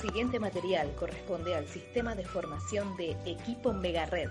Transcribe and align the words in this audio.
Siguiente 0.00 0.40
material 0.40 0.94
corresponde 0.96 1.54
al 1.54 1.68
sistema 1.68 2.14
de 2.14 2.24
formación 2.24 2.96
de 2.96 3.10
Equipo 3.26 3.74
Megared. 3.74 4.30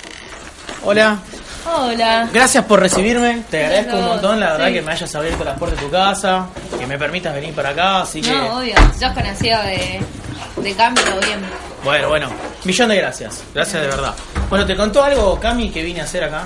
Hola. 0.85 1.19
Hola. 1.67 2.29
Gracias 2.33 2.65
por 2.67 2.79
recibirme. 2.79 3.43
Te 3.51 3.65
agradezco 3.67 3.97
un 3.97 4.05
montón, 4.05 4.39
la 4.39 4.53
verdad, 4.53 4.69
Sí. 4.69 4.75
que 4.75 4.83
me 4.83 4.93
hayas 4.93 5.13
abierto 5.13 5.43
las 5.43 5.59
puertas 5.59 5.81
de 5.81 5.87
tu 5.87 5.91
casa, 5.91 6.47
que 6.79 6.87
me 6.87 6.97
permitas 6.97 7.35
venir 7.35 7.53
para 7.53 7.71
acá, 7.71 8.03
así 8.03 8.21
que. 8.21 8.31
No, 8.31 8.59
obvio. 8.59 8.77
Yo 9.01 9.09
has 9.09 9.13
conocido 9.13 9.61
de, 9.65 10.01
de 10.59 10.75
cambio 10.77 11.05
bien. 11.27 11.41
Bueno, 11.83 12.11
bueno. 12.11 12.29
Millón 12.63 12.89
de 12.91 12.97
gracias. 12.97 13.43
Gracias 13.53 13.83
de 13.83 13.89
verdad. 13.89 14.15
Bueno, 14.49 14.65
¿te 14.67 14.77
contó 14.77 15.03
algo, 15.03 15.41
Cami, 15.41 15.69
que 15.73 15.83
vine 15.83 16.01
a 16.03 16.05
hacer 16.05 16.23
acá? 16.23 16.45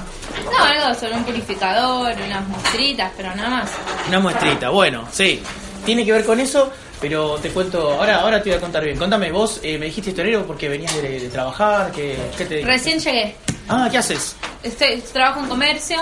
No, 0.50 0.64
algo 0.64 0.98
sobre 0.98 1.12
un 1.12 1.25
purificador, 1.25 2.14
unas 2.27 2.48
muestritas, 2.48 3.12
pero 3.19 3.36
nada 3.36 3.50
más. 3.50 3.70
Una 4.08 4.19
muestrita. 4.19 4.70
Bueno, 4.70 5.06
sí. 5.12 5.42
Tiene 5.84 6.06
que 6.06 6.12
ver 6.12 6.25
con 6.25 6.41
eso, 6.41 6.73
pero 7.01 7.37
te 7.37 7.51
cuento. 7.51 7.93
Ahora, 7.93 8.21
ahora 8.21 8.43
te 8.43 8.51
voy 8.51 8.59
a 8.59 8.61
contar 8.61 8.85
bien. 8.85 8.97
Contame, 8.99 9.31
vos 9.31 9.61
eh, 9.63 9.79
me 9.79 9.87
dijiste 9.87 10.11
historiero 10.11 10.47
porque 10.47 10.69
venías 10.69 10.95
de, 11.01 11.21
de 11.21 11.29
trabajar, 11.29 11.91
que, 11.93 12.17
¿qué 12.37 12.45
te 12.45 12.63
Recién 12.63 12.99
llegué. 12.99 13.37
Ah, 13.69 13.89
¿qué 13.91 13.99
haces? 13.99 14.35
Estoy, 14.63 15.01
trabajo 15.13 15.41
en 15.41 15.47
comercio, 15.47 15.97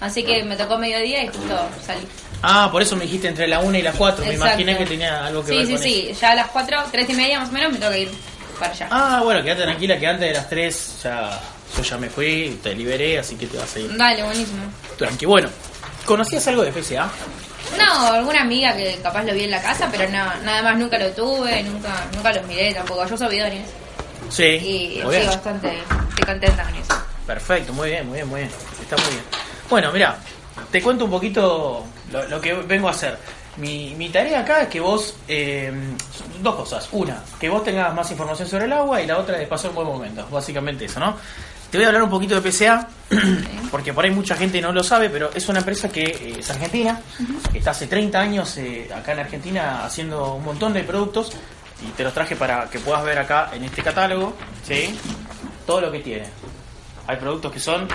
así 0.00 0.22
que 0.22 0.42
me 0.44 0.56
tocó 0.56 0.78
mediodía 0.78 1.22
y 1.24 1.28
justo 1.28 1.56
salí. 1.86 2.06
Ah, 2.42 2.68
por 2.72 2.80
eso 2.82 2.96
me 2.96 3.04
dijiste 3.04 3.28
entre 3.28 3.46
la 3.46 3.60
1 3.60 3.76
y 3.78 3.82
la 3.82 3.92
4. 3.92 4.24
Me 4.24 4.32
Exacto. 4.32 4.46
imaginé 4.62 4.78
que 4.78 4.86
tenía 4.86 5.26
algo 5.26 5.44
que 5.44 5.52
Sí, 5.52 5.56
ver 5.58 5.66
sí, 5.66 5.72
con 5.74 5.82
sí. 5.82 6.08
eso. 6.10 6.20
Ya 6.22 6.30
a 6.30 6.34
las 6.36 6.48
4, 6.48 6.78
3 6.90 7.10
y 7.10 7.14
media 7.14 7.38
más 7.38 7.50
o 7.50 7.52
menos 7.52 7.72
me 7.72 7.78
tengo 7.78 7.92
que 7.92 8.00
ir 8.00 8.10
para 8.58 8.72
allá. 8.72 8.88
Ah, 8.90 9.20
bueno, 9.22 9.42
quédate 9.42 9.62
tranquila 9.62 9.98
que 9.98 10.06
antes 10.06 10.28
de 10.28 10.34
las 10.34 10.48
3 10.48 11.00
ya, 11.04 11.40
yo 11.76 11.82
ya 11.82 11.98
me 11.98 12.08
fui, 12.08 12.58
te 12.62 12.74
liberé, 12.74 13.18
así 13.18 13.36
que 13.36 13.46
te 13.46 13.58
vas 13.58 13.76
a 13.76 13.78
ir 13.80 13.94
Dale, 13.96 14.22
buenísimo. 14.22 14.62
tranqui. 14.96 15.26
Bueno, 15.26 15.48
¿conocías 16.06 16.46
algo 16.48 16.62
de 16.62 16.72
FCA? 16.72 17.10
No, 17.78 18.06
alguna 18.12 18.42
amiga 18.42 18.74
que 18.76 18.98
capaz 19.02 19.24
lo 19.24 19.32
vi 19.34 19.44
en 19.44 19.50
la 19.50 19.62
casa, 19.62 19.88
pero 19.90 20.04
no, 20.10 20.24
nada 20.42 20.62
más 20.62 20.78
nunca 20.78 20.98
lo 20.98 21.10
tuve, 21.12 21.62
nunca 21.62 22.04
nunca 22.14 22.32
los 22.32 22.46
miré 22.46 22.74
tampoco. 22.74 23.06
Yo 23.06 23.16
soy 23.16 23.28
bidones 23.28 23.66
Sí. 24.28 24.44
y 24.44 24.98
estoy 25.00 25.26
bastante 25.26 25.78
estoy 25.78 26.24
contenta 26.24 26.62
con 26.64 26.74
eso. 26.74 26.94
Perfecto, 27.26 27.72
muy 27.72 27.90
bien, 27.90 28.06
muy 28.06 28.16
bien, 28.16 28.28
muy 28.28 28.40
bien. 28.40 28.50
Está 28.80 28.96
muy 28.96 29.10
bien. 29.10 29.24
Bueno, 29.68 29.92
mira, 29.92 30.16
te 30.70 30.82
cuento 30.82 31.04
un 31.04 31.10
poquito 31.10 31.84
lo, 32.12 32.28
lo 32.28 32.40
que 32.40 32.54
vengo 32.54 32.88
a 32.88 32.90
hacer. 32.92 33.16
Mi, 33.56 33.94
mi 33.96 34.08
tarea 34.08 34.40
acá 34.40 34.62
es 34.62 34.68
que 34.68 34.80
vos, 34.80 35.14
eh, 35.28 35.72
dos 36.40 36.54
cosas. 36.54 36.88
Una, 36.92 37.22
que 37.38 37.48
vos 37.48 37.62
tengas 37.64 37.92
más 37.94 38.10
información 38.10 38.48
sobre 38.48 38.64
el 38.64 38.72
agua 38.72 39.00
y 39.02 39.06
la 39.06 39.18
otra 39.18 39.40
es 39.40 39.48
pasar 39.48 39.70
un 39.70 39.76
buen 39.76 39.88
momento. 39.88 40.26
Básicamente 40.30 40.84
eso, 40.86 41.00
¿no? 41.00 41.16
Te 41.70 41.78
voy 41.78 41.84
a 41.84 41.88
hablar 41.88 42.02
un 42.02 42.10
poquito 42.10 42.40
de 42.40 42.50
PCA, 42.50 42.88
porque 43.70 43.92
por 43.94 44.04
ahí 44.04 44.10
mucha 44.10 44.34
gente 44.34 44.60
no 44.60 44.72
lo 44.72 44.82
sabe, 44.82 45.08
pero 45.08 45.30
es 45.32 45.48
una 45.48 45.60
empresa 45.60 45.88
que 45.88 46.02
eh, 46.04 46.36
es 46.40 46.50
argentina, 46.50 47.00
que 47.52 47.58
está 47.58 47.70
hace 47.70 47.86
30 47.86 48.18
años 48.18 48.56
eh, 48.56 48.88
acá 48.94 49.12
en 49.12 49.20
Argentina 49.20 49.84
haciendo 49.84 50.34
un 50.34 50.44
montón 50.44 50.72
de 50.72 50.82
productos 50.82 51.32
y 51.86 51.90
te 51.92 52.02
los 52.02 52.12
traje 52.12 52.34
para 52.34 52.68
que 52.68 52.80
puedas 52.80 53.04
ver 53.04 53.18
acá 53.18 53.50
en 53.54 53.62
este 53.64 53.82
catálogo, 53.82 54.34
¿sí? 54.66 54.98
Todo 55.64 55.80
lo 55.80 55.92
que 55.92 56.00
tiene. 56.00 56.26
Hay 57.06 57.16
productos 57.16 57.52
que 57.52 57.60
son 57.60 57.86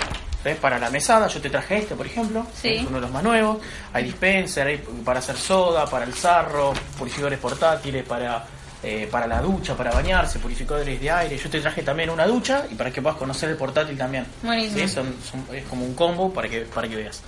¿ves? 0.44 0.56
para 0.58 0.80
la 0.80 0.90
mesada, 0.90 1.28
yo 1.28 1.42
te 1.42 1.50
traje 1.50 1.80
este, 1.80 1.96
por 1.96 2.06
ejemplo, 2.06 2.48
Sí. 2.60 2.70
es 2.76 2.82
uno 2.84 2.96
de 2.96 3.02
los 3.02 3.12
más 3.12 3.24
nuevos. 3.24 3.58
Hay 3.92 4.06
dispenser, 4.06 4.68
hay 4.68 4.78
para 5.04 5.20
hacer 5.20 5.36
soda, 5.36 5.86
para 5.86 6.06
el 6.06 6.14
sarro, 6.14 6.74
purificadores 6.98 7.40
portátiles, 7.40 8.06
para, 8.06 8.46
eh, 8.86 9.08
para 9.10 9.26
la 9.28 9.42
ducha, 9.42 9.76
para 9.76 9.92
bañarse, 9.92 10.38
purificadores 10.40 11.00
de 11.02 11.10
aire. 11.12 11.38
Yo 11.38 11.50
te 11.50 11.60
traje 11.60 11.82
también 11.84 12.10
una 12.10 12.26
ducha 12.28 12.66
y 12.70 12.76
para 12.76 12.92
que 12.92 13.02
puedas 13.02 13.18
conocer 13.18 13.50
el 13.50 13.58
portátil 13.58 13.98
también. 13.98 14.26
Buenísimo. 14.44 14.78
¿Sí? 14.80 14.88
Son- 14.88 15.16
son- 15.24 15.56
es 15.56 15.66
como 15.66 15.86
un 15.86 15.96
combo 15.96 16.32
para 16.34 16.48
que, 16.48 16.62
para 16.62 16.88
que 16.88 16.96
veas. 16.96 17.22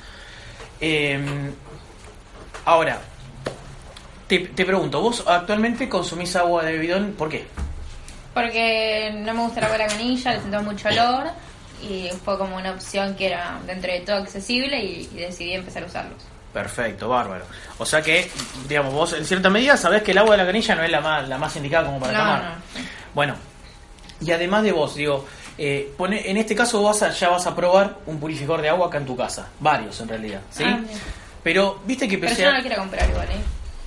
Eh, 0.79 1.19
ahora, 2.65 2.99
te, 4.27 4.39
te 4.39 4.65
pregunto, 4.65 5.01
¿vos 5.01 5.23
actualmente 5.25 5.89
consumís 5.89 6.35
agua 6.35 6.63
de 6.63 6.77
bidón? 6.77 7.13
¿Por 7.17 7.29
qué? 7.29 7.47
Porque 8.33 9.11
no 9.15 9.33
me 9.33 9.41
gusta 9.41 9.61
la 9.61 9.67
agua 9.67 9.77
de 9.79 9.83
la 9.85 9.89
canilla, 9.89 10.33
le 10.33 10.39
siento 10.39 10.61
mucho 10.61 10.89
olor 10.89 11.27
y 11.81 12.09
fue 12.23 12.37
como 12.37 12.55
una 12.55 12.71
opción 12.71 13.15
que 13.15 13.27
era 13.27 13.59
dentro 13.65 13.91
de 13.91 14.01
todo 14.01 14.17
accesible 14.17 14.79
y, 14.79 15.09
y 15.13 15.17
decidí 15.17 15.53
empezar 15.53 15.83
a 15.83 15.87
usarlos. 15.87 16.23
Perfecto, 16.57 17.07
bárbaro. 17.09 17.45
O 17.77 17.85
sea 17.85 18.01
que, 18.01 18.29
digamos, 18.67 18.93
vos 18.93 19.13
en 19.13 19.25
cierta 19.25 19.49
medida 19.49 19.77
sabés 19.77 20.01
que 20.01 20.11
el 20.11 20.17
agua 20.17 20.31
de 20.31 20.37
la 20.37 20.45
canilla 20.47 20.73
no 20.75 20.83
es 20.83 20.89
la 20.91 21.01
más, 21.01 21.27
la 21.29 21.37
más 21.37 21.55
indicada 21.55 21.85
como 21.85 21.99
para 21.99 22.13
No, 22.13 22.19
tomar. 22.19 22.43
no. 22.43 22.49
Bueno, 23.13 23.35
y 24.21 24.31
además 24.31 24.63
de 24.63 24.71
vos, 24.71 24.95
digo, 24.95 25.25
eh, 25.57 25.93
pone, 25.95 26.29
en 26.29 26.37
este 26.37 26.55
caso 26.55 26.81
vas 26.81 27.03
a, 27.03 27.11
ya 27.11 27.29
vas 27.29 27.45
a 27.45 27.55
probar 27.55 27.97
un 28.07 28.19
purificador 28.19 28.61
de 28.63 28.69
agua 28.69 28.87
acá 28.87 28.97
en 28.97 29.05
tu 29.05 29.15
casa. 29.15 29.49
Varios 29.59 29.99
en 30.01 30.07
realidad, 30.07 30.41
¿sí? 30.49 30.63
Ah, 30.65 30.79
bien. 30.83 30.87
Pero, 31.43 31.79
viste 31.85 32.07
que 32.07 32.17
Pero 32.17 32.29
pese 32.31 32.41
yo 32.43 32.49
no 32.51 32.57
lo 32.57 32.63
quiero 32.63 32.77
comprar 32.81 33.07
igual, 33.07 33.27
¿eh? 33.29 33.35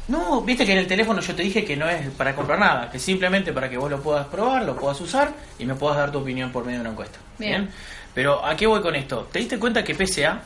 No, 0.08 0.40
viste 0.42 0.64
que 0.64 0.72
en 0.72 0.78
el 0.78 0.86
teléfono 0.86 1.20
yo 1.20 1.34
te 1.34 1.42
dije 1.42 1.64
que 1.64 1.76
no 1.76 1.88
es 1.88 2.08
para 2.10 2.34
comprar 2.34 2.58
nada, 2.58 2.90
que 2.90 2.98
simplemente 2.98 3.52
para 3.52 3.68
que 3.68 3.76
vos 3.76 3.90
lo 3.90 4.00
puedas 4.00 4.26
probar, 4.28 4.64
lo 4.64 4.76
puedas 4.76 5.00
usar 5.00 5.32
y 5.58 5.64
me 5.64 5.74
puedas 5.74 5.96
dar 5.98 6.10
tu 6.12 6.18
opinión 6.18 6.50
por 6.52 6.64
medio 6.64 6.78
de 6.78 6.82
una 6.82 6.90
encuesta. 6.90 7.18
Bien. 7.38 7.68
Pero 8.14 8.44
¿a 8.44 8.56
qué 8.56 8.66
voy 8.66 8.80
con 8.80 8.94
esto? 8.96 9.28
¿Te 9.30 9.38
diste 9.40 9.58
cuenta 9.58 9.84
que 9.84 9.94
PSA 9.94 10.40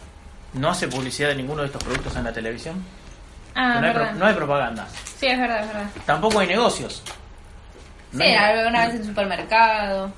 no 0.54 0.70
hace 0.70 0.88
publicidad 0.88 1.28
de 1.28 1.34
ninguno 1.36 1.60
de 1.62 1.66
estos 1.66 1.82
productos 1.82 2.14
en 2.16 2.24
la 2.24 2.32
televisión? 2.32 2.84
Ah, 3.54 3.78
no, 3.80 3.86
hay 3.86 3.92
pro- 3.92 4.12
no 4.14 4.26
hay 4.26 4.34
propaganda. 4.34 4.86
Sí, 5.18 5.26
es 5.26 5.38
verdad, 5.38 5.60
es 5.62 5.68
verdad. 5.68 5.86
Tampoco 6.06 6.40
hay 6.40 6.48
negocios. 6.48 7.02
No 8.12 8.24
Sí, 8.24 8.30
hay- 8.30 8.58
alguna 8.58 8.86
vez 8.86 8.94
en 8.96 9.04
supermercado. 9.06 10.12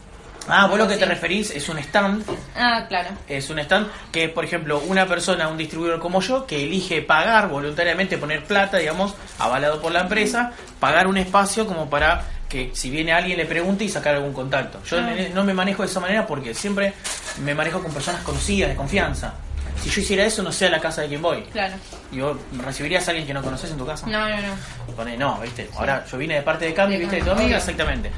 Ah, 0.49 0.67
vos 0.69 0.79
lo 0.79 0.87
que 0.87 0.95
Sí. 0.95 1.01
te 1.01 1.07
referís 1.07 1.51
es 1.51 1.69
un 1.69 1.77
stand 1.79 2.25
Ah, 2.57 2.85
claro. 2.89 3.09
es 3.27 3.51
un 3.51 3.59
stand 3.59 3.89
que 4.13 4.25
es, 4.25 4.31
por 4.31 4.45
ejemplo, 4.45 4.79
una 4.87 5.05
persona, 5.07 5.49
un 5.49 5.57
distribuidor 5.59 5.99
como 5.99 6.21
yo, 6.21 6.47
que 6.47 6.63
elige 6.63 7.03
pagar 7.03 7.49
voluntariamente, 7.49 8.17
poner 8.17 8.45
plata, 8.45 8.77
digamos, 8.77 9.15
avalado 9.41 9.83
por 9.83 9.91
la 9.93 10.01
empresa, 10.03 10.53
pagar 10.79 11.09
un 11.09 11.17
espacio 11.17 11.67
como 11.67 11.91
para 11.91 12.23
que 12.49 12.71
si 12.75 12.91
viene 12.91 13.13
alguien 13.13 13.39
le 13.39 13.45
pregunte 13.47 13.83
y 13.85 13.89
sacar 13.89 14.15
algún 14.15 14.33
contacto. 14.33 14.81
Yo 14.85 14.99
Ah. 15.01 15.11
no 15.35 15.43
me 15.43 15.53
manejo 15.53 15.83
de 15.83 15.89
esa 15.89 15.99
manera 15.99 16.27
porque 16.29 16.55
siempre 16.55 16.95
me 17.43 17.53
manejo 17.55 17.83
con 17.83 17.93
personas 17.93 18.23
conocidas, 18.23 18.71
de 18.71 18.77
confianza. 18.77 19.35
Si 19.83 19.91
yo 19.91 20.01
hiciera 20.01 20.25
eso, 20.25 20.43
no 20.43 20.51
sé 20.51 20.67
a 20.67 20.71
la 20.71 20.81
casa 20.81 21.03
de 21.03 21.09
quien 21.09 21.23
voy. 21.23 21.43
Claro. 21.45 21.75
Y 22.11 22.21
vos 22.21 22.37
recibirías 22.59 23.07
a 23.07 23.11
alguien 23.11 23.27
que 23.27 23.35
no 23.35 23.43
conoces 23.43 23.71
en 23.71 23.77
tu 23.77 23.87
casa. 23.87 24.07
No, 24.07 24.29
no, 24.29 24.37
no. 24.37 24.95
Pone, 24.97 25.17
no, 25.17 25.39
viste. 25.41 25.71
Ahora 25.77 26.05
yo 26.11 26.19
vine 26.19 26.35
de 26.35 26.43
parte 26.43 26.65
de 26.65 26.75
Cami, 26.75 26.95
De 26.95 27.01
viste, 27.01 27.17
de 27.17 27.23
tu 27.23 27.31
amiga, 27.31 27.59
exactamente. 27.59 28.11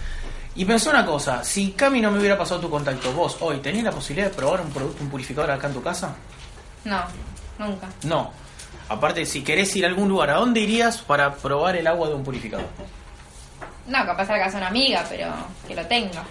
Y 0.54 0.64
pensó 0.64 0.90
una 0.90 1.04
cosa, 1.04 1.44
si 1.44 1.72
Cami 1.72 2.00
no 2.00 2.10
me 2.10 2.18
hubiera 2.18 2.36
pasado 2.36 2.60
tu 2.60 2.70
contacto, 2.70 3.12
vos 3.12 3.36
hoy, 3.40 3.58
¿tenías 3.58 3.84
la 3.84 3.92
posibilidad 3.92 4.28
de 4.28 4.34
probar 4.34 4.60
un 4.60 4.70
producto, 4.70 5.02
un 5.02 5.10
purificador 5.10 5.50
acá 5.50 5.68
en 5.68 5.74
tu 5.74 5.82
casa? 5.82 6.14
No, 6.84 7.02
nunca. 7.58 7.88
No. 8.04 8.32
Aparte, 8.88 9.26
si 9.26 9.42
querés 9.42 9.74
ir 9.76 9.84
a 9.84 9.88
algún 9.88 10.08
lugar, 10.08 10.30
¿a 10.30 10.34
dónde 10.34 10.60
irías 10.60 10.98
para 10.98 11.34
probar 11.34 11.76
el 11.76 11.86
agua 11.86 12.08
de 12.08 12.14
un 12.14 12.24
purificador? 12.24 12.66
No, 13.86 14.04
capaz 14.04 14.28
a 14.30 14.32
la 14.32 14.44
casa 14.44 14.52
de 14.52 14.56
una 14.58 14.68
amiga, 14.68 15.04
pero 15.08 15.32
que 15.66 15.74
lo 15.74 15.86
tenga. 15.86 16.24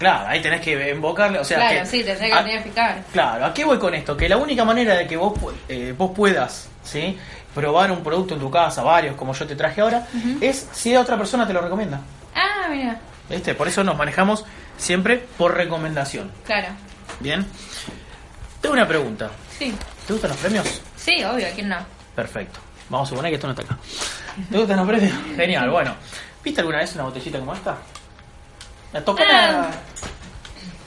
Claro, 0.00 0.28
ahí 0.28 0.40
tenés 0.40 0.62
que 0.62 0.90
invocarle, 0.92 1.38
o 1.38 1.44
sea... 1.44 1.58
claro, 1.58 1.80
que- 1.80 1.86
sí, 1.86 2.02
tendría 2.02 2.28
que 2.28 2.32
a- 2.34 2.42
verificar. 2.42 3.02
Claro, 3.12 3.44
¿a 3.44 3.52
qué 3.54 3.64
voy 3.66 3.78
con 3.78 3.94
esto? 3.94 4.16
Que 4.16 4.28
la 4.30 4.38
única 4.38 4.64
manera 4.64 4.94
de 4.96 5.06
que 5.06 5.16
vos, 5.16 5.34
eh, 5.68 5.94
vos 5.96 6.10
puedas 6.16 6.68
¿sí? 6.82 7.18
probar 7.54 7.92
un 7.92 8.02
producto 8.02 8.32
en 8.34 8.40
tu 8.40 8.50
casa, 8.50 8.82
varios 8.82 9.14
como 9.14 9.34
yo 9.34 9.46
te 9.46 9.54
traje 9.54 9.82
ahora, 9.82 10.06
es 10.40 10.68
si 10.72 10.96
otra 10.96 11.18
persona 11.18 11.46
te 11.46 11.52
lo 11.52 11.60
recomienda. 11.60 12.00
Ah, 12.34 12.66
mira. 12.70 12.98
¿Viste? 13.28 13.54
Por 13.54 13.68
eso 13.68 13.84
nos 13.84 13.96
manejamos 13.96 14.44
siempre 14.78 15.18
por 15.36 15.54
recomendación. 15.54 16.30
Claro. 16.46 16.68
Bien. 17.20 17.46
Tengo 18.62 18.72
una 18.72 18.88
pregunta. 18.88 19.30
Sí. 19.58 19.74
¿Te 20.06 20.12
gustan 20.14 20.30
los 20.30 20.38
premios? 20.40 20.80
Sí, 20.96 21.22
obvio, 21.24 21.46
¿quién 21.54 21.68
no? 21.68 21.76
Perfecto. 22.16 22.58
Vamos 22.88 23.06
a 23.06 23.10
suponer 23.10 23.30
que 23.30 23.34
esto 23.36 23.46
no 23.46 23.52
está 23.52 23.64
acá. 23.64 23.78
¿Te 24.50 24.56
gustan 24.58 24.78
los 24.78 24.86
premios? 24.88 25.12
Genial, 25.36 25.68
bueno. 25.70 25.94
¿Viste 26.42 26.60
alguna 26.62 26.78
vez 26.78 26.94
una 26.94 27.04
botellita 27.04 27.38
como 27.38 27.52
esta? 27.54 27.76
La 28.92 29.04
toca 29.04 29.22
Ah. 29.28 29.70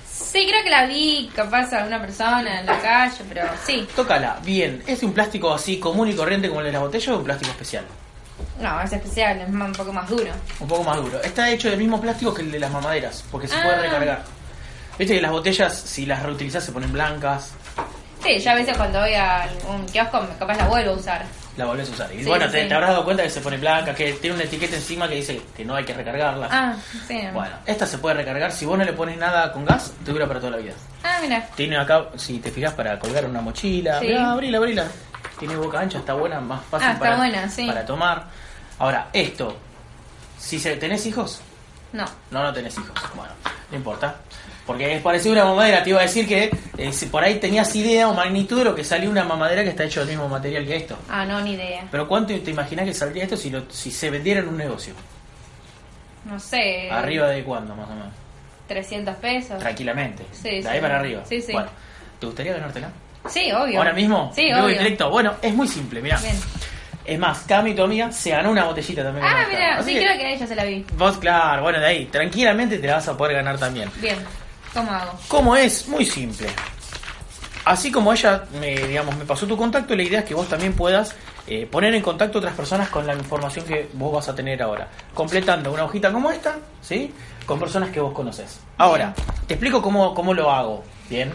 Sí, 0.10 0.48
creo 0.50 0.64
que 0.64 0.70
la 0.72 0.86
vi 0.88 1.30
capaz 1.36 1.72
a 1.74 1.86
una 1.86 2.00
persona 2.02 2.60
en 2.62 2.66
la 2.66 2.80
calle, 2.80 3.18
pero 3.30 3.46
sí. 3.66 3.88
Tócala, 3.96 4.40
bien. 4.44 4.82
¿Es 4.88 5.04
un 5.04 5.14
plástico 5.14 5.54
así 5.54 5.80
común 5.80 6.10
y 6.10 6.16
corriente 6.16 6.48
como 6.50 6.62
el 6.62 6.66
de 6.68 6.72
la 6.72 6.80
botella 6.80 7.14
o 7.14 7.18
un 7.20 7.24
plástico 7.24 7.52
especial? 7.52 7.86
No, 8.60 8.82
es 8.82 8.92
especial, 8.92 9.42
es 9.42 9.50
un 9.50 9.72
poco 9.74 9.94
más 9.94 10.10
duro. 10.10 10.32
Un 10.60 10.68
poco 10.68 10.84
más 10.84 10.98
duro. 10.98 11.22
Está 11.22 11.50
hecho 11.52 11.70
del 11.70 11.78
mismo 11.78 12.02
plástico 12.02 12.34
que 12.34 12.42
el 12.42 12.52
de 12.52 12.60
las 12.60 12.72
mamaderas, 12.72 13.24
porque 13.32 13.48
se 13.48 13.56
puede 13.56 13.76
Ah. 13.76 13.82
recargar. 13.82 14.24
Viste 14.98 15.14
que 15.16 15.22
las 15.22 15.32
botellas, 15.32 15.74
si 15.76 16.06
las 16.08 16.24
reutilizas, 16.24 16.64
se 16.64 16.72
ponen 16.72 16.92
blancas, 16.92 17.52
Sí, 18.24 18.40
yo 18.40 18.52
a 18.52 18.56
veces 18.56 18.78
cuando 18.78 19.02
voy 19.02 19.14
a 19.16 19.50
un 19.68 19.86
kiosco 19.86 20.26
capaz 20.40 20.56
la 20.56 20.66
vuelvo 20.68 20.92
a 20.92 20.96
usar. 20.96 21.26
La 21.58 21.66
volvés 21.66 21.90
a 21.90 21.92
usar. 21.92 22.14
Y 22.14 22.24
Sí, 22.24 22.26
bueno, 22.30 22.46
sí, 22.46 22.52
te, 22.52 22.74
habrás 22.74 22.92
dado 22.92 23.06
cuenta 23.06 23.24
que 23.24 23.30
se 23.30 23.42
pone 23.42 23.58
blanca, 23.58 23.94
que 23.94 24.14
tiene 24.14 24.36
una 24.36 24.46
etiqueta 24.46 24.76
encima 24.76 25.08
que 25.08 25.16
dice 25.16 25.42
que 25.56 25.64
no 25.64 25.76
hay 25.76 25.84
que 25.86 25.94
recargarla. 25.94 26.48
Ah, 26.52 26.76
sí. 27.08 27.22
Bueno, 27.34 27.56
esta 27.66 27.86
se 27.86 27.98
puede 27.98 28.16
recargar. 28.16 28.52
Si 28.52 28.66
vos 28.66 28.78
no 28.78 28.84
le 28.84 28.94
pones 28.94 29.18
nada 29.18 29.52
con 29.52 29.64
gas, 29.66 29.94
te 30.04 30.12
dura 30.12 30.28
para 30.28 30.40
toda 30.40 30.52
la 30.54 30.58
vida. 30.58 30.74
Ah, 31.04 31.20
mira. 31.22 31.48
Tiene 31.56 31.78
acá, 31.78 32.06
si 32.16 32.40
te 32.40 32.52
fijas, 32.52 32.74
para 32.74 32.98
colgar 32.98 33.26
una 33.26 33.42
mochila. 33.42 34.00
Sí. 34.00 34.08
Mirá, 34.08 34.32
abrila, 34.32 34.58
abrila. 34.58 34.88
Tiene 35.40 35.56
boca 35.56 35.80
ancha, 35.80 36.00
está 36.00 36.14
buena, 36.14 36.40
más 36.40 36.64
fácil 36.66 36.90
Ah, 36.92 37.00
para, 37.00 37.18
buena, 37.18 37.50
para 37.68 37.86
tomar. 37.86 38.28
Ahora, 38.80 39.10
esto, 39.14 39.58
si 40.40 40.60
se, 40.60 40.76
tenés 40.78 41.06
hijos, 41.06 41.42
No. 41.92 42.06
no, 42.32 42.44
no 42.44 42.54
tenés 42.54 42.78
hijos. 42.78 42.94
Bueno, 43.16 43.34
no 43.72 43.78
importa. 43.78 44.16
Porque 44.66 44.96
es 44.96 45.02
parecido 45.02 45.36
a 45.36 45.44
una 45.44 45.52
mamadera. 45.52 45.84
Te 45.84 45.90
iba 45.90 46.00
a 46.00 46.04
decir 46.04 46.28
que 46.28 46.50
eh, 46.78 46.94
si 46.94 47.08
por 47.08 47.24
ahí 47.24 47.36
tenías 47.36 47.76
idea 47.76 48.08
o 48.08 48.14
magnitud 48.14 48.60
de 48.60 48.66
lo 48.66 48.76
que 48.76 48.84
salió 48.84 49.10
una 49.10 49.24
mamadera 49.26 49.64
que 49.64 49.70
está 49.70 49.84
hecho 49.84 50.00
del 50.02 50.10
mismo 50.10 50.30
material 50.30 50.66
que 50.66 50.76
esto. 50.76 50.98
Ah, 51.10 51.26
no, 51.26 51.42
ni 51.42 51.54
idea. 51.54 51.86
Pero 51.92 52.08
¿cuánto 52.08 52.34
te 52.40 52.52
imaginas 52.52 52.86
que 52.86 52.94
saldría 52.94 53.24
esto 53.24 53.36
si, 53.36 53.50
lo, 53.50 53.70
si 53.70 53.92
se 53.92 54.10
vendiera 54.10 54.40
en 54.40 54.48
un 54.48 54.58
negocio? 54.58 54.94
No 56.26 56.40
sé. 56.40 56.90
¿Arriba 56.90 57.28
de 57.28 57.44
cuándo, 57.44 57.76
más 57.76 57.90
o 57.90 57.94
menos? 57.94 58.14
300 58.68 59.16
pesos. 59.18 59.60
Tranquilamente. 59.60 60.24
Sí, 60.32 60.50
de 60.50 60.62
sí. 60.62 60.68
ahí 60.68 60.80
para 60.80 61.00
arriba. 61.00 61.24
Sí, 61.26 61.42
sí. 61.42 61.52
Bueno, 61.52 61.70
¿te 62.20 62.26
gustaría 62.26 62.54
ganártela? 62.54 62.90
Sí, 63.28 63.52
obvio. 63.52 63.78
¿Ahora 63.78 63.94
mismo? 63.94 64.32
Sí, 64.34 64.52
obvio. 64.54 64.68
directo. 64.68 65.10
Bueno, 65.10 65.34
es 65.42 65.54
muy 65.54 65.68
simple, 65.68 66.02
mira. 66.02 66.18
Bien. 66.20 66.36
Es 67.06 67.20
más, 67.20 67.40
Cami, 67.42 67.74
tu 67.74 67.84
amiga, 67.84 68.12
se 68.14 68.30
ganó 68.30 68.52
una 68.52 68.64
botellita 68.64 69.04
también. 69.04 69.26
Ah, 69.28 69.46
mira, 69.50 69.84
sí, 69.84 69.94
que 69.94 70.00
creo 70.00 70.18
que 70.18 70.26
a 70.26 70.32
ella 70.32 70.48
se 70.48 70.56
la 70.56 70.64
vi. 70.64 70.86
Vos, 70.96 71.18
claro, 71.18 71.62
bueno, 71.62 71.80
de 71.80 71.86
ahí, 71.86 72.06
tranquilamente 72.06 72.80
te 72.80 72.88
la 72.88 72.96
vas 72.96 73.08
a 73.10 73.18
poder 73.18 73.36
ganar 73.36 73.58
también. 73.58 73.92
Bien. 73.98 74.18
¿Cómo? 74.74 74.92
¿Cómo 75.28 75.56
es? 75.56 75.88
Muy 75.88 76.06
simple. 76.06 76.48
Así 77.66 77.92
como 77.92 78.12
ella 78.12 78.44
me, 78.60 78.76
digamos, 78.76 79.16
me 79.16 79.26
pasó 79.26 79.48
tu 79.48 79.56
contacto, 79.56 79.96
la 79.96 80.04
idea 80.04 80.20
es 80.20 80.26
que 80.26 80.34
vos 80.34 80.50
también 80.50 80.74
puedas 80.74 81.16
eh, 81.48 81.66
poner 81.66 81.94
en 81.94 82.02
contacto 82.02 82.40
otras 82.40 82.54
personas 82.56 82.90
con 82.90 83.08
la 83.08 83.14
información 83.14 83.66
que 83.66 83.90
vos 83.94 84.14
vas 84.14 84.28
a 84.30 84.36
tener 84.36 84.62
ahora. 84.62 84.90
Completando 85.14 85.72
una 85.72 85.86
hojita 85.86 86.12
como 86.12 86.30
esta, 86.32 86.58
¿sí? 86.82 87.14
Con 87.46 87.60
personas 87.60 87.90
que 87.90 88.02
vos 88.02 88.14
conoces. 88.14 88.60
Ahora, 88.78 89.14
te 89.48 89.54
explico 89.54 89.82
cómo, 89.82 90.14
cómo 90.14 90.34
lo 90.34 90.52
hago, 90.52 90.84
¿bien? 91.10 91.34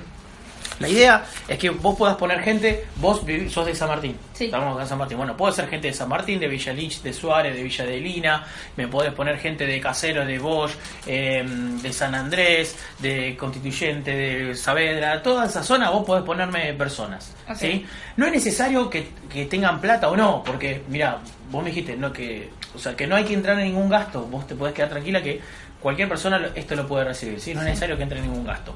La 0.80 0.88
idea 0.88 1.24
es 1.48 1.58
que 1.58 1.70
vos 1.70 1.96
puedas 1.96 2.16
poner 2.16 2.40
gente, 2.42 2.86
vos 2.96 3.24
vivi- 3.26 3.48
sos 3.48 3.66
de 3.66 3.74
San 3.74 3.88
Martín. 3.88 4.16
Sí. 4.32 4.44
Estamos 4.44 4.74
acá 4.74 4.82
en 4.82 4.88
San 4.88 4.98
Martín. 4.98 5.18
Bueno, 5.18 5.36
puede 5.36 5.52
ser 5.52 5.68
gente 5.68 5.88
de 5.88 5.94
San 5.94 6.08
Martín, 6.08 6.38
de 6.38 6.46
Villa 6.46 6.72
Lynch, 6.72 7.02
de 7.02 7.12
Suárez, 7.12 7.54
de 7.54 7.62
Villa 7.62 7.84
de 7.84 7.98
Lina. 7.98 8.46
Me 8.76 8.86
podés 8.86 9.12
poner 9.12 9.38
gente 9.38 9.66
de 9.66 9.80
Caseros, 9.80 10.26
de 10.26 10.38
Bosch, 10.38 10.74
eh, 11.06 11.44
de 11.46 11.92
San 11.92 12.14
Andrés, 12.14 12.76
de 13.00 13.36
Constituyente, 13.36 14.14
de 14.14 14.54
Saavedra. 14.54 15.20
Toda 15.22 15.46
esa 15.46 15.62
zona 15.62 15.90
vos 15.90 16.04
podés 16.06 16.24
ponerme 16.24 16.72
personas. 16.74 17.34
¿sí? 17.56 17.84
No 18.16 18.26
es 18.26 18.32
necesario 18.32 18.88
que, 18.88 19.08
que 19.32 19.46
tengan 19.46 19.80
plata 19.80 20.08
o 20.08 20.16
no, 20.16 20.42
porque, 20.44 20.82
mira, 20.88 21.18
vos 21.50 21.62
me 21.64 21.70
dijiste 21.70 21.96
no 21.96 22.12
que, 22.12 22.50
o 22.74 22.78
sea, 22.78 22.94
que 22.94 23.06
no 23.06 23.16
hay 23.16 23.24
que 23.24 23.34
entrar 23.34 23.58
en 23.58 23.64
ningún 23.66 23.88
gasto. 23.88 24.22
Vos 24.26 24.46
te 24.46 24.54
podés 24.54 24.74
quedar 24.74 24.90
tranquila 24.90 25.20
que 25.22 25.40
cualquier 25.80 26.08
persona 26.08 26.50
esto 26.54 26.76
lo 26.76 26.86
puede 26.86 27.04
recibir. 27.04 27.40
¿sí? 27.40 27.52
No 27.54 27.60
es 27.62 27.66
necesario 27.66 27.96
que 27.96 28.02
entre 28.04 28.18
en 28.20 28.26
ningún 28.30 28.44
gasto. 28.44 28.74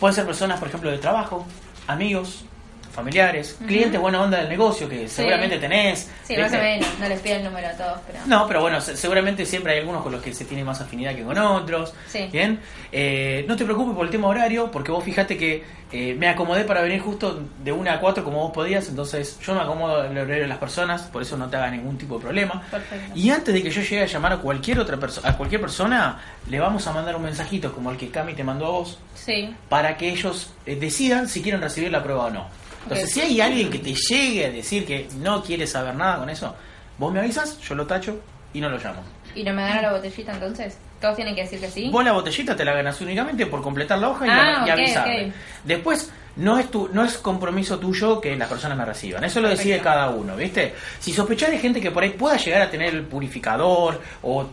Pueden 0.00 0.14
ser 0.14 0.24
personas, 0.24 0.58
por 0.58 0.68
ejemplo, 0.68 0.90
de 0.90 0.96
trabajo, 0.96 1.46
amigos, 1.86 2.46
familiares, 2.90 3.56
clientes 3.66 4.00
buena 4.00 4.20
onda 4.22 4.38
del 4.38 4.48
negocio 4.48 4.88
que 4.88 5.08
seguramente 5.08 5.58
tenés. 5.58 6.10
Sí, 6.24 6.36
más 6.36 6.52
o 6.52 6.56
menos. 6.56 6.88
No 6.98 7.08
les 7.08 7.20
pido 7.20 7.36
el 7.36 7.44
número 7.44 7.68
a 7.68 7.72
todos, 7.72 7.98
pero. 8.06 8.18
No, 8.26 8.46
pero 8.46 8.60
bueno, 8.60 8.80
se- 8.80 8.96
seguramente 8.96 9.46
siempre 9.46 9.72
hay 9.74 9.78
algunos 9.80 10.02
con 10.02 10.12
los 10.12 10.22
que 10.22 10.32
se 10.34 10.44
tiene 10.44 10.64
más 10.64 10.80
afinidad 10.80 11.14
que 11.14 11.22
con 11.22 11.36
otros. 11.38 11.92
Sí. 12.08 12.28
Bien. 12.32 12.60
Eh, 12.92 13.44
no 13.48 13.56
te 13.56 13.64
preocupes 13.64 13.94
por 13.94 14.04
el 14.04 14.10
tema 14.10 14.28
horario, 14.28 14.70
porque 14.70 14.90
vos 14.92 15.02
fijate 15.04 15.36
que 15.36 15.64
eh, 15.92 16.14
me 16.18 16.28
acomodé 16.28 16.64
para 16.64 16.82
venir 16.82 17.00
justo 17.00 17.42
de 17.64 17.72
1 17.72 17.90
a 17.90 17.98
4 18.00 18.22
como 18.22 18.38
vos 18.38 18.52
podías, 18.52 18.88
entonces 18.88 19.38
yo 19.40 19.54
me 19.54 19.60
acomodo 19.60 20.04
en 20.04 20.12
el 20.12 20.18
horario 20.18 20.42
de 20.42 20.48
las 20.48 20.58
personas, 20.58 21.02
por 21.02 21.20
eso 21.22 21.36
no 21.36 21.48
te 21.48 21.56
haga 21.56 21.68
ningún 21.70 21.98
tipo 21.98 22.16
de 22.16 22.22
problema. 22.22 22.62
Perfecto. 22.70 23.12
Y 23.16 23.30
antes 23.30 23.52
de 23.54 23.62
que 23.62 23.70
yo 23.70 23.80
llegue 23.82 24.02
a 24.02 24.06
llamar 24.06 24.32
a 24.34 24.36
cualquier 24.38 24.78
otra 24.78 24.96
persona, 24.98 25.28
a 25.30 25.36
cualquier 25.36 25.60
persona, 25.60 26.20
le 26.48 26.60
vamos 26.60 26.86
a 26.86 26.92
mandar 26.92 27.16
un 27.16 27.22
mensajito 27.22 27.72
como 27.72 27.90
el 27.90 27.96
que 27.96 28.08
Cami 28.08 28.34
te 28.34 28.44
mandó 28.44 28.66
a 28.66 28.70
vos, 28.70 28.98
Sí. 29.14 29.54
para 29.68 29.96
que 29.96 30.08
ellos 30.10 30.52
eh, 30.66 30.76
decidan 30.76 31.28
si 31.28 31.42
quieren 31.42 31.60
recibir 31.60 31.90
la 31.90 32.02
prueba 32.02 32.26
o 32.26 32.30
no. 32.30 32.46
Entonces, 32.84 33.12
si 33.12 33.20
hay 33.20 33.40
alguien 33.40 33.70
que 33.70 33.78
te 33.78 33.94
llegue 33.94 34.46
a 34.46 34.50
decir 34.50 34.86
que 34.86 35.08
no 35.18 35.42
quiere 35.42 35.66
saber 35.66 35.94
nada 35.94 36.18
con 36.18 36.30
eso, 36.30 36.54
vos 36.98 37.12
me 37.12 37.20
avisas, 37.20 37.58
yo 37.60 37.74
lo 37.74 37.86
tacho 37.86 38.20
y 38.52 38.60
no 38.60 38.68
lo 38.68 38.78
llamo. 38.78 39.02
¿Y 39.34 39.44
no 39.44 39.52
me 39.52 39.62
dan 39.62 39.82
la 39.82 39.92
botellita 39.92 40.32
entonces? 40.32 40.76
¿Todos 41.00 41.16
tienen 41.16 41.34
que 41.34 41.42
decir 41.42 41.60
que 41.60 41.70
sí? 41.70 41.88
Vos 41.90 42.04
la 42.04 42.12
botellita 42.12 42.56
te 42.56 42.64
la 42.64 42.72
ganas 42.72 43.00
únicamente 43.00 43.46
por 43.46 43.62
completar 43.62 43.98
la 43.98 44.08
hoja 44.08 44.26
y, 44.26 44.30
Ah, 44.30 45.06
y. 45.08 45.32
Después, 45.64 46.10
no 46.36 46.58
es 46.58 46.70
tu, 46.70 46.88
no 46.92 47.04
es 47.04 47.16
compromiso 47.18 47.78
tuyo 47.78 48.20
que 48.20 48.36
las 48.36 48.48
personas 48.48 48.76
me 48.76 48.84
reciban. 48.84 49.22
Eso 49.24 49.40
lo 49.40 49.48
decide 49.48 49.74
Perfecto. 49.76 49.88
cada 49.90 50.10
uno, 50.10 50.36
¿viste? 50.36 50.74
Si 50.98 51.12
sospechás 51.12 51.50
de 51.50 51.58
gente 51.58 51.80
que 51.80 51.90
por 51.90 52.02
ahí 52.02 52.10
pueda 52.10 52.36
llegar 52.36 52.62
a 52.62 52.70
tener 52.70 52.94
el 52.94 53.02
purificador 53.04 54.00
o 54.22 54.46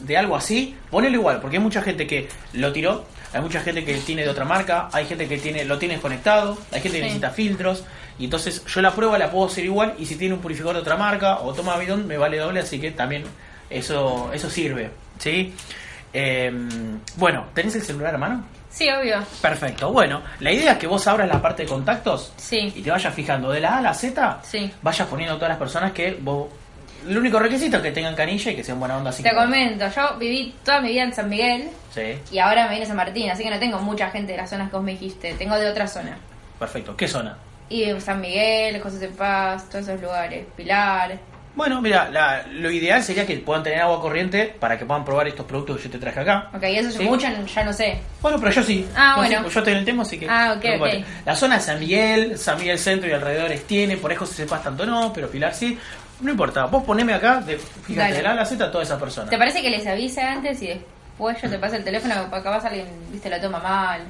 de 0.00 0.16
algo 0.16 0.36
así, 0.36 0.76
ponelo 0.90 1.16
igual, 1.16 1.40
porque 1.40 1.56
hay 1.56 1.62
mucha 1.62 1.82
gente 1.82 2.06
que 2.06 2.28
lo 2.54 2.72
tiró, 2.72 3.06
hay 3.32 3.40
mucha 3.40 3.60
gente 3.60 3.84
que 3.84 3.94
tiene 3.98 4.22
de 4.22 4.28
otra 4.28 4.44
marca, 4.44 4.88
hay 4.92 5.06
gente 5.06 5.28
que 5.28 5.38
tiene 5.38 5.64
lo 5.64 5.78
tiene 5.78 5.94
desconectado, 5.94 6.58
hay 6.72 6.80
gente 6.80 6.98
que 6.98 7.04
Sí. 7.04 7.14
necesita 7.14 7.30
filtros, 7.30 7.84
y 8.18 8.24
entonces 8.24 8.64
yo 8.66 8.80
la 8.80 8.92
prueba 8.92 9.18
la 9.18 9.30
puedo 9.30 9.46
hacer 9.46 9.64
igual, 9.64 9.94
y 9.98 10.06
si 10.06 10.16
tiene 10.16 10.34
un 10.34 10.40
purificador 10.40 10.74
de 10.76 10.82
otra 10.82 10.96
marca 10.96 11.40
o 11.40 11.52
toma 11.52 11.76
bidón, 11.78 12.06
me 12.06 12.16
vale 12.18 12.38
doble, 12.38 12.60
así 12.60 12.80
que 12.80 12.90
también 12.90 13.24
eso, 13.70 14.30
eso 14.32 14.50
sirve, 14.50 14.90
¿sí? 15.18 15.54
Eh, 16.12 16.52
bueno, 17.16 17.46
¿tenés 17.54 17.74
el 17.76 17.82
celular 17.82 18.14
a 18.14 18.18
mano? 18.18 18.44
Sí, 18.68 18.88
obvio. 18.88 19.16
Perfecto. 19.42 19.90
Bueno, 19.92 20.22
la 20.40 20.52
idea 20.52 20.72
es 20.72 20.78
que 20.78 20.86
vos 20.86 21.04
abras 21.08 21.28
la 21.28 21.42
parte 21.42 21.62
de 21.64 21.68
contactos 21.68 22.32
y 22.38 22.40
Sí. 22.42 22.70
te 22.84 22.90
vayas 22.90 23.12
fijando 23.14 23.50
de 23.50 23.60
la 23.60 23.74
A 23.74 23.78
a 23.78 23.82
la 23.82 23.94
Z, 23.94 24.40
Sí. 24.44 24.70
vayas 24.82 25.08
poniendo 25.08 25.34
todas 25.36 25.48
las 25.50 25.58
personas 25.58 25.92
que 25.92 26.16
vos... 26.20 26.48
El 27.08 27.16
único 27.18 27.38
requisito 27.38 27.76
es 27.78 27.82
que 27.82 27.92
tengan 27.92 28.14
canilla 28.14 28.50
y 28.52 28.56
que 28.56 28.64
sean 28.64 28.78
buena 28.78 28.96
onda. 28.96 29.10
Así 29.10 29.22
Te 29.22 29.30
que- 29.30 29.36
comento, 29.36 29.86
yo 29.94 30.16
viví 30.18 30.54
toda 30.64 30.80
mi 30.80 30.88
vida 30.90 31.02
en 31.04 31.14
San 31.14 31.28
Miguel 31.28 31.68
Sí, 31.94 32.18
y 32.30 32.38
ahora 32.38 32.64
me 32.66 32.72
vine 32.74 32.84
a 32.84 32.88
San 32.88 32.96
Martín, 32.96 33.30
así 33.30 33.42
que 33.42 33.50
no 33.50 33.58
tengo 33.58 33.78
mucha 33.80 34.10
gente 34.10 34.32
de 34.32 34.38
las 34.38 34.50
zonas 34.50 34.70
que 34.70 34.76
vos 34.76 34.84
me 34.84 34.92
dijiste, 34.92 35.34
tengo 35.34 35.56
de 35.58 35.68
otra 35.68 35.86
zona. 35.86 36.16
perfecto. 36.58 36.96
¿Qué 36.96 37.08
zona? 37.08 37.36
Y 37.68 37.84
San 38.00 38.20
Miguel, 38.20 38.80
José 38.80 38.98
de 38.98 39.08
Paz, 39.08 39.68
todos 39.70 39.88
esos 39.88 40.00
lugares, 40.00 40.44
Pilar. 40.56 41.18
Bueno, 41.54 41.80
mira, 41.80 42.08
la- 42.10 42.46
lo 42.48 42.70
ideal 42.70 43.02
sería 43.02 43.26
que 43.26 43.36
puedan 43.38 43.62
tener 43.64 43.80
agua 43.80 44.00
corriente 44.00 44.54
para 44.60 44.78
que 44.78 44.84
puedan 44.86 45.04
probar 45.04 45.26
estos 45.26 45.44
productos 45.46 45.78
que 45.78 45.82
yo 45.84 45.90
te 45.90 45.98
traje 45.98 46.20
acá. 46.20 46.48
Ok, 46.54 46.62
eso 46.62 46.90
¿Sí? 46.92 46.98
se 46.98 47.02
mucho, 47.04 47.26
ya 47.52 47.64
no 47.64 47.72
sé. 47.72 47.98
Bueno, 48.22 48.38
pero 48.38 48.52
yo 48.52 48.62
sí. 48.62 48.86
Ah, 48.94 49.14
Yo 49.16 49.22
sí, 49.24 49.28
bueno. 49.30 49.42
pues 49.42 49.54
yo 49.54 49.60
estoy 49.60 49.72
en 49.72 49.78
el 49.80 49.84
tema, 49.84 50.02
así 50.02 50.18
que. 50.18 50.28
Ah, 50.28 50.52
ok, 50.54 50.60
preocupate. 50.60 50.98
ok. 50.98 51.04
La 51.26 51.34
zona 51.34 51.56
de 51.56 51.60
San 51.62 51.80
Miguel, 51.80 52.38
San 52.38 52.56
Miguel 52.58 52.78
Centro 52.78 53.08
y 53.10 53.12
alrededores 53.12 53.66
tiene, 53.66 53.96
por 53.96 54.12
eso 54.12 54.26
se 54.26 54.34
sepas 54.34 54.62
tanto 54.62 54.86
no, 54.86 55.12
pero 55.12 55.28
Pilar 55.28 55.52
sí. 55.52 55.76
No 56.20 56.30
importa, 56.30 56.66
vos 56.66 56.84
poneme 56.84 57.14
acá, 57.14 57.40
de, 57.40 57.58
fíjate, 57.58 58.14
de 58.14 58.22
la 58.22 58.30
A 58.30 58.32
a 58.32 58.36
la 58.36 58.44
Z 58.44 58.64
a 58.64 58.70
toda 58.70 58.84
esa 58.84 58.98
persona. 58.98 59.30
¿Te 59.30 59.38
parece 59.38 59.62
que 59.62 59.70
les 59.70 59.86
avise 59.86 60.20
antes 60.20 60.60
y 60.62 60.66
después 60.68 61.40
yo 61.40 61.48
te 61.48 61.58
paso 61.58 61.76
el 61.76 61.84
teléfono? 61.84 62.14
Porque 62.28 62.44
capaz 62.44 62.64
alguien, 62.66 62.86
viste, 63.10 63.30
lo 63.30 63.40
toma 63.40 63.58
mal. 63.58 64.02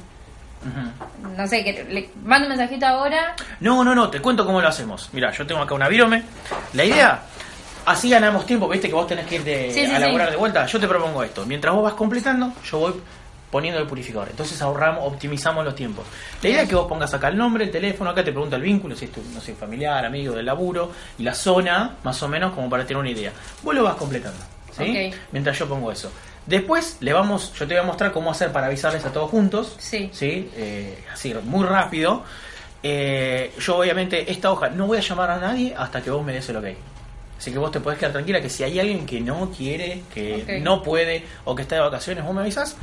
No 1.37 1.47
sé, 1.47 1.65
que 1.65 1.85
le 1.85 2.11
mando 2.25 2.47
un 2.47 2.51
mensajito 2.51 2.87
ahora. 2.87 3.35
No, 3.61 3.83
no, 3.83 3.95
no, 3.95 4.11
te 4.11 4.21
cuento 4.21 4.45
cómo 4.45 4.61
lo 4.61 4.69
hacemos. 4.69 5.09
Mira, 5.13 5.31
yo 5.31 5.47
tengo 5.47 5.63
acá 5.63 5.75
una 5.75 5.89
virome. 5.89 6.23
La 6.75 6.85
idea, 6.85 7.23
así 7.87 8.11
ganamos 8.11 8.45
tiempo, 8.45 8.69
viste 8.69 8.89
que 8.89 8.95
vos 8.95 9.07
tenés 9.07 9.27
que 9.27 9.37
ir 9.37 9.45
de, 9.45 9.73
Sí, 9.73 9.87
sí, 9.87 9.95
a 9.95 9.99
laburar 9.99 10.27
sí. 10.29 10.33
de 10.33 10.37
vuelta. 10.37 10.67
Yo 10.67 10.79
te 10.79 10.87
propongo 10.87 11.23
esto. 11.25 11.47
Mientras 11.47 11.75
vos 11.75 11.85
vas 11.85 11.95
completando, 11.95 12.53
yo 12.65 12.79
voy 12.79 12.95
poniendo 13.51 13.81
el 13.81 13.87
purificador. 13.87 14.29
Entonces 14.31 14.61
ahorramos, 14.63 15.05
optimizamos 15.05 15.65
los 15.65 15.75
tiempos. 15.75 16.07
La 16.43 16.49
idea 16.49 16.63
es 16.63 16.69
que 16.69 16.75
vos 16.75 16.87
pongas 16.87 17.13
acá 17.13 17.29
el 17.29 17.37
nombre, 17.37 17.65
el 17.65 17.71
teléfono, 17.71 18.11
acá 18.11 18.25
te 18.25 18.33
pregunta 18.33 18.57
el 18.57 18.63
vínculo, 18.63 18.95
si 18.97 19.07
es 19.07 19.13
tu, 19.13 19.23
no 19.35 19.41
sé, 19.41 19.55
familiar, 19.55 20.05
amigo 20.05 20.35
del 20.35 20.47
laburo, 20.47 20.93
y 21.19 21.23
la 21.23 21.35
zona, 21.35 21.97
más 22.03 22.23
o 22.23 22.29
menos, 22.29 22.53
como 22.53 22.71
para 22.71 22.85
tener 22.85 23.01
una 23.01 23.11
idea. 23.11 23.33
Vos 23.63 23.75
lo 23.75 23.83
vas 23.83 23.97
completando. 23.97 24.39
¿sí? 24.77 25.11
Mientras 25.33 25.59
yo 25.59 25.69
pongo 25.69 25.91
eso. 25.91 26.11
Después 26.47 26.97
le 27.01 27.13
vamos, 27.13 27.53
yo 27.53 27.67
te 27.67 27.75
voy 27.75 27.83
a 27.83 27.87
mostrar 27.87 28.13
cómo 28.13 28.31
hacer 28.31 28.51
para 28.51 28.67
avisarles 28.67 29.05
a 29.05 29.13
todos 29.13 29.31
juntos. 29.31 29.77
Sí. 29.79 30.11
¿sí? 30.13 30.51
Eh, 30.57 31.05
así, 31.13 31.35
muy 31.45 31.67
rápido. 31.67 32.25
Eh, 32.83 33.53
yo 33.59 33.77
obviamente 33.77 34.31
esta 34.31 34.51
hoja 34.51 34.71
no 34.71 34.87
voy 34.87 34.99
a 34.99 35.01
llamar 35.03 35.31
a 35.31 35.39
nadie 35.39 35.75
hasta 35.77 36.01
que 36.01 36.11
vos 36.11 36.25
me 36.25 36.33
des 36.33 36.49
el 36.49 36.57
ok. 36.57 36.67
Así 37.39 37.53
que 37.53 37.59
vos 37.59 37.71
te 37.71 37.81
podés 37.81 37.99
quedar 37.99 38.13
tranquila 38.13 38.41
que 38.41 38.51
si 38.51 38.65
hay 38.65 38.79
alguien 38.79 39.07
que 39.07 39.21
no 39.21 39.51
quiere, 39.51 40.03
que 40.13 40.61
no 40.63 40.83
puede 40.83 41.25
o 41.45 41.55
que 41.55 41.63
está 41.63 41.77
de 41.77 41.81
vacaciones, 41.81 42.23
vos 42.25 42.35
me 42.35 42.43
avisas 42.43 42.77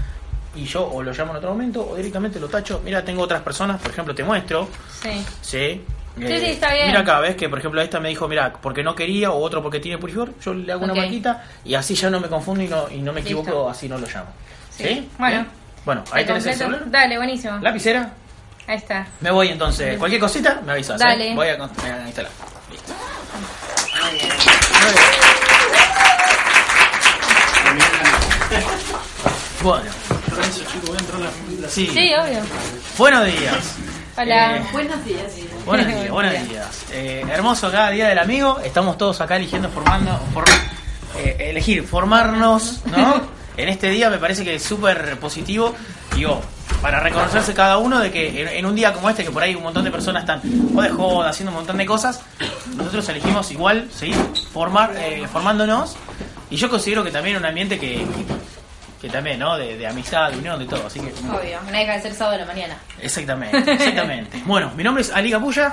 y 0.58 0.66
yo 0.66 0.86
o 0.88 1.02
lo 1.04 1.12
llamo 1.14 1.32
en 1.32 1.38
otro 1.38 1.50
momento 1.52 1.88
o 1.90 1.96
directamente 1.96 2.40
lo 2.40 2.48
tacho. 2.48 2.82
Mira, 2.84 3.04
tengo 3.06 3.22
otras 3.24 3.42
personas, 3.42 3.80
por 3.82 3.92
ejemplo, 3.92 4.14
te 4.16 4.24
muestro. 4.24 4.68
Sí. 5.02 5.26
Sí. 5.42 5.84
Sí, 6.20 6.28
sí, 6.40 6.46
está 6.48 6.74
bien. 6.74 6.88
Mira 6.88 7.02
acá, 7.02 7.20
ves 7.20 7.36
que 7.36 7.48
por 7.48 7.60
ejemplo 7.60 7.80
esta 7.80 8.00
me 8.00 8.10
dijo, 8.10 8.28
mira, 8.28 8.52
porque 8.54 8.82
no 8.84 8.96
quería 8.96 9.30
o 9.32 9.38
otro 9.40 9.62
porque 9.62 9.80
tiene 9.80 10.00
purificador, 10.00 10.34
yo 10.44 10.52
le 10.54 10.72
hago 10.72 10.84
una 10.86 10.96
marquita 10.96 11.44
y 11.64 11.76
así 11.76 11.94
ya 11.94 12.10
no 12.10 12.20
me 12.20 12.28
confundo 12.28 12.64
y 12.64 12.68
no, 12.68 12.90
y 12.90 12.98
no 13.04 13.14
me 13.14 13.22
Listo. 13.22 13.40
equivoco, 13.42 13.70
así 13.70 13.88
no 13.88 14.00
lo 14.00 14.08
llamo. 14.08 14.30
¿Sí? 14.76 15.08
Bueno. 15.20 15.36
Bien. 15.36 15.48
Bueno, 15.86 16.04
ahí 16.12 16.24
¿Te 16.24 16.28
tenés 16.34 16.46
el 16.48 16.52
completo? 16.54 16.74
celular. 16.74 16.92
Dale, 16.92 17.18
buenísimo. 17.18 17.58
Lapicera. 17.60 18.10
Ahí 18.66 18.78
está. 18.78 19.06
Me 19.22 19.30
voy 19.32 19.50
entonces. 19.50 19.96
Cualquier 20.00 20.20
cosita, 20.20 20.60
me 20.66 20.72
avisas. 20.72 21.00
¿eh? 21.00 21.04
Dale. 21.04 21.36
Voy 21.36 21.48
a, 21.50 21.54
a 21.54 22.08
instalar. 22.08 22.32
Listo. 22.72 22.94
Bueno. 29.64 29.92
Sí. 31.70 31.88
Sí, 31.94 32.12
obvio. 32.14 32.40
Buenos 32.98 33.26
días. 33.26 33.76
Hola. 34.18 34.58
Eh, 34.58 34.64
Buenos 34.72 35.06
días. 35.06 35.32
Buenos 35.66 35.88
días, 36.02 36.10
buenos 36.10 36.48
días. 36.50 36.86
Eh, 36.92 37.26
hermoso 37.32 37.72
cada 37.72 37.90
día 37.92 38.08
del 38.08 38.20
amigo. 38.20 38.60
Estamos 38.64 38.98
todos 38.98 39.20
acá 39.22 39.36
eligiendo, 39.36 39.70
formando, 39.70 40.20
for- 40.34 40.46
eh, 41.18 41.38
elegir, 41.50 41.84
formarnos, 41.86 42.82
¿no? 42.86 43.22
en 43.58 43.70
este 43.70 43.90
día 43.90 44.10
me 44.10 44.18
parece 44.18 44.44
que 44.44 44.56
es 44.56 44.64
súper 44.64 45.18
positivo. 45.20 45.74
Digo, 46.16 46.42
para 46.82 47.00
reconocerse 47.00 47.54
cada 47.54 47.78
uno 47.78 48.00
de 48.00 48.12
que 48.12 48.42
en, 48.42 48.48
en 48.48 48.66
un 48.66 48.76
día 48.76 48.94
como 48.94 49.10
este, 49.10 49.24
que 49.24 49.32
por 49.32 49.44
ahí 49.44 49.56
un 49.56 49.64
montón 49.64 49.84
de 49.84 49.92
personas 49.92 50.24
están 50.24 50.42
o 50.76 50.82
de 50.82 50.90
joda, 50.90 51.30
haciendo 51.30 51.52
un 51.52 51.58
montón 51.58 51.78
de 51.78 51.86
cosas, 51.86 52.22
nosotros 52.76 53.08
elegimos 53.10 53.52
igual 53.52 53.90
seguir 53.96 54.16
formar, 54.54 54.96
eh, 54.98 55.28
formándonos. 55.32 55.96
Y 56.50 56.56
yo 56.56 56.70
considero 56.70 57.04
que 57.04 57.12
también 57.12 57.36
un 57.38 57.46
ambiente 57.46 57.78
que, 57.78 58.06
que 59.02 59.10
también, 59.10 59.40
¿no? 59.40 59.58
De, 59.58 59.78
de 59.78 59.88
amistad, 59.88 60.32
de 60.32 60.38
unión, 60.38 60.58
de 60.60 60.66
todo. 60.66 60.88
Así 60.88 61.00
que 61.00 61.08
Obvio, 61.08 61.60
no 61.66 61.72
deja 61.72 61.94
de 61.94 62.02
ser 62.02 62.14
sábado 62.14 62.38
de 62.38 62.46
la 62.46 62.52
mañana. 62.52 62.78
Exactamente, 63.02 63.72
exactamente. 63.74 64.42
bueno, 64.46 64.72
mi 64.76 64.84
nombre 64.84 65.02
es 65.04 65.12
Ali 65.12 65.32
Capulla. 65.32 65.72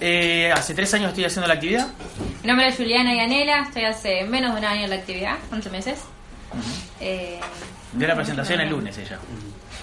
eh, 0.00 0.52
hace 0.54 0.74
tres 0.74 0.92
años 0.94 1.08
estoy 1.08 1.24
haciendo 1.24 1.48
la 1.48 1.54
actividad. 1.54 1.88
Mi 2.42 2.48
nombre 2.48 2.68
es 2.68 2.76
Juliana 2.76 3.14
Yanela, 3.14 3.62
estoy 3.62 3.84
hace 3.84 4.24
menos 4.24 4.52
de 4.54 4.58
un 4.60 4.64
año 4.64 4.84
en 4.84 4.90
la 4.90 4.96
actividad, 4.96 5.36
11 5.52 5.70
meses. 5.70 5.98
Eh, 7.00 7.40
Dio 7.92 8.06
la 8.06 8.14
presentación 8.14 8.60
el 8.60 8.70
lunes 8.70 8.96
ella. 8.98 9.18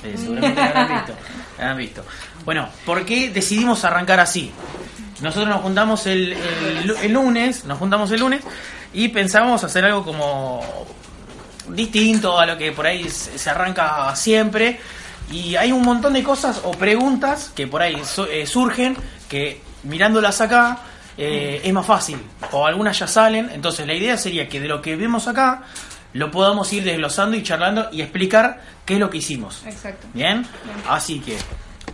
Eh, 0.04 0.14
seguramente 0.18 0.62
la 0.62 0.68
habrán 0.68 0.88
visto. 1.06 1.14
la 1.58 1.64
habrán 1.64 1.78
visto. 1.78 2.06
Bueno, 2.46 2.70
¿por 2.86 3.06
qué 3.06 3.30
decidimos 3.30 3.84
arrancar 3.84 4.20
así? 4.20 4.52
Nosotros 5.22 5.50
nos 5.50 5.62
juntamos 5.62 6.06
el, 6.06 6.34
el- 6.34 6.92
el 7.02 7.12
lunes, 7.12 7.66
nos 7.66 7.80
juntamos 7.80 8.12
el 8.12 8.20
lunes 8.20 8.42
y 8.94 9.10
pensábamos 9.10 9.64
hacer 9.64 9.84
algo 9.86 10.04
como 10.06 10.62
distinto 11.70 12.40
a 12.40 12.46
lo 12.46 12.58
que 12.58 12.72
por 12.72 12.86
ahí 12.88 13.10
se 13.10 13.50
arranca 13.50 14.16
siempre. 14.16 14.80
Y 15.32 15.56
hay 15.56 15.72
un 15.72 15.82
montón 15.82 16.14
de 16.14 16.24
cosas 16.24 16.62
o 16.64 16.72
preguntas 16.72 17.52
que 17.56 17.68
por 17.68 17.82
ahí 17.82 18.02
su- 18.06 18.24
eh, 18.26 18.46
surgen 18.48 18.96
que 19.28 19.62
mirándolas 19.84 20.40
acá 20.42 20.80
eh, 21.18 21.62
es 21.64 21.74
más 21.74 21.86
fácil. 21.86 22.18
O 22.52 22.66
algunas 22.66 22.98
ya 22.98 23.08
salen. 23.08 23.50
Entonces 23.54 23.86
la 23.88 23.94
idea 23.94 24.16
sería 24.18 24.48
que 24.48 24.60
de 24.60 24.68
lo 24.68 24.82
que 24.82 24.96
vemos 24.96 25.28
acá 25.28 25.64
lo 26.14 26.32
podamos 26.32 26.72
ir 26.74 26.84
desglosando 26.84 27.36
y 27.36 27.44
charlando 27.44 27.90
y 27.92 28.02
explicar 28.02 28.62
qué 28.86 28.94
es 28.94 29.00
lo 29.00 29.10
que 29.10 29.18
hicimos. 29.18 29.64
exacto. 29.66 30.08
¿Bien? 30.14 30.46
Así 30.88 31.20
que 31.20 31.38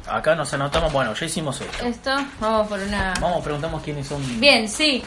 acá 0.08 0.36
nos 0.36 0.53
anotamos, 0.53 0.94
bueno, 0.94 1.13
ya 1.15 1.25
hicimos 1.25 1.60
esto. 1.60 1.86
Esto, 1.86 2.12
vamos 2.39 2.68
por 2.68 2.80
una... 2.80 3.13
Vamos, 3.20 3.44
preguntamos 3.44 3.82
quiénes 3.82 4.06
son. 4.08 4.22
Bien, 4.39 4.70
sí. 4.70 5.03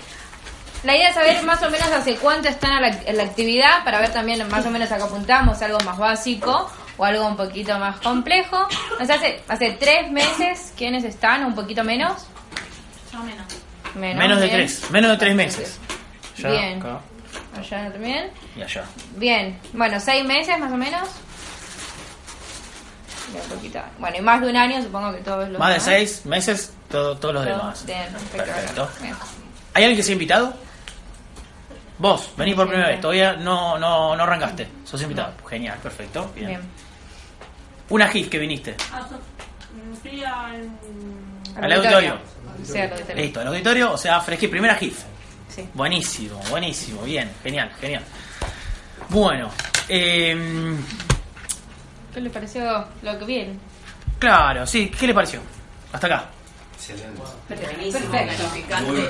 La 0.85 0.95
idea 0.97 1.09
es 1.09 1.15
saber 1.15 1.43
más 1.43 1.63
o 1.63 1.71
menos 1.71 1.89
hace 1.91 2.17
cuánto 2.17 2.49
están 2.49 2.73
a 2.73 2.81
la- 2.81 2.89
en 3.07 3.17
la 3.17 3.25
actividad 3.25 3.83
para 3.85 4.01
ver 4.01 4.13
también 4.13 4.47
más 4.49 4.65
o 4.67 4.71
menos 4.71 4.91
a 4.93 4.97
qué 4.97 5.03
apuntamos, 5.03 5.61
algo 5.63 5.79
más 5.81 5.99
básico 5.99 6.71
o 6.97 7.05
algo 7.05 7.27
un 7.27 7.37
poquito 7.37 7.77
más 7.79 7.97
complejo. 8.01 8.69
O 9.01 9.05
sea, 9.05 9.17
hace, 9.17 9.43
hace 9.49 9.73
tres 9.73 10.11
meses, 10.13 10.73
¿quiénes 10.77 11.03
están? 11.05 11.45
¿Un 11.45 11.55
poquito 11.55 11.83
menos? 11.85 12.27
menos. 13.25 13.47
Menos, 13.95 14.19
Menos 14.19 14.41
de 14.41 14.47
bien. 14.47 14.57
tres, 14.59 14.91
menos 14.91 15.11
de 15.13 15.17
tres 15.17 15.35
meses. 15.35 15.79
Ya, 16.37 16.51
Bien. 16.51 16.79
acá 16.81 17.01
Allá 17.59 17.91
también. 17.91 18.31
y 18.55 18.63
allá. 18.63 18.85
Bien, 19.17 19.59
bueno, 19.73 19.99
seis 19.99 20.23
meses 20.25 20.59
más 20.59 20.71
o 20.71 20.77
menos. 20.77 21.09
Bien, 23.33 23.43
un 23.43 23.49
poquito. 23.57 23.81
Bueno, 23.99 24.17
y 24.19 24.21
más 24.21 24.41
de 24.43 24.51
un 24.51 24.57
año, 24.57 24.83
supongo 24.83 25.13
que 25.13 25.19
todos 25.23 25.49
los 25.49 25.59
Más 25.59 25.75
de 25.75 25.81
seis 25.81 26.27
meses, 26.27 26.73
todo- 26.91 27.17
todos 27.17 27.35
los 27.35 27.45
demás. 27.47 27.87
Bien, 27.87 28.05
perfecto. 28.13 28.37
Perfecto. 28.45 28.91
Bien. 29.01 29.17
¿Hay 29.75 29.85
alguien 29.85 29.97
que 29.97 30.03
se 30.03 30.11
ha 30.11 30.13
invitado? 30.13 30.55
Vos, 31.99 32.31
vení 32.37 32.55
por 32.55 32.69
primera 32.69 32.89
vez, 32.89 33.01
todavía 33.01 33.35
no, 33.35 33.79
no, 33.79 34.15
no 34.15 34.23
arrancaste. 34.23 34.69
Sos 34.85 35.01
invitado. 35.03 35.33
Genial, 35.49 35.79
perfecto. 35.83 36.31
Bien. 36.35 36.49
Bien. 36.49 36.61
Una 37.89 38.09
GIF 38.09 38.29
que 38.29 38.39
viniste. 38.39 38.77
Ah, 38.93 39.07
fui 40.03 40.23
al. 40.23 40.71
Al 41.57 41.73
auditorio. 41.73 42.19
Sí, 42.65 42.79
al 42.79 42.93
auditorio. 42.93 43.23
Listo, 43.23 43.41
el 43.41 43.47
auditorio, 43.49 43.93
o 43.93 43.99
sea, 43.99 44.21
fresquí, 44.21 44.49
primera 44.49 44.75
GIF. 44.75 45.05
Sí. 45.49 45.67
Buenísimo, 45.73 46.41
buenísimo, 46.51 47.03
bien, 47.03 47.31
genial, 47.43 47.71
genial. 47.81 48.03
Bueno, 49.09 49.51
eh, 49.89 50.77
¿Qué 52.13 52.21
le 52.21 52.31
pareció 52.31 52.87
lo 53.03 53.19
que 53.19 53.25
bien? 53.25 53.61
claro, 54.19 54.67
sí, 54.67 54.91
¿qué 54.91 55.07
le 55.07 55.15
pareció? 55.15 55.41
Hasta 55.93 56.07
acá. 56.07 56.25
Perfecto. 57.49 58.11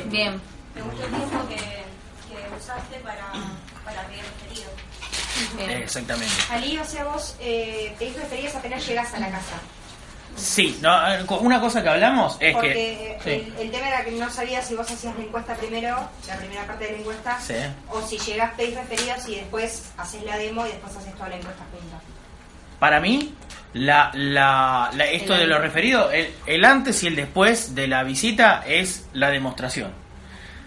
Bien. 0.07 0.40
Me 0.75 0.83
gustó 0.83 1.05
el 1.05 1.11
tiempo 1.11 1.49
que, 1.49 1.57
que 1.57 1.86
usaste 2.56 2.96
para, 3.00 3.26
para 3.84 4.02
pedir 4.06 4.22
referido. 4.22 4.70
Bien. 5.56 5.70
Exactamente. 5.82 6.32
Ali, 6.50 6.78
o 6.78 6.84
sea, 6.84 7.04
vos 7.04 7.36
eh, 7.40 7.94
pedís 7.98 8.16
referidos 8.16 8.54
apenas 8.54 8.86
llegas 8.86 9.12
a 9.14 9.18
la 9.18 9.30
casa. 9.30 9.56
Sí, 10.36 10.78
no, 10.82 10.94
una 11.40 11.60
cosa 11.60 11.82
que 11.82 11.88
hablamos 11.88 12.36
es 12.40 12.52
Porque 12.52 12.68
que... 12.75 13.18
Sí, 13.25 13.54
el, 13.58 13.70
tema 13.70 13.88
era 13.88 14.04
que 14.04 14.10
no 14.10 14.28
sabía 14.28 14.60
si 14.60 14.75
vos 14.75 14.90
hacías 14.90 15.16
la 15.16 15.25
encuesta 15.25 15.54
primero, 15.54 15.96
la 16.28 16.36
primera 16.36 16.66
parte 16.66 16.84
de 16.84 16.92
la 16.92 16.98
encuesta, 16.98 17.38
Sí. 17.40 17.54
o 17.88 18.02
si 18.06 18.18
llegás, 18.18 18.52
pedís 18.54 18.75
referidos 18.76 19.26
y 19.28 19.36
después 19.36 19.84
haces 19.96 20.22
la 20.25 20.36
demo 20.36 20.66
y 20.66 20.70
después 20.70 20.94
haces 20.94 21.14
toda 21.14 21.30
la 21.30 21.36
encuesta 21.36 21.62
junta. 21.72 22.00
para 22.78 23.00
mí, 23.00 23.34
la, 23.72 24.10
la, 24.12 24.90
la- 24.94 25.06
esto 25.06 25.32
El 25.34 25.40
de 25.40 25.46
lo 25.46 25.58
referido, 25.58 26.10
el, 26.10 26.34
el 26.46 26.64
antes 26.66 27.02
y 27.02 27.06
el 27.06 27.16
después 27.16 27.75
de 27.75 27.88
la 27.88 28.02
visita 28.02 28.62
es 28.66 29.06
la 29.14 29.30
demostración. 29.30 29.90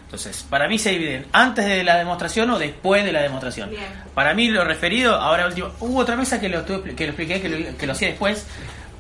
Entonces, 0.10 0.44
para 0.50 0.68
mí 0.68 0.80
se 0.80 0.90
dividen 0.90 1.28
antes 1.34 1.66
de 1.66 1.84
la 1.84 1.96
demostración 1.96 2.50
o 2.50 2.58
después 2.58 3.04
de 3.06 3.12
la 3.12 3.22
demostración. 3.22 3.70
Bien. 3.70 3.84
Para 4.16 4.34
mí 4.34 4.48
lo 4.50 4.64
referido, 4.66 5.14
ahora 5.16 5.46
último, 5.46 5.70
hubo 5.82 6.00
otra 6.00 6.16
mesa 6.16 6.40
que 6.40 6.50
lo, 6.50 6.62
estuve- 6.62 6.96
que 6.96 7.04
lo 7.06 7.12
expliqué, 7.12 7.40
que 7.40 7.48
lo, 7.50 7.78
que 7.78 7.86
lo 7.86 7.94
hacía 7.94 8.08
después, 8.08 8.44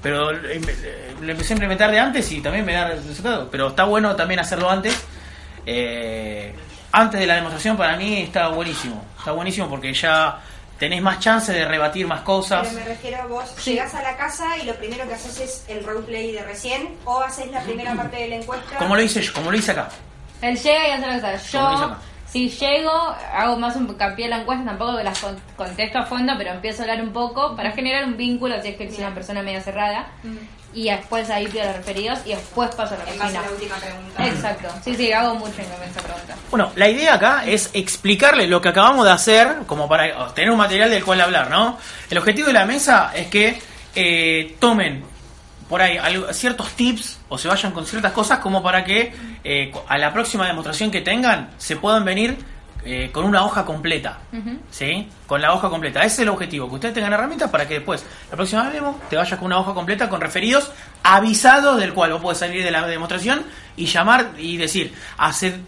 pero 0.03 0.31
lo 0.31 0.49
em- 0.49 0.61
empecé 1.27 1.53
a 1.53 1.55
implementar 1.55 1.89
de 1.89 1.99
antes 1.99 2.31
y 2.31 2.41
también 2.41 2.63
me 2.63 2.73
da 2.73 2.89
resultado. 2.89 3.49
Pero 3.49 3.69
está 3.69 3.85
bueno 3.85 4.15
también 4.15 4.39
hacerlo 4.39 4.69
antes. 4.69 4.95
Eh, 5.65 6.53
antes 6.91 7.19
de 7.19 7.25
la 7.27 7.35
demostración 7.35 7.75
para 7.75 7.95
mí 7.97 8.21
está 8.21 8.49
buenísimo. 8.49 9.03
Está 9.17 9.31
buenísimo 9.31 9.67
porque 9.67 9.93
ya 9.93 10.39
tenés 10.77 11.01
más 11.01 11.19
chance 11.19 11.51
de 11.51 11.65
rebatir 11.65 12.07
más 12.07 12.21
cosas. 12.21 12.67
Pero 12.67 12.79
me 12.79 12.85
refiero 12.85 13.17
a 13.21 13.25
vos, 13.25 13.65
llegás 13.65 13.93
a 13.95 14.01
la 14.01 14.15
casa 14.15 14.57
y 14.57 14.65
lo 14.65 14.75
primero 14.75 15.07
que 15.07 15.13
haces 15.15 15.39
es 15.39 15.63
el 15.67 15.83
roleplay 15.83 16.31
de 16.31 16.43
recién, 16.43 16.89
o 17.05 17.19
haces 17.19 17.51
la 17.51 17.61
primera 17.61 17.95
parte 17.95 18.17
de 18.17 18.27
la 18.29 18.35
encuesta. 18.35 18.77
Como 18.77 18.95
lo 18.95 19.01
hice 19.01 19.21
yo, 19.21 19.33
como 19.33 19.51
lo 19.51 19.57
hice 19.57 19.71
acá. 19.71 19.89
Él 20.41 20.57
llega 20.57 20.87
y 20.87 20.91
hace 20.91 21.01
lo 21.05 21.07
que 21.21 21.31
dice 21.37 21.51
Yo, 21.51 21.95
si 22.31 22.49
llego, 22.49 22.91
hago 23.33 23.57
más 23.57 23.75
un 23.75 23.87
hincapié 23.89 24.25
en 24.25 24.31
la 24.31 24.37
encuesta, 24.41 24.63
tampoco 24.65 24.97
que 24.97 25.03
las 25.03 25.17
con- 25.19 25.39
contesto 25.57 25.97
a 25.99 26.05
fondo, 26.05 26.33
pero 26.37 26.51
empiezo 26.51 26.81
a 26.81 26.85
hablar 26.85 27.01
un 27.01 27.11
poco 27.11 27.55
para 27.55 27.71
generar 27.71 28.05
un 28.05 28.15
vínculo, 28.17 28.61
si 28.61 28.69
es 28.69 28.75
que 28.77 28.89
soy 28.89 28.99
una 29.03 29.13
persona 29.15 29.41
media 29.41 29.61
cerrada. 29.61 30.07
Y 30.71 30.87
después 30.91 31.27
ahí 31.31 31.47
pido 31.47 31.65
los 31.65 31.77
referidos 31.77 32.19
y 32.27 32.29
después 32.29 32.69
paso 32.75 32.95
la 32.95 33.25
a 33.25 33.29
la 33.31 33.41
última 33.51 33.75
pregunta. 33.77 34.27
Exacto. 34.27 34.67
Sí, 34.83 34.95
sí, 34.95 35.11
hago 35.11 35.33
mucho 35.33 35.55
en 35.57 35.89
esa 35.89 35.99
pregunta. 36.01 36.35
Bueno, 36.51 36.71
la 36.75 36.87
idea 36.87 37.15
acá 37.15 37.43
es 37.47 37.71
explicarle 37.73 38.45
lo 38.45 38.61
que 38.61 38.69
acabamos 38.69 39.03
de 39.07 39.11
hacer, 39.11 39.63
como 39.65 39.89
para 39.89 40.31
tener 40.35 40.51
un 40.51 40.57
material 40.59 40.91
del 40.91 41.03
cual 41.03 41.21
hablar, 41.21 41.49
¿no? 41.49 41.79
El 42.11 42.19
objetivo 42.19 42.47
de 42.49 42.53
la 42.53 42.65
mesa 42.65 43.11
es 43.15 43.27
que 43.29 43.59
eh, 43.95 44.55
tomen 44.59 45.03
por 45.69 45.81
ahí 45.81 45.97
algo- 45.97 46.33
ciertos 46.33 46.71
tips 46.71 47.19
o 47.29 47.37
se 47.37 47.47
vayan 47.47 47.71
con 47.71 47.85
ciertas 47.85 48.11
cosas 48.11 48.39
como 48.39 48.61
para 48.63 48.83
que 48.83 49.13
eh, 49.43 49.71
a 49.87 49.97
la 49.97 50.11
próxima 50.11 50.45
demostración 50.47 50.89
que 50.91 51.01
tengan 51.01 51.51
se 51.57 51.75
puedan 51.77 52.03
venir 52.03 52.37
eh, 52.85 53.09
con 53.11 53.25
una 53.25 53.43
hoja 53.45 53.65
completa. 53.65 54.19
Ujú. 54.33 54.57
¿Sí? 54.71 55.07
Con 55.27 55.41
la 55.41 55.53
hoja 55.53 55.69
completa. 55.69 55.99
Ese 55.99 56.07
es 56.15 56.19
el 56.19 56.29
objetivo, 56.29 56.67
que 56.69 56.75
ustedes 56.75 56.93
tengan 56.95 57.13
herramientas 57.13 57.49
para 57.51 57.67
que 57.67 57.75
después, 57.75 58.05
la 58.31 58.35
próxima 58.37 58.69
demo, 58.69 58.99
te 59.09 59.15
vayas 59.17 59.37
con 59.37 59.47
una 59.47 59.59
hoja 59.59 59.73
completa 59.73 60.09
con 60.09 60.19
referidos 60.21 60.71
avisados 61.03 61.77
del 61.79 61.93
cual 61.93 62.13
vos 62.13 62.21
podés 62.21 62.39
salir 62.39 62.63
de 62.63 62.71
la 62.71 62.87
demostración 62.87 63.43
y 63.77 63.85
llamar 63.85 64.29
y 64.37 64.57
decir, 64.57 64.93
hace 65.17 65.59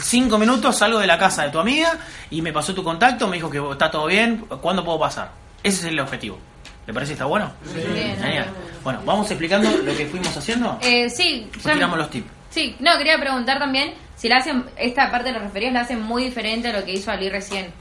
cinco 0.00 0.38
minutos 0.38 0.76
salgo 0.78 0.98
de 0.98 1.06
la 1.06 1.18
casa 1.18 1.44
de 1.44 1.50
tu 1.50 1.58
amiga 1.58 1.98
y 2.30 2.42
me 2.42 2.52
pasó 2.52 2.74
tu 2.74 2.82
contacto, 2.82 3.26
me 3.28 3.36
dijo 3.36 3.50
que 3.50 3.58
está 3.72 3.90
todo 3.90 4.06
bien, 4.06 4.44
¿cuándo 4.60 4.84
puedo 4.84 4.98
pasar? 4.98 5.30
Ese 5.62 5.78
es 5.80 5.84
el 5.92 6.00
objetivo. 6.00 6.38
¿Le 6.86 6.94
parece 6.94 7.10
que 7.10 7.14
está 7.14 7.24
bueno? 7.24 7.50
Bien, 7.74 8.16
Genial. 8.20 8.46
Bueno, 8.86 9.02
vamos 9.04 9.28
explicando 9.28 9.68
lo 9.68 9.96
que 9.96 10.06
fuimos 10.06 10.36
haciendo. 10.36 10.78
Eh, 10.80 11.10
sí, 11.10 11.50
ya- 11.64 11.72
tiramos 11.72 11.98
los 11.98 12.08
tips. 12.08 12.30
Sí, 12.50 12.76
no, 12.78 12.96
quería 12.96 13.18
preguntar 13.18 13.58
también 13.58 13.94
si 14.14 14.28
la 14.28 14.36
hacen, 14.36 14.64
esta 14.76 15.10
parte 15.10 15.30
de 15.30 15.32
los 15.32 15.42
referidos 15.42 15.74
la 15.74 15.80
hacen 15.80 16.00
muy 16.00 16.22
diferente 16.22 16.68
a 16.68 16.72
lo 16.78 16.84
que 16.84 16.92
hizo 16.92 17.10
Ali 17.10 17.28
recién. 17.28 17.72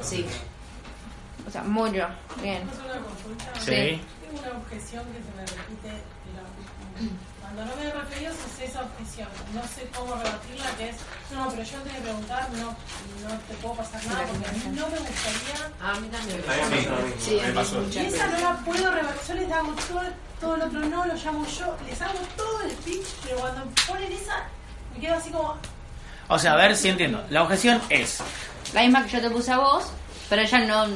Sí. 0.00 0.24
O 1.44 1.50
sea, 1.50 1.64
mucho. 1.64 2.06
Bien. 2.40 2.62
Sí. 3.58 3.64
Sí. 3.64 3.72
Tengo 3.72 4.42
una 4.42 4.58
objeción 4.58 5.04
que 5.06 5.18
se 5.18 5.34
me 5.36 5.42
repite 5.58 5.88
la- 6.36 7.08
cuando 7.54 7.74
no 7.74 7.76
me 7.80 7.90
doy 7.90 8.00
referidos 8.00 8.36
es 8.46 8.70
esa 8.70 8.82
objeción. 8.82 9.28
No 9.52 9.62
sé 9.62 9.88
cómo 9.96 10.14
rebatirla, 10.14 10.70
que 10.78 10.90
es, 10.90 10.96
no, 11.34 11.48
pero 11.50 11.62
yo 11.62 11.76
antes 11.78 11.94
de 11.94 12.00
preguntar 12.00 12.48
no, 12.52 12.66
no 12.66 13.38
te 13.48 13.54
puedo 13.54 13.74
pasar 13.74 14.06
nada 14.06 14.22
porque 14.26 14.48
a 14.48 14.52
mí 14.52 14.62
no 14.66 14.88
me 14.88 14.98
gustaría. 14.98 15.72
A 15.82 16.00
mí 16.00 16.08
también 16.08 16.42
Sí, 17.18 17.38
me 17.42 17.52
pasó. 17.52 17.82
Y 17.90 17.98
esa 17.98 18.26
no 18.28 18.38
la 18.38 18.56
puedo 18.58 18.90
rebatir. 18.90 19.20
Yo 19.28 19.34
les 19.34 19.52
hago 19.52 19.72
todo, 19.88 20.02
todo 20.40 20.54
el 20.54 20.62
otro 20.62 20.80
no, 20.80 21.04
lo 21.06 21.14
llamo 21.14 21.46
yo, 21.46 21.76
les 21.86 22.00
hago 22.00 22.18
todo 22.36 22.60
el 22.62 22.70
speech, 22.70 23.06
pero 23.24 23.38
cuando 23.38 23.64
ponen 23.88 24.12
esa, 24.12 24.44
me 24.94 25.00
quedo 25.00 25.16
así 25.16 25.30
como, 25.30 25.56
O 26.28 26.38
sea, 26.38 26.52
a 26.52 26.56
ver 26.56 26.76
si 26.76 26.88
entiendo. 26.88 27.24
La 27.30 27.42
objeción 27.42 27.80
es, 27.88 28.20
La 28.72 28.82
misma 28.82 29.04
que 29.04 29.10
yo 29.10 29.20
te 29.20 29.30
puse 29.30 29.50
a 29.50 29.58
vos, 29.58 29.86
pero 30.28 30.42
ella 30.42 30.58
no 30.60 30.86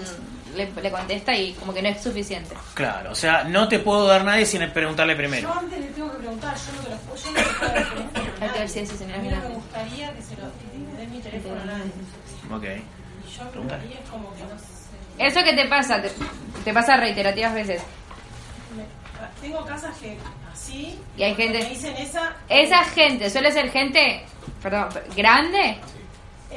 le, 0.54 0.70
le 0.82 0.90
contesta 0.90 1.34
y 1.34 1.52
como 1.54 1.72
que 1.74 1.82
no 1.82 1.88
es 1.88 2.02
suficiente. 2.02 2.54
claro, 2.74 3.10
o 3.12 3.14
sea, 3.14 3.44
no 3.44 3.68
te 3.68 3.78
puedo 3.78 4.06
dar 4.06 4.24
nadie 4.24 4.46
sin 4.46 4.68
preguntarle 4.72 5.12
yo 5.14 5.18
primero. 5.18 5.52
antes 5.52 5.78
le 5.80 5.86
tengo 5.88 6.10
que 6.12 6.18
preguntar, 6.18 6.54
yo 6.56 6.72
no 6.76 6.82
te 6.82 6.90
lo 6.90 6.96
puedo, 6.98 7.16
yo 7.22 7.30
no 7.30 7.36
te 7.36 7.42
puedo 7.54 7.72
dar 7.72 7.78
Hay 7.78 8.48
que 8.50 8.58
ver 8.58 8.68
nadie. 8.68 8.68
si 8.68 8.78
A 8.80 9.06
mí 9.18 9.28
no 9.28 9.36
me 9.48 9.54
gustaría 9.54 10.14
que 10.14 10.22
se 10.22 10.30
lo 10.36 10.42
que 10.42 10.98
den 10.98 11.10
mi 11.12 11.18
teléfono 11.20 11.60
a 11.60 11.64
nadie. 11.64 11.92
Ok. 12.50 12.64
Y 13.26 13.36
yo 13.36 13.44
me 13.44 13.60
gustaría 13.60 13.98
es 14.00 14.10
como 14.10 14.34
que 14.34 14.42
no 14.42 14.58
sé. 14.58 14.64
Eso 15.18 15.44
que 15.44 15.52
te 15.54 15.66
pasa, 15.66 16.02
te, 16.02 16.10
te 16.64 16.72
pasa 16.72 16.96
reiterativas 16.96 17.54
veces. 17.54 17.82
me- 18.76 18.84
tengo 19.40 19.64
casas 19.64 19.96
que 19.98 20.16
así 20.52 20.98
Y 21.16 21.22
hay 21.22 21.34
gente- 21.34 21.58
me 21.62 21.68
dicen 21.68 21.96
esa 21.96 22.34
Esa 22.48 22.84
gente 22.84 23.30
suele 23.30 23.52
ser 23.52 23.70
gente, 23.70 24.24
perdón, 24.62 24.88
grande. 25.16 25.60
eh, 25.60 25.80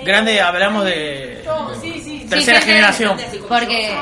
Grande, 0.04 0.42
hablamos 0.42 0.86
de 0.86 1.44
sí, 1.82 2.02
sí, 2.04 2.26
tercera 2.30 2.62
sí, 2.62 2.68
generación. 2.68 3.18
Porque... 3.48 3.98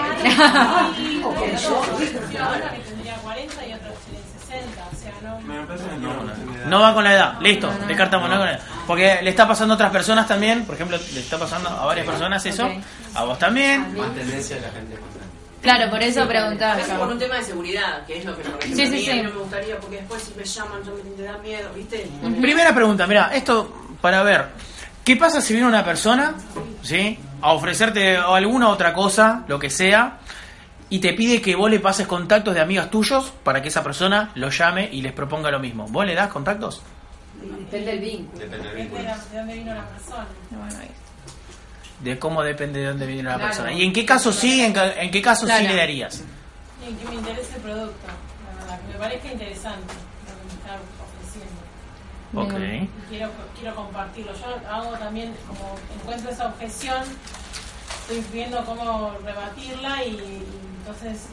Y 0.97 1.21
una 1.23 2.71
que 2.71 2.79
tendría 2.79 3.15
40 3.15 3.67
y 3.67 3.73
otra 3.73 3.89
que 3.89 3.97
tiene 4.05 4.19
60, 4.39 4.87
o 4.91 4.95
sea, 4.95 5.13
no. 5.21 5.39
Me 5.41 5.65
parece 5.65 5.85
que 5.85 5.97
no, 5.97 6.13
no, 6.23 6.33
No 6.67 6.79
va 6.81 6.93
con 6.93 7.03
la 7.03 7.13
edad, 7.13 7.39
listo, 7.41 7.71
descartamos, 7.87 8.29
no 8.29 8.37
con 8.37 8.45
la 8.45 8.53
edad. 8.53 8.63
Porque 8.87 9.19
le 9.23 9.29
está 9.29 9.47
pasando 9.47 9.73
a 9.73 9.75
otras 9.75 9.91
personas 9.91 10.27
también, 10.27 10.65
por 10.65 10.75
ejemplo, 10.75 10.97
le 11.13 11.19
está 11.19 11.37
pasando 11.37 11.69
a 11.69 11.85
varias 11.85 12.05
personas 12.05 12.45
eso, 12.45 12.69
a 13.13 13.23
vos 13.23 13.39
también. 13.39 13.95
Más 13.97 14.13
tendencia 14.13 14.57
de 14.57 14.61
la 14.63 14.69
gente 14.69 14.95
más 14.95 15.15
grande. 15.15 15.25
Claro, 15.61 15.89
por 15.89 16.03
eso 16.03 16.27
preguntaba 16.27 16.79
Es 16.79 16.87
por 16.89 17.07
un 17.07 17.17
tema 17.17 17.37
de 17.37 17.43
seguridad, 17.43 18.05
que 18.05 18.19
es 18.19 18.25
lo 18.25 18.35
que 18.35 18.41
ejemplo, 18.41 18.61
Sí, 18.67 18.87
sí, 18.87 19.03
sí. 19.03 19.21
no 19.23 19.31
me 19.31 19.39
gustaría, 19.39 19.79
porque 19.79 19.95
después 19.95 20.21
si 20.21 20.33
me 20.35 20.43
llaman 20.43 20.83
yo 20.85 20.91
me 20.93 21.09
te 21.15 21.23
da 21.23 21.37
miedo, 21.39 21.69
¿viste? 21.73 22.07
Primera 22.39 22.75
pregunta, 22.75 23.07
mira, 23.07 23.31
esto 23.33 23.73
para 23.99 24.21
ver, 24.21 24.45
¿qué 25.05 25.15
pasa 25.15 25.39
si 25.39 25.53
viene 25.53 25.67
una 25.69 25.85
persona, 25.85 26.35
¿sí? 26.81 27.17
A 27.41 27.53
ofrecerte 27.53 28.17
alguna 28.17 28.67
otra 28.69 28.91
cosa, 28.93 29.45
lo 29.47 29.57
que 29.59 29.69
sea, 29.69 30.17
y 30.89 30.99
te 30.99 31.13
pide 31.13 31.41
que 31.41 31.55
vos 31.55 31.69
le 31.69 31.79
pases 31.79 32.05
contactos 32.07 32.53
de 32.53 32.59
amigas 32.61 32.89
tuyos 32.91 33.31
para 33.43 33.61
que 33.61 33.69
esa 33.69 33.83
persona 33.83 34.31
lo 34.35 34.49
llame 34.49 34.89
y 34.91 35.01
les 35.01 35.13
proponga 35.13 35.49
lo 35.51 35.59
mismo. 35.59 35.85
¿Vos 35.87 36.05
le 36.05 36.13
das 36.15 36.27
contactos? 36.29 36.81
Depende 37.41 37.91
del 37.91 37.99
vínculo. 37.99 38.39
Depende 38.39 38.67
del 38.67 38.77
vínculo. 38.77 39.03
de 39.03 39.37
dónde 39.37 39.53
vino 39.53 39.73
la 39.73 39.85
persona. 39.85 40.27
De 41.99 42.19
cómo 42.19 42.43
depende 42.43 42.79
de 42.81 42.87
dónde 42.87 43.05
viene 43.07 43.23
la 43.23 43.35
Claro. 43.35 43.47
persona. 43.49 43.73
¿Y 43.73 43.83
en 43.83 43.93
qué 43.93 44.05
caso 44.05 44.31
sí, 44.33 44.61
en, 44.61 44.73
ca- 44.73 44.93
en 45.01 45.09
qué 45.11 45.21
caso 45.21 45.47
sí 45.47 45.63
le 45.67 45.75
darías? 45.75 46.23
Y 46.87 46.93
que 46.93 47.09
me 47.09 47.15
interese 47.15 47.55
el 47.55 47.61
producto, 47.61 48.07
la 48.07 48.59
verdad, 48.65 48.79
que 48.81 48.93
me 48.93 48.99
parezca 48.99 49.31
interesante 49.31 49.93
Ok. 52.35 52.53
Y 52.53 52.89
quiero, 53.09 53.31
quiero 53.57 53.75
compartirlo. 53.75 54.33
Yo 54.33 54.69
hago 54.69 54.91
también, 54.97 55.33
como 55.47 55.75
encuentro 55.95 56.29
esa 56.29 56.47
objeción, 56.47 57.03
estoy 58.01 58.23
viendo 58.31 58.63
cómo 58.65 59.15
rebatirla 59.23 60.03
y, 60.03 60.11
y 60.11 60.43
entonces 60.79 61.27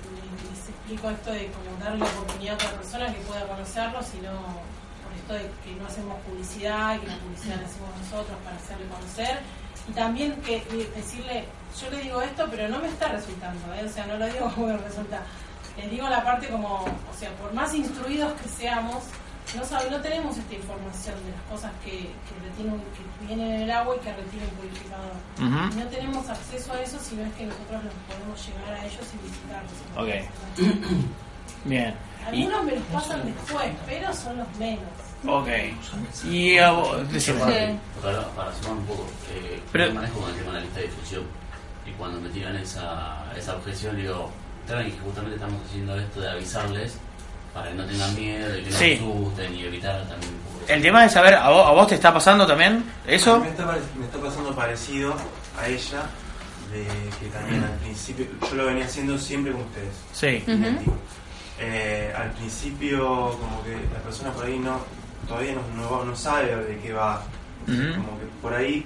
les, 0.50 0.68
explico 0.68 1.10
esto 1.10 1.30
de 1.30 1.50
como 1.52 1.84
darle 1.84 2.04
oportunidad 2.04 2.54
a 2.54 2.54
otra 2.54 2.70
persona 2.70 3.06
que 3.12 3.20
pueda 3.20 3.46
conocerlos 3.46 4.06
y 4.14 4.22
no 4.24 4.32
por 5.02 5.12
esto 5.14 5.34
de 5.34 5.50
que 5.62 5.78
no 5.78 5.86
hacemos 5.86 6.18
publicidad 6.22 6.96
y 6.96 7.00
que 7.00 7.06
la 7.08 7.18
publicidad 7.18 7.56
la 7.60 7.66
hacemos 7.66 7.90
nosotros 8.00 8.36
para 8.44 8.56
hacerle 8.56 8.86
conocer. 8.86 9.40
Y 9.88 9.92
también 9.92 10.32
que 10.42 10.64
decirle, 10.94 11.44
yo 11.80 11.90
le 11.90 12.02
digo 12.02 12.22
esto, 12.22 12.46
pero 12.50 12.68
no 12.68 12.78
me 12.78 12.88
está 12.88 13.08
resultando, 13.08 13.74
¿eh? 13.74 13.84
o 13.84 13.88
sea, 13.88 14.06
no 14.06 14.16
lo 14.16 14.26
digo 14.26 14.50
como 14.54 14.66
que 14.68 14.76
resulta. 14.78 15.22
Les 15.76 15.90
digo 15.90 16.08
la 16.08 16.22
parte 16.22 16.48
como, 16.48 16.84
o 16.84 17.18
sea, 17.18 17.30
por 17.36 17.52
más 17.54 17.74
instruidos 17.74 18.32
que 18.40 18.48
seamos, 18.48 19.04
no, 19.56 19.62
sab- 19.64 19.90
no 19.90 20.00
tenemos 20.00 20.36
esta 20.38 20.54
información 20.54 21.14
de 21.24 21.30
las 21.32 21.42
cosas 21.50 21.72
que, 21.84 21.90
que, 21.90 22.34
retienen, 22.44 22.80
que 22.80 23.26
vienen 23.26 23.52
en 23.52 23.60
el 23.62 23.70
agua 23.70 23.96
y 23.96 24.00
que 24.00 24.12
retiene 24.12 24.46
un 24.46 24.54
purificador. 24.56 25.76
No 25.76 25.86
tenemos 25.90 26.28
acceso 26.28 26.72
a 26.72 26.80
eso 26.80 26.98
si 26.98 27.16
no 27.16 27.22
es 27.24 27.32
que 27.34 27.46
nosotros 27.46 27.84
los 27.84 27.94
podemos 28.08 28.46
llegar 28.46 28.72
a 28.74 28.84
ellos 28.86 29.06
y 29.14 29.26
visitarlos. 29.28 29.72
Ok. 29.96 30.82
Bien. 31.64 31.94
Y, 32.32 32.42
Algunos 32.44 32.64
me 32.64 32.72
los 32.76 32.84
pasan 32.84 33.24
después, 33.24 33.72
pero 33.86 34.12
son 34.14 34.38
los 34.38 34.48
menos. 34.58 34.84
ok. 35.26 35.48
Y 36.30 36.58
a 36.58 36.70
vos. 36.72 36.98
Sí. 37.18 37.32
Para, 38.00 38.28
para 38.34 38.52
sumar 38.54 38.72
un 38.78 38.84
poco, 38.86 39.06
eh, 39.30 39.60
Pero- 39.72 39.86
yo 39.88 39.94
manejo 39.94 40.20
con 40.20 40.30
el 40.30 40.36
tema 40.36 40.48
de 40.52 40.54
la 40.58 40.60
lista 40.60 40.80
de 40.80 40.86
difusión. 40.86 41.22
Y 41.86 41.90
cuando 41.92 42.20
me 42.20 42.28
tiran 42.28 42.56
esa, 42.56 43.24
esa 43.36 43.56
objeción, 43.56 43.96
digo, 43.96 44.30
tranqui, 44.66 44.92
que 44.92 45.00
justamente 45.00 45.34
estamos 45.34 45.60
haciendo 45.66 45.98
esto 45.98 46.20
de 46.20 46.30
avisarles 46.30 46.96
para 47.54 47.68
que 47.68 47.74
no 47.74 47.84
tengan 47.84 48.14
miedo 48.14 48.58
y 48.58 48.62
que 48.62 48.70
no 48.70 48.76
Sí. 48.76 48.92
asusten 48.94 49.54
y 49.54 49.64
evitar 49.64 50.00
también. 50.08 50.32
El 50.68 50.80
tema 50.82 51.04
es 51.04 51.12
saber, 51.12 51.34
¿a 51.34 51.48
vos, 51.50 51.66
a 51.66 51.70
vos 51.72 51.86
te 51.88 51.96
está 51.96 52.12
pasando 52.14 52.46
también 52.46 52.84
eso? 53.06 53.40
Me 53.40 53.48
está, 53.50 53.66
me 53.96 54.04
está 54.06 54.18
pasando 54.18 54.54
parecido 54.54 55.14
a 55.60 55.66
ella, 55.66 56.02
de 56.72 56.86
que 57.20 57.26
también 57.32 57.62
al 57.64 57.76
principio, 57.78 58.26
yo 58.48 58.54
lo 58.54 58.66
venía 58.66 58.84
haciendo 58.84 59.18
siempre 59.18 59.52
con 59.52 59.62
ustedes. 59.62 59.94
Sí. 60.12 60.44
Eh, 61.60 62.12
al 62.16 62.30
principio 62.32 63.36
como 63.38 63.62
que 63.62 63.72
la 63.92 64.00
persona 64.02 64.32
por 64.32 64.46
ahí 64.46 64.58
no 64.58 64.80
todavía 65.28 65.52
no, 65.54 65.62
no, 65.76 66.04
no 66.04 66.16
sabe 66.16 66.56
de 66.56 66.78
qué 66.80 66.92
va. 66.92 67.22
Como 67.66 68.18
que 68.18 68.24
por 68.40 68.54
ahí 68.54 68.84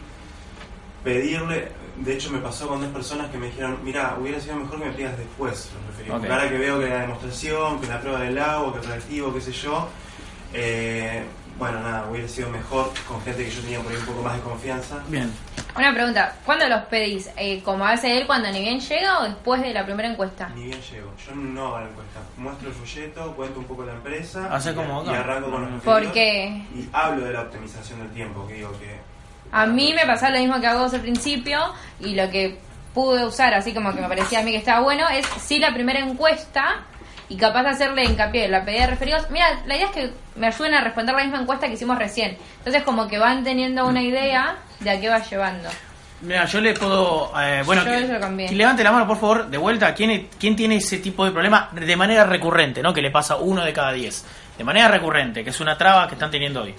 pedirle, 1.05 1.69
de 1.99 2.15
hecho 2.15 2.31
me 2.31 2.39
pasó 2.39 2.69
con 2.69 2.81
dos 2.81 2.91
personas 2.91 3.31
que 3.31 3.39
me 3.39 3.47
dijeron, 3.47 3.79
mira, 3.83 4.17
hubiera 4.21 4.39
sido 4.41 4.57
mejor 4.57 4.79
que 4.81 4.87
me 4.87 4.93
pidas 4.93 5.17
después 5.19 5.71
los 5.75 5.87
referidos. 5.89 6.17
Ok. 6.17 6.21
Porque 6.23 6.33
Ahora 6.35 6.49
que 6.51 6.59
veo 6.59 6.79
que 6.81 6.89
la 6.89 7.01
demostración, 7.01 7.81
que 7.81 7.87
la 7.87 8.01
prueba 8.01 8.21
del 8.21 8.39
agua, 8.39 8.73
que 8.75 8.79
el 8.81 8.85
reactivo, 8.87 9.33
qué 9.35 9.41
sé 9.41 9.53
yo, 9.53 9.89
eh, 10.53 11.25
bueno, 11.59 11.81
nada, 11.81 12.07
hubiera 12.11 12.29
sido 12.29 12.51
mejor 12.51 12.93
con 13.09 13.21
gente 13.23 13.45
que 13.45 13.51
yo 13.51 13.63
tenía 13.63 13.81
por 13.81 13.91
ahí 13.91 13.99
un 13.99 14.05
poco 14.05 14.23
más 14.23 14.35
de 14.37 14.41
confianza. 14.43 14.99
Bien. 15.09 15.33
Una 15.75 15.93
pregunta, 15.95 16.37
¿cuándo 16.45 16.69
los 16.69 16.83
pedís? 16.85 17.31
Eh, 17.37 17.63
¿Como 17.63 17.85
hace 17.87 18.19
él 18.19 18.27
cuando 18.27 18.51
ni 18.51 18.61
bien 18.61 18.79
llega 18.81 19.21
o 19.21 19.25
después 19.25 19.61
de 19.63 19.73
la 19.73 19.85
primera 19.85 20.09
encuesta? 20.11 20.51
Ni 20.55 20.65
bien 20.65 20.81
llego. 20.81 21.13
Yo 21.27 21.35
no 21.35 21.67
hago 21.69 21.81
la 21.81 21.89
encuesta. 21.89 22.21
Muestro 22.37 22.69
el 22.69 22.75
folleto, 22.75 23.33
cuento 23.37 23.59
un 23.61 23.65
poco 23.67 23.85
la 23.85 23.93
empresa 23.93 24.49
Hace 24.55 24.73
y, 24.73 24.75
como 24.75 25.03
y 25.05 25.09
acá. 25.09 25.21
arranco 25.21 25.51
con 25.51 25.63
los 25.63 25.71
referidos. 25.73 26.03
Porque 26.05 26.47
Y 26.75 26.89
hablo 26.93 27.25
de 27.25 27.33
la 27.33 27.41
optimización 27.43 27.99
del 28.01 28.11
tiempo, 28.11 28.47
que 28.47 28.55
digo 28.55 28.73
que... 28.79 28.99
a 29.63 29.67
mí 29.67 29.95
me 29.95 30.05
pasaba 30.07 30.33
lo 30.35 30.39
mismo 30.41 30.61
que 30.61 30.67
a 30.67 30.75
vos 30.77 30.93
al 30.93 31.01
principio 31.01 31.59
y 32.01 32.15
lo 32.15 32.29
que 32.31 32.59
pude 32.93 33.25
usar, 33.25 33.55
así 33.55 33.73
como 33.73 33.95
que 33.95 34.01
me 34.01 34.09
parecía 34.09 34.41
a 34.41 34.43
mí 34.43 34.51
que 34.51 34.59
estaba 34.59 34.81
bueno, 34.81 35.09
es 35.09 35.27
si 35.41 35.59
la 35.59 35.73
primera 35.73 35.99
encuesta 36.01 36.83
y 37.29 37.37
capaz 37.37 37.63
de 37.63 37.69
hacerle 37.71 38.05
hincapié 38.05 38.45
en 38.45 38.51
la 38.53 38.65
pedida 38.65 38.83
de 38.83 38.87
referidos. 38.89 39.31
Mira, 39.31 39.47
la 39.67 39.77
idea 39.77 39.87
es 39.87 39.93
que 39.93 40.11
me 40.37 40.47
ayuden 40.47 40.75
a 40.75 40.83
responder 40.83 41.15
la 41.15 41.23
misma 41.23 41.41
encuesta 41.41 41.67
que 41.67 41.73
hicimos 41.73 41.99
recién. 41.99 42.37
Entonces 42.59 42.83
como 42.83 43.09
que 43.09 43.19
van 43.19 43.45
teniendo 43.45 43.87
una 43.87 44.03
idea 44.03 44.57
de 44.81 44.91
a 44.91 45.01
qué 45.01 45.09
va 45.09 45.19
llevando. 45.19 45.69
Mira, 46.21 46.45
yo 46.47 46.61
le 46.61 46.73
puedo. 46.75 47.33
eh, 47.41 47.63
bueno, 47.65 47.83
Yo 47.85 47.91
que 48.49 48.55
levante 48.55 48.83
la 48.85 48.93
mano, 48.93 49.07
por 49.07 49.19
favor, 49.19 49.49
de 49.49 49.59
vuelta. 49.59 49.95
¿Quién, 49.95 50.29
¿Quién 50.39 50.55
tiene 50.57 50.77
ese 50.77 50.99
tipo 50.99 51.25
de 51.25 51.31
problema 51.31 51.69
de 51.73 51.97
manera 51.97 52.25
recurrente, 52.25 52.83
no? 52.83 52.93
Que 52.95 53.03
le 53.03 53.11
pasa 53.11 53.37
uno 53.37 53.65
de 53.65 53.73
cada 53.73 53.93
diez. 53.93 54.25
De 54.57 54.65
manera 54.65 54.89
recurrente, 54.89 55.45
que 55.45 55.51
es 55.51 55.61
una 55.61 55.77
traba 55.77 56.07
que 56.09 56.15
están 56.15 56.31
teniendo 56.31 56.63
hoy. 56.63 56.75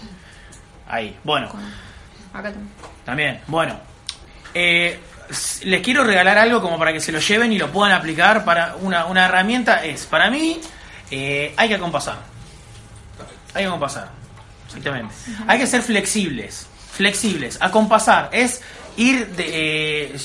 Ahí. 0.88 1.16
Bueno, 1.24 1.50
Acá 2.40 2.52
también. 2.52 2.70
también. 3.06 3.42
Bueno, 3.48 3.80
eh, 4.54 5.00
les 5.64 5.82
quiero 5.82 6.04
regalar 6.04 6.38
algo 6.38 6.62
como 6.62 6.78
para 6.78 6.94
que 6.94 7.00
se 7.02 7.12
lo 7.12 7.20
lleven 7.20 7.52
y 7.52 7.58
lo 7.58 7.72
puedan 7.72 7.94
aplicar 7.94 8.46
para 8.46 8.76
una, 8.78 9.06
una 9.06 9.26
herramienta. 9.26 9.84
Es, 9.84 10.06
para 10.06 10.30
mí, 10.30 10.60
eh, 11.12 11.54
hay 11.58 11.68
que 11.68 11.76
acompasar. 11.76 12.18
Hay 13.54 13.64
que 13.64 13.68
acompasar. 13.68 14.10
Exactamente. 14.68 15.14
Hay 15.48 15.60
que 15.60 15.68
ser 15.68 15.82
flexibles. 15.82 16.68
Flexibles. 16.92 17.58
Acompasar 17.62 18.30
es 18.32 18.62
ir 18.98 19.28
de, 19.36 19.46
eh, 20.14 20.18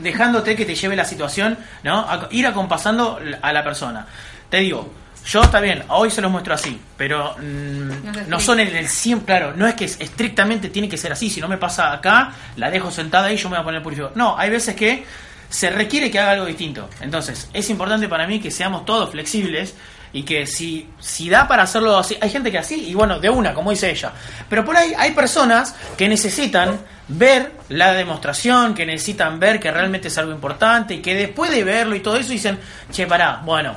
dejándote 0.00 0.54
que 0.56 0.64
te 0.64 0.74
lleve 0.74 0.94
la 0.96 1.04
situación, 1.04 1.58
¿no? 1.82 1.98
A- 2.00 2.28
ir 2.30 2.46
acompasando 2.46 3.18
a 3.40 3.52
la 3.52 3.64
persona. 3.64 4.06
Te 4.48 4.58
digo, 4.58 4.92
yo 5.24 5.42
está 5.42 5.60
bien, 5.60 5.84
hoy 5.88 6.10
se 6.10 6.20
los 6.20 6.30
muestro 6.30 6.54
así, 6.54 6.80
pero 6.96 7.36
mm, 7.38 8.28
No 8.28 8.40
son 8.40 8.60
en 8.60 8.74
el 8.74 8.88
100, 8.88 9.20
claro, 9.20 9.52
no 9.56 9.66
es 9.66 9.74
que 9.74 9.84
estrictamente 9.84 10.68
tiene 10.68 10.88
que 10.88 10.96
ser 10.96 11.12
así, 11.12 11.30
si 11.30 11.40
no 11.40 11.48
me 11.48 11.58
pasa 11.58 11.92
acá, 11.92 12.32
la 12.56 12.70
dejo 12.70 12.90
sentada 12.90 13.28
ahí, 13.28 13.36
yo 13.36 13.48
me 13.48 13.56
voy 13.56 13.62
a 13.62 13.64
poner 13.64 13.82
purificador. 13.82 14.16
No, 14.16 14.36
hay 14.36 14.50
veces 14.50 14.74
que 14.74 15.04
se 15.48 15.70
requiere 15.70 16.10
que 16.10 16.18
haga 16.18 16.32
algo 16.32 16.46
distinto. 16.46 16.88
Entonces, 17.00 17.48
es 17.52 17.68
importante 17.70 18.08
para 18.08 18.26
mí 18.26 18.40
que 18.40 18.50
seamos 18.50 18.84
todos 18.84 19.10
flexibles 19.10 19.74
y 20.12 20.24
que 20.24 20.46
si, 20.46 20.88
si 20.98 21.28
da 21.28 21.46
para 21.46 21.62
hacerlo 21.62 21.96
así, 21.96 22.16
hay 22.20 22.30
gente 22.30 22.50
que 22.50 22.58
así, 22.58 22.88
y 22.88 22.94
bueno, 22.94 23.18
de 23.18 23.30
una, 23.30 23.54
como 23.54 23.70
dice 23.70 23.90
ella. 23.90 24.12
Pero 24.48 24.64
por 24.64 24.76
ahí 24.76 24.92
hay 24.96 25.12
personas 25.12 25.74
que 25.96 26.08
necesitan 26.08 26.80
ver 27.08 27.52
la 27.68 27.92
demostración, 27.92 28.74
que 28.74 28.84
necesitan 28.86 29.38
ver 29.38 29.60
que 29.60 29.70
realmente 29.70 30.08
es 30.08 30.18
algo 30.18 30.32
importante 30.32 30.94
y 30.94 31.02
que 31.02 31.14
después 31.14 31.50
de 31.50 31.64
verlo 31.64 31.94
y 31.94 32.00
todo 32.00 32.16
eso 32.16 32.30
dicen, 32.30 32.58
che, 32.90 33.06
pará, 33.06 33.40
bueno, 33.44 33.76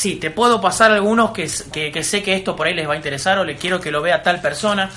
sí, 0.00 0.16
te 0.16 0.30
puedo 0.30 0.62
pasar 0.62 0.90
algunos 0.92 1.30
que, 1.32 1.46
que, 1.70 1.92
que 1.92 2.02
sé 2.02 2.22
que 2.22 2.34
esto 2.34 2.56
por 2.56 2.66
ahí 2.66 2.72
les 2.72 2.88
va 2.88 2.94
a 2.94 2.96
interesar 2.96 3.38
o 3.38 3.44
le 3.44 3.56
quiero 3.56 3.78
que 3.82 3.90
lo 3.90 4.00
vea 4.00 4.22
tal 4.22 4.40
persona. 4.40 4.88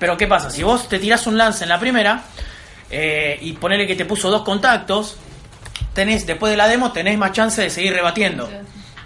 Pero 0.00 0.16
¿qué 0.16 0.26
pasa? 0.26 0.50
Si 0.50 0.64
vos 0.64 0.88
te 0.88 0.98
tirás 0.98 1.24
un 1.28 1.38
lance 1.38 1.62
en 1.64 1.68
la 1.68 1.78
primera 1.78 2.24
eh, 2.90 3.38
y 3.40 3.52
ponele 3.52 3.86
que 3.86 3.94
te 3.94 4.04
puso 4.04 4.28
dos 4.28 4.42
contactos, 4.42 5.16
tenés, 5.94 6.26
después 6.26 6.50
de 6.50 6.56
la 6.56 6.66
demo 6.66 6.90
tenés 6.90 7.16
más 7.16 7.30
chance 7.30 7.62
de 7.62 7.70
seguir 7.70 7.92
rebatiendo. 7.92 8.50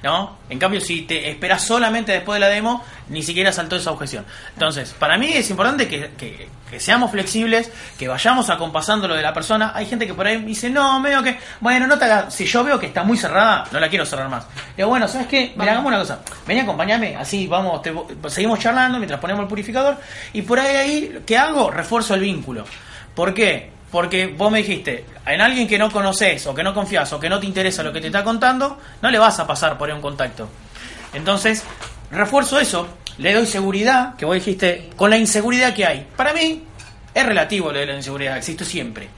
¿No? 0.03 0.39
En 0.49 0.59
cambio, 0.59 0.81
si 0.81 1.03
te 1.03 1.29
esperas 1.31 1.63
solamente 1.63 2.13
después 2.13 2.37
de 2.37 2.41
la 2.41 2.49
demo, 2.49 2.83
ni 3.09 3.23
siquiera 3.23 3.51
saltó 3.53 3.77
esa 3.77 3.91
objeción. 3.91 4.25
Entonces, 4.55 4.95
para 4.99 5.19
mí 5.19 5.33
es 5.33 5.51
importante 5.51 5.89
que, 5.89 6.11
que- 6.17 6.49
que 6.71 6.81
seamos 6.81 7.11
flexibles, 7.11 7.71
que 7.99 8.09
vayamos 8.09 8.51
acompasando 8.51 9.07
lo 9.09 9.15
de 9.15 9.23
la 9.23 9.33
persona. 9.33 9.73
Hay 9.75 9.87
gente 9.87 10.07
que 10.07 10.15
por 10.15 10.27
ahí 10.27 10.39
dice, 10.39 10.69
no, 10.71 10.99
medio 11.01 11.23
que, 11.23 11.39
bueno, 11.61 11.87
no 11.87 11.99
te 11.99 12.05
hagas, 12.07 12.35
si 12.35 12.45
yo 12.45 12.65
veo 12.65 12.79
que 12.79 12.87
está 12.87 13.03
muy 13.05 13.17
cerrada, 13.17 13.65
no 13.71 13.79
la 13.81 13.89
quiero 13.89 14.05
cerrar 14.05 14.29
más. 14.29 14.45
Le 14.71 14.79
digo, 14.79 14.89
bueno, 14.89 15.07
¿sabes 15.09 15.27
qué? 15.29 15.53
Mira, 15.57 15.73
hagamos 15.73 15.89
una 15.89 15.99
cosa, 16.01 16.21
vení, 16.47 16.61
acompáñame, 16.61 17.17
así 17.17 17.47
vamos, 17.47 17.83
te- 17.83 17.95
seguimos 18.29 18.59
charlando 18.59 18.99
mientras 18.99 19.21
ponemos 19.21 19.43
el 19.43 19.49
purificador, 19.49 19.97
y 20.33 20.43
por 20.43 20.59
ahí, 20.59 20.77
ahí, 20.77 21.23
¿qué 21.27 21.39
hago? 21.39 21.71
Refuerzo 21.71 22.15
el 22.15 22.21
vínculo. 22.21 22.65
¿Por 23.15 23.33
qué? 23.33 23.71
Porque 23.91 24.27
vos 24.27 24.51
me 24.51 24.59
dijiste, 24.59 25.07
en 25.25 25.41
alguien 25.41 25.69
que 25.69 25.79
no 25.79 25.91
conoces 25.91 26.45
o 26.49 26.55
que 26.55 26.63
no 26.63 26.75
confías 26.75 27.11
o 27.13 27.21
que 27.21 27.29
no 27.31 27.39
te 27.39 27.47
interesa 27.47 27.83
lo 27.85 27.93
que 27.93 28.01
te 28.01 28.09
está 28.09 28.25
contando, 28.25 28.79
no 29.01 29.11
le 29.11 29.19
vas 29.19 29.39
a 29.39 29.47
pasar 29.47 29.79
por 29.79 29.89
ahí 29.89 29.95
un 29.95 30.03
contacto. 30.03 30.49
Entonces, 31.15 31.65
refuerzo 32.11 32.59
eso, 32.59 32.89
le 33.19 33.33
doy 33.35 33.47
seguridad, 33.47 34.17
que 34.17 34.25
vos 34.25 34.35
dijiste, 34.35 34.91
con 34.97 35.11
la 35.11 35.17
inseguridad 35.19 35.75
que 35.75 35.87
hay. 35.87 36.07
Para 36.17 36.33
mí, 36.33 36.63
es 37.15 37.27
relativo 37.27 37.73
lo 37.73 37.79
de 37.79 37.87
la 37.87 37.95
inseguridad, 37.97 38.37
existe 38.37 38.65
siempre. 38.65 39.09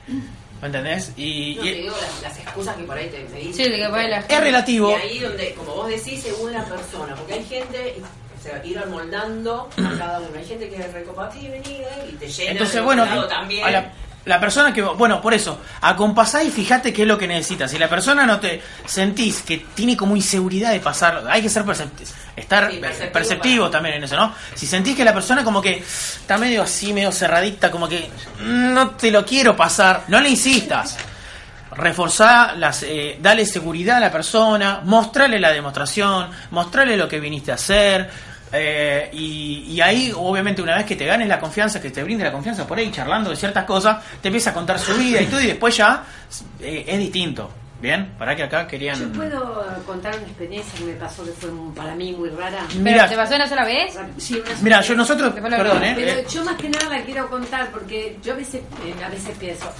¿Me 0.60 0.66
entendés? 0.66 1.12
Y, 1.16 1.54
No, 1.56 1.64
y- 1.64 1.70
te 1.70 1.74
digo 1.82 1.96
las, 2.00 2.22
las 2.22 2.38
excusas 2.38 2.76
que 2.76 2.82
por 2.84 2.96
ahí 2.96 3.08
te, 3.08 3.22
dicen. 3.36 3.54
Sí, 3.54 3.70
de 3.70 3.76
que 3.76 3.88
por 3.88 3.98
ahí 3.98 4.08
la 4.08 4.18
gente- 4.18 4.34
es 4.34 4.40
relativo. 4.40 4.90
Y 4.90 4.94
ahí 4.94 5.18
donde, 5.20 5.54
como 5.54 5.74
vos 5.76 5.88
decís, 5.88 6.20
según 6.22 6.52
la 6.52 6.64
persona, 6.64 7.14
porque 7.14 7.34
hay 7.34 7.44
gente, 7.44 7.96
se 8.42 8.50
va 8.50 8.56
a 8.58 8.66
ir 8.66 8.80
moldando 8.86 9.68
a 9.76 9.98
cada 9.98 10.18
uno. 10.20 10.30
Hay 10.36 10.44
gente 10.44 10.68
que 10.68 10.76
es 10.76 10.92
recopada, 10.92 11.30
sí, 11.32 11.48
vení, 11.48 11.76
eh, 11.76 12.10
y 12.12 12.16
te 12.16 12.28
llena. 12.28 12.50
Entonces, 12.52 12.82
bueno, 12.82 13.04
también. 13.28 13.64
a 13.66 13.70
la, 13.70 13.92
la 14.28 14.38
persona 14.38 14.72
que, 14.72 14.82
bueno, 14.82 15.20
por 15.20 15.34
eso, 15.34 15.60
acompasá 15.80 16.42
y 16.44 16.50
fíjate 16.50 16.92
qué 16.92 17.02
es 17.02 17.08
lo 17.08 17.18
que 17.18 17.26
necesitas. 17.26 17.70
Si 17.70 17.78
la 17.78 17.88
persona 17.88 18.24
no 18.26 18.38
te 18.38 18.62
sentís 18.86 19.42
que 19.42 19.58
tiene 19.74 19.96
como 19.96 20.14
inseguridad 20.14 20.70
de 20.70 20.80
pasar, 20.80 21.24
hay 21.28 21.42
que 21.42 21.48
ser 21.48 21.64
percepti- 21.64 22.06
estar 22.36 22.70
Sí, 22.70 22.76
perceptivo 22.78 23.12
perceptivo 23.12 23.70
también 23.70 23.96
en 23.96 24.04
eso, 24.04 24.16
¿no? 24.16 24.32
Si 24.54 24.66
sentís 24.66 24.94
que 24.96 25.04
la 25.04 25.12
persona 25.14 25.42
como 25.42 25.60
que 25.60 25.78
está 25.78 26.38
medio 26.38 26.62
así, 26.62 26.92
medio 26.92 27.10
cerradita, 27.10 27.70
como 27.70 27.88
que 27.88 28.08
"Mm, 28.40 28.72
no 28.74 28.90
te 28.90 29.10
lo 29.10 29.24
quiero 29.24 29.56
pasar, 29.56 30.04
no 30.08 30.20
le 30.20 30.28
insistas. 30.30 30.96
Reforzá, 31.70 32.54
las, 32.56 32.82
eh, 32.82 33.18
dale 33.20 33.44
seguridad 33.46 33.98
a 33.98 34.00
la 34.00 34.10
persona, 34.10 34.80
mostrale 34.84 35.38
la 35.38 35.52
demostración, 35.52 36.28
mostrale 36.50 36.96
lo 36.96 37.06
que 37.08 37.20
viniste 37.20 37.52
a 37.52 37.54
hacer. 37.56 38.10
Eh, 38.52 39.10
y, 39.12 39.64
y 39.74 39.80
ahí, 39.80 40.12
obviamente, 40.14 40.62
una 40.62 40.76
vez 40.76 40.86
que 40.86 40.96
te 40.96 41.04
ganes 41.06 41.28
la 41.28 41.38
confianza, 41.38 41.80
que 41.80 41.90
te 41.90 42.02
brinde 42.02 42.24
la 42.24 42.32
confianza 42.32 42.66
por 42.66 42.78
ahí, 42.78 42.90
charlando 42.90 43.30
de 43.30 43.36
ciertas 43.36 43.64
cosas, 43.64 43.98
te 44.22 44.28
empieza 44.28 44.50
a 44.50 44.54
contar 44.54 44.78
su 44.78 44.94
vida 44.94 45.20
y 45.20 45.26
todo, 45.26 45.40
y 45.40 45.46
después 45.48 45.76
ya 45.76 46.04
eh, 46.60 46.84
es 46.86 46.98
distinto. 46.98 47.50
¿Bien? 47.80 48.14
Para 48.18 48.34
que 48.34 48.42
acá 48.42 48.66
querían. 48.66 48.98
Yo 48.98 49.08
puedo 49.12 49.64
contar 49.86 50.12
una 50.16 50.24
experiencia 50.26 50.76
que 50.80 50.84
me 50.84 50.94
pasó 50.94 51.24
que 51.24 51.30
fue 51.30 51.48
un- 51.48 51.72
para 51.72 51.94
mí 51.94 52.10
muy 52.12 52.28
rara. 52.30 52.58
Mira. 52.76 53.04
¿Pero 53.06 53.08
te 53.10 53.16
pasó 53.16 53.36
una 53.36 53.48
sola 53.48 53.64
vez? 53.64 53.96
Sí, 54.16 54.34
una 54.34 54.46
sola 54.46 54.58
Mira, 54.62 54.78
vez. 54.78 54.88
yo 54.88 54.94
nosotros. 54.96 55.32
Perdón, 55.32 55.84
¿eh? 55.84 55.92
Pero 55.94 56.10
Eh, 56.10 56.26
yo 56.28 56.44
más 56.44 56.56
que 56.56 56.68
nada 56.70 56.88
la 56.88 57.02
quiero 57.04 57.30
contar 57.30 57.70
porque 57.70 58.18
yo 58.20 58.32
a 58.32 58.36
veces, 58.36 58.62
eh, 58.84 58.94
a 59.04 59.08
veces 59.08 59.30
pienso, 59.38 59.70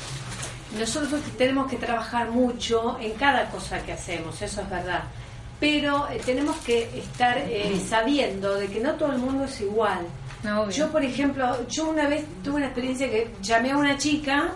nosotros 0.78 1.20
tenemos 1.37 1.68
que 1.68 1.76
trabajar 1.76 2.31
mucho 2.31 2.96
en 3.00 3.14
cada 3.14 3.46
cosa 3.50 3.81
que 3.83 3.92
hacemos, 3.94 4.40
eso 4.42 4.61
es 4.61 4.70
verdad. 4.70 5.02
Pero 5.61 6.09
eh, 6.09 6.21
tenemos 6.25 6.57
que 6.59 6.88
estar 6.99 7.37
eh, 7.38 7.81
sabiendo 7.87 8.55
de 8.55 8.68
que 8.68 8.81
no 8.81 8.94
todo 8.94 9.12
el 9.12 9.18
mundo 9.18 9.44
es 9.44 9.61
igual. 9.61 10.07
No. 10.42 10.71
Yo, 10.71 10.90
por 10.90 11.03
ejemplo, 11.03 11.66
yo 11.68 11.88
una 11.88 12.09
vez 12.09 12.25
tuve 12.44 12.57
una 12.57 12.66
experiencia 12.66 13.11
que 13.11 13.33
llamé 13.42 13.73
a 13.73 13.77
una 13.77 13.99
chica 13.99 14.53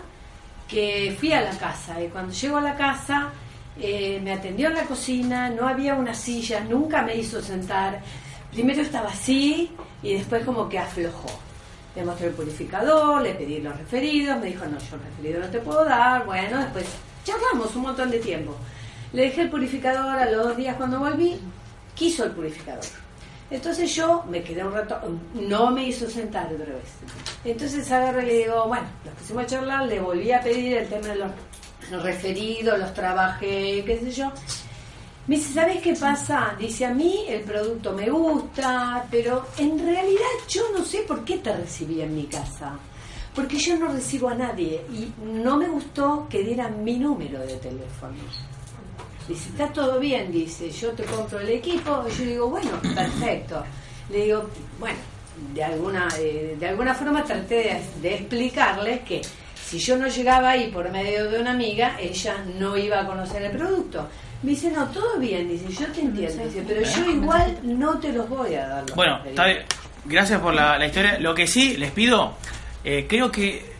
que 0.67 1.15
fui 1.19 1.33
a 1.33 1.41
la 1.41 1.57
casa 1.57 2.01
y 2.01 2.07
cuando 2.07 2.33
llego 2.33 2.57
a 2.57 2.61
la 2.61 2.75
casa 2.75 3.31
eh, 3.79 4.19
me 4.23 4.33
atendió 4.33 4.69
en 4.69 4.75
la 4.75 4.83
cocina, 4.83 5.49
no 5.49 5.67
había 5.67 5.95
una 5.95 6.13
silla, 6.13 6.61
nunca 6.61 7.01
me 7.01 7.15
hizo 7.15 7.41
sentar. 7.41 8.01
Primero 8.51 8.81
estaba 8.81 9.09
así 9.09 9.71
y 10.01 10.13
después 10.13 10.45
como 10.45 10.69
que 10.69 10.79
aflojó. 10.79 11.39
Le 11.95 12.03
mostré 12.03 12.27
el 12.27 12.33
purificador, 12.33 13.21
le 13.21 13.33
pedí 13.33 13.59
los 13.59 13.77
referidos, 13.77 14.39
me 14.39 14.47
dijo, 14.47 14.65
no, 14.65 14.77
yo 14.79 14.97
referido 14.97 15.41
no 15.41 15.47
te 15.47 15.59
puedo 15.59 15.83
dar. 15.85 16.25
Bueno, 16.25 16.59
después 16.59 16.85
charlamos 17.23 17.75
un 17.75 17.81
montón 17.83 18.09
de 18.09 18.19
tiempo. 18.19 18.55
Le 19.13 19.23
dejé 19.23 19.43
el 19.43 19.49
purificador 19.49 20.17
a 20.17 20.29
los 20.29 20.43
dos 20.43 20.57
días 20.57 20.75
cuando 20.75 20.99
volví, 20.99 21.39
quiso 21.93 22.25
el 22.25 22.31
purificador. 22.31 22.83
Entonces 23.51 23.93
yo 23.93 24.23
me 24.27 24.41
quedé 24.41 24.63
un 24.63 24.73
rato, 24.73 24.99
no 25.35 25.69
me 25.69 25.87
hizo 25.87 26.09
sentar 26.09 26.51
otra 26.51 26.65
vez. 26.65 26.95
Entonces 27.45 27.91
agarré 27.91 28.23
y 28.23 28.25
le 28.25 28.37
digo, 28.39 28.67
bueno, 28.67 28.87
nos 29.05 29.13
pusimos 29.13 29.43
a 29.43 29.45
charlar, 29.45 29.85
le 29.85 29.99
volví 29.99 30.31
a 30.31 30.41
pedir 30.41 30.77
el 30.77 30.87
tema 30.87 31.09
de 31.09 31.15
los 31.15 32.03
referidos, 32.03 32.79
los 32.79 32.93
trabajé, 32.95 33.83
qué 33.85 33.99
sé 33.99 34.11
yo. 34.11 34.31
Me 35.27 35.35
dice, 35.35 35.53
¿sabes 35.53 35.81
qué 35.83 35.93
pasa? 35.93 36.55
Dice, 36.57 36.85
a 36.85 36.93
mí 36.93 37.25
el 37.29 37.43
producto 37.43 37.93
me 37.93 38.09
gusta, 38.09 39.05
pero 39.11 39.45
en 39.59 39.77
realidad 39.77 40.21
yo 40.49 40.63
no 40.75 40.83
sé 40.83 41.03
por 41.03 41.23
qué 41.23 41.37
te 41.37 41.55
recibí 41.55 42.01
en 42.01 42.15
mi 42.15 42.25
casa. 42.25 42.73
Porque 43.35 43.57
yo 43.57 43.77
no 43.77 43.87
recibo 43.87 44.29
a 44.29 44.35
nadie 44.35 44.83
y 44.91 45.13
no 45.23 45.57
me 45.57 45.67
gustó 45.69 46.27
que 46.29 46.43
dieran 46.43 46.83
mi 46.83 46.97
número 46.97 47.39
de 47.39 47.55
teléfono. 47.57 48.15
Dice, 49.27 49.49
está 49.49 49.67
todo 49.67 49.99
bien, 49.99 50.31
dice, 50.31 50.69
yo 50.69 50.91
te 50.91 51.03
compro 51.03 51.39
el 51.39 51.49
equipo. 51.49 52.05
Y 52.07 52.17
yo 52.17 52.25
digo, 52.25 52.49
bueno, 52.49 52.71
perfecto. 52.81 53.63
Le 54.09 54.25
digo, 54.25 54.49
bueno, 54.79 54.97
de 55.53 55.63
alguna, 55.63 56.07
eh, 56.19 56.55
de 56.59 56.67
alguna 56.67 56.93
forma 56.93 57.23
traté 57.23 57.55
de, 57.55 57.81
de 58.01 58.15
explicarles 58.15 59.01
que 59.01 59.21
si 59.65 59.79
yo 59.79 59.97
no 59.97 60.07
llegaba 60.07 60.51
ahí 60.51 60.69
por 60.71 60.91
medio 60.91 61.31
de 61.31 61.39
una 61.39 61.51
amiga, 61.51 61.97
ella 61.99 62.43
no 62.59 62.77
iba 62.77 62.99
a 63.01 63.07
conocer 63.07 63.41
el 63.43 63.51
producto. 63.51 64.07
Me 64.43 64.51
dice, 64.51 64.69
no, 64.69 64.85
todo 64.89 65.17
bien, 65.19 65.47
dice, 65.47 65.65
yo 65.71 65.87
te 65.91 66.01
entiendo, 66.01 66.43
dice, 66.43 66.63
pero 66.67 66.81
yo 66.81 67.09
igual 67.09 67.57
no 67.63 67.97
te 67.97 68.11
los 68.11 68.27
voy 68.27 68.55
a 68.55 68.67
dar. 68.67 68.85
Bueno, 68.93 69.17
referidos". 69.19 69.29
está 69.29 69.45
bien. 69.45 69.65
gracias 70.05 70.41
por 70.41 70.53
la, 70.53 70.77
la 70.77 70.85
historia. 70.85 71.17
Lo 71.19 71.33
que 71.33 71.47
sí 71.47 71.77
les 71.77 71.91
pido, 71.91 72.35
eh, 72.83 73.05
creo 73.07 73.31
que 73.31 73.72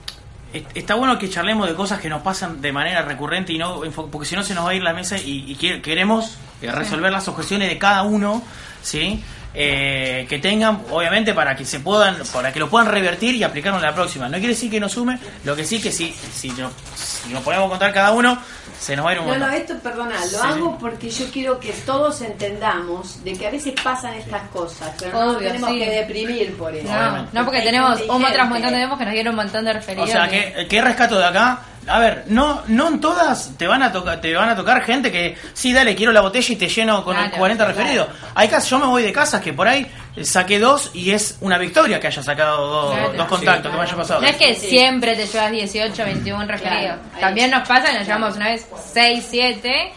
está 0.75 0.95
bueno 0.95 1.17
que 1.17 1.29
charlemos 1.29 1.67
de 1.67 1.75
cosas 1.75 1.99
que 1.99 2.09
nos 2.09 2.21
pasan 2.21 2.61
de 2.61 2.71
manera 2.71 3.01
recurrente 3.01 3.53
y 3.53 3.57
no 3.57 3.81
porque 4.11 4.27
si 4.27 4.35
no 4.35 4.43
se 4.43 4.53
nos 4.53 4.65
va 4.65 4.69
a 4.71 4.73
ir 4.75 4.83
la 4.83 4.93
mesa 4.93 5.17
y, 5.17 5.51
y 5.51 5.55
que- 5.55 5.81
queremos 5.81 6.37
eh, 6.61 6.71
resolver 6.71 7.11
las 7.11 7.27
objeciones 7.27 7.69
de 7.69 7.77
cada 7.77 8.03
uno, 8.03 8.41
sí. 8.81 9.23
Eh, 9.55 10.25
que 10.27 10.39
tengan, 10.39 10.81
obviamente, 10.89 11.31
para 11.35 11.55
que 11.55 11.63
se 11.63 11.79
puedan, 11.79 12.17
para 12.33 12.51
que 12.51 12.59
lo 12.59 12.69
puedan 12.71 12.87
revertir 12.87 13.35
y 13.35 13.43
aplicarlo 13.43 13.77
en 13.77 13.85
la 13.85 13.93
próxima. 13.93 14.25
No 14.27 14.37
quiere 14.39 14.47
decir 14.55 14.71
que 14.71 14.79
nos 14.79 14.93
sume, 14.93 15.19
lo 15.43 15.55
que 15.55 15.63
sí 15.63 15.79
que 15.79 15.91
si, 15.91 16.11
si, 16.11 16.49
nos, 16.49 16.71
si 16.95 17.31
nos 17.31 17.43
ponemos 17.43 17.67
a 17.67 17.69
contar 17.69 17.93
cada 17.93 18.11
uno, 18.13 18.35
se 18.79 18.95
nos 18.95 19.05
va 19.05 19.11
a 19.11 19.13
ir 19.13 19.19
un 19.19 19.27
No, 19.27 19.37
no, 19.37 19.49
esto, 19.51 19.73
perdona, 19.79 20.15
lo 20.19 20.25
Sí, 20.27 20.35
hago 20.41 20.77
porque 20.77 21.09
yo 21.09 21.25
quiero 21.31 21.59
que 21.59 21.71
todos 21.85 22.21
entendamos 22.21 23.23
de 23.23 23.33
que 23.33 23.47
a 23.47 23.51
veces 23.51 23.73
pasan 23.83 24.13
estas 24.15 24.43
cosas, 24.49 24.91
pero 24.99 25.23
no 25.25 25.35
tenemos 25.37 25.69
sí. 25.69 25.79
que 25.79 25.89
deprimir 25.89 26.57
por 26.57 26.73
eso. 26.75 26.91
No, 26.91 27.27
no, 27.31 27.43
porque 27.45 27.59
Hay 27.59 27.65
tenemos 27.65 28.01
un 28.01 28.23
otro 28.23 28.45
montón 28.45 28.71
de 28.73 28.77
demos 28.79 28.97
que 28.99 29.05
nos 29.05 29.13
dieron 29.13 29.31
un 29.31 29.35
montón 29.37 29.65
de 29.65 29.73
referidos. 29.73 30.09
O 30.09 30.11
sea, 30.11 30.27
que- 30.27 30.53
¿qué, 30.55 30.67
qué 30.67 30.81
rescato 30.81 31.17
de 31.17 31.25
acá? 31.25 31.59
A 31.85 31.99
ver, 31.99 32.23
no 32.27 32.61
no 32.67 32.87
en 32.87 33.01
todas 33.01 33.51
te 33.57 33.67
van 33.67 33.83
a 33.83 33.91
tocar 33.91 34.21
te 34.21 34.33
van 34.33 34.47
a 34.47 34.55
tocar 34.55 34.81
gente 34.83 35.11
que 35.11 35.35
sí, 35.53 35.73
dale, 35.73 35.95
quiero 35.95 36.13
la 36.13 36.21
botella 36.21 36.53
y 36.53 36.55
te 36.55 36.69
lleno 36.69 37.03
con 37.03 37.13
Claro, 37.13 37.31
40 37.37 37.65
claro. 37.65 37.77
referidos. 37.77 38.07
Hay 38.35 38.47
casos, 38.47 38.69
yo 38.69 38.79
me 38.79 38.85
voy 38.85 39.03
de 39.03 39.11
casas 39.11 39.41
que 39.41 39.51
por 39.51 39.67
ahí 39.67 39.85
saqué 40.21 40.59
dos 40.59 40.91
y 40.93 41.11
es 41.11 41.37
una 41.41 41.57
victoria 41.57 41.99
que 41.99 42.07
haya 42.07 42.21
sacado 42.23 42.67
dos, 42.67 42.93
Claro. 42.95 43.13
dos 43.13 43.27
contactos 43.27 43.71
que 43.71 43.77
me 43.77 43.83
haya 43.83 43.95
pasado. 43.95 44.21
No 44.21 44.27
es 44.27 44.35
que 44.35 44.55
Sí. 44.55 44.69
siempre 44.69 45.15
te 45.15 45.25
llevas 45.25 45.51
18, 45.51 46.05
21 46.05 46.45
referidos. 46.47 46.97
ahí. 47.15 47.21
También 47.21 47.49
nos 47.51 47.67
pasa 47.67 47.91
que 47.91 47.97
nos 47.99 48.07
llevamos 48.07 48.35
una 48.35 48.47
vez 48.49 48.67
6, 48.93 49.25
7, 49.29 49.91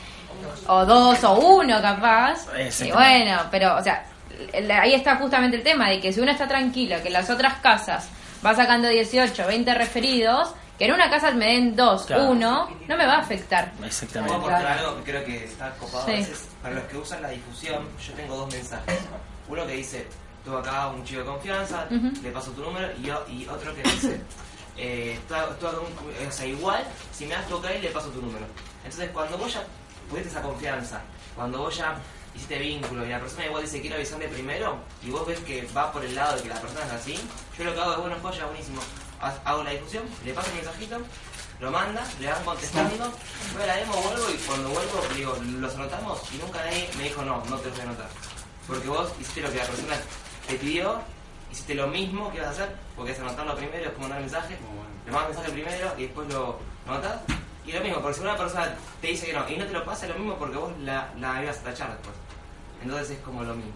o 0.68 0.84
2 0.86 1.22
o 1.24 1.34
1 1.34 1.80
capaz. 1.82 2.46
Y 2.82 2.90
bueno, 2.92 3.42
pero, 3.50 3.76
o 3.76 3.82
sea, 3.82 4.04
ahí 4.80 4.94
está 4.94 5.16
justamente 5.16 5.56
el 5.58 5.62
tema 5.62 5.90
de 5.90 6.00
que 6.00 6.12
si 6.12 6.20
uno 6.20 6.30
está 6.32 6.48
tranquilo, 6.48 6.96
que 7.02 7.08
en 7.08 7.12
las 7.14 7.28
otras 7.30 7.54
casas 7.60 8.08
va 8.44 8.54
sacando 8.54 8.88
18, 8.88 9.46
20 9.46 9.74
referidos, 9.74 10.50
que 10.78 10.84
en 10.86 10.92
una 10.92 11.08
casa 11.08 11.30
me 11.30 11.46
den 11.46 11.74
2, 11.76 12.04
Claro. 12.06 12.24
1, 12.30 12.68
no 12.88 12.96
me 12.96 13.06
va 13.06 13.14
a 13.14 13.18
afectar. 13.20 13.72
Exactamente. 13.84 14.34
Puedo 14.34 14.48
aportar 14.54 14.78
algo 14.78 14.96
que 15.04 15.10
creo 15.10 15.24
que 15.24 15.44
está 15.44 15.70
copado 15.78 16.04
Sí. 16.06 16.12
a 16.12 16.16
veces. 16.16 16.48
Para 16.62 16.74
los 16.74 16.84
que 16.84 16.96
usan 16.98 17.22
la 17.22 17.28
difusión, 17.30 17.88
yo 18.06 18.12
tengo 18.14 18.36
dos 18.36 18.52
mensajes. 18.52 18.98
Uno 19.48 19.66
que 19.66 19.72
dice, 19.74 20.06
tú 20.44 20.56
acá 20.56 20.88
un 20.88 21.04
chico 21.04 21.20
de 21.20 21.26
confianza, 21.26 21.86
le 22.22 22.30
paso 22.30 22.50
tu 22.52 22.62
número, 22.62 22.88
y, 22.98 23.02
yo- 23.02 23.24
y 23.28 23.46
otro 23.48 23.74
que 23.74 23.82
dice, 23.82 24.20
eh, 24.76 25.18
tú, 25.28 25.34
tú 25.60 25.66
acá 25.68 25.78
un- 25.80 26.26
o 26.28 26.32
sea, 26.32 26.46
igual, 26.46 26.84
si 27.12 27.26
me 27.26 27.34
das 27.34 27.46
tu 27.48 27.56
ok, 27.56 27.64
le 27.80 27.88
paso 27.90 28.08
tu 28.08 28.20
número. 28.22 28.46
Entonces, 28.84 29.10
cuando 29.12 29.38
vos 29.38 29.52
ya 29.52 29.64
tuviste 30.08 30.28
esa 30.28 30.42
confianza, 30.42 31.00
cuando 31.34 31.58
vos 31.58 31.76
ya 31.76 31.96
hiciste 32.34 32.58
vínculo 32.58 33.04
y 33.06 33.08
la 33.08 33.18
persona 33.20 33.46
igual 33.46 33.62
dice, 33.62 33.80
quiero 33.80 33.96
avisarme 33.96 34.28
primero, 34.28 34.78
y 35.02 35.10
vos 35.10 35.26
ves 35.26 35.38
que 35.40 35.66
va 35.76 35.90
por 35.92 36.04
el 36.04 36.14
lado 36.14 36.36
de 36.36 36.42
que 36.42 36.48
la 36.48 36.60
persona 36.60 36.84
es 36.86 36.92
así, 36.92 37.18
yo 37.58 37.64
lo 37.64 37.74
que 37.74 37.80
hago 37.80 37.92
es, 37.92 37.98
bueno, 37.98 38.16
joya, 38.22 38.44
buenísimo. 38.46 38.80
Hago 39.44 39.62
la 39.64 39.70
difusión, 39.70 40.04
le 40.24 40.34
paso 40.34 40.50
el 40.50 40.56
mensajito, 40.56 40.98
lo 41.60 41.70
manda, 41.70 42.04
le 42.20 42.26
dan 42.26 42.44
contestando, 42.44 43.04
a 43.62 43.66
la 43.66 43.76
demo, 43.76 43.94
vuelvo 43.94 44.30
y 44.30 44.34
cuando 44.46 44.68
vuelvo 44.68 45.00
digo, 45.14 45.36
los 45.58 45.74
anotamos 45.74 46.20
y 46.34 46.36
nunca 46.36 46.62
nadie 46.62 46.90
me 46.98 47.04
dijo 47.04 47.22
no, 47.22 47.42
no 47.48 47.56
te 47.56 47.70
voy 47.70 47.80
a 47.80 47.82
anotar. 47.84 48.08
Porque 48.66 48.88
vos 48.88 49.12
hiciste 49.20 49.42
lo 49.42 49.50
que 49.50 49.58
la 49.58 49.64
persona 49.64 49.96
te 50.48 50.54
pidió, 50.56 51.00
hiciste 51.50 51.74
lo 51.74 51.86
mismo 51.86 52.30
que 52.30 52.38
ibas 52.38 52.48
a 52.48 52.50
hacer, 52.50 52.76
porque 52.96 53.12
es 53.12 53.20
anotarlo 53.20 53.54
primero 53.54 53.78
y 53.78 53.84
después 53.84 54.00
mandar 54.00 54.20
mensaje, 54.20 54.56
le 55.04 55.12
mandas 55.12 55.30
mensaje 55.30 55.52
primero 55.52 55.92
y 55.96 56.02
después 56.02 56.28
lo, 56.32 56.58
lo 56.86 56.92
anotás. 56.92 57.20
Y 57.64 57.72
lo 57.72 57.80
mismo, 57.80 58.00
porque 58.00 58.14
si 58.14 58.20
una 58.22 58.36
persona 58.36 58.74
te 59.00 59.08
dice 59.08 59.26
que 59.26 59.32
no 59.32 59.48
y 59.48 59.56
no 59.56 59.66
te 59.66 59.72
lo 59.72 59.84
pasa, 59.84 60.06
es 60.06 60.12
lo 60.12 60.18
mismo 60.18 60.36
porque 60.36 60.56
vos 60.56 60.72
la, 60.80 61.12
la 61.18 61.42
ibas 61.42 61.58
a 61.58 61.62
tachar 61.64 61.90
después. 61.90 62.14
Entonces 62.82 63.10
es 63.10 63.18
como 63.24 63.42
lo 63.42 63.54
mismo. 63.54 63.72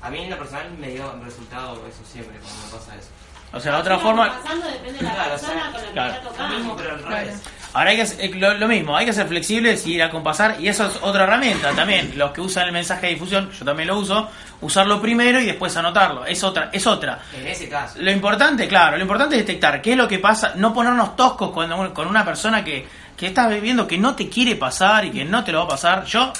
A 0.00 0.10
mí 0.10 0.18
en 0.18 0.30
lo 0.30 0.38
personal 0.38 0.70
me 0.78 0.88
dio 0.88 1.12
resultado 1.22 1.86
eso 1.86 2.02
siempre 2.04 2.38
cuando 2.38 2.64
me 2.64 2.72
pasa 2.72 2.96
eso. 2.96 3.08
O 3.54 3.60
sea, 3.60 3.72
de 3.72 3.78
otra 3.78 3.98
forma... 3.98 4.32
Pasando 4.42 4.66
depende 4.66 4.98
de 4.98 5.04
la 5.04 5.14
Claro, 5.14 5.30
persona 5.30 5.52
o 5.52 5.56
sea, 5.56 5.70
con 5.72 5.80
la 5.80 5.86
que 5.86 5.92
claro. 5.92 6.12
está 6.12 6.24
Lo 6.24 6.30
tocando. 6.30 6.56
mismo 6.56 6.76
pero 6.76 6.90
al 6.92 7.02
revés. 7.04 7.42
Ahora 7.72 7.90
hay 7.90 7.96
que 7.96 8.02
hacer- 8.02 8.20
eh, 8.24 8.34
lo, 8.36 8.54
lo 8.54 8.68
mismo, 8.68 8.96
hay 8.96 9.04
que 9.04 9.12
ser 9.12 9.26
flexibles 9.26 9.84
y 9.86 9.94
ir 9.94 10.02
a 10.04 10.08
compasar 10.10 10.56
y 10.60 10.68
eso 10.68 10.86
es 10.86 10.96
otra 11.02 11.24
herramienta 11.24 11.72
también. 11.72 12.12
Los 12.16 12.30
que 12.30 12.40
usan 12.40 12.66
el 12.66 12.72
mensaje 12.72 13.06
de 13.06 13.14
difusión, 13.14 13.50
yo 13.50 13.64
también 13.64 13.88
lo 13.88 13.98
uso, 13.98 14.28
usarlo 14.60 15.00
primero 15.00 15.40
y 15.40 15.46
después 15.46 15.76
anotarlo. 15.76 16.24
Es 16.24 16.44
otra, 16.44 16.70
es 16.72 16.86
otra. 16.86 17.18
En 17.36 17.46
ese 17.48 17.68
caso. 17.68 17.98
Lo 18.00 18.12
importante, 18.12 18.68
claro, 18.68 18.96
lo 18.96 19.02
importante 19.02 19.34
es 19.36 19.44
detectar 19.44 19.82
qué 19.82 19.92
es 19.92 19.96
lo 19.96 20.06
que 20.06 20.20
pasa, 20.20 20.52
no 20.54 20.72
ponernos 20.72 21.16
toscos 21.16 21.50
cuando 21.50 21.92
con 21.92 22.06
una 22.06 22.24
persona 22.24 22.62
que, 22.62 22.86
que 23.16 23.26
estás 23.26 23.50
viviendo 23.50 23.88
que 23.88 23.98
no 23.98 24.14
te 24.14 24.28
quiere 24.28 24.54
pasar 24.54 25.04
y 25.06 25.10
que 25.10 25.24
no 25.24 25.42
te 25.42 25.50
lo 25.50 25.58
va 25.60 25.64
a 25.64 25.68
pasar. 25.68 26.04
Yo 26.04 26.32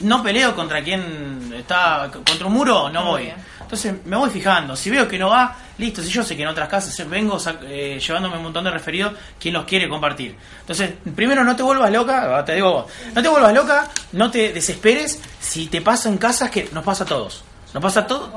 no 0.00 0.22
peleo 0.22 0.54
contra 0.54 0.82
quien 0.84 1.54
está 1.56 2.10
contra 2.12 2.46
un 2.46 2.52
muro, 2.52 2.90
no 2.90 3.02
voy. 3.06 3.32
Entonces 3.66 3.94
me 4.04 4.16
voy 4.16 4.30
fijando, 4.30 4.76
si 4.76 4.90
veo 4.90 5.08
que 5.08 5.18
no 5.18 5.28
va, 5.28 5.56
listo, 5.78 6.00
si 6.02 6.08
yo 6.08 6.22
sé 6.22 6.36
que 6.36 6.42
en 6.44 6.48
otras 6.48 6.68
casas 6.68 7.08
vengo 7.08 7.36
sac- 7.38 7.58
eh, 7.64 7.98
llevándome 7.98 8.36
un 8.36 8.44
montón 8.44 8.62
de 8.64 8.70
referidos, 8.70 9.12
quien 9.40 9.54
los 9.54 9.64
quiere 9.64 9.88
compartir. 9.88 10.36
Entonces, 10.60 10.92
primero 11.14 11.42
no 11.44 11.54
te 11.56 11.62
vuelvas 11.64 11.90
loca, 11.90 12.44
te 12.44 12.54
digo 12.54 12.72
vos, 12.72 12.86
no 13.14 13.20
te 13.22 13.28
vuelvas 13.28 13.52
loca, 13.52 13.88
no 14.12 14.30
te 14.30 14.52
desesperes 14.52 15.20
si 15.40 15.66
te 15.66 15.80
pasa 15.80 16.08
en 16.08 16.16
casas 16.18 16.50
que 16.50 16.68
nos 16.72 16.84
pasa 16.84 17.02
a 17.04 17.06
todos. 17.08 17.42
Nos 17.74 17.82
pasa 17.82 18.00
a 18.00 18.06
todos. 18.06 18.30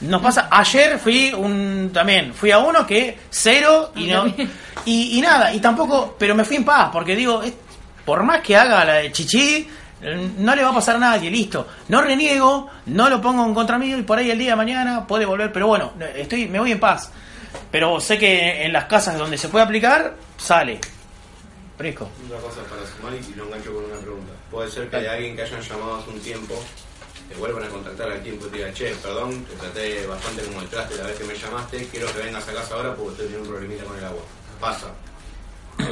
Nos 0.00 0.20
pasa, 0.20 0.48
ayer 0.50 0.98
fui 0.98 1.32
un 1.32 1.90
también, 1.92 2.34
fui 2.34 2.50
a 2.50 2.58
uno 2.58 2.86
que 2.86 3.18
cero 3.30 3.92
y 3.96 4.08
no 4.08 4.26
y, 4.84 5.18
y 5.18 5.20
nada, 5.22 5.54
y 5.54 5.60
tampoco, 5.60 6.16
pero 6.18 6.34
me 6.34 6.44
fui 6.44 6.56
en 6.56 6.64
paz, 6.66 6.90
porque 6.92 7.16
digo, 7.16 7.42
por 8.04 8.22
más 8.22 8.40
que 8.42 8.54
haga 8.56 8.84
la 8.84 8.94
de 8.94 9.10
chichi, 9.12 9.56
eh, 9.56 9.68
no 10.00 10.54
le 10.54 10.62
va 10.62 10.70
a 10.70 10.74
pasar 10.74 10.96
a 10.96 10.98
nadie, 10.98 11.30
listo. 11.30 11.66
No 11.88 12.02
reniego, 12.02 12.68
no 12.86 13.08
lo 13.08 13.20
pongo 13.20 13.44
en 13.44 13.54
contra 13.54 13.78
mío 13.78 13.98
y 13.98 14.02
por 14.02 14.18
ahí 14.18 14.30
el 14.30 14.38
día 14.38 14.50
de 14.50 14.56
mañana 14.56 15.06
puede 15.06 15.24
volver, 15.24 15.52
pero 15.52 15.66
bueno, 15.66 15.92
estoy 16.14 16.48
me 16.48 16.58
voy 16.58 16.72
en 16.72 16.80
paz. 16.80 17.10
Pero 17.70 18.00
sé 18.00 18.18
que 18.18 18.64
en 18.64 18.72
las 18.72 18.84
casas 18.84 19.16
donde 19.16 19.38
se 19.38 19.48
puede 19.48 19.64
aplicar, 19.64 20.14
sale. 20.36 20.80
Fresco. 21.76 22.08
Una 22.28 22.40
cosa 22.40 22.62
para 22.62 22.86
sumar 22.86 23.12
y 23.14 23.34
lo 23.34 23.44
engancho 23.44 23.74
con 23.74 23.84
una 23.84 23.98
pregunta. 23.98 24.32
Puede 24.50 24.70
ser 24.70 24.88
que 24.88 24.96
de 24.96 25.08
alguien 25.08 25.36
que 25.36 25.42
hayan 25.42 25.60
llamado 25.60 25.96
hace 25.96 26.10
un 26.10 26.20
tiempo, 26.20 26.54
te 27.28 27.34
vuelvan 27.34 27.64
a 27.64 27.68
contactar 27.68 28.10
al 28.10 28.22
tiempo 28.22 28.46
y 28.46 28.50
te 28.50 28.56
diga, 28.58 28.72
che, 28.72 28.94
perdón, 29.02 29.44
te 29.44 29.56
traté 29.56 30.06
bastante 30.06 30.42
como 30.44 30.60
el 30.62 30.68
traste 30.68 30.96
la 30.96 31.04
vez 31.04 31.18
que 31.18 31.24
me 31.24 31.34
llamaste, 31.34 31.88
quiero 31.88 32.12
que 32.12 32.18
vengas 32.20 32.48
a 32.48 32.52
casa 32.52 32.74
ahora 32.74 32.94
porque 32.94 33.12
estoy 33.12 33.26
teniendo 33.26 33.48
un 33.48 33.54
problemita 33.54 33.84
con 33.84 33.98
el 33.98 34.04
agua. 34.04 34.22
Pasa. 34.60 34.86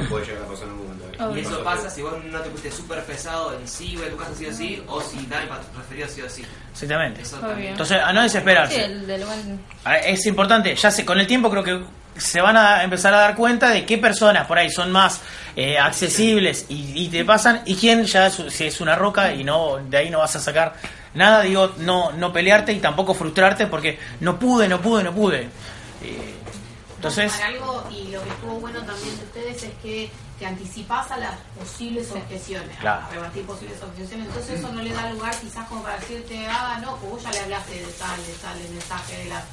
No 0.01 0.09
puede 0.09 0.25
llegar 0.25 0.43
a 0.43 0.47
pasar 0.47 0.67
en 0.67 0.73
un 0.73 0.77
momento. 0.79 1.35
Y 1.35 1.39
eso 1.39 1.63
pasa 1.63 1.89
si 1.89 2.01
vos 2.01 2.13
no 2.25 2.39
te 2.41 2.49
pusiste 2.49 2.71
súper 2.71 3.03
pesado 3.05 3.53
en 3.57 3.67
sí, 3.67 3.97
a 4.05 4.09
tu 4.09 4.17
casa 4.17 4.31
sí 4.37 4.45
o 4.47 4.53
sí, 4.53 4.83
o 4.87 5.01
si 5.01 5.25
da 5.27 5.41
el 5.43 5.47
preferido 5.47 6.07
sí 6.09 6.21
o 6.21 6.29
sí. 6.29 6.43
Exactamente. 6.71 7.21
Eso 7.21 7.37
también. 7.37 7.71
Entonces, 7.71 7.97
a 8.03 8.11
no 8.11 8.21
desesperarse. 8.21 8.75
Sí, 8.75 8.81
el 8.81 9.07
del 9.07 9.23
buen- 9.25 9.59
Es 10.05 10.25
importante, 10.25 10.75
ya 10.75 10.91
sé, 10.91 11.05
con 11.05 11.19
el 11.19 11.25
tiempo 11.27 11.49
creo 11.49 11.63
que 11.63 11.81
se 12.17 12.39
van 12.41 12.55
a 12.57 12.83
empezar 12.83 13.13
a 13.13 13.17
dar 13.19 13.35
cuenta 13.35 13.69
de 13.69 13.85
qué 13.85 13.97
personas 13.97 14.47
por 14.47 14.57
ahí 14.57 14.69
son 14.69 14.91
más 14.91 15.21
eh, 15.55 15.77
accesibles 15.77 16.65
y, 16.69 16.93
y 17.05 17.09
te 17.09 17.25
pasan 17.25 17.61
y 17.65 17.75
quién 17.75 18.05
ya 18.05 18.27
es, 18.27 18.41
si 18.49 18.65
es 18.65 18.79
una 18.81 18.95
roca 18.95 19.33
y 19.33 19.43
no 19.43 19.77
de 19.89 19.97
ahí 19.97 20.09
no 20.09 20.19
vas 20.19 20.33
a 20.35 20.39
sacar 20.39 20.75
nada, 21.13 21.41
digo, 21.41 21.73
no 21.79 22.13
no 22.13 22.31
pelearte 22.31 22.71
y 22.71 22.79
tampoco 22.79 23.13
frustrarte 23.13 23.67
porque 23.67 23.99
no 24.21 24.39
pude, 24.39 24.67
no 24.69 24.81
pude, 24.81 25.03
no 25.03 25.13
pude. 25.13 25.49
Eh, 26.03 26.34
entonces, 26.95 27.31
Para 27.31 27.47
algo, 27.47 27.83
y 27.91 28.07
lo 28.07 28.23
que 28.23 28.29
estuvo 28.29 28.53
bueno 28.59 28.79
también 28.83 29.17
de 29.17 29.23
ustedes 29.25 29.63
es 29.63 29.73
que 29.81 30.11
te 30.39 30.45
anticipás 30.45 31.11
a 31.11 31.17
las 31.17 31.33
posibles 31.57 32.11
objeciones, 32.11 32.75
Claro. 32.77 33.05
a 33.05 33.09
rebatir 33.09 33.45
posibles 33.45 33.81
objeciones. 33.81 34.27
Entonces 34.27 34.59
eso 34.59 34.69
no 34.71 34.81
le 34.81 34.91
da 34.93 35.09
lugar 35.11 35.33
quizás 35.39 35.67
como 35.69 35.81
para 35.83 35.97
decirte, 35.97 36.45
ah, 36.49 36.77
no, 36.81 36.97
pues 36.97 37.11
vos 37.13 37.23
ya 37.23 37.31
le 37.31 37.39
hablaste 37.41 37.73
de 37.79 37.85
tal, 37.93 38.17
de 38.25 38.33
tal, 38.33 38.59
el 38.59 38.69
mensaje 38.71 39.17
de 39.17 39.25
la 39.25 39.43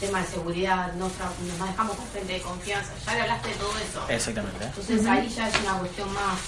tema 0.00 0.20
de 0.20 0.26
seguridad, 0.26 0.92
no 0.94 1.06
tra- 1.06 1.30
nos 1.48 1.58
manejamos 1.58 1.96
con 1.96 2.10
gente 2.12 2.32
de 2.34 2.40
confianza, 2.42 2.90
ya 3.06 3.14
le 3.14 3.20
hablaste 3.22 3.48
de 3.50 3.54
todo 3.54 3.72
eso. 3.78 4.04
Exactamente. 4.08 4.64
Entonces 4.64 5.06
ahí 5.06 5.28
ya 5.28 5.48
es 5.48 5.60
una 5.60 5.74
cuestión 5.78 6.12
más, 6.12 6.38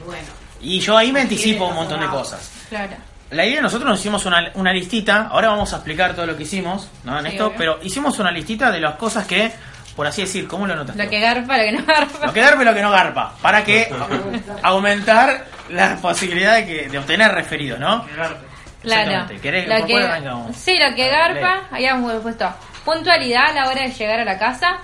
y 0.00 0.04
bueno. 0.04 0.28
y 0.60 0.80
yo 0.80 0.96
ahí 0.96 1.10
me 1.10 1.22
anticipo 1.22 1.66
un 1.68 1.74
montón 1.76 1.98
de 2.00 2.08
cosas. 2.08 2.50
Claro. 2.68 2.96
La 3.34 3.44
idea, 3.44 3.60
nosotros 3.60 3.88
nos 3.88 4.00
hicimos 4.00 4.24
una, 4.26 4.50
una 4.54 4.72
listita, 4.72 5.28
ahora 5.30 5.48
vamos 5.48 5.72
a 5.72 5.76
explicar 5.76 6.14
todo 6.14 6.26
lo 6.26 6.36
que 6.36 6.44
hicimos, 6.44 6.88
¿no? 7.04 7.18
En 7.18 7.26
Sí, 7.26 7.32
esto, 7.32 7.46
obvio. 7.48 7.58
pero 7.58 7.78
hicimos 7.82 8.18
una 8.18 8.30
listita 8.30 8.70
de 8.70 8.80
las 8.80 8.94
cosas 8.96 9.26
que, 9.26 9.52
por 9.96 10.06
así 10.06 10.22
decir, 10.22 10.46
¿cómo 10.48 10.66
lo 10.66 10.74
notas? 10.76 10.96
Lo 10.96 11.08
que 11.08 11.20
garpa, 11.20 11.56
lo 11.58 11.64
que 11.64 11.72
no 11.72 11.84
garpa. 11.84 12.26
Lo 12.26 12.32
que 12.32 12.40
garpa 12.40 12.62
y 12.62 12.64
lo 12.64 12.74
que 12.74 12.82
no 12.82 12.90
garpa. 12.90 13.34
Para 13.42 13.64
que 13.64 13.88
aumentar 14.62 15.44
la 15.70 15.96
posibilidad 15.96 16.56
de, 16.56 16.66
que, 16.66 16.88
de 16.88 16.98
obtener 16.98 17.32
referidos, 17.32 17.78
¿no? 17.80 18.04
Claro. 18.06 18.36
Exactamente. 18.82 19.40
¿Querés- 19.40 19.66
Lo 19.80 19.86
que, 19.86 20.54
sí, 20.54 20.78
lo 20.78 20.94
que 20.94 21.08
garpa, 21.08 21.62
habíamos 21.70 22.12
puesto 22.22 22.48
puntualidad 22.84 23.46
a 23.46 23.52
la 23.54 23.68
hora 23.68 23.80
de 23.82 23.90
llegar 23.92 24.20
a 24.20 24.24
la 24.26 24.38
casa 24.38 24.76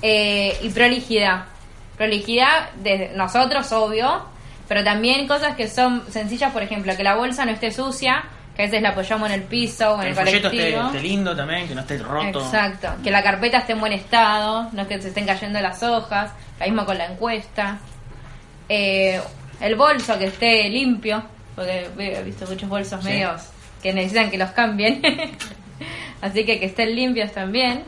eh, 0.00 0.56
y 0.62 0.68
prolijidad. 0.70 1.44
Prolijidad 1.96 2.70
de 2.76 3.12
nosotros, 3.14 3.70
obvio, 3.72 4.24
pero 4.72 4.84
también 4.84 5.28
cosas 5.28 5.54
que 5.54 5.68
son 5.68 6.02
sencillas, 6.10 6.50
por 6.50 6.62
ejemplo, 6.62 6.96
que 6.96 7.02
la 7.04 7.14
bolsa 7.14 7.44
no 7.44 7.50
esté 7.52 7.70
sucia, 7.70 8.24
que 8.56 8.62
a 8.62 8.64
veces 8.64 8.80
la 8.80 8.88
apoyamos 8.90 9.28
en 9.28 9.34
el 9.34 9.42
piso 9.42 9.90
o 9.92 9.96
en 9.96 10.00
el, 10.00 10.08
el 10.08 10.14
folleto 10.14 10.46
esté, 10.48 10.56
colectivo. 10.56 10.86
esté 10.86 11.00
lindo 11.02 11.36
también, 11.36 11.68
que 11.68 11.74
no 11.74 11.82
esté 11.82 11.98
roto. 11.98 12.40
Exacto, 12.40 12.88
que 13.04 13.10
la 13.10 13.22
carpeta 13.22 13.58
esté 13.58 13.72
en 13.74 13.80
buen 13.80 13.92
estado, 13.92 14.70
no 14.72 14.88
que 14.88 14.98
se 15.02 15.08
estén 15.08 15.26
cayendo 15.26 15.60
las 15.60 15.82
hojas, 15.82 16.30
lo 16.58 16.64
mismo 16.64 16.86
con 16.86 16.96
la 16.96 17.04
encuesta. 17.04 17.80
Eh, 18.66 19.20
el 19.60 19.74
bolso 19.74 20.18
que 20.18 20.24
esté 20.28 20.70
limpio, 20.70 21.22
porque 21.54 21.90
he 21.98 22.22
visto 22.22 22.46
muchos 22.46 22.66
bolsos 22.66 23.02
Sí. 23.04 23.10
medios 23.10 23.42
que 23.82 23.92
necesitan 23.92 24.30
que 24.30 24.38
los 24.38 24.52
cambien, 24.52 25.02
así 26.22 26.46
que 26.46 26.58
que 26.58 26.64
estén 26.66 26.96
limpios 26.96 27.30
también. 27.32 27.84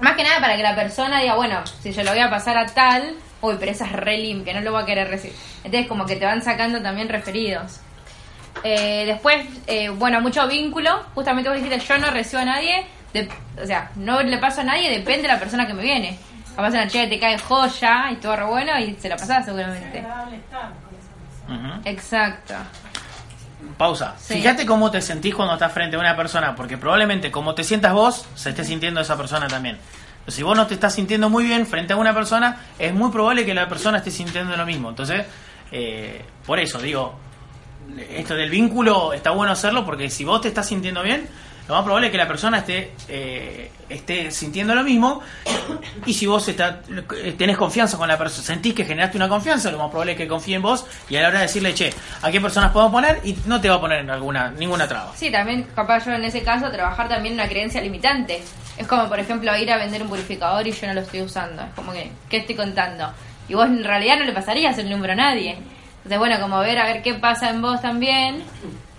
Más 0.00 0.14
que 0.14 0.24
nada 0.24 0.40
para 0.40 0.56
que 0.56 0.62
la 0.62 0.74
persona 0.74 1.20
diga, 1.20 1.36
bueno, 1.36 1.62
si 1.82 1.90
yo 1.90 2.02
lo 2.02 2.10
voy 2.10 2.20
a 2.20 2.28
pasar 2.28 2.58
a 2.58 2.66
tal, 2.66 3.14
uy, 3.44 3.56
pero 3.58 3.70
esa 3.72 3.86
es 3.86 3.92
re 3.92 4.18
limpia, 4.18 4.54
no 4.54 4.60
lo 4.60 4.72
voy 4.72 4.82
a 4.82 4.86
querer 4.86 5.08
recibir. 5.08 5.36
Entonces 5.64 5.86
como 5.88 6.06
que 6.06 6.16
te 6.16 6.24
van 6.24 6.42
sacando 6.42 6.80
también 6.82 7.08
referidos. 7.08 7.80
Eh, 8.62 9.04
después, 9.06 9.46
eh, 9.66 9.88
bueno, 9.90 10.20
mucho 10.20 10.46
vínculo. 10.48 11.02
Justamente 11.14 11.50
vos 11.50 11.58
dijiste, 11.60 11.78
yo 11.80 11.98
no 11.98 12.10
recibo 12.10 12.42
a 12.42 12.44
nadie. 12.46 12.86
de- 13.12 13.28
o 13.62 13.64
sea, 13.66 13.90
no 13.94 14.20
le 14.24 14.38
paso 14.38 14.62
a 14.62 14.64
nadie, 14.64 14.90
depende 14.90 15.22
de 15.22 15.28
la 15.28 15.38
persona 15.38 15.68
que 15.68 15.72
me 15.74 15.82
viene. 15.84 16.18
Capaz 16.56 16.70
una 16.70 16.88
chica 16.88 17.04
que 17.04 17.10
te 17.10 17.20
cae 17.20 17.38
joya 17.38 18.10
y 18.10 18.16
todo 18.16 18.34
re 18.34 18.44
bueno 18.44 18.76
y 18.80 18.96
se 18.96 19.08
la 19.08 19.16
pasás 19.16 19.44
seguramente. 19.44 20.00
agradable 20.00 20.36
estar 20.36 20.72
con 21.46 21.54
esa 21.60 21.74
Ujú. 21.76 21.80
Exacto. 21.84 22.54
Pausa. 23.78 24.14
Sí. 24.18 24.34
Fíjate 24.34 24.66
cómo 24.66 24.90
te 24.90 25.00
sentís 25.00 25.34
cuando 25.34 25.54
estás 25.54 25.72
frente 25.72 25.96
a 25.96 26.00
una 26.00 26.16
persona, 26.16 26.54
porque 26.56 26.76
probablemente 26.76 27.30
como 27.30 27.54
te 27.54 27.62
sientas 27.64 27.92
vos, 27.92 28.26
se 28.34 28.50
esté 28.50 28.64
sintiendo 28.64 29.00
esa 29.00 29.16
persona 29.16 29.46
también. 29.48 29.78
Si 30.26 30.42
vos 30.42 30.56
no 30.56 30.66
te 30.66 30.74
estás 30.74 30.94
sintiendo 30.94 31.28
muy 31.28 31.44
bien 31.44 31.66
frente 31.66 31.92
a 31.92 31.96
una 31.96 32.14
persona, 32.14 32.56
es 32.78 32.94
muy 32.94 33.10
probable 33.10 33.44
que 33.44 33.54
la 33.54 33.68
persona 33.68 33.98
esté 33.98 34.10
sintiendo 34.10 34.56
lo 34.56 34.64
mismo. 34.64 34.88
Entonces, 34.88 35.26
eh, 35.70 36.24
por 36.46 36.58
eso 36.58 36.78
digo, 36.78 37.14
esto 38.10 38.34
del 38.34 38.50
vínculo 38.50 39.12
está 39.12 39.30
bueno 39.30 39.52
hacerlo 39.52 39.84
porque 39.84 40.08
si 40.10 40.24
vos 40.24 40.40
te 40.40 40.48
estás 40.48 40.66
sintiendo 40.66 41.02
bien, 41.02 41.28
lo 41.68 41.74
más 41.74 41.84
probable 41.84 42.08
es 42.08 42.12
que 42.12 42.18
la 42.18 42.28
persona 42.28 42.58
esté 42.58 42.92
eh, 43.08 43.70
esté 43.88 44.30
sintiendo 44.30 44.74
lo 44.74 44.82
mismo 44.82 45.20
y 46.06 46.12
si 46.12 46.26
vos 46.26 46.46
está, 46.48 46.80
tenés 47.38 47.56
confianza 47.56 47.96
con 47.96 48.08
la 48.08 48.18
persona, 48.18 48.44
sentís 48.44 48.74
que 48.74 48.84
generaste 48.84 49.16
una 49.16 49.28
confianza, 49.28 49.70
lo 49.70 49.78
más 49.78 49.88
probable 49.88 50.12
es 50.12 50.18
que 50.18 50.28
confíe 50.28 50.56
en 50.56 50.62
vos 50.62 50.86
y 51.08 51.16
a 51.16 51.22
la 51.22 51.28
hora 51.28 51.38
de 51.38 51.46
decirle, 51.46 51.74
che, 51.74 51.92
¿a 52.22 52.30
qué 52.30 52.40
personas 52.40 52.70
podemos 52.70 52.92
poner? 52.92 53.20
Y 53.24 53.36
no 53.46 53.60
te 53.60 53.68
va 53.68 53.76
a 53.76 53.80
poner 53.80 54.00
en 54.00 54.10
alguna 54.10 54.50
ninguna 54.50 54.86
traba. 54.86 55.12
Sí, 55.16 55.30
también 55.30 55.66
capaz 55.74 56.04
yo 56.06 56.12
en 56.12 56.24
ese 56.24 56.42
caso 56.42 56.70
trabajar 56.70 57.08
también 57.08 57.34
una 57.34 57.48
creencia 57.48 57.80
limitante. 57.80 58.42
Es 58.76 58.86
como, 58.86 59.08
por 59.08 59.18
ejemplo, 59.18 59.56
ir 59.56 59.70
a 59.70 59.78
vender 59.78 60.02
un 60.02 60.08
purificador 60.08 60.66
y 60.66 60.72
yo 60.72 60.86
no 60.86 60.94
lo 60.94 61.00
estoy 61.00 61.22
usando. 61.22 61.62
Es 61.62 61.72
como 61.74 61.92
que, 61.92 62.10
¿qué 62.28 62.38
estoy 62.38 62.56
contando? 62.56 63.12
Y 63.48 63.54
vos 63.54 63.66
en 63.66 63.84
realidad 63.84 64.18
no 64.18 64.24
le 64.24 64.32
pasarías 64.32 64.76
el 64.78 64.90
número 64.90 65.12
a 65.12 65.16
nadie. 65.16 65.56
Entonces, 65.98 66.18
bueno, 66.18 66.40
como 66.40 66.58
ver 66.60 66.78
a 66.78 66.86
ver 66.86 67.02
qué 67.02 67.14
pasa 67.14 67.50
en 67.50 67.62
vos 67.62 67.80
también, 67.80 68.42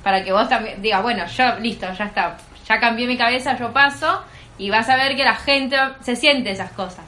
para 0.04 0.24
que 0.24 0.32
vos 0.32 0.48
también 0.48 0.82
digas, 0.82 1.04
bueno, 1.04 1.26
yo, 1.28 1.60
listo, 1.60 1.88
ya 1.94 2.06
está. 2.06 2.38
Ya 2.68 2.80
cambié 2.80 3.08
mi 3.08 3.18
cabeza, 3.18 3.58
yo 3.58 3.72
paso, 3.72 4.24
y 4.58 4.70
vas 4.70 4.90
a 4.90 4.96
ver 4.96 5.16
que 5.16 5.24
la 5.24 5.36
gente 5.36 5.78
se 6.02 6.16
siente 6.16 6.52
esas 6.52 6.72
cosas. 6.72 7.06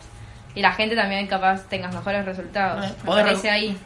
Y 0.56 0.62
la 0.62 0.74
gente 0.74 0.96
también 0.96 1.28
capaz 1.28 1.68
tengas 1.70 1.94
mejores 1.94 2.26
resultados. 2.26 2.94
Me 3.04 3.12
parece 3.12 3.50
ahí. 3.50 3.78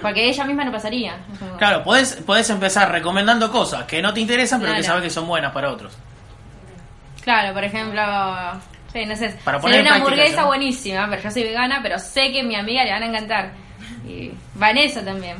Porque 0.00 0.28
ella 0.28 0.44
misma 0.44 0.64
no 0.64 0.70
pasaría. 0.70 1.16
Claro, 1.58 1.82
podés, 1.82 2.14
podés 2.24 2.48
empezar 2.50 2.92
recomendando 2.92 3.50
cosas 3.50 3.84
que 3.86 4.00
no 4.00 4.14
te 4.14 4.20
interesan, 4.20 4.60
pero 4.60 4.74
que 4.74 4.84
sabes 4.84 5.02
que 5.02 5.10
son 5.10 5.26
buenas 5.26 5.52
para 5.52 5.70
otros. 5.70 5.96
Claro, 7.24 7.52
por 7.52 7.64
ejemplo, 7.64 8.00
Sí, 8.96 9.04
no 9.04 9.14
sé. 9.14 9.34
Para 9.44 9.60
poner 9.60 9.82
una 9.82 9.96
hamburguesa 9.96 10.46
buenísima, 10.46 11.06
pero 11.10 11.22
yo 11.22 11.30
soy 11.30 11.42
vegana, 11.42 11.80
pero 11.82 11.98
sé 11.98 12.32
que 12.32 12.40
a 12.40 12.44
mi 12.44 12.54
amiga 12.54 12.82
le 12.84 12.92
van 12.92 13.02
a 13.02 13.06
encantar. 13.06 13.50
Y 14.08 14.30
va 14.60 14.70
en 14.70 14.78
eso 14.78 15.00
también. 15.00 15.36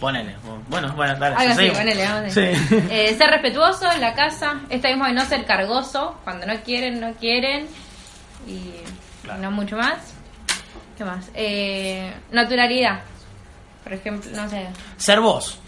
Ponele. 0.00 0.36
Bueno, 0.68 0.92
bueno, 0.94 1.14
dale. 1.16 1.36
Algo 1.36 1.52
así, 1.54 1.70
ponele, 1.70 2.04
vamos 2.04 2.26
a 2.26 2.30
Sí. 2.30 2.40
decir. 2.40 2.88
Eh, 2.90 3.14
ser 3.16 3.30
respetuoso 3.30 3.90
en 3.92 4.00
la 4.00 4.14
casa. 4.14 4.60
Esta 4.68 4.88
misma 4.88 5.08
de 5.08 5.14
no 5.14 5.24
ser 5.24 5.44
cargoso. 5.44 6.18
Cuando 6.24 6.46
no 6.46 6.54
quieren, 6.62 7.00
no 7.00 7.12
quieren. 7.14 7.66
Y 8.46 8.72
no 9.40 9.50
mucho 9.50 9.76
más. 9.76 9.96
¿Qué 10.96 11.04
más? 11.04 11.26
Eh, 11.34 12.12
naturalidad. 12.30 13.00
Por 13.84 13.92
ejemplo, 13.94 14.30
no 14.34 14.48
sé. 14.48 14.66
Ser 14.96 15.20
vos. 15.20 15.58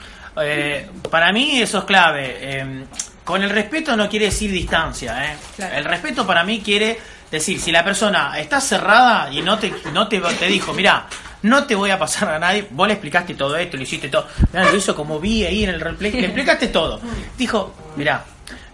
Eh, 0.40 0.88
para 1.10 1.32
mí 1.32 1.60
eso 1.60 1.78
es 1.78 1.84
clave. 1.84 2.36
Eh, 2.40 2.84
con 3.24 3.42
el 3.42 3.50
respeto 3.50 3.96
no 3.96 4.08
quiere 4.08 4.26
decir 4.26 4.50
distancia. 4.50 5.24
¿eh? 5.32 5.36
Claro. 5.56 5.76
El 5.76 5.84
respeto 5.84 6.26
para 6.26 6.44
mí 6.44 6.60
quiere 6.60 6.98
decir, 7.30 7.60
si 7.60 7.70
la 7.72 7.84
persona 7.84 8.38
está 8.38 8.60
cerrada 8.60 9.30
y 9.32 9.42
no 9.42 9.58
te, 9.58 9.72
no 9.92 10.08
te, 10.08 10.18
te 10.20 10.46
dijo, 10.46 10.72
mira, 10.72 11.06
no 11.42 11.66
te 11.66 11.74
voy 11.74 11.90
a 11.90 11.98
pasar 11.98 12.30
a 12.30 12.38
nadie, 12.38 12.66
vos 12.70 12.86
le 12.86 12.94
explicaste 12.94 13.34
todo 13.34 13.56
esto, 13.56 13.76
le 13.76 13.84
hiciste 13.84 14.08
todo, 14.08 14.26
mirá, 14.52 14.70
lo 14.70 14.76
hizo 14.76 14.94
como 14.94 15.20
vi 15.20 15.44
ahí 15.44 15.64
en 15.64 15.70
el 15.70 15.80
replay, 15.80 16.12
le 16.12 16.26
explicaste 16.26 16.68
todo. 16.68 17.00
Dijo, 17.36 17.74
mira, 17.96 18.24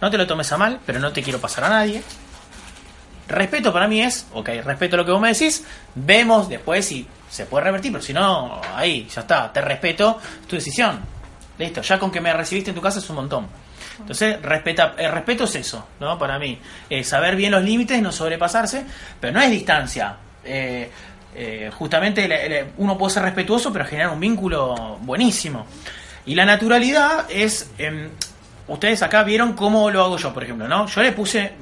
no 0.00 0.10
te 0.10 0.16
lo 0.18 0.26
tomes 0.26 0.50
a 0.52 0.56
mal, 0.56 0.80
pero 0.84 0.98
no 0.98 1.12
te 1.12 1.22
quiero 1.22 1.40
pasar 1.40 1.64
a 1.64 1.68
nadie. 1.68 2.02
Respeto 3.26 3.72
para 3.72 3.88
mí 3.88 4.02
es, 4.02 4.26
ok, 4.32 4.48
respeto 4.64 4.96
lo 4.98 5.04
que 5.04 5.10
vos 5.12 5.20
me 5.20 5.32
decís, 5.32 5.64
vemos 5.94 6.48
después 6.48 6.84
si 6.86 7.06
se 7.30 7.46
puede 7.46 7.64
revertir, 7.64 7.90
pero 7.90 8.04
si 8.04 8.12
no, 8.12 8.60
ahí, 8.74 9.08
ya 9.12 9.22
está, 9.22 9.50
te 9.52 9.60
respeto, 9.62 10.20
es 10.42 10.46
tu 10.46 10.56
decisión. 10.56 11.00
Listo, 11.56 11.80
ya 11.82 11.98
con 11.98 12.10
que 12.10 12.20
me 12.20 12.32
recibiste 12.32 12.70
en 12.70 12.76
tu 12.76 12.82
casa 12.82 12.98
es 12.98 13.08
un 13.08 13.16
montón. 13.16 13.46
Entonces, 13.98 14.42
respeta, 14.42 14.94
el 14.98 15.10
respeto 15.10 15.44
es 15.44 15.54
eso, 15.54 15.86
¿no? 16.00 16.18
Para 16.18 16.38
mí, 16.38 16.58
Eh, 16.90 17.02
saber 17.04 17.36
bien 17.36 17.52
los 17.52 17.62
límites, 17.62 18.00
no 18.02 18.12
sobrepasarse, 18.12 18.84
pero 19.20 19.32
no 19.32 19.40
es 19.40 19.50
distancia. 19.50 20.16
Eh, 20.44 20.90
eh, 21.34 21.70
justamente 21.76 22.26
le- 22.28 22.66
uno 22.78 22.96
puede 22.98 23.12
ser 23.14 23.22
respetuoso, 23.24 23.72
pero 23.72 23.84
generar 23.84 24.10
un 24.12 24.20
vínculo 24.20 24.98
buenísimo. 25.02 25.66
Y 26.26 26.34
la 26.34 26.44
naturalidad 26.44 27.26
es, 27.28 27.70
em, 27.78 28.08
ustedes 28.68 29.02
acá 29.02 29.22
vieron 29.24 29.52
cómo 29.54 29.90
lo 29.90 30.02
hago 30.02 30.16
yo, 30.16 30.32
por 30.32 30.42
ejemplo, 30.44 30.66
¿no? 30.68 30.86
Yo 30.86 31.02
le 31.02 31.12
puse 31.12 31.52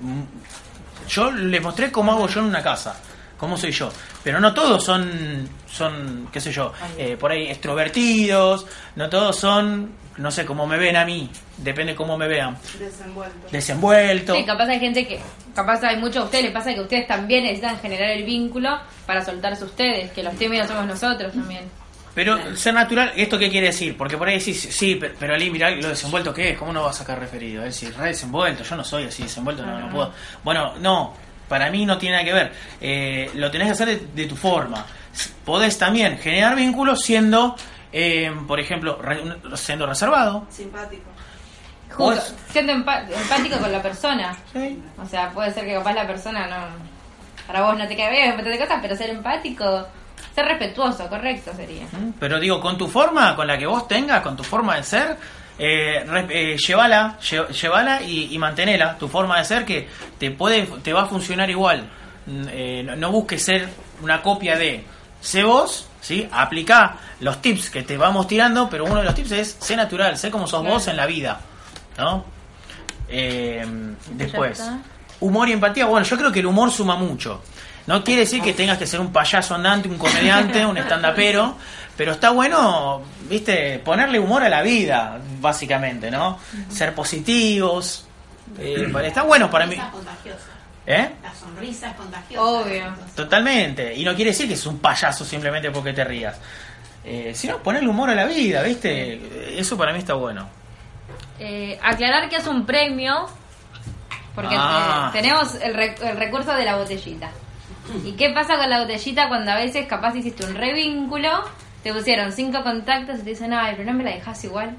yo 1.09 1.31
les 1.33 1.61
mostré 1.61 1.91
cómo 1.91 2.13
hago 2.13 2.29
yo 2.29 2.41
en 2.41 2.47
una 2.47 2.63
casa, 2.63 2.95
cómo 3.43 3.57
soy 3.57 3.73
yo. 3.73 3.91
Pero 4.23 4.39
no 4.39 4.55
todos 4.55 4.85
son, 4.85 5.49
son 5.69 6.29
qué 6.33 6.41
sé 6.41 6.53
yo, 6.53 6.73
eh, 6.97 7.17
por 7.19 7.33
ahí 7.33 7.49
extrovertidos, 7.49 8.69
no 8.95 9.11
todos 9.11 9.37
son, 9.37 9.91
no 10.17 10.31
sé, 10.31 10.47
cómo 10.47 10.65
me 10.65 10.79
ven 10.79 10.95
a 10.95 11.05
mí, 11.05 11.29
depende 11.57 11.97
cómo 11.97 12.17
me 12.17 12.29
vean. 12.29 12.57
Desenvuelto. 12.79 13.49
Desenvuelto. 13.51 14.37
Sí, 14.37 14.45
capaz 14.45 14.69
hay 14.69 14.79
gente 14.79 15.09
que, 15.09 15.19
capaz 15.57 15.83
hay 15.83 15.97
muchos 15.97 16.19
a 16.19 16.25
ustedes 16.27 16.45
les 16.45 16.53
pasa 16.53 16.73
que 16.73 16.83
ustedes 16.83 17.09
también 17.09 17.43
necesitan 17.43 17.81
generar 17.81 18.11
el 18.11 18.23
vínculo 18.23 18.79
para 19.07 19.25
soltarse 19.25 19.65
ustedes, 19.65 20.13
que 20.13 20.23
los 20.23 20.37
tímidos 20.37 20.69
somos 20.69 20.87
nosotros 20.87 21.33
también. 21.33 21.65
Pero 22.15 22.55
ser 22.55 22.75
natural, 22.75 23.13
¿esto 23.17 23.41
qué 23.41 23.51
quiere 23.51 23.69
decir? 23.69 23.97
Porque 23.97 24.17
por 24.17 24.29
ahí 24.29 24.39
decís, 24.39 24.69
sí, 24.71 24.95
pero, 25.01 25.15
pero 25.19 25.35
Ali, 25.35 25.51
mirá 25.51 25.69
lo 25.73 25.89
desenvuelto 25.89 26.33
que 26.33 26.51
es, 26.51 26.59
¿cómo 26.59 26.73
no 26.73 26.85
va 26.85 26.91
a 26.91 26.93
sacar 26.93 27.19
referido? 27.19 27.65
Es 27.65 27.81
decir, 27.81 27.93
re 27.99 28.09
desenvuelto, 28.09 28.63
yo 28.63 28.77
no 28.77 28.85
soy 28.85 29.07
así 29.07 29.25
desenvuelto, 29.25 29.67
no, 29.67 29.81
no 29.81 29.91
puedo. 29.91 30.13
Bueno, 30.45 30.75
no, 30.79 31.13
para 31.53 31.71
mí 31.71 31.85
no 31.85 31.99
tiene 31.99 32.17
nada 32.17 32.25
que 32.25 32.33
ver. 32.33 32.53
Eh, 32.81 33.31
lo 33.35 33.51
tenés 33.51 33.67
que 33.69 33.73
hacer 33.73 33.89
de, 33.89 34.07
de 34.15 34.27
tu 34.27 34.35
forma. 34.37 34.87
Podés 35.45 35.77
también 35.77 36.17
generar 36.19 36.57
vínculos 36.57 37.01
siendo, 37.03 37.55
eh, 37.93 38.33
por 38.49 38.59
ejemplo, 38.59 38.99
re- 39.03 39.23
siendo 39.57 39.87
reservado. 39.87 40.47
Simpático. 40.49 41.03
Justo, 41.91 42.23
siendo 42.51 42.73
empa- 42.73 43.05
empático 43.07 43.59
con 43.59 43.71
la 43.71 43.83
persona. 43.83 44.35
O 45.03 45.07
sea, 45.07 45.29
puede 45.31 45.53
ser 45.53 45.67
que 45.67 45.75
capaz 45.75 45.93
la 45.93 46.07
persona 46.07 46.47
no. 46.47 46.93
Para 47.47 47.61
vos 47.61 47.77
no 47.77 47.87
te 47.87 47.95
cae 47.95 48.11
bien, 48.11 48.31
un 48.31 48.37
montón 48.37 48.53
de 48.53 48.59
cosas, 48.59 48.79
pero 48.81 48.97
ser 48.97 49.11
empático, 49.11 49.87
ser 50.35 50.47
respetuoso, 50.47 51.07
correcto 51.11 51.51
sería. 51.55 51.85
Pero 52.19 52.41
digo, 52.41 52.61
con 52.63 52.79
tu 52.79 52.89
forma, 52.89 53.37
con 53.37 53.47
la 53.47 53.59
que 53.59 53.67
vos 53.67 53.87
tengas, 53.87 54.23
con 54.23 54.35
tu 54.37 54.43
forma 54.43 54.77
de 54.77 54.85
ser, 54.85 55.17
eh, 55.65 56.05
eh, 56.31 56.57
llévala, 56.57 57.19
lle- 57.21 57.49
llévala 57.49 58.03
y, 58.03 58.35
y 58.35 58.39
mantenela, 58.39 58.99
tu 58.99 59.07
forma 59.09 59.39
de 59.39 59.45
ser 59.45 59.65
que 59.65 59.89
te 60.19 60.31
puede, 60.31 60.63
te 60.83 60.93
va 60.93 61.03
a 61.03 61.07
funcionar 61.07 61.49
igual. 61.51 61.89
Eh, 62.27 62.83
no, 62.85 62.97
no 62.97 63.11
busques 63.13 63.45
ser 63.45 63.69
una 64.03 64.23
copia 64.23 64.57
de, 64.57 64.85
sé 65.21 65.45
vos, 65.45 65.87
¿sí? 66.01 66.29
Aplica 66.33 66.97
los 67.21 67.41
tips 67.41 67.71
que 67.71 67.83
te 67.83 67.97
vamos 67.97 68.27
tirando, 68.27 68.69
pero 68.69 68.85
uno 68.85 68.97
de 68.97 69.05
los 69.05 69.15
tips 69.15 69.33
es, 69.33 69.57
sé 69.61 69.77
natural, 69.77 70.17
sé 70.19 70.31
como 70.31 70.47
sos 70.47 70.65
vos 70.65 70.87
en 70.89 70.97
la 70.97 71.07
vida, 71.07 71.41
¿no? 71.99 72.25
Eh, 73.09 73.65
después, 74.11 74.63
humor 75.21 75.49
y 75.49 75.53
empatía, 75.53 75.87
bueno, 75.87 76.05
yo 76.07 76.17
creo 76.17 76.33
que 76.33 76.41
el 76.41 76.47
humor 76.47 76.71
suma 76.71 76.97
mucho. 76.97 77.43
No 77.87 78.03
quiere 78.05 78.21
decir 78.21 78.41
que 78.43 78.53
tengas 78.53 78.79
que 78.79 78.87
ser 78.87 79.01
un 79.01 79.13
payaso 79.13 79.55
andante, 79.57 79.89
un 79.89 79.99
comediante, 79.99 80.65
un 80.65 80.77
estandapero, 80.79 81.57
pero 81.97 82.13
está 82.13 82.31
bueno, 82.31 83.03
viste, 83.33 83.79
ponerle 83.81 84.19
humor 84.21 84.43
a 84.43 84.49
la 84.49 84.63
vida, 84.63 85.19
básicamente, 85.41 86.11
¿no? 86.11 86.39
Ser 86.69 86.95
positivos. 86.95 88.07
eh, 88.59 88.87
está 89.05 89.23
bueno 89.23 89.51
para 89.51 89.67
mí. 89.67 89.77
La 89.77 89.91
sonrisa 89.91 89.91
es 89.91 90.05
contagiosa. 90.07 90.47
¿Eh? 90.87 91.11
La 91.23 91.35
sonrisa 91.35 91.89
es 91.91 91.95
contagiosa. 91.97 92.43
Obvio. 92.43 92.85
Totalmente. 93.17 93.95
Y 93.95 94.05
no 94.05 94.15
quiere 94.15 94.31
decir 94.33 94.47
que 94.49 94.55
es 94.55 94.67
un 94.67 94.79
payaso 94.79 95.25
simplemente 95.25 95.71
porque 95.71 95.93
te 95.93 96.05
rías. 96.05 96.37
Eh, 97.05 97.33
sino 97.35 97.59
ponerle 97.59 97.89
humor 97.89 98.11
a 98.11 98.15
la 98.15 98.27
vida, 98.27 98.63
¿viste? 98.63 99.59
Eso 99.59 99.77
para 99.77 99.93
mí 99.93 99.99
está 99.99 100.15
bueno. 100.15 100.49
Eh, 101.39 101.79
aclarar 101.83 102.29
que 102.29 102.37
es 102.37 102.47
un 102.47 102.65
premio, 102.67 103.27
porque 104.35 104.55
Ah. 104.59 105.11
eh, 105.13 105.19
tenemos 105.21 105.55
el, 105.57 105.75
rec- 105.75 106.01
el 106.03 106.17
recurso 106.17 106.53
de 106.55 106.65
la 106.65 106.77
botellita. 106.77 107.31
¿Y 108.05 108.13
qué 108.13 108.31
pasa 108.31 108.57
con 108.57 108.71
la 108.71 108.81
botellita 108.81 109.29
cuando 109.29 109.51
a 109.51 109.57
veces 109.57 109.87
capaz 109.87 110.15
hiciste 110.15 110.45
un 110.45 110.55
revínculo, 110.55 111.31
te 111.83 111.93
pusieron 111.93 112.33
cinco 112.33 112.63
contactos 112.63 113.17
y 113.21 113.23
te 113.23 113.31
dicen, 113.31 113.53
ay, 113.53 113.75
pero 113.77 113.91
no 113.91 113.97
me 113.99 114.05
la 114.05 114.11
dejas 114.11 114.43
igual? 114.45 114.77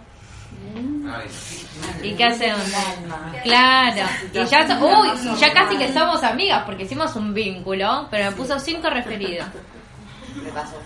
¿Y 2.02 2.14
qué 2.14 2.24
hacemos? 2.26 2.62
Claro. 3.44 4.02
Y 4.34 4.46
ya, 4.46 4.68
so- 4.68 4.86
uy, 4.86 5.10
ya 5.40 5.54
casi 5.54 5.78
que 5.78 5.92
somos 5.92 6.24
amigas 6.24 6.64
porque 6.66 6.84
hicimos 6.84 7.16
un 7.16 7.34
vínculo, 7.34 8.08
pero 8.10 8.30
me 8.30 8.36
puso 8.38 8.60
cinco 8.60 8.90
referidos. 8.90 9.48
Me 10.44 10.50
pasó. 10.52 10.80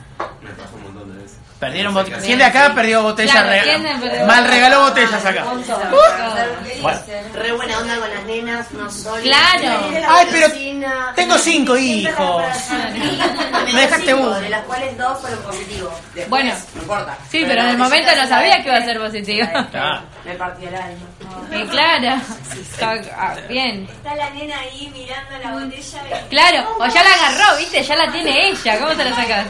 Me 0.44 0.50
pasó 0.52 0.76
un 0.76 0.84
montón 0.84 1.17
de. 1.17 1.17
Perdieron 1.60 1.92
botellas. 1.94 2.24
¿Quién 2.24 2.38
de 2.38 2.46
acá 2.46 2.72
perdió 2.76 3.02
botellas? 3.02 3.32
Claro, 3.32 3.50
Rega- 3.50 3.64
¿quién 3.64 3.84
de- 3.84 4.08
perdió 4.10 4.26
Mal 4.28 4.48
regaló 4.48 4.82
botellas 4.82 5.26
acá. 5.26 5.44
Bueno. 6.82 7.00
Re 7.34 7.52
buena 7.54 7.78
onda 7.80 7.98
con 8.00 8.10
las 8.14 8.24
nenas, 8.26 8.72
no 8.74 8.92
soy. 8.92 9.24
Claro. 9.24 9.80
Ay, 10.08 10.28
pero 10.32 10.48
tengo 11.16 11.38
cinco 11.40 11.76
hijos. 11.78 12.44
Me 13.74 13.82
dejaste 13.82 14.14
uno. 14.14 14.40
De 14.40 14.50
las 14.50 14.62
cuales 14.66 14.96
dos 14.98 15.20
fueron 15.20 15.40
positivos. 15.44 15.94
Después, 16.14 16.30
Bueno. 16.30 16.54
no 16.76 16.82
importa. 16.82 17.18
Sí, 17.30 17.44
pero 17.48 17.62
en 17.64 17.70
el 17.70 17.78
momento 17.78 18.12
no 18.16 18.28
sabía 18.28 18.62
que 18.62 18.70
iba 18.70 18.78
a 18.78 18.84
ser 18.86 19.00
positivo. 19.00 19.48
Ah. 19.74 20.02
Me 20.26 20.34
partió 20.36 20.70
el 20.70 20.76
alma. 20.76 21.06
Y 21.52 21.64
claro. 21.70 22.22
Ah, 23.18 23.36
Bien. 23.50 23.88
Está 23.92 24.16
la 24.16 24.30
nena 24.30 24.60
ahí 24.60 24.92
mirando 24.94 25.38
la 25.44 25.52
botella 25.54 26.04
y... 26.26 26.30
Claro, 26.30 26.76
o 26.80 26.86
ya 26.86 27.04
la 27.04 27.10
agarró, 27.14 27.58
¿viste? 27.58 27.82
Ya 27.82 27.96
la 27.96 28.12
tiene 28.12 28.48
ella. 28.50 28.80
¿Cómo 28.80 28.96
te 28.96 29.04
la 29.06 29.16
sacas? 29.16 29.46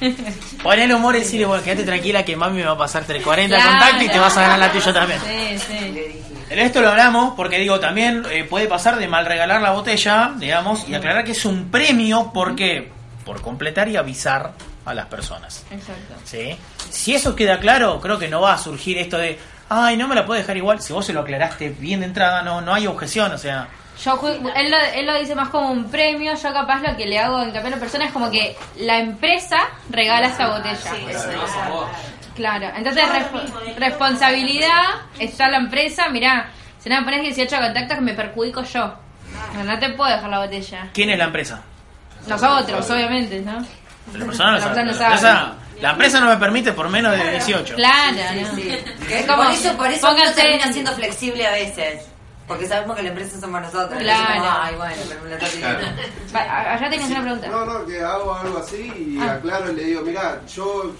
Ponele 0.62 0.94
humor 0.94 1.16
y 1.16 1.20
decirle, 1.20 1.46
bueno, 1.46 1.62
quédate 1.62 1.84
tranquila 1.84 2.24
que 2.24 2.36
mami 2.36 2.58
me 2.58 2.64
va 2.64 2.72
a 2.72 2.78
pasar 2.78 3.04
40 3.06 3.54
Claro. 3.56 3.70
contactos 3.70 4.02
y 4.02 4.08
te 4.08 4.18
vas 4.18 4.36
a 4.36 4.40
ganar 4.42 4.58
la 4.58 4.72
tuya 4.72 4.92
también. 4.92 5.20
Sí, 5.20 6.20
esto 6.50 6.80
lo 6.80 6.88
hablamos 6.90 7.34
porque 7.36 7.58
digo, 7.58 7.78
también 7.78 8.24
eh, 8.30 8.44
puede 8.44 8.66
pasar 8.66 8.96
de 8.96 9.06
mal 9.08 9.24
regalar 9.26 9.60
la 9.62 9.70
botella, 9.70 10.32
digamos, 10.36 10.88
y 10.88 10.94
aclarar 10.94 11.24
que 11.24 11.32
es 11.32 11.44
un 11.44 11.70
premio 11.70 12.30
porque 12.34 12.90
por 13.24 13.40
completar 13.40 13.88
y 13.88 13.96
avisar 13.96 14.52
a 14.84 14.94
las 14.94 15.06
personas. 15.06 15.64
Exacto. 15.70 16.14
¿sí? 16.24 16.56
Si 16.90 17.14
eso 17.14 17.36
queda 17.36 17.60
claro, 17.60 18.00
creo 18.00 18.18
que 18.18 18.28
no 18.28 18.40
va 18.40 18.54
a 18.54 18.58
surgir 18.58 18.98
esto 18.98 19.18
de, 19.18 19.38
ay, 19.68 19.96
no 19.96 20.08
me 20.08 20.14
la 20.16 20.26
puedo 20.26 20.40
dejar 20.40 20.56
igual. 20.56 20.80
Si 20.82 20.92
vos 20.92 21.06
se 21.06 21.12
lo 21.12 21.20
aclaraste 21.20 21.68
bien 21.68 22.00
de 22.00 22.06
entrada, 22.06 22.42
no, 22.42 22.60
no 22.60 22.74
hay 22.74 22.86
objeción, 22.88 23.30
o 23.32 23.38
sea, 23.38 23.68
Yo, 24.04 24.16
ju- 24.18 24.52
él, 24.56 24.70
lo, 24.70 24.76
él 24.78 25.06
lo 25.06 25.18
dice 25.20 25.34
más 25.34 25.50
como 25.50 25.70
un 25.70 25.90
premio, 25.90 26.34
yo 26.34 26.52
capaz 26.54 26.80
lo 26.80 26.96
que 26.96 27.04
le 27.06 27.18
hago 27.18 27.42
en 27.42 27.50
cambio 27.50 27.68
a 27.68 27.76
la 27.76 27.80
persona 27.80 28.06
es 28.06 28.12
como 28.12 28.30
que 28.30 28.56
la 28.78 28.98
empresa 28.98 29.58
regala 29.90 30.28
esa 30.28 30.48
botella. 30.48 30.92
Claro, 32.34 32.70
entonces 32.74 33.04
respo- 33.04 33.74
responsabilidad 33.76 34.84
está 35.18 35.48
la 35.48 35.58
empresa, 35.58 36.08
mirá, 36.08 36.48
si 36.78 36.88
no 36.88 36.96
me 36.98 37.04
pones 37.04 37.22
18 37.22 37.56
contactos 37.58 37.96
que 37.96 38.00
me 38.02 38.14
perjudico 38.14 38.62
yo. 38.64 38.94
No, 39.54 39.64
no 39.64 39.78
te 39.78 39.90
puedo 39.90 40.10
dejar 40.10 40.30
la 40.30 40.38
botella. 40.40 40.88
¿quién 40.94 41.10
es 41.10 41.18
la 41.18 41.24
empresa? 41.24 41.62
Nosotros, 42.26 42.90
obviamente, 42.90 43.40
¿no? 43.40 43.64
La 44.14 44.26
persona 44.26 44.50
no 44.52 44.56
La 44.56 44.62
sabe. 44.62 44.74
persona 44.74 44.84
no 44.84 44.98
La 44.98 45.06
empresa, 45.06 45.52
la 45.80 45.90
empresa 45.90 46.20
no 46.20 46.26
me 46.30 46.36
permite 46.36 46.72
por 46.72 46.88
menos 46.88 47.12
de 47.18 47.30
18. 47.32 47.74
Claro, 47.74 48.16
Sí, 48.32 48.46
sí. 48.56 48.78
Es 49.12 49.26
como, 49.26 49.42
por 49.44 49.52
eso, 49.52 49.76
por 49.76 49.86
eso 49.90 50.10
uno 50.12 50.22
termina 50.34 50.72
siendo 50.72 50.92
flexible 50.92 51.46
a 51.46 51.52
veces. 51.52 52.06
Porque 52.50 52.66
sabemos 52.66 52.96
que 52.96 53.02
la 53.04 53.08
empresa 53.10 53.38
somos 53.40 53.62
nosotros. 53.62 53.96
Claro. 54.00 54.34
Como, 54.42 54.50
Ay, 54.60 54.74
bueno, 54.74 54.94
pero 55.08 55.20
me 55.22 55.30
la. 55.30 55.38
Va, 56.34 56.72
Allá 56.72 56.90
tenías 56.90 57.10
una 57.10 57.22
pregunta. 57.22 57.46
No, 57.46 57.64
no, 57.64 57.86
que 57.86 58.02
hago 58.02 58.34
algo 58.34 58.58
así 58.58 58.92
y 58.96 59.18
Ah. 59.22 59.34
aclaro 59.34 59.70
y 59.70 59.76
le 59.76 59.84
digo, 59.84 60.02
mira, 60.02 60.40
yo 60.52 60.92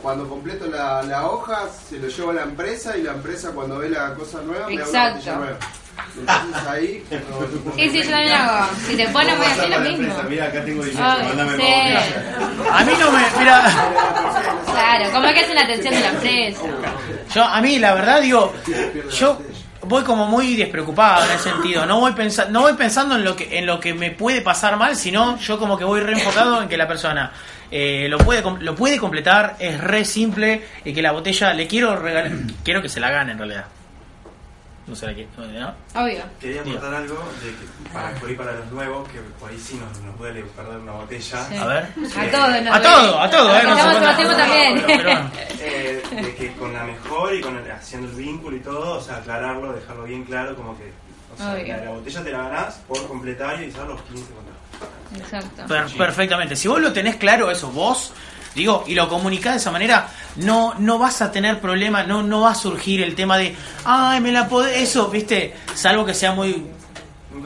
cuando 0.00 0.28
completo 0.28 0.66
la, 0.68 1.02
la 1.02 1.26
hoja 1.26 1.62
se 1.88 1.98
lo 1.98 2.06
llevo 2.06 2.30
a 2.30 2.34
la 2.34 2.42
empresa 2.44 2.96
y 2.96 3.02
la 3.02 3.14
empresa 3.14 3.50
cuando 3.50 3.78
ve 3.78 3.88
la 3.90 4.14
cosa 4.14 4.40
nueva 4.42 4.68
me 4.68 4.76
da 4.76 4.82
una 4.82 4.84
Exacto. 4.84 5.16
botella 5.18 5.36
nueva. 5.38 5.58
Entonces 6.18 6.66
ahí. 6.68 7.04
Sí, 7.76 7.90
sí, 7.90 8.02
yo 8.04 8.10
también 8.10 8.32
hago. 8.34 8.66
Si 8.86 8.96
te 8.96 9.08
pones, 9.08 9.36
voy 9.38 9.46
a 9.46 9.50
hacer 9.50 9.70
lo 9.70 9.80
mismo. 9.80 10.14
Mira, 10.28 10.44
acá 10.44 10.64
tengo 10.64 10.84
dinero, 10.84 11.06
mándame 11.08 11.56
sí. 11.56 11.62
A 12.70 12.84
mí 12.84 12.92
no 13.00 13.10
me. 13.10 13.18
Mira. 13.40 13.62
Claro, 14.72 15.10
como 15.12 15.32
que 15.32 15.40
hacen 15.40 15.54
la 15.56 15.62
atención 15.62 15.94
de 15.94 16.00
la 16.00 16.08
empresa. 16.10 16.60
Yo, 17.34 17.42
a 17.44 17.60
mí, 17.60 17.78
la 17.80 17.94
verdad, 17.94 18.20
digo, 18.20 18.52
yo 19.18 19.38
voy 19.86 20.02
como 20.02 20.26
muy 20.26 20.56
despreocupado 20.56 21.24
en 21.24 21.30
ese 21.32 21.50
sentido. 21.50 21.86
No 21.86 22.00
voy, 22.00 22.12
pensa 22.12 22.46
no 22.50 22.62
voy 22.62 22.74
pensando 22.74 23.16
en 23.16 23.24
lo, 23.24 23.36
que, 23.36 23.58
en 23.58 23.66
lo 23.66 23.80
que 23.80 23.94
me 23.94 24.10
puede 24.10 24.40
pasar 24.40 24.76
mal, 24.76 24.96
sino 24.96 25.38
yo 25.38 25.58
como 25.58 25.78
que 25.78 25.84
voy 25.84 26.00
reenfocado 26.00 26.62
en 26.62 26.68
que 26.68 26.76
la 26.76 26.88
persona 26.88 27.32
eh, 27.70 28.06
lo, 28.08 28.18
puede, 28.18 28.42
lo 28.60 28.74
puede 28.74 28.98
completar, 28.98 29.56
es 29.58 29.80
re 29.80 30.04
simple 30.04 30.62
y 30.84 30.92
que 30.92 31.02
la 31.02 31.12
botella 31.12 31.52
le 31.54 31.66
quiero 31.66 31.96
regalar. 31.96 32.32
quiero 32.64 32.82
que 32.82 32.88
se 32.88 33.00
la 33.00 33.10
gane 33.10 33.32
en 33.32 33.38
realidad. 33.38 33.66
No 34.86 34.94
se 34.94 35.06
la 35.06 35.14
quiero, 35.14 35.30
¿no? 35.36 35.74
Obvio. 36.00 36.22
Quería 36.40 36.60
aportar 36.60 36.94
algo 36.94 37.16
de 37.42 37.50
que 37.50 37.90
para, 37.92 38.10
por 38.14 38.28
ahí 38.28 38.34
para 38.36 38.52
los 38.52 38.70
nuevos, 38.70 39.08
que 39.08 39.18
por 39.40 39.50
ahí 39.50 39.58
sí 39.58 39.74
nos, 39.74 40.00
nos 40.02 40.16
duele 40.16 40.42
perder 40.44 40.78
una 40.78 40.92
botella. 40.92 41.44
Sí. 41.48 41.56
A 41.56 41.66
ver. 41.66 41.82
A 41.84 42.30
todos 42.30 42.62
nos 42.62 42.76
A 42.76 42.82
todo, 42.82 43.20
a 43.20 43.30
todo, 43.30 43.56
eh, 43.56 43.62
no 43.64 43.74
se 43.74 43.80
Estamos 43.80 43.96
puede- 43.96 44.00
todo 44.00 44.10
el 44.10 44.16
tiempo 44.16 44.36
también. 44.36 44.82
Pero- 44.86 44.86
pero 44.86 45.02
bueno. 45.02 45.30
Eh, 45.68 46.02
de 46.22 46.34
que 46.36 46.52
con 46.52 46.72
la 46.72 46.84
mejor 46.84 47.34
y 47.34 47.40
con 47.40 47.56
el- 47.56 47.70
haciendo 47.72 48.08
el 48.08 48.14
vínculo 48.14 48.56
y 48.56 48.60
todo, 48.60 48.98
o 48.98 49.00
sea, 49.02 49.16
aclararlo, 49.16 49.72
dejarlo 49.72 50.04
bien 50.04 50.22
claro, 50.24 50.54
como 50.54 50.76
que 50.78 50.92
o 51.34 51.36
sea, 51.36 51.54
la, 51.54 51.84
la 51.84 51.90
botella 51.90 52.22
te 52.22 52.30
la 52.30 52.38
ganás 52.38 52.74
por 52.86 53.06
completar 53.08 53.60
y 53.62 53.68
usar 53.68 53.86
los 53.88 54.00
15 54.02 54.24
contactos. 54.32 55.18
Exacto. 55.18 55.66
Per- 55.66 55.96
perfectamente. 55.98 56.54
Si 56.54 56.68
vos 56.68 56.80
lo 56.80 56.92
tenés 56.92 57.16
claro 57.16 57.50
eso, 57.50 57.70
vos, 57.72 58.12
digo, 58.56 58.82
y 58.88 58.94
lo 58.94 59.08
comunicás 59.08 59.52
de 59.52 59.58
esa 59.58 59.70
manera, 59.70 60.08
no, 60.36 60.74
no 60.78 60.98
vas 60.98 61.22
a 61.22 61.30
tener 61.30 61.60
problema, 61.60 62.02
no, 62.02 62.22
no 62.24 62.40
va 62.40 62.50
a 62.50 62.54
surgir 62.56 63.00
el 63.02 63.14
tema 63.14 63.38
de, 63.38 63.54
ay, 63.84 64.20
me 64.20 64.32
la 64.32 64.48
podés, 64.48 64.78
eso, 64.78 65.08
viste, 65.08 65.54
salvo 65.74 66.04
que 66.04 66.14
sea 66.14 66.32
muy 66.32 66.66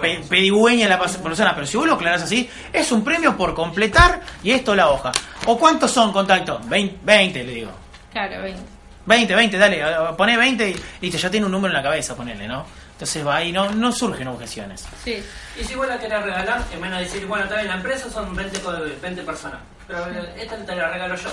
pe- 0.00 0.22
pedigüeña 0.28 0.88
la 0.88 0.98
persona, 0.98 1.54
pero 1.54 1.66
si 1.66 1.76
vos 1.76 1.86
lo 1.86 1.94
aclarás 1.94 2.22
así, 2.22 2.48
es 2.72 2.90
un 2.92 3.04
premio 3.04 3.36
por 3.36 3.54
completar 3.54 4.20
y 4.42 4.52
esto 4.52 4.74
la 4.74 4.88
hoja. 4.88 5.12
¿O 5.46 5.58
cuántos 5.58 5.90
son 5.90 6.12
contactos? 6.12 6.66
20, 6.68 6.98
20 7.02 7.44
le 7.44 7.52
digo. 7.52 7.70
Claro, 8.12 8.42
20. 8.42 8.60
20, 9.06 9.34
20, 9.34 9.58
dale, 9.58 9.82
poné 10.16 10.36
20 10.36 10.70
y 10.70 10.76
listo, 11.00 11.18
ya 11.18 11.30
tiene 11.30 11.46
un 11.46 11.52
número 11.52 11.72
en 11.74 11.76
la 11.76 11.82
cabeza, 11.82 12.14
ponele, 12.14 12.46
¿no? 12.46 12.64
Entonces 13.00 13.26
va 13.26 13.36
ahí, 13.36 13.50
no, 13.50 13.70
no 13.70 13.90
surgen 13.92 14.28
objeciones. 14.28 14.84
Sí. 15.02 15.24
Y 15.58 15.64
si 15.64 15.74
vos 15.74 15.88
la 15.88 15.98
querés 15.98 16.22
regalar, 16.22 16.62
en 16.70 16.82
vez 16.82 16.90
de 16.90 16.98
decir, 16.98 17.24
bueno, 17.26 17.46
también 17.46 17.68
la 17.68 17.76
empresa 17.76 18.10
son 18.10 18.36
20, 18.36 18.60
co- 18.60 18.74
20 19.00 19.22
personas. 19.22 19.58
Pero 19.88 20.04
esta 20.36 20.56
te 20.58 20.76
la 20.76 20.90
regalo 20.90 21.14
yo. 21.16 21.30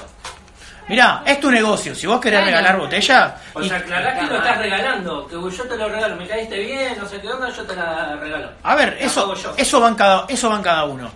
Mirá, 0.88 1.24
es 1.26 1.41
tu 1.41 1.51
negocio, 1.51 1.93
si 1.93 2.07
vos 2.07 2.22
querés 2.22 2.39
Claro. 2.39 2.55
regalar 2.55 2.80
botella... 2.80 3.36
O 3.53 3.61
y- 3.61 3.68
sea, 3.68 3.80
aclarás 3.80 4.18
que 4.18 4.26
lo 4.28 4.38
estás 4.38 4.57
regalando. 4.59 5.28
Que 5.28 5.36
yo 5.36 5.63
te 5.68 5.76
lo 5.76 5.89
regalo, 5.89 6.15
me 6.15 6.26
caíste 6.26 6.57
bien, 6.57 6.97
no 6.97 7.05
sé 7.09 7.20
qué 7.20 7.28
onda, 7.28 7.49
yo 7.49 7.63
te 7.63 7.76
la 7.76 8.15
regalo. 8.15 8.49
A 8.63 8.74
ver, 8.76 8.93
La 8.97 9.05
eso, 9.05 9.34
eso 9.57 9.82
va 9.82 9.89
en 9.89 9.95
cada, 9.95 10.26
eso 10.30 10.49
va 10.49 10.55
en 10.55 10.63
cada 10.63 10.86
uno. 10.86 11.11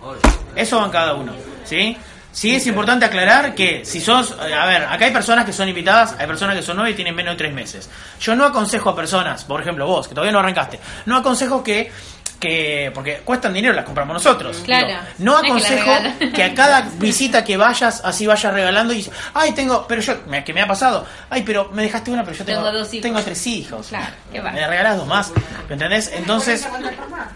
Eso 0.54 0.78
va 0.80 0.84
en 0.84 0.90
cada 0.90 1.14
uno, 1.14 1.32
¿sí? 1.64 1.96
Sí 2.32 2.54
es 2.54 2.66
importante 2.66 3.04
aclarar 3.04 3.54
que 3.54 3.84
si 3.84 4.00
sos, 4.00 4.34
eh, 4.42 4.54
a 4.54 4.64
ver, 4.64 4.84
acá 4.84 5.04
hay 5.04 5.12
personas 5.12 5.44
que 5.44 5.52
son 5.52 5.68
invitadas, 5.68 6.16
hay 6.18 6.26
personas 6.26 6.56
que 6.56 6.62
son 6.62 6.76
nueve 6.76 6.92
y 6.92 6.94
tienen 6.94 7.14
menos 7.14 7.34
de 7.34 7.38
tres 7.38 7.52
meses. 7.52 7.90
Yo 8.18 8.34
no 8.34 8.46
aconsejo 8.46 8.88
a 8.88 8.96
personas, 8.96 9.44
por 9.44 9.60
ejemplo 9.60 9.86
vos, 9.86 10.08
que 10.08 10.14
todavía 10.14 10.32
no 10.32 10.38
arrancaste, 10.38 10.80
no 11.04 11.18
aconsejo 11.18 11.62
que, 11.62 11.92
que 12.42 12.90
porque 12.92 13.18
cuestan 13.24 13.52
dinero, 13.54 13.72
las 13.72 13.84
compramos 13.84 14.14
nosotros. 14.14 14.60
Claro. 14.64 14.88
Digo, 14.88 14.98
no 15.18 15.36
es 15.36 15.40
que 15.42 15.46
aconsejo 15.78 15.92
que 16.34 16.42
a 16.42 16.54
cada 16.54 16.80
visita 16.96 17.44
que 17.44 17.56
vayas, 17.56 18.02
así 18.04 18.26
vayas 18.26 18.52
regalando 18.52 18.92
y 18.92 18.96
dices, 18.96 19.14
ay, 19.32 19.52
tengo, 19.52 19.86
pero 19.86 20.00
yo, 20.02 20.14
me- 20.26 20.42
que 20.42 20.52
me 20.52 20.60
ha 20.60 20.66
pasado, 20.66 21.06
ay, 21.30 21.42
pero 21.44 21.70
me 21.72 21.82
dejaste 21.82 22.10
una, 22.10 22.24
pero 22.24 22.36
yo 22.36 22.44
tengo, 22.44 22.58
Tengo 22.64 22.72
dos 22.78 22.92
hijos. 22.92 23.02
tengo 23.02 23.22
tres 23.22 23.46
hijos. 23.46 23.86
Claro, 23.88 24.12
¿qué 24.32 24.40
va? 24.40 24.50
Me 24.50 24.66
regalás 24.66 24.96
dos 24.96 25.06
más, 25.06 25.32
¿me 25.68 25.74
entendés? 25.74 26.10
Entonces... 26.14 26.66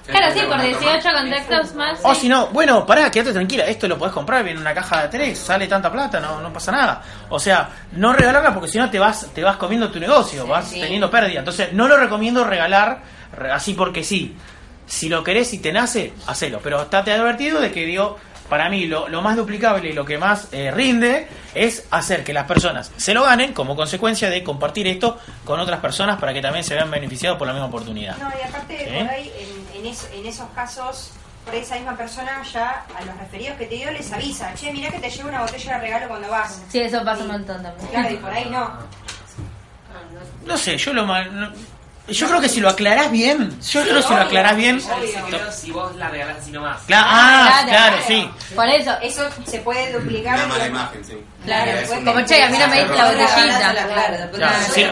Claro, 0.07 0.35
sí, 0.35 0.41
por 0.49 0.61
18 0.61 1.09
contactos 1.13 1.75
más. 1.75 1.99
O 2.03 2.15
si 2.15 2.29
no, 2.29 2.49
bueno, 2.49 2.85
pará, 2.85 3.11
quédate 3.11 3.33
tranquila, 3.33 3.65
esto 3.67 3.87
lo 3.89 3.97
podés 3.97 4.13
comprar, 4.13 4.43
viene 4.43 4.57
en 4.59 4.63
una 4.63 4.75
caja 4.75 5.03
de 5.03 5.09
tres, 5.09 5.39
sale 5.39 5.67
tanta 5.69 5.91
plata, 5.91 6.19
no, 6.21 6.41
no 6.41 6.53
pasa 6.53 6.73
nada. 6.73 7.03
O 7.29 7.39
sea, 7.39 7.69
no 7.93 8.13
regalarla 8.13 8.53
porque 8.53 8.69
si 8.69 8.79
no 8.79 8.91
te 8.91 8.99
vas, 8.99 9.27
te 9.35 9.43
vas 9.43 9.57
comiendo 9.57 9.91
tu 9.91 10.01
negocio, 10.01 10.47
vas 10.47 10.69
sí. 10.69 10.81
teniendo 10.81 11.11
pérdida. 11.11 11.39
Entonces, 11.41 11.73
no 11.73 11.87
lo 11.89 11.97
recomiendo 11.97 12.45
regalar 12.45 13.01
re- 13.37 13.53
así 13.53 13.75
porque 13.75 14.03
sí. 14.05 14.37
Si 14.87 15.09
lo 15.09 15.22
querés 15.24 15.53
y 15.53 15.59
te 15.59 15.72
nace, 15.72 16.12
hacelo. 16.26 16.61
Pero 16.62 16.82
estate 16.82 17.12
advertido 17.12 17.61
de 17.61 17.72
que 17.72 17.84
digo, 17.84 18.18
para 18.49 18.68
mí 18.68 18.87
lo, 18.87 19.09
lo 19.09 19.20
más 19.22 19.37
duplicable 19.37 19.89
y 19.91 19.93
lo 19.93 20.05
que 20.05 20.18
más 20.18 20.49
eh, 20.53 20.70
rinde 20.70 21.26
es 21.55 21.87
hacer 21.91 22.22
que 22.22 22.32
las 22.32 22.47
personas 22.47 22.93
se 22.97 23.12
lo 23.12 23.24
ganen 23.24 23.53
como 23.53 23.74
consecuencia 23.74 24.30
de 24.30 24.45
compartir 24.45 24.87
esto 24.87 25.18
con 25.45 25.59
otras 25.59 25.80
personas 25.80 26.18
para 26.20 26.32
que 26.32 26.41
también 26.41 26.62
se 26.64 26.74
vean 26.74 26.91
beneficiados 26.91 27.37
por 27.39 27.47
la 27.49 27.53
misma 27.53 27.66
oportunidad. 27.66 28.16
No, 28.18 28.28
y 28.41 28.47
aparte, 28.47 28.76
¿Eh? 28.99 29.03
por 29.03 29.11
ahí, 29.12 29.32
en, 29.74 29.80
en, 29.80 29.87
es- 29.93 30.09
en 30.14 30.24
esos 30.26 30.49
casos, 30.55 31.11
por 31.45 31.55
ahí 31.55 31.61
esa 31.61 31.74
misma 31.76 31.97
persona 31.97 32.43
ya 32.53 32.84
a 32.97 33.05
los 33.05 33.16
referidos 33.18 33.57
que 33.57 33.66
te 33.66 33.74
dio 33.76 33.91
les 33.91 34.12
avisa, 34.12 34.55
che, 34.55 34.72
mirá 34.72 34.91
que 34.91 35.01
te 35.01 35.11
llevo 35.11 35.28
una 35.28 35.41
botella 35.43 35.74
de 35.74 35.80
regalo 35.80 36.09
cuando 36.09 36.28
vas. 36.28 36.62
Sí, 36.70 36.78
eso 36.80 37.05
pasa 37.05 37.22
un 37.22 37.28
montón 37.28 37.61
también. 37.62 37.89
Claro, 37.89 38.11
y 38.14 38.16
por 38.18 38.30
ahí 38.30 38.49
no. 38.51 38.70
No 40.45 40.57
sé, 40.57 40.76
yo 40.78 40.93
lo 40.93 41.05
mal- 41.07 41.34
no- 41.34 41.51
yo 42.09 42.29
creo 42.29 42.41
que 42.41 42.49
si 42.49 42.61
lo 42.61 42.69
aclarás 42.69 43.11
bien, 43.11 43.51
yo 43.61 43.83
creo 43.83 43.97
que 43.97 44.03
si 44.03 44.15
lo 44.15 44.21
aclarás 44.21 44.57
bien, 44.57 44.81
si 45.53 45.71
vos 45.71 45.95
la 45.97 46.09
regalás 46.09 46.39
así 46.39 46.53
nomás. 46.53 46.81
Cla- 46.87 47.03
ah, 47.05 47.65
claro, 47.69 47.97
sí. 48.07 48.29
Por 48.55 48.69
eso. 48.69 48.93
Eso 49.03 49.29
se 49.47 49.59
puede 49.61 49.93
duplicar. 49.93 50.37
Una 50.39 50.47
mala 50.47 50.67
imagen, 50.69 51.05
sí. 51.05 51.15
Claro, 51.47 51.72
como 52.05 52.20
che, 52.26 52.42
a 52.42 52.49
mí 52.51 52.59
no 52.59 52.68
me 52.68 52.76
diste 52.80 52.97
la 52.97 53.05
botellita. 53.07 54.28
Claro, 54.32 54.57
si, 54.74 54.84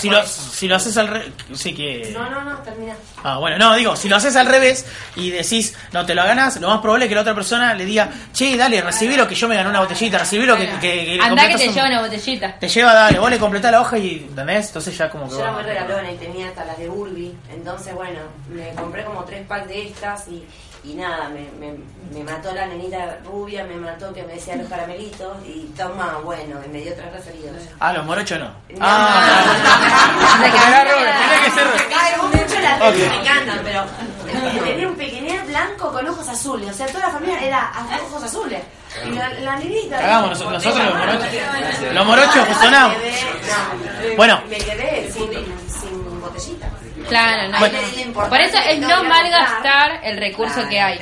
si 0.00 0.10
lo, 0.10 0.26
si 0.26 0.68
lo 0.68 0.76
haces 0.76 0.96
al 0.98 1.08
revés, 1.08 1.28
sí 1.54 1.74
que... 1.74 2.10
No, 2.12 2.28
no, 2.28 2.44
no, 2.44 2.58
termina. 2.58 2.94
Ah, 3.22 3.38
bueno, 3.38 3.56
no, 3.58 3.74
digo, 3.74 3.96
si 3.96 4.08
lo 4.08 4.16
haces 4.16 4.34
al 4.36 4.46
revés 4.46 4.84
y 5.16 5.30
decís, 5.30 5.74
no 5.92 6.04
te 6.04 6.14
lo 6.14 6.24
ganas, 6.24 6.60
lo 6.60 6.68
más 6.68 6.80
probable 6.80 7.04
es 7.06 7.08
que 7.08 7.14
la 7.14 7.20
otra 7.22 7.34
persona 7.34 7.72
le 7.74 7.84
diga, 7.84 8.08
che, 8.32 8.56
dale, 8.56 8.80
recibí 8.82 9.16
lo 9.16 9.26
que 9.28 9.34
yo 9.34 9.48
me 9.48 9.54
gané 9.54 9.68
una 9.70 9.80
botellita, 9.80 10.18
recibí 10.18 10.44
lo 10.46 10.56
que... 10.56 10.68
que, 10.80 11.04
que 11.04 11.18
Andá 11.22 11.46
te 11.48 11.68
un- 11.68 11.74
lleva 11.74 11.86
una 11.88 12.00
botellita. 12.00 12.58
Te 12.58 12.68
lleva, 12.68 12.92
dale, 12.94 13.18
vos 13.18 13.30
le 13.30 13.38
completás 13.38 13.70
la 13.72 13.80
hoja 13.80 13.98
y, 13.98 14.26
¿entendés? 14.28 14.66
Entonces 14.68 14.96
ya 14.98 15.08
como 15.10 15.28
que... 15.28 15.34
Yo 15.36 15.40
era 15.40 15.52
muy 15.52 15.62
regalona 15.62 16.10
y 16.10 16.16
tenía 16.16 16.48
hasta 16.48 16.64
las 16.64 16.78
de 16.78 16.88
Urbi, 16.88 17.34
entonces 17.52 17.94
bueno, 17.94 18.20
me 18.50 18.70
compré 18.74 19.04
como 19.04 19.24
tres 19.24 19.46
packs 19.46 19.68
de 19.68 19.86
estas 19.88 20.28
y, 20.28 20.44
y 20.84 20.94
nada, 20.94 21.28
me, 21.28 21.40
me, 21.58 21.76
me 22.12 22.24
mató 22.24 22.52
la 22.54 22.66
nenita 22.66 23.18
rubia, 23.24 23.64
me 23.64 23.76
mató 23.76 24.12
que 24.14 24.22
me 24.22 24.34
decía 24.34 24.56
los 24.56 24.68
caramelitos 24.68 25.36
y 25.46 25.64
toma, 25.76 26.18
bueno, 26.24 26.56
y 26.64 26.68
me 26.68 26.80
dio 26.80 26.94
tres 26.94 27.12
referidos. 27.12 27.56
Ah, 27.78 27.92
los 27.92 28.04
morochos 28.06 28.38
no. 28.38 28.46
No. 28.46 28.78
Ah, 28.80 30.38
Me 30.40 30.50
tenía 30.50 31.44
que 31.44 31.50
ser... 31.50 32.62
las 32.62 32.80
Ok. 32.82 32.94
me 32.96 33.16
encantan, 33.20 33.60
pero 33.64 33.80
eh, 33.82 34.60
tenía 34.64 34.88
un 34.88 34.94
pequeñer 34.96 35.44
blanco 35.46 35.92
con 35.92 36.06
ojos 36.08 36.28
azules, 36.28 36.70
o 36.70 36.74
sea, 36.74 36.86
toda 36.86 37.00
la 37.06 37.10
familia 37.10 37.40
era 37.40 37.72
ojos 38.06 38.22
azules. 38.22 38.60
Y 39.06 39.10
la, 39.12 39.28
la 39.34 39.56
nenita... 39.56 39.98
Cagamos 40.00 40.30
nosotros, 40.30 40.52
nosotros 40.64 40.84
los 40.86 40.94
morochos. 40.98 41.94
Los 41.94 42.06
morochos 42.06 42.48
sonamos. 42.60 42.96
No, 42.96 44.16
Bueno. 44.16 44.40
Me 44.48 44.58
quedé 44.58 45.10
sin, 45.12 45.30
sin 45.68 45.89
botellita. 46.30 46.68
Claro, 47.08 47.48
no. 47.52 47.58
Bueno. 47.58 47.78
no. 48.14 48.28
Por 48.28 48.40
eso 48.40 48.58
es 48.68 48.78
no 48.80 49.04
malgastar 49.04 50.00
el 50.04 50.16
recurso 50.18 50.68
que 50.68 50.80
hay. 50.80 50.98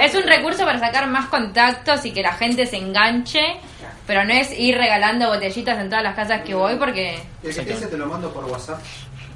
Es 0.00 0.14
un 0.14 0.22
recurso 0.22 0.64
para 0.64 0.78
sacar 0.78 1.06
más 1.08 1.26
contactos 1.26 2.04
y 2.04 2.12
que 2.12 2.22
la 2.22 2.32
gente 2.32 2.66
se 2.66 2.76
enganche, 2.76 3.56
pero 4.06 4.24
no 4.24 4.32
es 4.32 4.50
ir 4.58 4.76
regalando 4.76 5.28
botellitas 5.28 5.78
en 5.78 5.88
todas 5.88 6.04
las 6.04 6.14
casas 6.14 6.42
que 6.42 6.54
voy 6.54 6.76
porque... 6.76 7.20
El 7.42 7.54
que 7.54 7.62
te 7.62 7.72
dice 7.72 7.86
te 7.86 7.96
lo 7.96 8.06
mando 8.06 8.32
por 8.32 8.44
WhatsApp. 8.44 8.80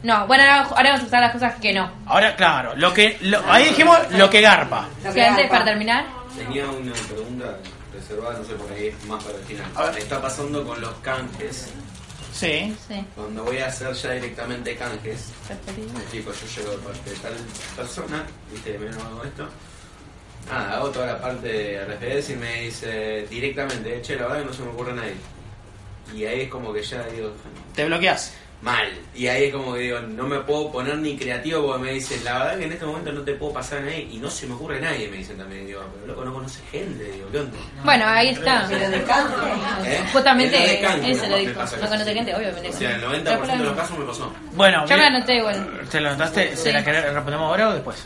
No, 0.03 0.27
bueno, 0.27 0.45
ahora, 0.45 0.91
vamos 0.93 1.03
a 1.03 1.07
usar 1.07 1.21
las 1.21 1.33
cosas 1.33 1.55
que 1.57 1.75
no. 1.75 1.91
Ahora, 2.07 2.35
claro, 2.35 2.75
lo 2.75 2.93
que... 2.95 3.19
lo- 3.21 3.43
ahí 3.53 3.65
dijimos 3.65 3.99
lo 4.13 4.31
que 4.31 4.41
garpa. 4.41 4.89
Si 5.13 5.21
antes, 5.21 5.49
para 5.51 5.65
terminar, 5.65 6.05
Tenía 6.37 6.65
una 6.67 6.93
pregunta 6.93 7.59
reservada, 7.93 8.39
no 8.39 8.45
sé 8.45 8.55
por 8.55 8.73
ahí, 8.73 8.87
es 8.87 9.05
más 9.07 9.23
para 9.23 9.37
el 9.37 9.45
final. 9.45 9.67
Está 9.99 10.23
pasando 10.23 10.65
con 10.65 10.81
los 10.81 10.93
canjes. 11.03 11.71
Sí. 12.33 12.77
Sí. 12.89 13.05
Cuando 13.15 13.45
voy 13.45 13.59
a 13.59 13.67
hacer 13.67 13.93
ya 13.93 14.13
directamente 14.13 14.77
canjes, 14.77 15.29
me 15.49 16.01
explico, 16.01 16.33
yo 16.33 16.47
llego 16.57 16.71
de 16.73 16.79
parte 16.79 17.11
de 17.11 17.17
tal 17.17 17.33
persona, 17.77 18.27
viste, 18.53 18.79
me 18.79 18.89
hago 18.89 19.25
esto. 19.25 19.49
Nada, 20.49 20.77
hago 20.77 20.91
toda 20.91 21.07
la 21.07 21.21
parte 21.21 21.49
de 21.49 21.85
referencia 21.85 22.35
y 22.35 22.39
me 22.39 22.63
dice 22.63 23.27
directamente, 23.29 24.01
che, 24.03 24.17
la 24.17 24.23
verdad 24.23 24.39
que 24.41 24.45
no 24.47 24.53
se 24.53 24.63
me 24.63 24.71
ocurre 24.71 24.93
a 24.93 24.95
nadie. 24.95 25.15
Y 26.15 26.25
ahí 26.25 26.41
es 26.43 26.49
como 26.51 26.73
que 26.73 26.83
ya 26.83 27.07
digo, 27.07 27.33
Te 27.75 27.85
bloqueas. 27.85 28.33
Mal. 28.63 28.89
Y 29.15 29.27
ahí 29.27 29.45
es 29.45 29.53
como 29.55 29.73
que 29.75 29.81
digo, 29.81 30.01
no 30.01 30.27
me 30.27 30.39
puedo 30.41 30.71
poner 30.71 30.97
ni 30.99 31.17
creativo 31.17 31.67
porque 31.67 31.83
me 31.83 31.93
dicen, 31.93 32.23
la 32.25 32.39
verdad 32.39 32.59
que 32.59 32.65
en 32.67 32.73
este 32.73 32.85
momento 32.85 33.13
no 33.13 33.23
te 33.23 33.33
puedo 33.35 33.53
pasar 33.55 33.79
a 33.79 33.81
nadie 33.83 34.09
y 34.11 34.19
no 34.19 34.31
se 34.31 34.47
me 34.47 34.55
ocurre 34.55 34.79
a 34.79 34.81
nadie, 34.81 35.09
me 35.09 35.17
dicen 35.19 35.39
también. 35.39 35.67
Digo, 35.67 35.81
pero 35.95 36.07
loco, 36.09 36.25
no 36.25 36.35
conoce 36.35 36.61
gente, 36.71 37.05
digo, 37.05 37.29
¿qué 37.33 37.39
onda? 37.39 37.59
bueno, 37.85 38.05
ahí 38.07 38.29
está. 38.29 38.69
¿Eh? 39.85 40.05
Justamente 40.13 40.57
En 40.57 40.63
lo 40.63 40.69
de 40.69 40.81
canje, 40.81 41.11
eso 41.13 41.27
lo 41.27 41.37
dijo. 41.39 41.61
No 41.81 41.89
conoce 41.89 42.15
gente, 42.15 42.35
obviamente. 42.35 42.69
O 42.69 42.73
sea, 42.73 42.97
el 42.97 43.03
90% 43.03 43.47
de 43.59 43.65
los 43.65 43.77
casos 43.77 43.99
me 43.99 44.05
pasó. 44.05 44.33
Bueno, 44.53 44.87
Yo 44.87 44.97
me 44.97 45.05
anoté 45.07 45.37
igual. 45.37 45.81
¿te 45.91 46.01
lo 46.01 46.11
notaste? 46.11 46.57
¿Se 46.57 46.73
la 46.73 46.85
querés- 46.85 47.13
respondemos 47.13 47.47
ahora 47.49 47.69
o 47.71 47.73
después? 47.75 47.97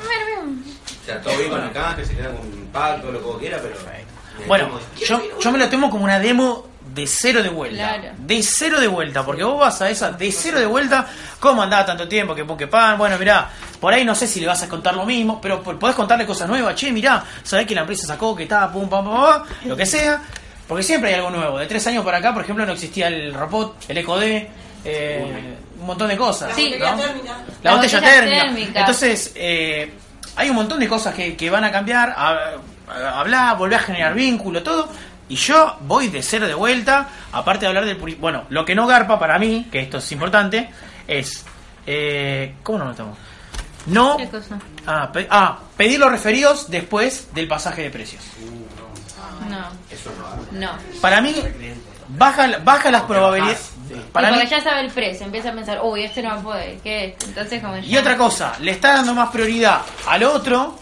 O 0.00 1.06
sea, 1.06 1.20
todo 1.20 1.36
bien 1.36 1.50
con 1.50 1.62
el 1.62 1.70
canje, 1.72 2.04
se 2.04 2.14
queda 2.16 2.28
con 2.30 2.46
un 2.46 2.68
pacto, 2.72 3.12
lo 3.12 3.18
que 3.18 3.24
vos 3.26 3.38
quieras, 3.38 3.60
pero... 3.62 3.76
Bueno, 4.46 4.80
yo, 5.06 5.22
yo 5.38 5.52
me 5.52 5.58
lo 5.58 5.68
tomo 5.68 5.90
como 5.90 6.04
una 6.04 6.18
demo 6.18 6.66
de 6.94 7.06
cero 7.06 7.42
de 7.42 7.48
vuelta. 7.48 7.96
Claro. 7.96 8.14
De 8.18 8.42
cero 8.42 8.80
de 8.80 8.86
vuelta, 8.86 9.24
porque 9.24 9.42
vos 9.42 9.58
vas 9.58 9.80
a 9.82 9.90
esa 9.90 10.12
de 10.12 10.30
cero 10.30 10.60
de 10.60 10.66
vuelta, 10.66 11.06
¿cómo 11.40 11.62
andaba 11.62 11.84
tanto 11.84 12.06
tiempo? 12.06 12.34
Que 12.34 12.46
que 12.56 12.66
pan, 12.68 12.96
bueno, 12.96 13.18
mirá, 13.18 13.50
por 13.80 13.92
ahí 13.92 14.04
no 14.04 14.14
sé 14.14 14.26
si 14.26 14.40
le 14.40 14.46
vas 14.46 14.62
a 14.62 14.68
contar 14.68 14.94
lo 14.94 15.04
mismo, 15.04 15.40
pero 15.40 15.62
po- 15.62 15.76
podés 15.78 15.96
contarle 15.96 16.24
cosas 16.26 16.48
nuevas. 16.48 16.74
Che, 16.76 16.92
mirá, 16.92 17.24
sabés 17.42 17.66
que 17.66 17.74
la 17.74 17.80
empresa 17.80 18.06
sacó, 18.06 18.34
que 18.36 18.44
estaba, 18.44 18.70
pum, 18.72 18.88
pam, 18.88 19.04
pam, 19.04 19.14
pam, 19.22 19.42
lo 19.64 19.76
que 19.76 19.86
sea. 19.86 20.20
Porque 20.68 20.82
siempre 20.82 21.10
hay 21.10 21.16
algo 21.16 21.30
nuevo. 21.30 21.58
De 21.58 21.66
tres 21.66 21.86
años 21.88 22.04
para 22.04 22.18
acá, 22.18 22.32
por 22.32 22.42
ejemplo, 22.42 22.64
no 22.64 22.72
existía 22.72 23.08
el 23.08 23.34
robot, 23.34 23.84
el 23.88 23.98
EcoD, 23.98 24.22
eh, 24.84 25.56
un 25.80 25.86
montón 25.86 26.08
de 26.08 26.16
cosas. 26.16 26.54
Sí. 26.54 26.74
¿no? 26.78 26.84
La 26.84 26.90
La, 27.62 27.76
botella, 27.76 27.98
botella 27.98 28.00
térmica. 28.00 28.42
térmica. 28.44 28.80
Entonces, 28.80 29.32
eh, 29.34 29.92
hay 30.36 30.48
un 30.50 30.56
montón 30.56 30.80
de 30.80 30.88
cosas 30.88 31.14
que, 31.14 31.36
que 31.36 31.50
van 31.50 31.64
a 31.64 31.70
cambiar. 31.72 32.10
A, 32.16 32.30
a- 32.88 33.20
hablar, 33.20 33.56
volver 33.56 33.78
a 33.78 33.82
generar 33.82 34.14
vínculo, 34.14 34.62
todo. 34.62 34.88
Y 35.28 35.36
yo 35.36 35.76
voy 35.80 36.08
de 36.08 36.22
cero 36.22 36.46
de 36.46 36.54
vuelta. 36.54 37.08
Aparte 37.32 37.60
de 37.62 37.68
hablar 37.68 37.84
del. 37.86 37.98
puri- 38.00 38.16
Bueno, 38.18 38.44
lo 38.50 38.64
que 38.64 38.74
no 38.74 38.86
garpa 38.86 39.18
para 39.18 39.38
mí, 39.38 39.68
que 39.72 39.80
esto 39.80 39.98
es 39.98 40.12
importante, 40.12 40.68
es. 41.06 41.44
Eh, 41.86 42.54
¿Cómo 42.62 42.78
nos 42.78 42.88
notamos? 42.88 43.18
No. 43.86 44.16
¿Qué 44.16 44.28
cosa? 44.28 44.58
Ah, 44.86 45.10
pe- 45.12 45.26
ah, 45.30 45.58
pedir 45.76 45.98
los 46.00 46.10
referidos 46.10 46.70
después 46.70 47.28
del 47.34 47.48
pasaje 47.48 47.82
de 47.82 47.90
precios. 47.90 48.22
No. 49.48 49.68
No. 50.52 50.70
Para 51.00 51.20
mí, 51.20 51.34
baja, 52.08 52.58
baja 52.62 52.90
las 52.90 53.02
probabilidades. 53.02 53.70
Para 54.12 54.28
y 54.28 54.32
mí, 54.32 54.38
porque 54.38 54.50
ya 54.56 54.62
sabe 54.62 54.80
el 54.80 54.90
precio, 54.90 55.26
empieza 55.26 55.50
a 55.50 55.52
pensar, 55.52 55.80
uy, 55.82 56.04
este 56.04 56.22
no 56.22 56.40
puede, 56.42 56.78
¿qué 56.82 57.04
es? 57.18 57.28
Entonces, 57.28 57.62
como 57.62 57.76
Y 57.78 57.96
otra 57.96 58.16
cosa, 58.16 58.54
le 58.60 58.70
está 58.72 58.94
dando 58.94 59.14
más 59.14 59.30
prioridad 59.30 59.82
al 60.08 60.22
otro, 60.24 60.78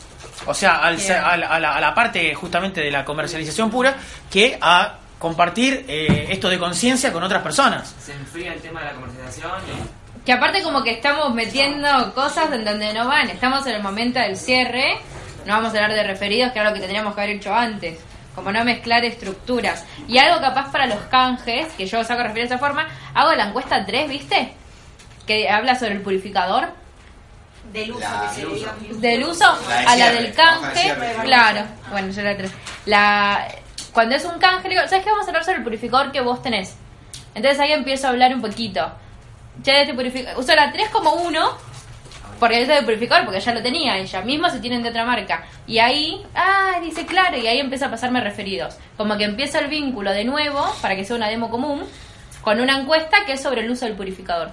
o 0.47 0.55
sea, 0.55 0.76
al 0.78 0.99
a, 0.99 1.36
la, 1.36 1.47
a 1.49 1.61
la- 1.61 1.76
a 1.76 1.80
la 1.80 1.95
parte 1.95 2.34
justamente 2.34 2.80
de 2.80 2.90
la 2.90 3.05
comercialización 3.05 3.70
pura, 3.70 3.97
que 4.30 4.59
a 4.61 4.95
compartir 5.18 5.84
eh, 5.88 6.26
esto 6.30 6.49
de 6.49 6.59
conciencia 6.59 7.12
con 7.12 7.22
otras 7.22 7.43
personas. 7.43 7.95
Se 8.01 8.12
enfría 8.12 8.53
el 8.55 8.61
tema 8.61 8.80
de 8.80 8.86
la 8.86 8.93
comercialización 8.95 9.53
y 9.68 10.24
Que 10.24 10.32
aparte 10.32 10.62
como 10.62 10.82
que 10.82 10.90
estamos 10.93 11.32
metiendo 11.34 12.12
cosas 12.14 12.51
en 12.53 12.64
donde 12.64 12.93
no 12.93 13.07
van. 13.07 13.30
Estamos 13.30 13.66
en 13.66 13.74
el 13.76 13.82
momento 13.82 14.18
del 14.18 14.36
cierre. 14.36 14.99
No 15.47 15.55
vamos 15.55 15.68
a 15.74 15.76
hablar 15.76 15.93
de 15.95 16.03
referidos, 16.05 16.53
que 16.53 16.59
es 16.59 16.64
algo 16.64 16.74
que 16.74 16.80
tendríamos 16.80 17.14
que 17.14 17.20
haber 17.20 17.36
hecho 17.36 17.55
antes. 17.55 17.99
Como 18.34 18.51
no 18.51 18.64
mezclar 18.64 19.05
estructuras. 19.05 19.84
Y 20.09 20.18
algo 20.18 20.40
capaz 20.40 20.70
para 20.72 20.86
los 20.86 20.99
canjes, 21.11 21.66
que 21.76 21.86
yo 21.86 22.03
saco 22.03 22.22
referidos 22.22 22.49
de 22.51 22.55
esa 22.57 22.64
forma, 22.64 22.86
hago 23.14 23.32
la 23.34 23.47
encuesta 23.47 23.84
3, 23.84 24.09
¿viste? 24.09 24.55
Que 25.26 25.49
habla 25.51 25.74
sobre 25.76 25.93
el 25.93 26.01
purificador. 26.01 26.68
Del 27.72 27.90
uso, 27.92 28.00
La- 28.00 28.30
que 28.30 28.94
se. 28.94 29.00
Del 29.00 29.24
uso 29.24 29.44
La 29.68 29.76
de 29.80 29.86
a 29.86 29.96
la 29.96 30.12
del 30.12 30.34
canje. 30.34 30.80
cierre. 30.80 31.14
Claro. 31.24 31.60
Bueno, 31.90 32.12
yo 32.12 32.22
la 32.22 32.36
3. 32.36 32.50
La... 32.86 33.48
Cuando 33.92 34.14
es 34.14 34.24
un 34.24 34.38
canje, 34.38 34.68
le 34.68 34.74
digo, 34.76 34.88
¿sabes 34.88 35.04
qué? 35.04 35.10
Vamos 35.10 35.26
a 35.26 35.30
hablar 35.30 35.44
sobre 35.44 35.58
el 35.58 35.64
purificador 35.64 36.12
que 36.12 36.20
vos 36.20 36.42
tenés. 36.42 36.76
Entonces 37.34 37.60
ahí 37.60 37.72
empiezo 37.72 38.06
a 38.06 38.10
hablar 38.10 38.34
un 38.34 38.40
poquito. 38.40 38.90
Che, 39.62 39.82
este 39.82 39.94
purificador. 39.94 40.38
Uso 40.40 40.54
la 40.54 40.72
3 40.72 40.88
como 40.90 41.12
uno. 41.14 41.56
Porque 42.40 42.62
uso 42.64 42.72
de 42.72 42.82
purificador, 42.82 43.24
porque 43.24 43.38
ya 43.40 43.54
lo 43.54 43.62
tenía 43.62 43.96
ella 43.98 44.20
misma, 44.22 44.50
se 44.50 44.58
tienen 44.58 44.82
de 44.82 44.88
otra 44.88 45.04
marca. 45.04 45.44
Y 45.66 45.78
ahí, 45.78 46.20
ah, 46.34 46.72
dice 46.82 47.06
claro, 47.06 47.36
y 47.36 47.46
ahí 47.46 47.60
empieza 47.60 47.86
a 47.86 47.90
pasarme 47.90 48.20
referidos. 48.20 48.74
Como 48.96 49.16
que 49.16 49.22
empieza 49.24 49.60
el 49.60 49.68
vínculo 49.68 50.10
de 50.10 50.24
nuevo, 50.24 50.74
para 50.82 50.96
que 50.96 51.04
sea 51.04 51.14
una 51.14 51.28
demo 51.28 51.50
común, 51.50 51.84
con 52.40 52.60
una 52.60 52.80
encuesta 52.80 53.24
que 53.26 53.34
es 53.34 53.40
sobre 53.42 53.60
el 53.60 53.70
uso 53.70 53.84
del 53.84 53.94
purificador. 53.94 54.50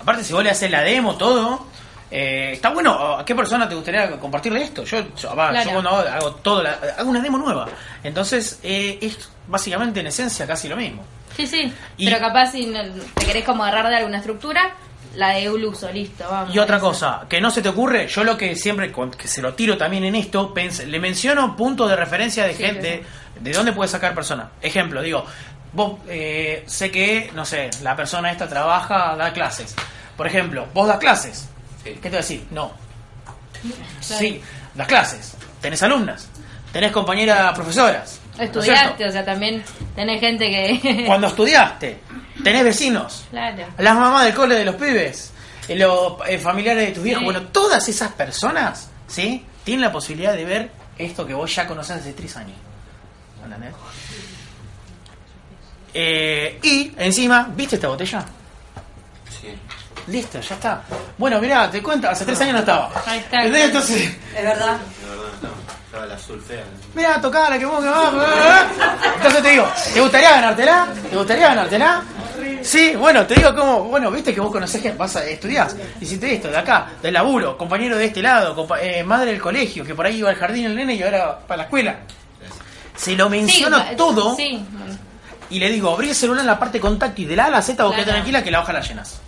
Aparte, 0.00 0.24
si 0.24 0.32
vos 0.32 0.42
le 0.42 0.48
haces 0.50 0.70
la 0.70 0.80
demo, 0.80 1.16
todo, 1.16 1.66
eh, 2.10 2.50
está 2.52 2.70
bueno. 2.70 3.16
¿A 3.18 3.24
qué 3.24 3.34
persona 3.34 3.68
te 3.68 3.74
gustaría 3.74 4.10
compartirle 4.18 4.62
esto? 4.62 4.84
Yo, 4.84 4.98
yo, 5.16 5.34
va, 5.34 5.50
Claro. 5.50 5.64
yo 5.64 5.72
cuando 5.72 5.90
hago, 5.90 6.32
todo, 6.36 6.62
la- 6.62 6.78
hago 6.98 7.10
una 7.10 7.20
demo 7.20 7.38
nueva. 7.38 7.66
Entonces, 8.02 8.60
eh, 8.62 8.98
es 9.00 9.28
básicamente 9.46 10.00
en 10.00 10.06
esencia 10.06 10.46
casi 10.46 10.68
lo 10.68 10.76
mismo. 10.76 11.02
Sí, 11.36 11.46
sí. 11.46 11.72
Y- 11.96 12.06
Pero 12.06 12.20
capaz 12.20 12.52
si 12.52 12.66
no- 12.66 12.82
te 13.14 13.26
querés 13.26 13.44
como 13.44 13.64
agarrar 13.64 13.88
de 13.90 13.96
alguna 13.96 14.18
estructura, 14.18 14.74
la 15.16 15.30
de 15.30 15.48
un 15.50 15.64
uso, 15.64 15.90
listo, 15.92 16.24
vamos. 16.28 16.54
Y 16.54 16.58
otra 16.58 16.78
cosa, 16.80 17.22
que 17.28 17.40
no 17.40 17.50
se 17.50 17.62
te 17.62 17.68
ocurre, 17.68 18.06
yo 18.08 18.24
lo 18.24 18.36
que 18.36 18.56
siempre, 18.56 18.92
que 19.16 19.28
se 19.28 19.40
lo 19.42 19.54
tiro 19.54 19.76
también 19.78 20.04
en 20.04 20.14
esto, 20.16 20.52
pens- 20.54 20.84
le 20.86 20.98
menciono 20.98 21.56
puntos 21.56 21.88
de 21.88 21.96
referencia 21.96 22.44
de 22.44 22.54
Sí, 22.54 22.64
gente, 22.64 23.04
de, 23.40 23.52
dónde 23.52 23.72
puede 23.72 23.88
sacar 23.88 24.14
persona. 24.14 24.50
Ejemplo, 24.60 25.02
digo, 25.02 25.24
vos 25.72 25.98
eh, 26.08 26.64
sé 26.66 26.90
que, 26.90 27.30
no 27.34 27.44
sé, 27.44 27.70
la 27.82 27.94
persona 27.96 28.30
esta 28.32 28.48
trabaja, 28.48 29.14
da 29.16 29.32
clases. 29.32 29.74
Por 30.16 30.26
ejemplo, 30.26 30.66
vos 30.74 30.86
das 30.88 30.98
clases. 30.98 31.48
¿Qué 31.84 31.92
te 32.00 32.08
voy 32.08 32.16
a 32.16 32.20
decir? 32.20 32.46
No. 32.50 32.72
Sí, 34.00 34.40
das 34.74 34.86
clases. 34.88 35.34
Tenés 35.60 35.82
alumnas. 35.82 36.28
Tenés 36.72 36.92
compañeras 36.92 37.52
profesoras. 37.54 38.20
¿no 38.36 38.42
es 38.42 38.50
cierto? 38.50 38.60
Estudiaste, 38.60 39.06
o 39.06 39.12
sea, 39.12 39.24
también 39.24 39.62
tenés 39.94 40.20
gente 40.20 40.50
que... 40.50 41.04
Cuando 41.06 41.28
estudiaste, 41.28 42.00
tenés 42.42 42.64
vecinos. 42.64 43.24
Claro. 43.30 43.64
Las 43.78 43.94
mamás 43.94 44.24
del 44.24 44.34
cole 44.34 44.56
de 44.56 44.64
los 44.64 44.74
pibes, 44.74 45.32
eh, 45.68 45.76
los 45.76 46.14
eh, 46.26 46.38
familiares 46.38 46.88
de 46.88 46.92
tus 46.94 47.04
viejos, 47.04 47.20
Sí. 47.20 47.24
bueno, 47.24 47.42
todas 47.48 47.88
esas 47.88 48.12
personas, 48.12 48.90
¿sí? 49.06 49.44
Tienen 49.62 49.82
la 49.82 49.92
posibilidad 49.92 50.34
de 50.34 50.44
ver 50.44 50.70
esto 50.98 51.24
que 51.26 51.32
vos 51.34 51.54
ya 51.54 51.66
conocés 51.66 51.98
hace 51.98 52.12
tres 52.12 52.36
años. 52.36 52.56
¿Entendés? 53.44 53.72
Eh, 55.94 56.58
y 56.62 56.92
encima, 56.98 57.48
¿viste 57.54 57.76
esta 57.76 57.88
botella? 57.88 58.24
Sí. 59.40 59.48
Listo, 60.06 60.40
ya 60.40 60.54
está. 60.54 60.82
Bueno, 61.16 61.40
mirá, 61.40 61.70
te 61.70 61.82
cuento, 61.82 62.08
hace 62.08 62.24
tres 62.24 62.40
años 62.42 62.54
no 62.54 62.58
estaba. 62.60 62.90
Ahí 63.06 63.18
está. 63.20 63.36
¿Entendés? 63.38 63.64
Entonces, 63.66 64.02
Es 64.36 64.42
verdad. 64.44 64.76
De 64.76 65.08
verdad, 65.08 65.34
estaba, 65.34 65.54
estaba 65.86 66.06
la 66.06 66.14
azul 66.14 66.42
fea. 66.46 66.64
mirá, 66.94 67.20
tocala, 67.20 67.58
que 67.58 67.64
vos 67.64 67.82
que 67.82 67.88
vas. 67.88 68.12
Entonces 69.16 69.42
te 69.42 69.50
digo, 69.50 69.66
¿te 69.94 70.00
gustaría 70.00 70.30
ganártela? 70.30 70.88
¿Te 71.10 71.16
gustaría 71.16 71.48
ganártela? 71.48 72.02
Sí, 72.62 72.94
bueno, 72.96 73.26
te 73.26 73.34
digo 73.34 73.54
como, 73.54 73.84
bueno, 73.84 74.10
viste 74.10 74.34
que 74.34 74.40
vos 74.40 74.50
conocés 74.50 74.80
que 74.82 74.90
vas 74.92 75.14
a 75.16 75.24
estudiar, 75.24 75.68
hiciste 76.00 76.34
esto, 76.34 76.48
de 76.48 76.56
acá, 76.56 76.88
del 77.02 77.12
laburo, 77.14 77.56
compañero 77.56 77.96
de 77.96 78.06
este 78.06 78.20
lado, 78.22 78.56
compa- 78.56 78.78
eh, 78.82 79.04
madre 79.04 79.30
del 79.32 79.40
colegio, 79.40 79.84
que 79.84 79.94
por 79.94 80.04
ahí 80.06 80.16
iba 80.16 80.30
al 80.30 80.36
jardín 80.36 80.66
el 80.66 80.74
nene 80.74 80.94
y 80.94 81.02
ahora 81.02 81.38
para 81.38 81.58
la 81.58 81.62
escuela. 81.64 81.96
Se 82.96 83.14
lo 83.16 83.28
menciono 83.28 83.78
Sí, 83.90 83.96
todo 83.96 84.34
Sí, 84.36 84.64
y 85.50 85.58
le 85.58 85.70
digo, 85.70 85.92
abrí 85.92 86.08
el 86.10 86.14
celular 86.14 86.40
en 86.40 86.46
la 86.46 86.58
parte 86.58 86.80
contacto 86.80 87.20
y 87.22 87.26
de 87.26 87.36
la 87.36 87.44
A 87.44 87.46
a 87.46 87.50
la 87.50 87.62
Z 87.62 87.82
vos 87.82 87.92
quedate 87.92 88.04
Claro. 88.04 88.16
tranquila 88.18 88.42
que 88.42 88.50
la 88.50 88.60
hoja 88.60 88.72
la 88.72 88.80
llenas. 88.80 89.20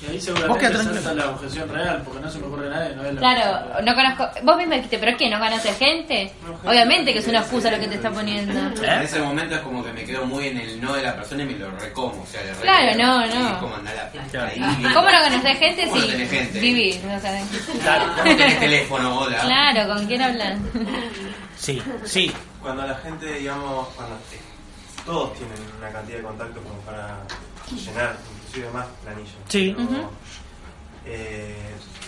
Y 0.00 0.06
ahí 0.12 0.20
seguramente 0.20 0.70
salta 0.80 1.12
la 1.14 1.30
objeción 1.30 1.68
real, 1.70 2.02
porque 2.04 2.20
no 2.20 2.30
se 2.30 2.38
me 2.38 2.46
ocurre 2.46 2.70
nadie, 2.70 2.94
no 2.94 3.04
es 3.04 3.14
la 3.14 3.20
Claro, 3.20 3.82
no 3.84 3.94
conozco. 3.96 4.30
Vos 4.44 4.56
mismo 4.56 4.74
dijiste, 4.74 4.96
¿pero 4.98 5.16
qué? 5.16 5.28
¿No 5.28 5.40
conoces 5.40 5.76
gente? 5.76 6.32
Obviamente 6.64 7.12
que 7.12 7.18
es 7.18 7.26
una 7.26 7.40
excusa 7.40 7.68
lo 7.72 7.80
que 7.80 7.88
te 7.88 7.96
está 7.96 8.08
poniendo. 8.10 8.52
En 8.84 9.02
ese 9.02 9.18
momento 9.18 9.56
es 9.56 9.60
como 9.62 9.82
que 9.84 9.92
me 9.92 10.04
quedo 10.04 10.24
muy 10.24 10.46
en 10.48 10.58
el 10.58 10.80
no 10.80 10.92
de 10.94 11.02
la 11.02 11.16
persona 11.16 11.42
y 11.42 11.46
me 11.46 11.54
lo 11.58 11.70
recomo. 11.72 12.22
O 12.22 12.26
sea, 12.26 12.44
le 12.44 12.52
Claro, 12.60 12.92
recomo. 12.92 13.06
no, 13.42 13.50
no. 13.50 13.58
como 13.60 13.74
andar 13.74 13.94
a 13.96 14.36
la 14.36 14.44
ahí, 14.46 14.82
¿Cómo 14.94 15.10
no 15.10 15.18
conoces 15.24 15.58
gente 15.58 15.82
¿Cómo 15.88 15.96
no 15.96 16.02
si 16.02 16.08
tenés 16.12 16.30
gente? 16.30 16.60
vivís? 16.60 16.96
O 17.04 17.20
sea, 17.20 17.42
Claro, 17.82 18.04
¿Cómo 18.22 18.36
tenés 18.36 18.60
teléfono? 18.60 19.18
Hola. 19.18 19.38
claro, 19.40 19.94
¿con 19.94 20.06
quién 20.06 20.22
hablas? 20.22 20.58
Sí, 21.56 21.82
sí. 22.04 22.32
Cuando 22.62 22.86
la 22.86 22.94
gente, 22.98 23.26
digamos, 23.34 23.88
cuando 23.96 24.14
eh, 24.14 24.38
todos 25.04 25.34
tienen 25.34 25.56
una 25.76 25.90
cantidad 25.90 26.18
de 26.18 26.22
contactos 26.22 26.62
como 26.62 26.78
para 26.82 27.18
llenar, 27.74 28.16
inclusive 28.48 28.70
más 28.72 28.86
planillas. 29.02 29.34
Sí. 29.48 29.74
Pero, 29.76 29.88
Ujú. 29.88 30.08
eh, 31.06 31.56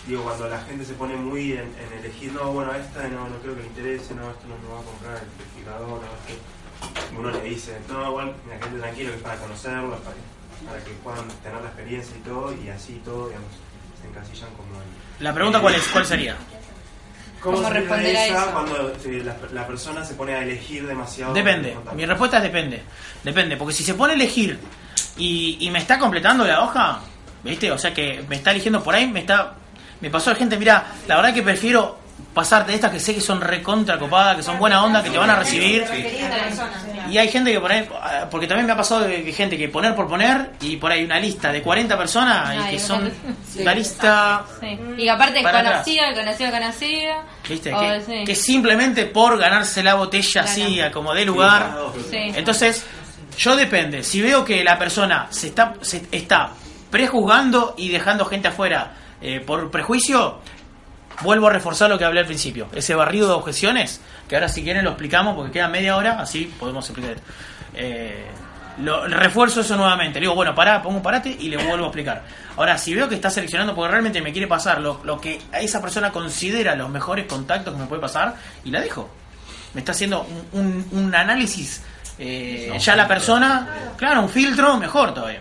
digo, 0.07 0.23
cuando 0.25 0.49
la 0.49 0.61
gente 0.63 0.85
se 0.85 0.95
pone 0.95 1.17
muy 1.17 1.53
en, 1.53 1.61
en 1.61 1.99
elegir, 2.01 2.33
no, 2.33 2.53
bueno, 2.53 2.73
esta 2.75 3.07
no, 3.09 3.29
no 3.29 3.37
creo 3.39 3.55
que 3.57 3.63
le 3.63 3.69
interese, 3.69 4.15
no, 4.15 4.31
esto 4.31 4.47
no 4.49 4.57
me 4.59 4.75
va 4.75 4.81
a 4.81 4.85
comprar 4.85 5.17
el 5.17 5.29
purificador, 5.29 5.89
no, 5.89 5.97
esto. 5.97 7.19
Uno 7.19 7.31
le 7.31 7.43
dice, 7.43 7.77
no, 7.89 8.09
igual, 8.09 8.35
la 8.49 8.59
gente 8.65 8.81
tranquilo 8.81 9.11
que 9.11 9.17
es 9.17 9.23
para 9.23 9.37
conocerlo, 9.37 9.97
para 9.99 10.15
que, 10.17 10.67
para 10.67 10.85
que 10.85 10.91
puedan 11.03 11.29
tener 11.43 11.61
la 11.61 11.69
experiencia 11.69 12.17
y 12.17 12.21
todo, 12.21 12.55
y 12.55 12.69
así 12.69 13.01
todo, 13.05 13.29
digamos, 13.29 13.51
se 14.01 14.09
encasillan 14.09 14.51
como 14.55 14.69
en- 14.81 15.25
La 15.25 15.35
pregunta 15.35 15.61
cuál 15.61 15.75
es, 15.75 15.87
cuál 15.89 16.07
sería? 16.07 16.37
¿Cómo, 17.43 17.57
¿Cómo 17.57 17.71
responder 17.71 18.15
a 18.17 18.27
esa 18.27 18.43
eso? 18.43 18.53
cuando 18.53 18.91
eh, 18.91 19.23
la, 19.25 19.35
la 19.53 19.67
persona 19.67 20.05
se 20.05 20.13
pone 20.15 20.35
a 20.35 20.43
elegir 20.43 20.87
demasiado? 20.87 21.33
Depende. 21.33 21.75
Mi 21.95 22.05
respuesta 22.05 22.37
es 22.37 22.43
depende. 22.43 22.83
Depende, 23.25 23.57
porque 23.57 23.73
si 23.73 23.83
se 23.83 23.95
pone 23.95 24.13
a 24.13 24.17
elegir 24.17 24.59
y, 25.21 25.59
y 25.61 25.71
me 25.71 25.79
está 25.79 25.99
completando 25.99 26.45
la 26.45 26.63
hoja, 26.63 26.99
¿viste? 27.45 27.71
O 27.71 27.79
sea 27.79 27.93
que 27.95 28.25
me 28.29 28.37
está 28.37 28.51
eligiendo 28.51 28.83
por 28.83 28.95
ahí, 28.95 29.07
me 29.07 29.21
está 29.21 29.55
me 30.01 30.11
pasó 30.11 30.35
gente, 30.35 30.57
mira, 30.57 30.87
la 31.07 31.17
verdad 31.17 31.35
que 31.35 31.43
prefiero 31.43 31.99
pasarte 32.35 32.71
de 32.71 32.77
estas 32.77 32.91
que 32.91 33.01
sé 33.01 33.15
que 33.15 33.21
son 33.21 33.41
recontra 33.41 33.99
copadas, 33.99 34.37
que 34.37 34.43
son 34.43 34.59
buena 34.59 34.85
onda, 34.85 35.03
que 35.03 35.11
te 35.11 35.19
van 35.19 35.31
a 35.31 35.37
recibir. 35.37 35.85
Y 37.11 37.19
hay 37.19 37.29
gente 37.29 37.53
que 37.53 37.61
por 37.61 37.73
ahí, 37.73 37.87
ah, 38.01 38.27
porque 38.31 38.47
también 38.47 38.67
me 38.67 38.73
ha 38.73 38.77
pasado 38.77 39.03
de 39.03 39.25
que 39.25 39.33
gente 39.33 39.59
que 39.59 39.69
poner 39.69 39.95
por 39.95 40.09
poner 40.09 40.53
y 40.61 40.77
por 40.77 40.93
ahí 40.93 41.05
una 41.05 41.19
lista 41.19 41.51
de 41.51 41.61
40 41.61 41.99
personas 41.99 42.55
y 42.55 42.71
que 42.71 42.79
son 42.79 43.07
encanta. 43.07 43.65
la 43.65 43.75
lista 43.75 44.45
Sí. 44.61 44.79
Y 44.97 45.03
que 45.05 45.11
aparte 45.11 45.43
Para 45.43 45.59
atrás. 45.59 45.73
conocido, 45.85 46.05
conocido, 46.15 46.51
conocido. 46.51 47.15
¿Viste? 47.49 47.75
O, 47.75 47.81
que, 47.81 48.01
sí. 48.03 48.25
que 48.25 48.35
simplemente 48.35 49.07
por 49.07 49.37
ganarse 49.39 49.83
la 49.83 49.95
botella 49.95 50.43
así, 50.43 50.81
a 50.81 50.91
como 50.93 51.13
de 51.15 51.25
lugar. 51.25 51.77
Sí. 52.11 52.33
Entonces, 52.35 52.85
yo 53.37 53.57
depende. 53.57 54.03
Si 54.03 54.21
veo 54.23 54.45
que 54.45 54.63
la 54.65 54.79
persona 54.79 55.27
se 55.31 55.49
está, 55.49 55.75
se 55.81 56.03
está 56.13 56.51
prejuzgando 56.91 57.75
y 57.77 57.89
dejando 57.91 58.25
gente 58.25 58.49
afuera 58.49 58.93
eh, 59.21 59.41
por 59.41 59.71
prejuicio, 59.71 60.39
vuelvo 61.23 61.49
a 61.49 61.51
reforzar 61.51 61.89
lo 61.91 61.99
que 61.99 62.05
hablé 62.05 62.21
al 62.21 62.27
principio. 62.27 62.69
Ese 62.75 62.95
barrido 62.95 63.29
de 63.29 63.35
objeciones, 63.35 64.01
que 64.29 64.35
ahora 64.37 64.49
si 64.49 64.63
quieren 64.63 64.85
lo 64.85 64.91
explicamos 64.91 65.35
porque 65.37 65.53
queda 65.53 65.69
media 65.69 65.97
hora, 65.97 66.21
así 66.21 66.53
podemos 66.59 66.89
explicar. 66.89 67.17
Eh, 67.75 68.27
lo 68.79 69.07
refuerzo 69.07 69.61
eso 69.61 69.77
nuevamente. 69.77 70.19
Le 70.19 70.25
digo, 70.25 70.35
bueno, 70.35 70.55
pará, 70.55 70.83
pongo 70.83 70.97
un 70.97 71.03
parate 71.03 71.37
y 71.39 71.49
le 71.49 71.57
vuelvo 71.59 71.85
a 71.85 71.89
explicar. 71.89 72.23
Ahora, 72.57 72.79
si 72.79 72.95
veo 72.95 73.09
que 73.09 73.15
está 73.15 73.29
seleccionando 73.31 73.75
porque 73.75 73.91
realmente 73.91 74.23
me 74.23 74.33
quiere 74.33 74.47
pasar 74.47 74.81
lo, 74.81 75.01
lo 75.05 75.21
que 75.21 75.39
esa 75.53 75.83
persona 75.83 76.11
considera 76.11 76.75
los 76.75 76.89
mejores 76.89 77.27
contactos 77.27 77.75
que 77.75 77.81
me 77.81 77.87
puede 77.87 78.01
pasar, 78.01 78.35
y 78.65 78.71
la 78.71 78.81
dejo. 78.81 79.11
Me 79.75 79.81
está 79.81 79.93
haciendo 79.93 80.27
un- 80.53 80.87
un 80.93 81.15
análisis, 81.15 81.83
eh, 82.21 82.79
ya 82.79 82.95
la 82.97 83.09
persona, 83.09 83.93
claro, 83.97 84.23
un 84.23 84.29
filtro 84.29 84.77
mejor 84.77 85.15
todavía. 85.15 85.41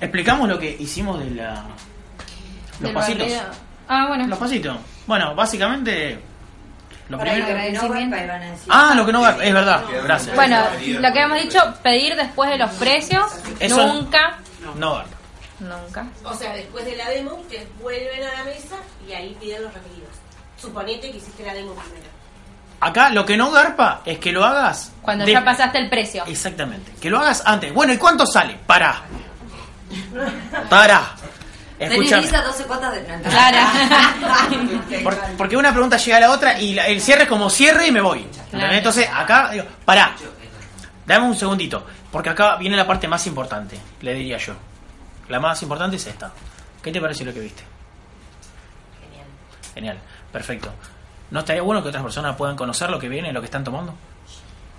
Explicamos 0.00 0.48
lo 0.48 0.58
que 0.58 0.76
hicimos 0.78 1.18
de 1.24 1.30
la, 1.30 1.64
los 2.72 2.80
Del 2.80 2.92
pasitos. 2.92 3.28
Ah, 3.88 4.06
bueno. 4.08 4.26
Los 4.26 4.38
pasitos. 4.38 4.76
Bueno, 5.06 5.34
básicamente, 5.34 6.18
lo 7.08 7.18
Para 7.18 7.32
primero... 7.32 7.54
que 7.56 7.70
decir. 7.70 8.68
Ah, 8.68 8.92
lo 8.96 9.06
que 9.06 9.12
no 9.12 9.20
va, 9.22 9.30
es 9.44 9.54
verdad, 9.54 9.82
gracias. 10.02 10.34
Bueno, 10.36 10.58
lo 11.00 11.12
que 11.12 11.20
hemos 11.20 11.42
dicho, 11.42 11.58
pedir 11.82 12.16
después 12.16 12.50
de 12.50 12.58
los 12.58 12.70
precios, 12.72 13.24
Eso- 13.60 13.86
nunca, 13.86 14.38
No 14.76 14.92
va. 14.92 15.04
nunca. 15.60 16.06
O 16.24 16.34
sea, 16.34 16.54
después 16.54 16.84
de 16.84 16.96
la 16.96 17.08
demo, 17.10 17.34
ustedes 17.34 17.66
vuelven 17.80 18.22
a 18.24 18.32
la 18.38 18.44
mesa 18.44 18.76
y 19.08 19.12
ahí 19.12 19.36
piden 19.40 19.62
los 19.62 19.72
referidos. 19.72 20.10
Suponete 20.56 21.10
que 21.10 21.16
hiciste 21.18 21.44
la 21.44 21.54
demo 21.54 21.74
primero. 21.74 22.13
Acá 22.80 23.10
lo 23.10 23.24
que 23.24 23.36
no 23.36 23.50
garpa 23.50 24.02
es 24.04 24.18
que 24.18 24.30
lo 24.32 24.44
hagas. 24.44 24.92
Cuando 25.00 25.24
de- 25.24 25.32
ya 25.32 25.44
pasaste 25.44 25.78
el 25.78 25.88
precio. 25.88 26.24
Exactamente. 26.26 26.92
Que 27.00 27.08
lo 27.10 27.18
hagas 27.18 27.42
antes. 27.46 27.72
Bueno, 27.72 27.92
¿y 27.92 27.96
cuánto 27.98 28.26
sale? 28.26 28.58
Pará. 28.66 29.02
Pará. 30.68 31.02
Escúchame. 31.78 32.26
Tenés 32.26 32.44
12 32.44 32.64
cuotas 32.64 32.92
de 32.94 33.02
no, 33.02 35.00
Por- 35.02 35.18
porque 35.36 35.56
una 35.56 35.72
pregunta 35.72 35.96
llega 35.96 36.16
a 36.18 36.20
la 36.20 36.30
otra 36.30 36.58
y 36.60 36.74
la- 36.74 36.86
el 36.86 37.00
cierre 37.00 37.22
es 37.24 37.28
como 37.28 37.50
cierre 37.50 37.86
y 37.88 37.92
me 37.92 38.00
voy. 38.00 38.26
Claro. 38.50 38.72
Entonces, 38.72 39.08
acá, 39.12 39.50
digo, 39.50 39.64
pará. 39.84 40.14
Dame 41.06 41.26
un 41.26 41.36
segundito. 41.36 41.84
Porque 42.12 42.30
acá 42.30 42.56
viene 42.56 42.76
la 42.76 42.86
parte 42.86 43.08
más 43.08 43.26
importante, 43.26 43.76
le 44.02 44.14
diría 44.14 44.38
yo. 44.38 44.54
La 45.28 45.40
más 45.40 45.60
importante 45.62 45.96
es 45.96 46.06
esta. 46.06 46.30
¿Qué 46.80 46.92
te 46.92 47.00
parece 47.00 47.24
lo 47.24 47.34
que 47.34 47.40
viste? 47.40 47.62
Genial. 49.02 49.26
Genial. 49.74 49.98
Perfecto. 50.30 50.72
¿No 51.34 51.40
estaría 51.40 51.62
bueno 51.62 51.82
que 51.82 51.88
otras 51.88 52.04
personas 52.04 52.36
puedan 52.36 52.54
conocer 52.54 52.88
lo 52.90 53.00
que 53.00 53.08
viene, 53.08 53.32
lo 53.32 53.40
que 53.40 53.46
están 53.46 53.64
tomando? 53.64 53.92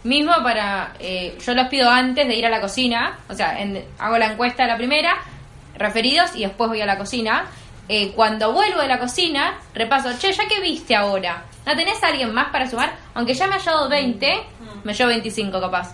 Mismo 0.06 0.32
para, 0.42 0.94
eh, 1.00 1.38
yo 1.46 1.54
los 1.54 1.68
pido 1.68 1.90
antes 1.90 2.26
de 2.26 2.34
ir 2.34 2.46
a 2.46 2.50
la 2.50 2.62
cocina, 2.62 3.18
o 3.28 3.34
sea, 3.34 3.60
en- 3.62 3.84
hago 4.00 4.18
la 4.18 4.28
encuesta 4.28 4.66
la 4.66 4.78
primera, 4.78 5.18
referidos 5.78 6.34
y 6.34 6.44
después 6.44 6.70
voy 6.70 6.80
a 6.80 6.86
la 6.86 6.98
cocina. 6.98 7.48
Eh, 7.90 8.14
cuando 8.16 8.54
vuelvo 8.54 8.80
de 8.82 8.88
la 8.88 9.00
cocina, 9.00 9.56
repaso, 9.74 10.18
che, 10.18 10.32
¿ya 10.32 10.48
qué 10.48 10.62
viste 10.62 10.96
ahora? 10.96 11.44
¿No 11.66 11.76
tenés 11.76 12.02
a 12.02 12.08
alguien 12.08 12.34
más 12.34 12.48
para 12.54 12.70
sumar? 12.70 12.96
Aunque 13.16 13.34
ya 13.34 13.48
me 13.48 13.56
haya 13.56 13.72
dado 13.74 13.90
20, 13.90 14.34
me 14.86 14.94
llevo 14.94 15.10
25 15.10 15.60
capaz. 15.60 15.94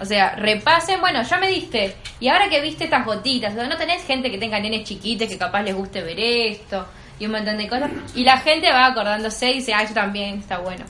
O 0.00 0.04
sea, 0.04 0.34
repasen, 0.34 1.00
bueno, 1.00 1.22
ya 1.22 1.38
me 1.38 1.46
diste. 1.46 1.94
Y 2.18 2.26
ahora 2.26 2.48
que 2.48 2.60
viste 2.60 2.82
estas 2.82 3.06
gotitas, 3.06 3.54
¿no 3.54 3.76
tenés 3.76 4.04
gente 4.04 4.28
que 4.28 4.38
tenga 4.38 4.58
nenes 4.58 4.82
chiquitos 4.88 5.28
que 5.28 5.38
capaz 5.38 5.62
les 5.62 5.74
guste 5.76 6.02
ver 6.02 6.18
esto? 6.18 6.84
Y 7.20 7.26
un 7.26 7.32
montón 7.32 7.56
de 7.58 7.68
cosas. 7.68 7.90
Y 8.16 8.24
la 8.24 8.38
gente 8.38 8.68
va 8.72 8.86
acordándose 8.86 9.50
y 9.50 9.54
dice, 9.56 9.72
ah, 9.74 9.84
yo 9.86 9.94
también, 9.94 10.38
está 10.40 10.58
bueno. 10.58 10.84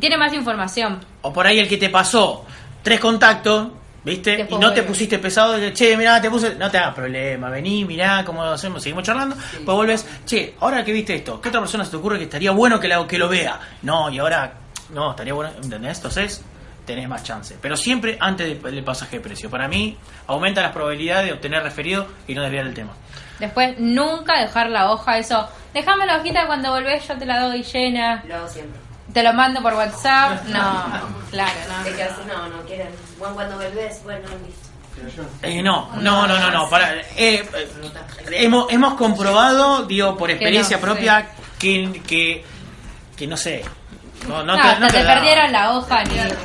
Tiene 0.00 0.16
más 0.16 0.32
información. 0.32 0.98
O 1.22 1.32
por 1.32 1.46
ahí 1.46 1.58
el 1.60 1.68
que 1.68 1.76
te 1.76 1.88
pasó 1.90 2.44
tres 2.82 2.98
contactos, 2.98 3.68
¿viste? 4.02 4.46
Y 4.50 4.54
no 4.56 4.72
te 4.72 4.82
pusiste 4.82 5.18
pesado 5.18 5.52
de, 5.52 5.72
che, 5.72 5.96
mirá, 5.96 6.20
te 6.20 6.28
puse, 6.30 6.54
no 6.56 6.70
te 6.70 6.78
hagas 6.78 6.94
problema, 6.94 7.50
vení, 7.50 7.84
mirá 7.84 8.24
cómo 8.24 8.44
lo 8.44 8.52
hacemos, 8.52 8.82
seguimos 8.82 9.04
charlando, 9.04 9.36
pues 9.36 9.76
vuelves, 9.76 10.06
che, 10.24 10.54
ahora 10.60 10.84
que 10.84 10.92
viste 10.92 11.14
esto, 11.16 11.40
¿qué 11.40 11.48
otra 11.50 11.60
persona 11.60 11.84
se 11.84 11.90
te 11.92 11.96
ocurre 11.98 12.18
que 12.18 12.24
estaría 12.24 12.50
bueno 12.52 12.80
que, 12.80 12.88
la, 12.88 13.06
que 13.06 13.18
lo 13.18 13.28
vea? 13.28 13.60
No, 13.82 14.10
y 14.10 14.18
ahora, 14.18 14.54
no, 14.94 15.10
estaría 15.10 15.34
bueno, 15.34 15.52
¿entendés? 15.62 15.98
Entonces, 15.98 16.42
tenés 16.86 17.08
más 17.08 17.22
chance. 17.24 17.56
Pero 17.60 17.76
siempre 17.76 18.16
antes 18.20 18.62
de- 18.62 18.70
del 18.70 18.84
pasaje 18.84 19.16
de 19.16 19.22
precio. 19.22 19.50
Para 19.50 19.66
mí, 19.68 19.96
aumenta 20.28 20.62
las 20.62 20.70
probabilidades 20.72 21.26
de 21.26 21.32
obtener 21.32 21.62
referido 21.64 22.06
y 22.28 22.34
no 22.34 22.42
desviar 22.42 22.66
el 22.66 22.74
tema. 22.74 22.92
Después, 23.38 23.78
nunca 23.78 24.40
dejar 24.40 24.70
la 24.70 24.90
hoja, 24.90 25.18
eso. 25.18 25.48
Déjame 25.74 26.06
la 26.06 26.18
hojita 26.18 26.46
cuando 26.46 26.70
volvés, 26.70 27.06
yo 27.06 27.16
te 27.18 27.26
la 27.26 27.40
doy 27.40 27.62
llena. 27.62 28.22
Lo 28.26 28.36
hago 28.36 28.48
siempre. 28.48 28.80
Te 29.12 29.22
lo 29.22 29.32
mando 29.32 29.62
por 29.62 29.74
WhatsApp. 29.74 30.44
No, 30.46 30.84
claro, 31.30 31.52
no. 31.68 31.96
que 31.96 32.02
así 32.02 32.20
no, 32.26 32.48
no 32.48 32.62
quieren. 32.62 32.88
Bueno, 33.18 33.34
cuando 33.34 33.56
volvés, 33.56 34.02
bueno, 34.04 34.26
listo. 34.46 34.66
Eh, 35.42 35.62
no, 35.62 35.90
no, 36.00 36.26
no, 36.26 36.38
no, 36.38 36.50
no. 36.50 36.70
Para, 36.70 36.94
eh, 36.94 37.04
eh, 37.16 37.68
hemos, 38.30 38.72
hemos 38.72 38.94
comprobado, 38.94 39.84
digo, 39.84 40.16
por 40.16 40.30
experiencia 40.30 40.78
no, 40.78 40.82
propia, 40.82 41.28
que, 41.58 42.00
que, 42.06 42.44
que 43.14 43.26
no 43.26 43.36
sé. 43.36 43.62
No, 44.26 44.42
no 44.42 44.56
No, 44.56 44.62
te, 44.62 44.80
no 44.80 44.86
te 44.88 44.98
te 44.98 45.04
perdieron 45.04 45.52
la 45.52 45.72
hoja 45.76 46.02
ni 46.04 46.16
se. 46.18 46.36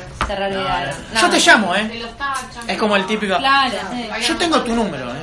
Yo 1.20 1.30
te 1.30 1.38
llamo, 1.40 1.74
¿eh? 1.74 1.84
Te 1.84 1.98
lo. 1.98 2.08
Es 2.66 2.78
como 2.78 2.96
el 2.96 3.06
típico. 3.06 3.36
Claro, 3.38 3.76
sí. 3.90 4.08
Yo 4.28 4.36
tengo 4.36 4.60
tu 4.62 4.74
número, 4.74 5.10
¿eh? 5.10 5.20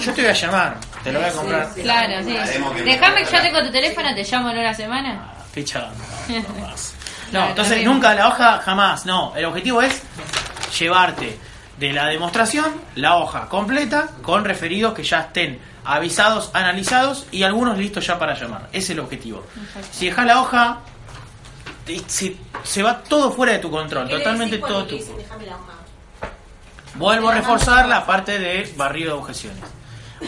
Yo 0.00 0.12
te 0.12 0.22
voy 0.22 0.30
a 0.30 0.34
llamar, 0.34 0.76
te 1.04 1.12
lo 1.12 1.20
voy 1.20 1.28
a 1.28 1.32
comprar. 1.32 1.74
Claro, 1.74 2.24
sí. 2.24 2.36
Déjame 2.84 3.24
que 3.24 3.32
yo 3.32 3.42
tengo 3.42 3.62
tu 3.62 3.70
teléfono, 3.70 4.14
te 4.14 4.24
llamo 4.24 4.50
en 4.50 4.58
una 4.58 4.74
semana. 4.74 5.32
Estoy 5.46 5.64
chavando. 5.64 6.04
No, 6.28 6.44
Claro, 7.30 7.48
entonces 7.50 7.84
nunca 7.84 8.14
la 8.14 8.28
hoja, 8.28 8.58
jamás. 8.58 9.06
No, 9.06 9.32
el 9.36 9.44
objetivo 9.44 9.80
es 9.82 10.02
llevarte 10.78 11.38
de 11.78 11.92
la 11.92 12.06
demostración 12.08 12.80
la 12.96 13.16
hoja 13.16 13.48
completa 13.48 14.08
con 14.22 14.44
referidos 14.44 14.92
que 14.94 15.02
ya 15.04 15.20
estén 15.20 15.60
avisados, 15.84 16.50
analizados 16.54 17.26
y 17.30 17.42
algunos 17.44 17.78
listos 17.78 18.06
ya 18.06 18.18
para 18.18 18.34
llamar. 18.34 18.68
Ese 18.72 18.78
es 18.78 18.90
el 18.90 19.00
objetivo. 19.00 19.46
Si 19.92 20.06
dejas 20.06 20.26
la 20.26 20.40
hoja, 20.40 20.78
te- 21.86 22.02
se, 22.06 22.36
se 22.64 22.82
va 22.82 22.98
todo 23.02 23.30
fuera 23.32 23.52
de 23.54 23.60
tu 23.60 23.70
control, 23.70 24.06
¿Qué 24.08 24.14
le 24.14 24.18
totalmente 24.18 24.58
todo 24.58 24.84
tu. 24.84 24.96
dicen, 24.96 25.16
déjame 25.16 25.46
la 25.46 25.54
hoja? 25.56 25.72
Vuelvo 26.96 27.28
a 27.30 27.34
reforzar 27.34 27.86
la 27.88 28.04
parte 28.04 28.38
de 28.38 28.72
barrido 28.76 29.14
de 29.14 29.18
objeciones. 29.20 29.62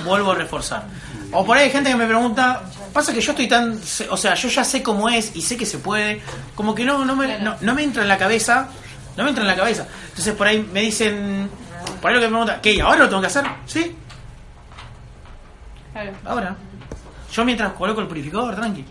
Vuelvo 0.04 0.32
a 0.32 0.34
reforzar. 0.34 0.84
O 1.32 1.44
por 1.44 1.56
ahí 1.56 1.64
hay 1.64 1.70
gente 1.70 1.90
que 1.90 1.96
me 1.96 2.06
pregunta, 2.06 2.62
pasa 2.92 3.12
que 3.12 3.20
yo 3.20 3.32
estoy 3.32 3.48
tan, 3.48 3.78
o 4.10 4.16
sea, 4.16 4.34
yo 4.34 4.48
ya 4.48 4.64
sé 4.64 4.82
cómo 4.82 5.08
es 5.08 5.34
y 5.34 5.42
sé 5.42 5.56
que 5.56 5.64
se 5.66 5.78
puede, 5.78 6.20
como 6.54 6.74
que 6.74 6.84
no, 6.84 7.04
no 7.04 7.14
me, 7.16 7.38
no, 7.38 7.56
no 7.60 7.74
me 7.74 7.82
entra 7.82 8.02
en 8.02 8.08
la 8.08 8.18
cabeza, 8.18 8.68
no 9.16 9.24
me 9.24 9.30
entra 9.30 9.42
en 9.42 9.48
la 9.48 9.56
cabeza. 9.56 9.86
Entonces 10.10 10.34
por 10.34 10.46
ahí 10.46 10.66
me 10.72 10.80
dicen, 10.82 11.48
por 12.00 12.10
ahí 12.10 12.14
lo 12.16 12.20
que 12.20 12.26
me 12.26 12.32
pregunta, 12.32 12.60
¿qué? 12.60 12.80
¿Ahora 12.82 12.98
lo 13.00 13.08
tengo 13.08 13.20
que 13.22 13.26
hacer? 13.28 13.44
Sí, 13.66 13.96
ahora. 16.24 16.56
Yo 17.32 17.44
mientras 17.44 17.72
coloco 17.72 18.00
el 18.00 18.08
purificador, 18.08 18.54
tranqui. 18.54 18.84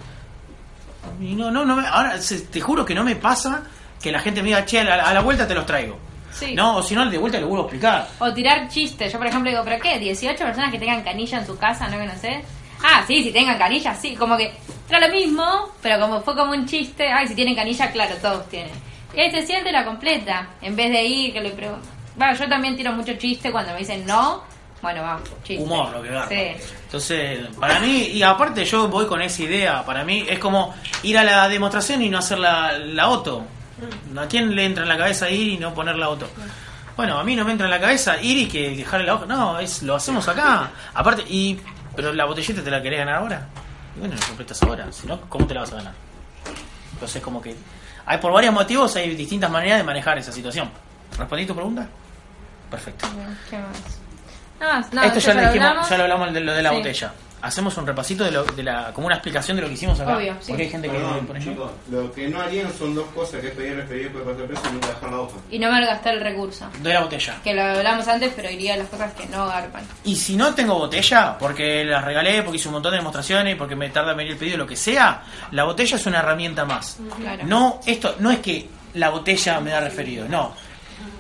Y 1.19 1.35
no, 1.35 1.51
no, 1.51 1.63
no 1.65 1.75
me, 1.75 1.87
ahora 1.87 2.19
se- 2.21 2.41
te 2.41 2.59
juro 2.61 2.85
que 2.85 2.95
no 2.95 3.03
me 3.03 3.15
pasa 3.15 3.63
que 4.01 4.11
la 4.11 4.19
gente 4.19 4.41
me 4.41 4.47
diga, 4.49 4.65
che, 4.65 4.79
a 4.79 4.83
la, 4.83 4.95
a 5.03 5.13
la 5.13 5.21
vuelta 5.21 5.47
te 5.47 5.53
los 5.53 5.65
traigo. 5.65 5.97
Sí. 6.31 6.53
No, 6.55 6.77
o 6.77 6.83
si 6.83 6.95
no, 6.95 7.09
de 7.09 7.17
vuelta 7.17 7.37
le 7.37 7.45
vuelvo 7.45 7.63
a 7.63 7.67
explicar. 7.67 8.07
O 8.19 8.33
tirar 8.33 8.67
chistes. 8.69 9.11
Yo, 9.11 9.17
por 9.17 9.27
ejemplo, 9.27 9.49
digo, 9.49 9.63
¿pero 9.63 9.81
qué? 9.81 9.99
¿18 9.99 10.37
personas 10.37 10.71
que 10.71 10.79
tengan 10.79 11.03
canilla 11.03 11.39
en 11.39 11.45
su 11.45 11.57
casa? 11.57 11.87
¿No 11.87 11.97
conocés? 11.97 12.43
Ah, 12.83 13.03
sí, 13.05 13.23
si 13.23 13.31
tengan 13.31 13.57
canilla, 13.57 13.93
sí. 13.93 14.15
Como 14.15 14.37
que 14.37 14.51
era 14.89 15.07
lo 15.07 15.13
mismo, 15.13 15.69
pero 15.81 15.99
como 15.99 16.21
fue 16.21 16.35
como 16.35 16.51
un 16.51 16.65
chiste. 16.65 17.07
Ay, 17.07 17.27
si 17.27 17.35
tienen 17.35 17.55
canilla, 17.55 17.91
claro, 17.91 18.15
todos 18.21 18.49
tienen. 18.49 18.71
Y 19.13 19.19
ahí 19.19 19.31
se 19.31 19.45
siente 19.45 19.71
la 19.71 19.85
completa. 19.85 20.47
En 20.61 20.75
vez 20.75 20.91
de 20.91 21.03
ir, 21.03 21.33
que 21.33 21.41
le 21.41 21.51
pregunto. 21.51 21.87
Bueno, 22.15 22.33
yo 22.35 22.47
también 22.47 22.75
tiro 22.75 22.91
mucho 22.93 23.13
chiste 23.15 23.51
cuando 23.51 23.73
me 23.73 23.79
dicen 23.79 24.05
no. 24.05 24.43
Bueno, 24.81 25.03
va, 25.03 25.19
chiste. 25.43 25.63
Humor, 25.63 25.91
lo 25.91 26.01
que 26.01 26.09
garpa. 26.09 26.29
Sí. 26.29 26.73
Entonces, 26.85 27.47
para 27.59 27.79
mí, 27.79 28.07
y 28.13 28.23
aparte 28.23 28.65
yo 28.65 28.87
voy 28.87 29.05
con 29.05 29.21
esa 29.21 29.43
idea, 29.43 29.85
para 29.85 30.03
mí 30.03 30.25
es 30.27 30.39
como 30.39 30.73
ir 31.03 31.17
a 31.17 31.23
la 31.23 31.47
demostración 31.47 32.01
y 32.01 32.09
no 32.09 32.17
hacer 32.17 32.39
la, 32.39 32.77
la 32.79 33.03
auto. 33.03 33.45
¿A 34.17 34.25
quién 34.27 34.55
le 34.55 34.65
entra 34.65 34.83
en 34.83 34.89
la 34.89 34.97
cabeza 34.97 35.29
ir 35.29 35.47
y 35.47 35.57
no 35.57 35.73
poner 35.73 35.95
la 35.95 36.05
auto? 36.07 36.27
Bueno, 36.95 37.17
a 37.17 37.23
mí 37.23 37.35
no 37.35 37.45
me 37.45 37.51
entra 37.51 37.65
en 37.67 37.71
la 37.71 37.79
cabeza 37.79 38.21
ir 38.21 38.37
y 38.37 38.47
que 38.47 38.75
dejarle 38.75 39.07
la 39.07 39.15
hoja. 39.15 39.25
No, 39.25 39.59
es 39.59 39.81
lo 39.83 39.95
hacemos 39.95 40.27
acá. 40.27 40.69
Aparte, 40.93 41.23
y 41.27 41.59
pero 41.95 42.13
la 42.13 42.25
botellita 42.25 42.61
te 42.63 42.69
la 42.71 42.81
querés 42.81 42.99
ganar 42.99 43.15
ahora. 43.15 43.47
Y 43.95 43.99
bueno, 43.99 44.15
la 44.19 44.25
completas 44.27 44.61
ahora. 44.63 44.91
Si 44.91 45.07
no, 45.07 45.19
¿cómo 45.21 45.45
te 45.47 45.53
la 45.53 45.61
vas 45.61 45.71
a 45.73 45.75
ganar? 45.77 45.93
Entonces, 46.93 47.21
como 47.21 47.41
que 47.41 47.55
hay 48.05 48.17
por 48.19 48.31
varios 48.31 48.53
motivos, 48.53 48.95
hay 48.95 49.15
distintas 49.15 49.49
maneras 49.49 49.79
de 49.79 49.83
manejar 49.83 50.17
esa 50.17 50.31
situación. 50.31 50.69
¿Respondí 51.17 51.45
tu 51.45 51.55
pregunta? 51.55 51.87
Perfecto. 52.69 53.07
¿Qué 53.49 53.57
más? 53.57 54.89
No, 54.91 55.01
no, 55.01 55.03
Esto 55.07 55.19
ya 55.19 55.33
lo, 55.33 55.41
dijimos, 55.51 55.89
ya 55.89 55.97
lo 55.97 56.03
hablamos 56.03 56.33
de 56.33 56.39
lo 56.41 56.53
de 56.53 56.61
la 56.61 56.69
Sí. 56.69 56.75
botella. 56.75 57.13
Hacemos 57.41 57.75
un 57.77 57.87
repasito 57.87 58.23
de, 58.23 58.31
lo, 58.31 58.43
de 58.43 58.63
la, 58.63 58.91
como 58.93 59.07
una 59.07 59.15
explicación 59.15 59.57
de 59.57 59.63
lo 59.63 59.67
que 59.67 59.73
hicimos 59.73 59.99
acá. 59.99 60.15
Obvio, 60.17 60.35
sí. 60.39 60.47
Porque 60.51 60.63
hay 60.63 60.69
gente 60.69 60.89
que 60.89 60.97
por 61.25 61.37
ejemplo, 61.37 61.71
lo 61.89 62.11
que 62.13 62.27
no 62.27 62.39
harían 62.41 62.71
son 62.77 62.93
dos 62.93 63.07
cosas, 63.15 63.41
que 63.41 63.47
es 63.47 63.53
pedir 63.53 63.75
después 63.77 64.25
de 64.25 64.31
pasar 64.33 64.45
precio 64.47 64.69
y 64.69 64.73
nunca 64.73 64.87
dejar 64.87 65.11
la 65.11 65.19
hoja. 65.21 65.37
Y 65.49 65.59
no 65.59 65.71
malgastar 65.71 66.13
el 66.15 66.21
recurso. 66.21 66.69
de 66.81 66.93
la 66.93 67.01
botella. 67.01 67.35
Que 67.43 67.53
lo 67.53 67.63
hablamos 67.63 68.07
antes, 68.07 68.31
pero 68.35 68.49
iría 68.49 68.75
a 68.75 68.77
las 68.77 68.87
cosas 68.87 69.13
que 69.13 69.25
no 69.27 69.47
garpan. 69.47 69.83
Y 70.03 70.15
si 70.15 70.35
no 70.35 70.53
tengo 70.53 70.75
botella, 70.77 71.37
porque 71.39 71.83
las 71.85 72.03
regalé, 72.05 72.43
porque 72.43 72.57
hice 72.57 72.67
un 72.67 72.73
montón 72.75 72.91
de 72.91 72.97
demostraciones, 72.97 73.55
porque 73.55 73.75
me 73.75 73.89
tarda 73.89 74.11
en 74.11 74.17
venir 74.17 74.33
el 74.33 74.37
pedido, 74.37 74.57
lo 74.57 74.67
que 74.67 74.75
sea, 74.75 75.23
la 75.51 75.63
botella 75.63 75.95
es 75.95 76.05
una 76.05 76.19
herramienta 76.19 76.65
más. 76.65 76.97
Claro. 77.19 77.43
No, 77.45 77.79
esto 77.85 78.15
no 78.19 78.29
es 78.31 78.39
que 78.39 78.69
la 78.93 79.09
botella 79.09 79.59
me 79.59 79.71
da 79.71 79.79
referido, 79.79 80.27
no. 80.27 80.53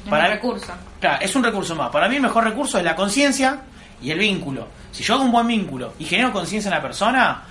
Es 0.03 0.09
Para- 0.09 0.25
un 0.25 0.31
recurso. 0.31 0.73
Claro, 0.99 1.17
es 1.25 1.35
un 1.35 1.43
recurso 1.43 1.75
más. 1.75 1.89
Para 1.89 2.07
mí 2.07 2.15
el 2.17 2.21
mejor 2.21 2.43
recurso 2.43 2.77
es 2.77 2.83
la 2.83 2.95
conciencia 2.95 3.61
y 4.01 4.11
el 4.11 4.19
vínculo. 4.19 4.67
Si 4.91 5.03
yo 5.03 5.15
hago 5.15 5.23
un 5.23 5.31
buen 5.31 5.47
vínculo 5.47 5.93
y 5.99 6.05
genero 6.05 6.31
conciencia 6.31 6.69
en 6.69 6.75
la 6.75 6.81
persona, 6.81 7.43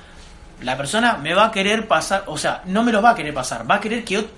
la 0.63 0.77
persona 0.77 1.17
me 1.17 1.33
va 1.35 1.47
a 1.47 1.51
querer 1.51 1.89
pasar, 1.89 2.25
o 2.27 2.37
sea, 2.37 2.63
no 2.67 2.83
me 2.83 2.93
los 2.93 3.03
va 3.05 3.11
a 3.11 3.15
querer 3.15 3.33
pasar, 3.35 3.69
va 3.71 3.77
a 3.77 3.81
querer 3.81 4.05
que... 4.05 4.19
ot- 4.19 4.29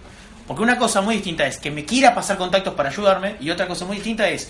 Porque 0.47 0.63
una 0.63 0.77
cosa 0.77 1.01
muy 1.01 1.15
distinta 1.17 1.47
es 1.47 1.59
que 1.59 1.71
me 1.71 1.85
quiera 1.85 2.15
pasar 2.15 2.37
contactos 2.37 2.75
para 2.75 2.89
ayudarme 2.91 3.37
y 3.41 3.51
otra 3.51 3.67
cosa 3.67 3.85
muy 3.87 3.97
distinta 3.97 4.29
es, 4.29 4.49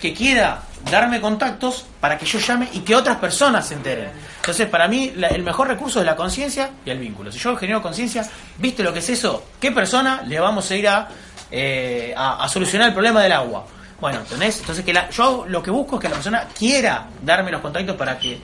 que 0.00 0.12
quiera 0.12 0.60
darme 0.90 1.18
contactos 1.20 1.86
para 2.00 2.18
que 2.18 2.26
yo 2.26 2.38
llame 2.38 2.68
y 2.74 2.80
que 2.80 2.94
otras 2.94 3.16
personas 3.16 3.66
se 3.68 3.74
enteren. 3.74 4.10
Entonces, 4.36 4.66
para 4.68 4.86
mí, 4.88 5.12
la- 5.16 5.28
el 5.28 5.42
mejor 5.42 5.68
recurso 5.68 6.00
es 6.00 6.06
la 6.06 6.16
conciencia 6.16 6.70
y 6.84 6.90
el 6.90 6.98
vínculo. 6.98 7.32
Si 7.32 7.38
yo 7.38 7.56
genero 7.56 7.80
conciencia, 7.80 8.28
¿viste 8.58 8.82
lo 8.82 8.92
que 8.92 8.98
es 8.98 9.08
eso? 9.08 9.44
¿Qué 9.60 9.70
persona 9.72 10.22
le 10.26 10.38
vamos 10.40 10.70
a 10.70 10.74
ir 10.76 10.88
a, 10.88 11.08
eh, 11.50 12.12
a, 12.16 12.44
a 12.44 12.48
solucionar 12.48 12.88
el 12.88 12.94
problema 12.94 13.22
del 13.22 13.32
agua? 13.32 13.64
Bueno, 14.00 14.20
¿entendés? 14.20 14.60
Entonces, 14.60 14.84
que 14.84 14.92
la, 14.92 15.08
yo 15.10 15.44
lo 15.48 15.62
que 15.62 15.70
busco 15.70 15.96
es 15.96 16.02
que 16.02 16.08
la 16.08 16.14
persona 16.14 16.48
quiera 16.56 17.06
darme 17.22 17.50
los 17.50 17.60
contactos 17.60 17.96
para 17.96 18.18
que 18.18 18.40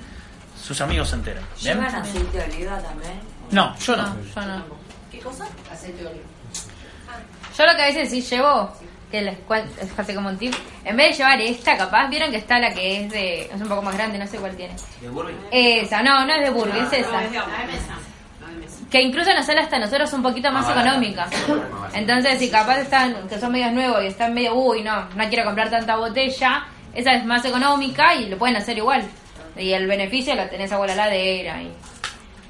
sus 0.60 0.80
amigos 0.80 1.08
se 1.08 1.16
enteren. 1.16 1.42
¿Llevan 1.60 1.94
aceite 1.94 2.38
de 2.38 2.44
oliva 2.54 2.78
también? 2.78 3.20
No, 3.50 3.76
yo 3.78 3.96
no. 3.96 4.16
Yo 4.34 4.40
no. 4.42 4.64
¿Qué 5.10 5.18
cosa? 5.18 5.46
Aceite 5.72 6.02
de 6.02 6.06
oliva. 6.08 6.24
Yo 7.56 7.66
lo 7.66 7.76
que 7.76 7.82
a 7.82 7.86
veces 7.86 8.10
sí 8.10 8.22
llevo, 8.22 8.72
que 9.10 9.22
les 9.22 9.38
cuento, 9.40 9.70
es 9.80 10.16
como 10.16 10.28
un 10.28 10.38
tip, 10.38 10.54
en 10.84 10.96
vez 10.96 11.10
de 11.10 11.16
llevar 11.16 11.40
esta, 11.40 11.76
capaz, 11.76 12.08
vieron 12.08 12.30
que 12.30 12.38
está 12.38 12.58
la 12.58 12.72
que 12.72 13.04
es 13.04 13.10
de, 13.10 13.42
es 13.42 13.60
un 13.60 13.68
poco 13.68 13.82
más 13.82 13.94
grande, 13.94 14.18
no 14.18 14.26
sé 14.26 14.38
cuál 14.38 14.56
tiene. 14.56 14.74
¿De 15.00 15.08
Burby? 15.08 15.34
Esa, 15.50 16.02
no, 16.02 16.24
no 16.24 16.32
es 16.32 16.42
de 16.42 16.50
Burby, 16.50 16.78
es 16.78 16.92
esa. 16.92 17.20
Que 18.90 19.00
incluso 19.02 19.32
nos 19.34 19.46
sale 19.46 19.60
hasta 19.60 19.78
nosotros 19.78 20.12
un 20.12 20.22
poquito 20.22 20.50
más 20.50 20.64
Ah, 20.66 20.70
barata. 20.74 20.88
económica. 20.90 21.28
Entonces, 21.94 22.38
si 22.40 22.50
capaz 22.50 22.78
están, 22.80 23.28
que 23.28 23.38
son 23.38 23.52
medios 23.52 23.72
nuevos 23.72 24.02
y 24.02 24.06
están 24.08 24.34
medio, 24.34 24.54
uy, 24.54 24.82
no, 24.82 25.08
no 25.14 25.28
quiero 25.28 25.44
comprar 25.44 25.70
tanta 25.70 25.96
botella, 25.96 26.64
esa 26.94 27.14
es 27.14 27.24
más 27.24 27.44
económica 27.44 28.14
y 28.16 28.28
lo 28.28 28.36
pueden 28.36 28.56
hacer 28.56 28.76
igual. 28.78 29.04
Y 29.56 29.72
el 29.72 29.86
beneficio 29.86 30.34
lo 30.34 30.46
tenés 30.48 30.72
agua 30.72 30.86
a 30.86 30.88
la 30.88 30.96
ladera 30.96 31.62
y 31.62 31.70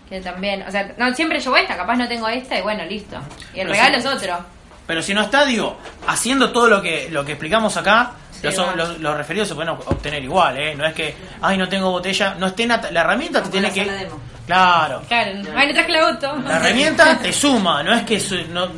que 0.09 0.21
también, 0.21 0.63
o 0.67 0.71
sea, 0.71 0.93
no 0.97 1.13
siempre 1.15 1.41
llevo 1.41 1.57
esta, 1.57 1.77
capaz 1.77 1.97
no 1.97 2.09
tengo 2.09 2.27
esta 2.29 2.59
y 2.59 2.63
bueno, 2.63 2.85
listo. 2.85 3.17
Y 3.55 3.61
el 3.61 3.67
Pero 3.69 3.73
regalo 3.73 3.95
sí. 3.95 4.01
es 4.01 4.07
otro. 4.07 4.39
Pero 4.87 5.03
si 5.03 5.15
no 5.15 5.21
está, 5.23 5.45
digo, 5.45 5.77
haciendo 6.09 6.51
todo 6.53 6.69
lo 6.69 6.83
que 6.83 7.09
lo 7.11 7.25
que 7.25 7.33
explicamos 7.33 7.77
acá, 7.77 8.13
los, 8.43 8.57
los, 8.77 8.99
los 8.99 9.17
referidos 9.17 9.47
se 9.49 9.55
pueden 9.55 9.73
ob- 9.75 9.83
obtener 9.87 10.25
igual, 10.25 10.57
¿eh? 10.57 10.75
No 10.75 10.85
es 10.87 10.95
que, 10.95 11.15
ay, 11.43 11.57
no 11.59 11.69
tengo 11.69 11.91
botella, 11.91 12.35
no 12.39 12.47
estén 12.49 12.73
at- 12.73 12.91
la 12.91 13.03
herramienta 13.03 13.43
te 13.43 13.51
tiene 13.51 13.71
que... 13.71 14.09
Claro, 14.51 15.03
Claro, 15.07 15.31
ay, 15.57 15.69
no 15.69 15.75
traje 15.75 15.93
la 15.93 16.09
auto. 16.09 16.37
la 16.41 16.57
herramienta 16.57 17.19
te 17.19 17.33
suma, 17.33 17.85
no 17.85 17.95
es 17.95 18.03
que 18.03 18.19
su- 18.19 18.49
no, 18.49 18.69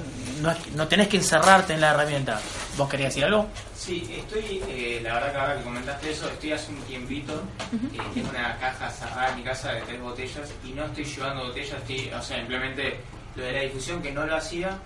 no, 0.43 0.51
es- 0.51 0.73
no 0.75 0.87
tenés 0.87 1.09
que 1.09 1.17
encerrarte 1.17 1.73
en 1.73 1.81
la 1.81 1.93
herramienta. 1.93 2.39
¿Vos 2.77 2.89
querías 2.91 3.09
decir 3.11 3.25
algo? 3.25 3.47
Sí, 3.75 4.15
estoy, 4.19 4.63
eh, 4.69 5.01
la 5.03 5.15
verdad 5.15 5.33
que 5.33 5.39
ahora 5.39 5.57
que 5.57 5.63
comentaste 5.65 6.11
eso, 6.11 6.29
estoy 6.29 6.53
hace 6.53 6.73
un 6.73 6.81
tiempito, 6.83 7.43
eh, 7.73 7.99
tengo 8.15 8.29
una 8.31 8.57
caja 8.59 8.91
cerrada 8.91 9.31
en 9.31 9.37
mi 9.37 9.43
casa 9.45 9.73
de 9.73 9.81
tres 9.83 10.01
botellas 10.03 10.51
y 10.63 10.73
no 10.73 10.85
estoy 10.85 11.05
llevando 11.05 11.45
botellas, 11.45 11.79
estoy, 11.79 12.11
o 12.13 12.23
sea, 12.23 12.37
simplemente 12.37 13.01
lo 13.35 13.43
de 13.45 13.53
la 13.53 13.61
difusión 13.61 14.03
que 14.03 14.13
no 14.13 14.27
lo 14.27 14.37
hacía 14.37 14.77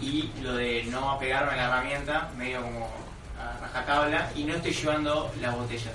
y 0.00 0.30
lo 0.42 0.54
de 0.54 0.82
no 0.90 1.12
apegarme 1.12 1.52
a 1.52 1.56
la 1.56 1.64
herramienta, 1.66 2.28
medio 2.36 2.60
como 2.60 2.88
a 3.40 3.60
rajatabla, 3.60 4.30
y 4.34 4.42
no 4.44 4.54
estoy 4.56 4.72
llevando 4.72 5.32
las 5.40 5.54
botellas. 5.54 5.92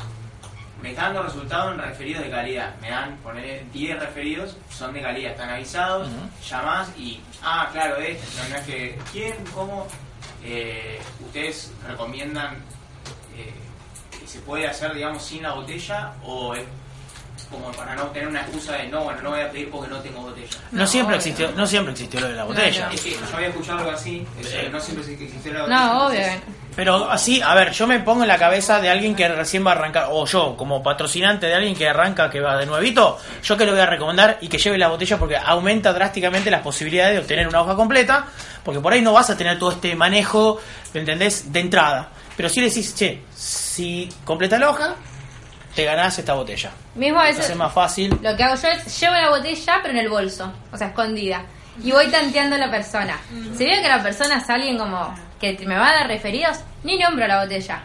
Me 0.81 0.89
están 0.91 1.05
dando 1.13 1.23
resultados 1.23 1.73
en 1.73 1.79
referidos 1.81 2.23
de 2.23 2.29
calidad. 2.29 2.75
Me 2.81 2.89
dan, 2.89 3.17
poner 3.17 3.63
10 3.71 3.99
referidos, 3.99 4.57
son 4.69 4.93
de 4.93 5.01
calidad, 5.01 5.31
están 5.31 5.49
avisados, 5.49 6.07
llamás 6.47 6.89
y, 6.97 7.19
ah, 7.43 7.69
no, 7.73 7.95
esto, 7.95 8.43
no, 8.43 8.49
no 8.49 8.55
es 8.57 8.65
que, 8.65 8.99
¿quién, 9.11 9.33
cómo? 9.53 9.87
Eh, 10.43 10.99
¿Ustedes 11.25 11.71
recomiendan 11.87 12.55
eh, 13.35 13.53
que 14.19 14.27
se 14.27 14.39
puede 14.41 14.67
hacer, 14.67 14.93
digamos, 14.93 15.23
sin 15.23 15.43
la 15.43 15.53
botella 15.53 16.13
o 16.23 16.53
es 16.53 16.63
como 17.49 17.71
para 17.71 17.95
no 17.95 18.03
tener 18.07 18.27
una 18.27 18.41
excusa 18.41 18.73
de 18.73 18.87
no, 18.89 19.03
bueno, 19.03 19.21
no 19.21 19.29
voy 19.31 19.41
a 19.41 19.51
pedir 19.51 19.69
porque 19.71 19.89
no 19.89 19.99
tengo 19.99 20.21
botella? 20.21 20.57
No 20.71 20.85
siempre 20.85 21.15
existió, 21.15 21.51
no 21.53 21.65
siempre 21.65 21.93
existió 21.93 22.19
lo 22.19 22.27
de 22.27 22.35
la 22.35 22.43
botella. 22.43 22.89
Es 22.93 23.01
que 23.01 23.11
yo 23.11 23.35
había 23.35 23.47
escuchado 23.47 23.79
algo 23.79 23.91
así, 23.91 24.25
eso, 24.39 24.69
no 24.71 24.79
siempre 24.79 25.13
existió 25.13 25.53
la 25.53 25.67
No, 25.67 26.03
botella. 26.03 26.35
obvio. 26.35 26.41
Pero 26.77 27.09
así, 27.09 27.41
a 27.41 27.55
ver, 27.55 27.71
yo 27.71 27.87
me 27.87 27.99
pongo 28.01 28.21
en 28.21 28.27
la 28.27 28.37
cabeza 28.37 28.79
de 28.79 28.87
alguien 28.87 29.15
que 29.15 29.27
recién 29.27 29.65
va 29.65 29.71
a 29.71 29.73
arrancar, 29.73 30.09
o 30.11 30.27
yo, 30.27 30.55
como 30.55 30.83
patrocinante 30.83 31.47
de 31.47 31.55
alguien 31.55 31.75
que 31.75 31.89
arranca, 31.89 32.29
que 32.29 32.39
va 32.39 32.55
de 32.55 32.67
nuevito, 32.67 33.17
yo 33.41 33.57
que 33.57 33.65
le 33.65 33.71
voy 33.71 33.79
a 33.79 33.87
recomendar 33.87 34.37
y 34.41 34.47
que 34.47 34.59
lleve 34.59 34.77
la 34.77 34.87
botella 34.87 35.17
porque 35.17 35.37
aumenta 35.37 35.91
drásticamente 35.91 36.51
las 36.51 36.61
posibilidades 36.61 37.15
de 37.15 37.19
obtener 37.21 37.47
una 37.47 37.61
hoja 37.61 37.75
completa, 37.75 38.27
porque 38.63 38.79
por 38.79 38.93
ahí 38.93 39.01
no 39.01 39.11
vas 39.11 39.27
a 39.31 39.35
tener 39.35 39.57
todo 39.57 39.71
este 39.71 39.95
manejo, 39.95 40.61
¿me 40.93 40.99
entendés?, 40.99 41.51
de 41.51 41.61
entrada. 41.61 42.09
Pero 42.35 42.47
si 42.47 42.61
le 42.61 42.67
decís, 42.69 42.93
che, 42.93 43.23
si 43.35 44.07
completa 44.23 44.59
la 44.59 44.69
hoja, 44.69 44.93
te 45.73 45.83
ganás 45.83 46.19
esta 46.19 46.35
botella. 46.35 46.69
Mismo 46.93 47.19
a 47.19 47.23
veces 47.23 47.37
Entonces 47.37 47.51
es 47.53 47.57
más 47.57 47.73
fácil. 47.73 48.19
lo 48.21 48.37
que 48.37 48.43
hago 48.43 48.55
yo 48.55 48.67
es 48.67 48.99
llevo 48.99 49.15
la 49.15 49.29
botella 49.31 49.79
pero 49.81 49.93
en 49.95 49.99
el 49.99 50.09
bolso, 50.09 50.53
o 50.71 50.77
sea, 50.77 50.89
escondida. 50.89 51.43
Y 51.83 51.91
voy 51.91 52.05
tanteando 52.09 52.55
a 52.55 52.59
la 52.59 52.69
persona. 52.69 53.19
Si 53.57 53.65
veo 53.65 53.81
que 53.81 53.87
la 53.87 54.03
persona 54.03 54.37
es 54.37 54.47
alguien 54.47 54.77
como 54.77 55.26
que 55.39 55.57
me 55.65 55.77
va 55.77 55.89
a 55.89 55.93
dar 55.93 56.07
referidos, 56.07 56.59
ni 56.83 56.97
nombro 56.97 57.27
la 57.27 57.41
botella. 57.43 57.83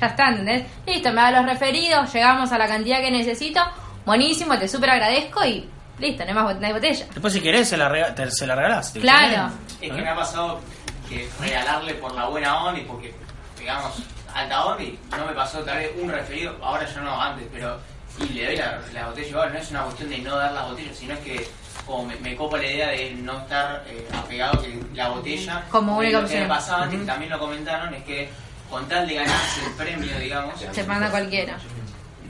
Ya 0.00 0.06
está, 0.08 0.28
¿entendés? 0.30 0.64
Listo, 0.86 1.10
me 1.10 1.20
da 1.22 1.30
los 1.30 1.46
referidos, 1.46 2.12
llegamos 2.12 2.50
a 2.52 2.58
la 2.58 2.66
cantidad 2.66 3.00
que 3.00 3.10
necesito, 3.10 3.60
buenísimo, 4.04 4.58
te 4.58 4.66
súper 4.68 4.90
agradezco 4.90 5.44
y 5.44 5.68
listo, 5.98 6.24
no 6.24 6.28
hay 6.30 6.34
más 6.34 6.44
bot- 6.44 6.58
no 6.60 6.66
hay 6.66 6.72
botella. 6.72 7.06
Después 7.12 7.32
si 7.32 7.40
querés 7.40 7.68
se 7.68 7.76
la, 7.76 7.88
rega- 7.88 8.14
te- 8.14 8.30
se 8.30 8.46
la 8.46 8.54
regalás. 8.56 8.90
Claro. 8.92 9.52
Es 9.80 9.92
que 9.92 10.02
me 10.02 10.08
ha 10.08 10.14
pasado 10.16 10.60
que 11.08 11.28
regalarle 11.40 11.94
por 11.94 12.12
la 12.14 12.26
buena 12.28 12.64
onda 12.64 12.80
y 12.80 12.84
porque, 12.84 13.14
digamos, 13.58 13.92
alta 14.34 14.64
onda 14.64 14.82
y 14.82 14.98
no 15.16 15.26
me 15.26 15.32
pasó 15.32 15.58
tal 15.60 15.78
vez 15.78 15.90
un 16.00 16.10
referido, 16.10 16.56
ahora 16.62 16.84
ya 16.86 17.00
no, 17.00 17.20
antes, 17.20 17.46
pero 17.52 17.78
y 18.18 18.32
le 18.32 18.46
doy 18.46 18.56
la, 18.56 18.80
la 18.92 19.06
botella 19.08 19.28
igual, 19.28 19.52
no 19.52 19.58
es 19.58 19.70
una 19.70 19.82
cuestión 19.84 20.10
de 20.10 20.18
no 20.18 20.36
dar 20.36 20.52
la 20.52 20.62
botella, 20.64 20.92
sino 20.94 21.14
es 21.14 21.20
que 21.20 21.48
como 21.86 22.04
me, 22.06 22.16
me 22.16 22.36
copa 22.36 22.58
la 22.58 22.66
idea 22.66 22.88
de 22.88 23.10
no 23.14 23.38
estar 23.40 23.82
eh, 23.88 24.06
apegado 24.16 24.62
que 24.62 24.80
la 24.94 25.08
botella 25.08 25.64
Como 25.70 25.98
única 25.98 26.12
lo 26.12 26.18
que 26.20 26.24
opción. 26.26 26.42
me 26.42 26.48
pasaba 26.48 26.82
antes, 26.84 27.00
que 27.00 27.06
también 27.06 27.30
lo 27.30 27.38
comentaron, 27.38 27.92
es 27.94 28.04
que 28.04 28.28
con 28.70 28.88
tal 28.88 29.06
de 29.06 29.14
ganarse 29.14 29.60
el 29.66 29.72
premio, 29.72 30.18
digamos, 30.18 30.54
Se 30.72 30.84
manda 30.84 31.10
cualquiera. 31.10 31.58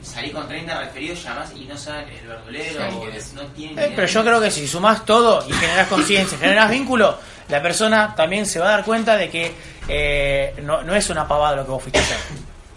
salí 0.01 0.31
con 0.31 0.47
30 0.47 0.79
referidos, 0.79 1.23
llamás 1.23 1.51
y 1.55 1.65
no 1.65 1.77
sale 1.77 2.19
el 2.19 2.27
verdulero, 2.27 2.81
Sí. 2.89 2.95
o 3.35 3.35
no 3.41 3.47
tiene 3.53 3.85
Eh, 3.85 3.93
pero 3.95 4.07
yo 4.07 4.23
creo 4.23 4.41
que 4.41 4.51
si 4.51 4.67
sumás 4.67 5.05
todo 5.05 5.45
y 5.47 5.53
generás 5.53 5.87
conciencia, 5.87 6.37
generás 6.37 6.69
vínculo, 6.69 7.17
la 7.47 7.61
persona 7.61 8.13
también 8.15 8.45
se 8.45 8.59
va 8.59 8.67
a 8.67 8.71
dar 8.71 8.83
cuenta 8.83 9.15
de 9.15 9.29
que 9.29 9.53
eh, 9.87 10.55
no, 10.63 10.81
no 10.81 10.93
es 10.95 11.09
una 11.09 11.27
pavada 11.27 11.55
lo 11.57 11.65
que 11.65 11.71
vos 11.71 11.81
fuiste 11.83 11.99
a 11.99 12.01
hacer. 12.01 12.17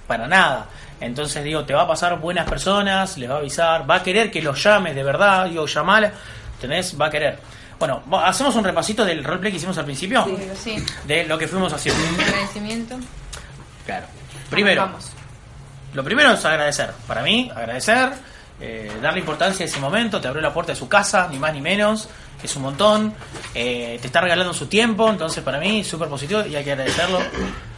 Para 0.06 0.28
nada. 0.28 0.66
Entonces 1.00 1.42
digo, 1.44 1.64
te 1.64 1.74
va 1.74 1.82
a 1.82 1.88
pasar 1.88 2.18
buenas 2.20 2.48
personas, 2.48 3.18
les 3.18 3.28
va 3.28 3.34
a 3.34 3.38
avisar, 3.38 3.90
va 3.90 3.96
a 3.96 4.02
querer 4.02 4.30
que 4.30 4.40
los 4.40 4.62
llames 4.62 4.94
de 4.94 5.02
verdad, 5.02 5.46
digo, 5.46 5.66
llamar, 5.66 6.12
¿tenés? 6.60 6.98
Va 7.00 7.06
a 7.06 7.10
querer. 7.10 7.38
Bueno, 7.78 8.02
hacemos 8.24 8.54
un 8.56 8.64
repasito 8.64 9.04
del 9.04 9.22
roleplay 9.22 9.52
que 9.52 9.58
hicimos 9.58 9.76
al 9.78 9.84
principio, 9.84 10.24
Sí, 10.62 10.76
de 11.06 11.24
lo 11.24 11.36
que 11.38 11.46
fuimos 11.46 11.72
haciendo. 11.72 12.02
agradecimiento. 12.22 12.96
Claro. 13.84 14.06
Primero, 14.50 14.82
Vamos. 14.82 15.10
lo 15.92 16.02
primero 16.04 16.32
es 16.32 16.44
agradecer. 16.44 16.90
Para 17.06 17.22
mí, 17.22 17.50
agradecer, 17.54 18.10
eh, 18.60 18.90
darle 19.02 19.20
importancia 19.20 19.64
a 19.64 19.68
ese 19.68 19.78
momento, 19.78 20.20
te 20.20 20.28
abrió 20.28 20.40
la 20.42 20.52
puerta 20.54 20.72
de 20.72 20.76
su 20.78 20.88
casa, 20.88 21.28
ni 21.30 21.38
más 21.38 21.52
ni 21.52 21.60
menos, 21.60 22.08
es 22.42 22.56
un 22.56 22.62
montón, 22.62 23.12
eh, 23.54 23.98
te 24.00 24.06
está 24.06 24.20
regalando 24.22 24.54
su 24.54 24.66
tiempo, 24.66 25.08
entonces 25.10 25.42
para 25.44 25.58
mí 25.58 25.84
súper 25.84 26.08
positivo 26.08 26.44
y 26.46 26.56
hay 26.56 26.64
que 26.64 26.72
agradecerlo. 26.72 27.18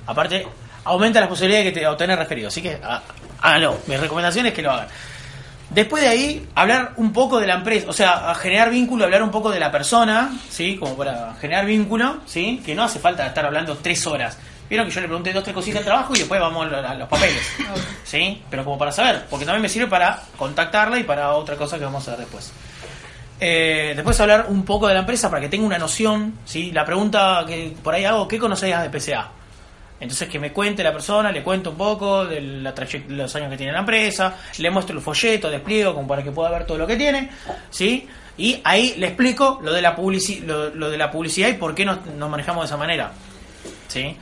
Aparte, 0.06 0.46
aumenta 0.84 1.20
las 1.20 1.28
posibilidades 1.28 1.66
de 1.66 1.72
que 1.72 1.80
te 1.80 1.86
obtener 1.86 2.18
referido, 2.18 2.48
así 2.48 2.62
que 2.62 2.78
há- 2.82 3.02
háganlo. 3.40 3.80
Mi 3.86 3.96
recomendación 3.96 4.46
es 4.46 4.54
que 4.54 4.62
lo 4.62 4.70
hagan. 4.70 4.88
Después 5.70 6.02
de 6.02 6.08
ahí, 6.08 6.48
hablar 6.54 6.94
un 6.96 7.12
poco 7.12 7.38
de 7.38 7.46
la 7.46 7.54
empresa, 7.54 7.86
o 7.88 7.92
sea, 7.92 8.34
generar 8.34 8.70
vínculo, 8.70 9.04
hablar 9.04 9.22
un 9.22 9.30
poco 9.30 9.50
de 9.50 9.60
la 9.60 9.70
persona, 9.70 10.30
¿sí? 10.48 10.76
Como 10.76 10.96
para 10.96 11.34
generar 11.34 11.66
vínculo, 11.66 12.20
¿sí? 12.24 12.62
Que 12.64 12.74
no 12.74 12.84
hace 12.84 12.98
falta 12.98 13.26
estar 13.26 13.44
hablando 13.44 13.76
tres 13.76 14.06
horas. 14.06 14.38
Vieron 14.68 14.86
que 14.86 14.92
yo 14.92 15.00
le 15.00 15.06
pregunté 15.06 15.32
dos, 15.32 15.44
tres 15.44 15.54
cositas 15.54 15.80
de 15.80 15.84
trabajo 15.84 16.14
y 16.14 16.18
después 16.18 16.40
vamos 16.40 16.72
a 16.72 16.94
los 16.94 17.08
papeles, 17.08 17.42
¿sí? 18.04 18.42
Pero 18.50 18.64
como 18.64 18.78
para 18.78 18.92
saber, 18.92 19.26
porque 19.28 19.44
también 19.44 19.62
me 19.62 19.68
sirve 19.68 19.88
para 19.88 20.22
contactarla 20.36 20.98
y 20.98 21.04
para 21.04 21.32
otra 21.32 21.56
cosa 21.56 21.78
que 21.78 21.84
vamos 21.84 22.06
a 22.08 22.12
ver 22.12 22.20
después. 22.20 22.52
Eh, 23.40 23.92
después 23.94 24.18
hablar 24.20 24.46
un 24.48 24.64
poco 24.64 24.88
de 24.88 24.94
la 24.94 25.00
empresa 25.00 25.30
para 25.30 25.40
que 25.40 25.48
tenga 25.48 25.66
una 25.66 25.78
noción, 25.78 26.38
¿sí? 26.44 26.72
La 26.72 26.84
pregunta 26.84 27.44
que 27.46 27.74
por 27.82 27.94
ahí 27.94 28.04
hago, 28.04 28.26
¿qué 28.26 28.38
conocías 28.38 28.82
de 28.82 28.90
PCA? 28.90 29.30
Entonces 30.00 30.28
que 30.28 30.38
me 30.38 30.52
cuente 30.52 30.82
la 30.82 30.92
persona, 30.92 31.32
le 31.32 31.42
cuento 31.42 31.70
un 31.70 31.76
poco 31.76 32.24
de 32.24 32.40
la 32.40 32.74
los 33.08 33.34
años 33.34 33.50
que 33.50 33.56
tiene 33.56 33.72
la 33.72 33.80
empresa, 33.80 34.36
le 34.58 34.70
muestro 34.70 34.96
el 34.96 35.02
folleto, 35.02 35.50
despliego 35.50 35.94
como 35.94 36.06
para 36.06 36.22
que 36.22 36.30
pueda 36.30 36.50
ver 36.50 36.64
todo 36.66 36.78
lo 36.78 36.86
que 36.86 36.96
tiene, 36.96 37.30
¿sí? 37.70 38.08
Y 38.36 38.60
ahí 38.62 38.94
le 38.96 39.08
explico 39.08 39.58
lo 39.62 39.72
de 39.72 39.82
la, 39.82 39.96
lo, 40.44 40.70
lo 40.70 40.90
de 40.90 40.96
la 40.96 41.10
publicidad 41.10 41.48
y 41.48 41.54
por 41.54 41.74
qué 41.74 41.84
nos, 41.84 41.98
manejamos 42.16 42.62
de 42.62 42.66
esa 42.66 42.76
manera. 42.76 43.12
¿Sí? 43.88 44.16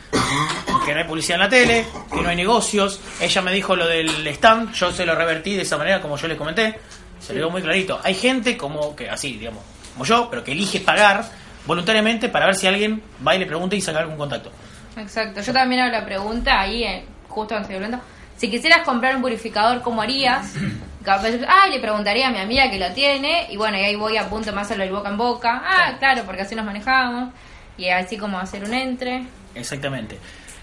Que 0.86 0.94
no 0.94 1.00
hay 1.00 1.06
publicidad 1.06 1.36
en 1.36 1.40
la 1.40 1.48
tele, 1.48 1.86
que 2.14 2.22
no 2.22 2.28
hay 2.28 2.36
negocios. 2.36 3.00
Ella 3.20 3.42
me 3.42 3.52
dijo 3.52 3.76
lo 3.76 3.86
del 3.86 4.26
stand, 4.28 4.72
yo 4.72 4.92
se 4.92 5.04
lo 5.04 5.14
revertí 5.14 5.54
de 5.54 5.62
esa 5.62 5.76
manera 5.76 6.00
como 6.00 6.16
yo 6.16 6.28
les 6.28 6.38
comenté. 6.38 6.78
Se 7.20 7.34
le 7.34 7.40
dio 7.40 7.50
muy 7.50 7.60
clarito. 7.60 8.00
Hay 8.02 8.14
gente 8.14 8.56
como 8.56 8.94
que 8.96 9.10
así, 9.10 9.36
digamos, 9.36 9.62
como 9.92 10.04
yo, 10.04 10.30
pero 10.30 10.44
que 10.44 10.52
elige 10.52 10.80
pagar 10.80 11.24
voluntariamente 11.66 12.28
para 12.28 12.46
ver 12.46 12.54
si 12.54 12.66
alguien 12.66 13.02
va 13.26 13.34
y 13.34 13.38
le 13.38 13.46
pregunta 13.46 13.76
y 13.76 13.80
saca 13.80 13.98
algún 13.98 14.16
contacto. 14.16 14.50
Exacto. 14.96 15.40
Yo 15.40 15.52
también 15.52 15.82
hago 15.82 15.92
la 15.92 16.04
pregunta 16.04 16.60
ahí, 16.60 16.84
eh, 16.84 17.04
justo 17.28 17.54
antes 17.54 17.68
de 17.68 17.76
hablando. 17.76 18.00
Si 18.36 18.50
quisieras 18.50 18.82
comprar 18.82 19.16
un 19.16 19.22
purificador, 19.22 19.82
¿cómo 19.82 20.02
harías? 20.02 20.54
Ah, 21.08 21.68
le 21.70 21.78
preguntaría 21.78 22.26
a 22.26 22.32
mi 22.32 22.40
amiga 22.40 22.68
que 22.68 22.80
lo 22.80 22.92
tiene. 22.92 23.46
Y 23.48 23.56
bueno, 23.56 23.78
y 23.78 23.82
ahí 23.82 23.94
voy 23.94 24.16
a 24.16 24.28
punto 24.28 24.52
más 24.52 24.68
a 24.72 24.74
lo 24.74 24.82
del 24.82 24.92
boca 24.92 25.08
en 25.08 25.16
boca. 25.16 25.62
Ah, 25.64 25.94
claro, 26.00 26.24
porque 26.26 26.42
así 26.42 26.56
nos 26.56 26.64
manejamos. 26.64 27.32
Y 27.78 27.88
así 27.90 28.16
como 28.16 28.40
hacer 28.40 28.64
un 28.64 28.74
entre. 28.74 29.22
Exactamente. 29.54 30.18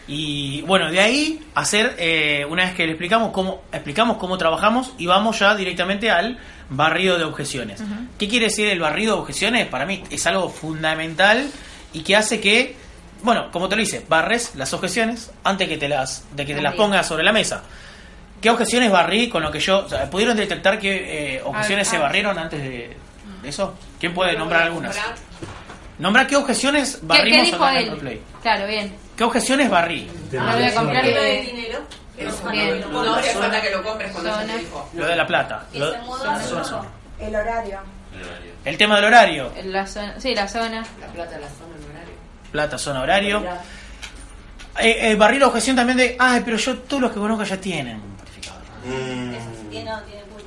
Y 0.08 0.62
bueno, 0.64 0.92
de 0.92 1.00
ahí 1.00 1.40
hacer, 1.56 1.96
eh, 1.98 2.46
una 2.50 2.66
vez 2.66 2.74
que 2.74 2.86
le 2.86 2.92
explicamos 2.92 3.32
cómo, 3.32 3.62
explicamos 3.72 4.18
cómo 4.18 4.38
trabajamos 4.38 4.94
y 4.98 5.06
vamos 5.06 5.40
ya 5.40 5.56
directamente 5.56 6.12
al 6.12 6.38
barrido 6.70 7.18
de 7.18 7.24
objeciones. 7.24 7.82
¿Qué 8.18 8.28
quiere 8.28 8.48
decir 8.48 8.68
el 8.68 8.80
barrido 8.80 9.16
de 9.16 9.22
objeciones? 9.22 9.68
Para 9.68 9.86
mí 9.86 10.04
es 10.10 10.28
algo 10.28 10.50
fundamental 10.50 11.50
y 11.94 12.02
que 12.02 12.18
hace 12.18 12.42
que, 12.42 12.76
bueno, 13.24 13.50
como 13.52 13.68
te 13.70 13.76
lo 13.76 13.80
dice, 13.82 14.06
barres 14.08 14.54
las 14.56 14.74
objeciones 14.74 15.32
antes 15.44 15.68
que 15.68 15.78
te 15.78 15.90
las, 15.90 16.26
de 16.36 16.46
que 16.46 16.54
te 16.54 16.62
las 16.62 16.76
pongas 16.76 17.08
sobre 17.08 17.24
la 17.24 17.32
mesa. 17.32 17.64
¿Qué 18.42 18.50
objeciones 18.50 18.92
barrí 18.92 19.30
con 19.30 19.42
lo 19.42 19.50
que 19.50 19.60
yo... 19.60 19.86
o 19.86 19.90
sea, 19.90 20.10
¿Pudieron 20.10 20.36
detectar 20.36 20.78
qué 20.78 21.36
eh, 21.38 21.42
objeciones 21.44 21.88
Ah, 21.88 21.92
se 21.92 21.98
ah. 21.98 22.02
barrieron 22.02 22.38
antes 22.38 22.62
de, 22.62 22.98
de 23.42 23.50
eso? 23.50 23.74
¿Quién 24.00 24.14
puede 24.14 24.38
nombrar 24.38 24.64
algunas? 24.64 25.00
Nombra 25.98 26.28
qué 26.28 26.36
objeciones 26.36 26.96
¿Qué, 26.96 27.02
qué 27.02 27.08
barrimos 27.08 27.46
dijo 27.46 27.64
acá 27.64 27.80
en? 27.80 27.88
Roleplay. 27.88 28.22
Claro, 28.42 28.68
bien. 28.68 28.96
¿Qué 29.16 29.24
objeciones 29.24 29.70
barrí? 29.70 30.12
No 30.32 30.54
voy 30.54 30.64
a 30.64 30.76
comprar 30.76 31.06
Lo 31.06 31.12
de 31.12 31.22
del 31.22 31.46
dinero. 31.46 31.80
Eso, 32.18 32.50
Bien. 32.50 32.82
No, 32.82 33.04
no 33.04 33.16
hace 33.16 33.32
falta 33.34 33.62
que 33.62 33.70
lo 33.72 33.84
compres 33.84 34.12
cuando 34.12 34.32
Zona. 34.32 34.46
se 34.46 34.52
te 34.52 34.60
dijo. 34.60 34.90
Lo 34.94 35.08
de 35.08 35.16
la 35.16 35.26
plata. 35.26 35.66
Lo-. 35.74 35.94
El 37.20 37.36
horario. 37.36 37.80
el 38.66 38.78
tema 38.78 38.96
del 38.98 39.06
horario. 39.06 39.52
La 39.66 39.88
zona, 39.88 40.20
sí, 40.20 40.36
la 40.36 40.48
zona. 40.48 40.84
La 41.00 41.08
plata 41.08 41.38
la 41.40 41.48
zona 41.48 41.76
en 41.78 41.90
horario. 41.90 42.03
Plata, 42.54 42.78
zona, 42.78 43.02
horario. 43.02 43.44
Eh, 44.80 45.12
eh, 45.12 45.16
barrí 45.16 45.40
la 45.40 45.48
objeción 45.48 45.76
también 45.76 45.98
de, 45.98 46.16
ay, 46.20 46.42
pero 46.46 46.56
yo 46.58 46.78
todos 46.80 47.02
los 47.02 47.12
que 47.12 47.20
conozco 47.20 47.44
ya 47.44 47.58
tienen 47.58 47.98
un 47.98 48.16
purificador. 48.16 48.62
Tiene, 49.70 49.90
no, 49.90 50.00
tiene 50.04 50.22
punto. 50.24 50.46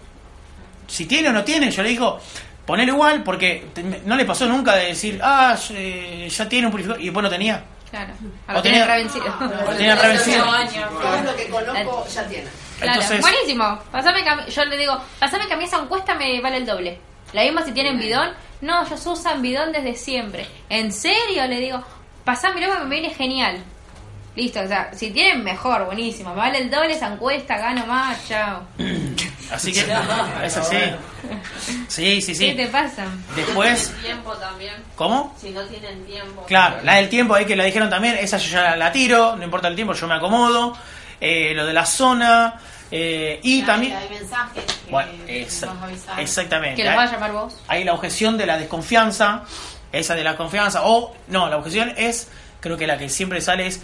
Si 0.86 1.06
tiene 1.06 1.28
o 1.28 1.32
no 1.32 1.42
tiene, 1.44 1.70
yo 1.70 1.82
le 1.82 1.88
digo, 1.88 2.20
ponelo 2.64 2.92
igual, 2.92 3.22
porque 3.24 3.70
te- 3.74 3.82
no 3.82 4.14
le 4.16 4.24
pasó 4.24 4.46
nunca 4.46 4.76
de 4.76 4.86
decir, 4.86 5.20
ah, 5.22 5.56
eh, 5.70 6.28
ya 6.30 6.48
tiene 6.48 6.66
un 6.66 6.70
purificador 6.72 7.00
y 7.02 7.06
después 7.06 7.22
no 7.24 7.28
tenía. 7.30 7.62
Claro. 7.90 8.12
Lo 8.52 8.62
tenía- 8.62 8.86
revencido. 8.86 9.26
o 9.66 9.70
tenía 9.76 9.96
revencido. 9.96 10.44
Todo 10.44 11.22
lo 11.24 11.36
que 11.36 11.48
conozco 11.48 12.06
ya 12.08 12.26
tiene. 12.28 12.48
Claro, 12.78 12.92
Entonces- 13.00 13.20
buenísimo. 13.20 13.78
Pasame 13.90 14.24
yo 14.48 14.64
le 14.64 14.76
digo, 14.76 15.00
pasame 15.18 15.46
que 15.48 15.54
a 15.54 15.56
mí 15.56 15.64
esa 15.64 15.78
encuesta 15.78 16.14
me 16.14 16.40
vale 16.40 16.58
el 16.58 16.66
doble. 16.66 17.00
La 17.36 17.42
misma 17.42 17.62
si 17.66 17.72
tienen 17.72 17.98
bidón. 17.98 18.30
No, 18.62 18.86
ellos 18.86 19.04
usan 19.04 19.42
bidón 19.42 19.70
desde 19.70 19.94
siempre. 19.94 20.46
¿En 20.70 20.90
serio? 20.90 21.46
Le 21.46 21.60
digo, 21.60 21.84
pasámelo 22.24 22.72
que 22.72 22.78
me 22.84 22.88
viene 22.88 23.14
genial. 23.14 23.62
Listo, 24.34 24.60
o 24.60 24.66
sea, 24.66 24.90
si 24.94 25.10
tienen 25.10 25.44
mejor, 25.44 25.84
buenísimo. 25.84 26.30
Me 26.30 26.36
vale 26.36 26.60
el 26.60 26.70
doble 26.70 26.94
esa 26.94 27.12
encuesta, 27.12 27.58
gano 27.58 27.84
más, 27.84 28.26
chao. 28.26 28.62
Así 29.52 29.70
que, 29.70 29.80
es 29.80 30.56
así. 30.56 30.76
Sí, 31.88 32.22
sí, 32.22 32.34
sí. 32.34 32.46
¿Qué 32.46 32.64
te 32.64 32.66
pasa? 32.68 33.04
Después, 33.36 33.94
tiempo 34.02 34.32
también. 34.32 34.74
¿Cómo? 34.96 35.36
Si 35.38 35.50
no 35.50 35.62
tienen 35.66 36.04
tiempo. 36.06 36.42
Claro, 36.46 36.78
la 36.84 36.96
del 36.96 37.10
tiempo 37.10 37.34
ahí 37.34 37.44
que 37.44 37.54
la 37.54 37.64
dijeron 37.64 37.90
también, 37.90 38.16
esa 38.18 38.38
yo 38.38 38.50
ya 38.50 38.62
la, 38.62 38.76
la 38.76 38.92
tiro, 38.92 39.36
no 39.36 39.44
importa 39.44 39.68
el 39.68 39.76
tiempo, 39.76 39.92
yo 39.92 40.08
me 40.08 40.14
acomodo. 40.14 40.76
Eh, 41.20 41.52
lo 41.54 41.66
de 41.66 41.72
la 41.74 41.84
zona. 41.84 42.58
Eh, 42.90 43.40
y 43.42 43.62
también. 43.62 43.96
Hay 43.96 44.08
mensajes 44.08 44.64
que 44.64 44.90
Bueno, 44.90 45.10
exa- 45.26 45.66
nos 45.72 45.82
avisaron. 45.82 46.20
exactamente. 46.20 46.82
Que 46.82 46.88
los 46.88 46.96
va 46.98 47.02
a 47.04 47.12
llamar 47.12 47.32
vos. 47.32 47.56
Hay 47.68 47.84
la 47.84 47.92
objeción 47.94 48.36
de 48.38 48.46
la 48.46 48.58
desconfianza, 48.58 49.42
esa 49.92 50.14
de 50.14 50.24
la 50.24 50.36
confianza, 50.36 50.82
o 50.84 51.14
no, 51.28 51.48
la 51.48 51.56
objeción 51.56 51.92
es, 51.96 52.28
creo 52.60 52.76
que 52.76 52.86
la 52.86 52.96
que 52.98 53.08
siempre 53.08 53.40
sale 53.40 53.66
es, 53.66 53.80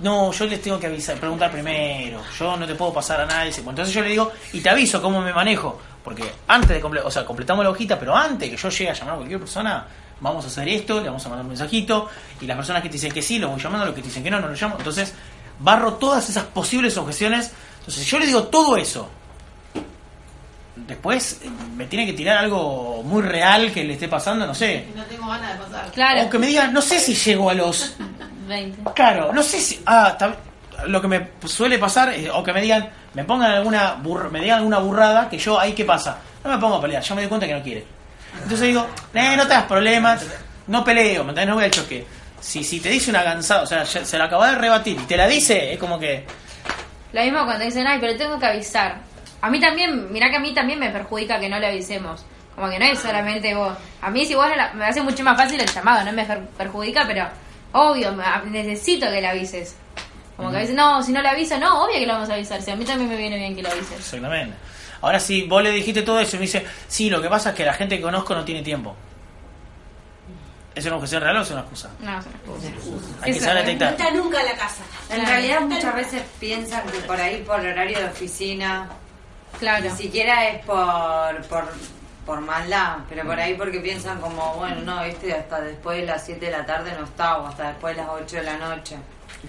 no, 0.00 0.30
yo 0.32 0.46
les 0.46 0.62
tengo 0.62 0.78
que 0.78 0.86
avisar, 0.86 1.16
preguntar 1.16 1.50
primero, 1.50 2.22
yo 2.38 2.56
no 2.56 2.66
te 2.66 2.74
puedo 2.74 2.92
pasar 2.92 3.20
a 3.20 3.26
nadie. 3.26 3.50
Bueno, 3.56 3.70
entonces 3.70 3.92
yo 3.94 4.00
le 4.02 4.10
digo, 4.10 4.30
y 4.52 4.60
te 4.60 4.70
aviso 4.70 5.02
cómo 5.02 5.20
me 5.20 5.32
manejo, 5.32 5.80
porque 6.04 6.22
antes 6.46 6.68
de 6.70 6.80
completar, 6.80 7.08
o 7.08 7.10
sea, 7.10 7.24
completamos 7.24 7.64
la 7.64 7.70
hojita, 7.70 7.98
pero 7.98 8.16
antes 8.16 8.48
que 8.48 8.56
yo 8.56 8.68
llegue 8.68 8.90
a 8.90 8.94
llamar 8.94 9.14
a 9.14 9.16
cualquier 9.16 9.40
persona, 9.40 9.84
vamos 10.20 10.44
a 10.44 10.48
hacer 10.48 10.68
esto, 10.68 11.00
le 11.00 11.06
vamos 11.06 11.24
a 11.26 11.28
mandar 11.28 11.42
un 11.44 11.48
mensajito, 11.50 12.08
y 12.40 12.46
las 12.46 12.56
personas 12.56 12.82
que 12.82 12.88
te 12.88 12.92
dicen 12.94 13.10
que 13.12 13.22
sí, 13.22 13.38
los 13.38 13.50
voy 13.50 13.60
llamando, 13.60 13.86
los 13.86 13.94
que 13.94 14.00
te 14.02 14.06
dicen 14.08 14.22
que 14.22 14.30
no, 14.30 14.40
no 14.40 14.48
los 14.48 14.60
llamo. 14.62 14.76
Entonces, 14.78 15.12
barro 15.58 15.94
todas 15.94 16.28
esas 16.30 16.44
posibles 16.44 16.96
objeciones. 16.96 17.50
Entonces, 17.88 18.06
yo 18.06 18.18
le 18.18 18.26
digo 18.26 18.42
todo 18.44 18.76
eso, 18.76 19.08
después 20.76 21.40
eh, 21.42 21.50
me 21.74 21.86
tiene 21.86 22.06
que 22.06 22.12
tirar 22.12 22.38
algo 22.38 23.02
muy 23.02 23.22
real 23.22 23.72
que 23.72 23.84
le 23.84 23.94
esté 23.94 24.08
pasando, 24.08 24.46
no 24.46 24.54
sé. 24.54 24.86
No 24.94 25.04
tengo 25.04 25.26
ganas 25.26 25.58
de 25.58 25.64
pasar. 25.64 25.90
Claro. 25.92 26.22
O 26.24 26.30
que 26.30 26.38
me 26.38 26.46
digan, 26.46 26.72
no 26.72 26.82
sé 26.82 27.00
si 27.00 27.14
llego 27.14 27.48
a 27.50 27.54
los... 27.54 27.94
20. 28.48 28.92
Claro, 28.94 29.32
no 29.32 29.42
sé 29.42 29.60
si... 29.60 29.80
Ah, 29.86 30.16
lo 30.86 31.00
que 31.02 31.08
me 31.08 31.28
suele 31.46 31.78
pasar, 31.78 32.10
es- 32.10 32.30
o 32.32 32.42
que 32.42 32.52
me 32.52 32.60
digan, 32.60 32.88
me 33.14 33.24
pongan 33.24 33.50
alguna 33.52 33.96
burr- 34.02 34.30
me 34.30 34.40
digan 34.40 34.58
alguna 34.58 34.78
burrada, 34.78 35.28
que 35.28 35.38
yo 35.38 35.58
ahí 35.58 35.72
qué 35.72 35.84
pasa. 35.84 36.18
No 36.44 36.50
me 36.50 36.58
pongo 36.58 36.76
a 36.76 36.80
pelear, 36.80 37.02
yo 37.02 37.14
me 37.14 37.22
doy 37.22 37.28
cuenta 37.28 37.46
que 37.46 37.54
no 37.54 37.62
quiere. 37.62 37.84
Entonces 38.34 38.60
digo, 38.68 38.86
eh, 39.14 39.34
no 39.36 39.42
te 39.44 39.54
das 39.54 39.64
problemas, 39.64 40.24
no 40.68 40.84
peleo. 40.84 41.24
No 41.24 41.54
voy 41.54 41.64
al 41.64 41.70
choque. 41.70 42.06
Si, 42.40 42.62
si 42.62 42.80
te 42.80 42.90
dice 42.90 43.10
una 43.10 43.22
gansada, 43.22 43.62
o 43.62 43.66
sea, 43.66 43.84
se 43.84 44.16
la 44.18 44.24
acaba 44.26 44.50
de 44.50 44.56
rebatir 44.56 44.96
y 45.00 45.04
te 45.04 45.16
la 45.16 45.26
dice, 45.26 45.72
es 45.72 45.78
como 45.78 45.98
que... 45.98 46.24
Lo 47.12 47.22
mismo 47.22 47.44
cuando 47.44 47.64
dicen, 47.64 47.86
ay, 47.86 47.98
pero 48.00 48.16
tengo 48.16 48.38
que 48.38 48.46
avisar. 48.46 48.96
A 49.40 49.50
mí 49.50 49.60
también, 49.60 50.12
mirá 50.12 50.30
que 50.30 50.36
a 50.36 50.40
mí 50.40 50.52
también 50.52 50.78
me 50.78 50.90
perjudica 50.90 51.38
que 51.40 51.48
no 51.48 51.58
le 51.58 51.66
avisemos. 51.68 52.24
Como 52.54 52.68
que 52.68 52.78
no 52.78 52.84
es 52.86 52.98
solamente 52.98 53.54
vos. 53.54 53.72
A 54.02 54.10
mí 54.10 54.26
si 54.26 54.34
vos 54.34 54.46
me 54.74 54.84
hace 54.84 55.00
mucho 55.00 55.22
más 55.22 55.36
fácil 55.36 55.60
el 55.60 55.68
llamado, 55.68 56.04
no 56.04 56.12
me 56.12 56.24
per- 56.24 56.44
perjudica, 56.56 57.04
pero 57.06 57.26
obvio, 57.72 58.14
necesito 58.46 59.06
que 59.10 59.20
le 59.20 59.28
avises. 59.28 59.76
Como 60.36 60.50
que 60.50 60.56
a 60.56 60.60
veces, 60.60 60.74
no, 60.74 61.02
si 61.02 61.12
no 61.12 61.22
le 61.22 61.28
aviso, 61.28 61.58
no, 61.58 61.84
obvio 61.84 61.94
que 61.98 62.06
lo 62.06 62.14
vamos 62.14 62.30
a 62.30 62.34
avisar. 62.34 62.60
Si 62.62 62.70
a 62.70 62.76
mí 62.76 62.84
también 62.84 63.08
me 63.10 63.16
viene 63.16 63.36
bien 63.38 63.54
que 63.56 63.62
lo 63.62 63.70
avises. 63.70 63.98
Exactamente. 63.98 64.56
Ahora 65.00 65.20
si 65.20 65.42
vos 65.42 65.62
le 65.62 65.70
dijiste 65.70 66.02
todo 66.02 66.18
eso 66.20 66.34
y 66.36 66.40
me 66.40 66.46
dice, 66.46 66.66
sí, 66.88 67.08
lo 67.08 67.22
que 67.22 67.28
pasa 67.28 67.50
es 67.50 67.54
que 67.54 67.64
la 67.64 67.72
gente 67.74 67.96
que 67.96 68.02
conozco 68.02 68.34
no 68.34 68.44
tiene 68.44 68.62
tiempo. 68.62 68.96
¿Es 70.78 70.86
una 70.86 70.94
objeción 70.94 71.22
real 71.22 71.36
o 71.38 71.42
es 71.42 71.50
una 71.50 71.60
excusa? 71.62 71.90
No, 71.98 72.18
es 72.20 72.26
una 72.26 72.68
excusa. 72.68 73.06
Hay 73.22 73.32
que 73.32 73.40
saber 73.40 73.64
detectar. 73.64 73.90
No 73.90 73.96
está 73.98 74.10
nunca 74.14 74.40
en 74.40 74.46
la 74.46 74.54
casa. 74.54 74.82
En 75.10 75.26
realidad 75.26 75.60
muchas 75.62 75.94
veces 75.96 76.22
piensan 76.38 76.86
que 76.86 76.98
por 77.00 77.20
ahí 77.20 77.42
por 77.42 77.58
horario 77.58 77.98
de 77.98 78.04
oficina, 78.04 78.88
claro. 79.58 79.84
ni 79.84 79.90
siquiera 79.96 80.46
es 80.50 80.64
por, 80.64 81.42
por, 81.48 81.64
por 82.24 82.40
maldad, 82.42 82.98
pero 83.08 83.24
por 83.24 83.40
ahí 83.40 83.54
porque 83.54 83.80
piensan 83.80 84.20
como, 84.20 84.54
bueno, 84.54 84.82
no, 84.82 85.02
este 85.02 85.32
hasta 85.34 85.60
después 85.62 85.98
de 86.00 86.06
las 86.06 86.24
7 86.24 86.46
de 86.46 86.52
la 86.52 86.64
tarde 86.64 86.92
no 86.96 87.06
está, 87.06 87.38
o 87.38 87.46
hasta 87.48 87.70
después 87.70 87.96
de 87.96 88.02
las 88.02 88.10
8 88.12 88.36
de 88.36 88.42
la 88.44 88.56
noche. 88.58 88.96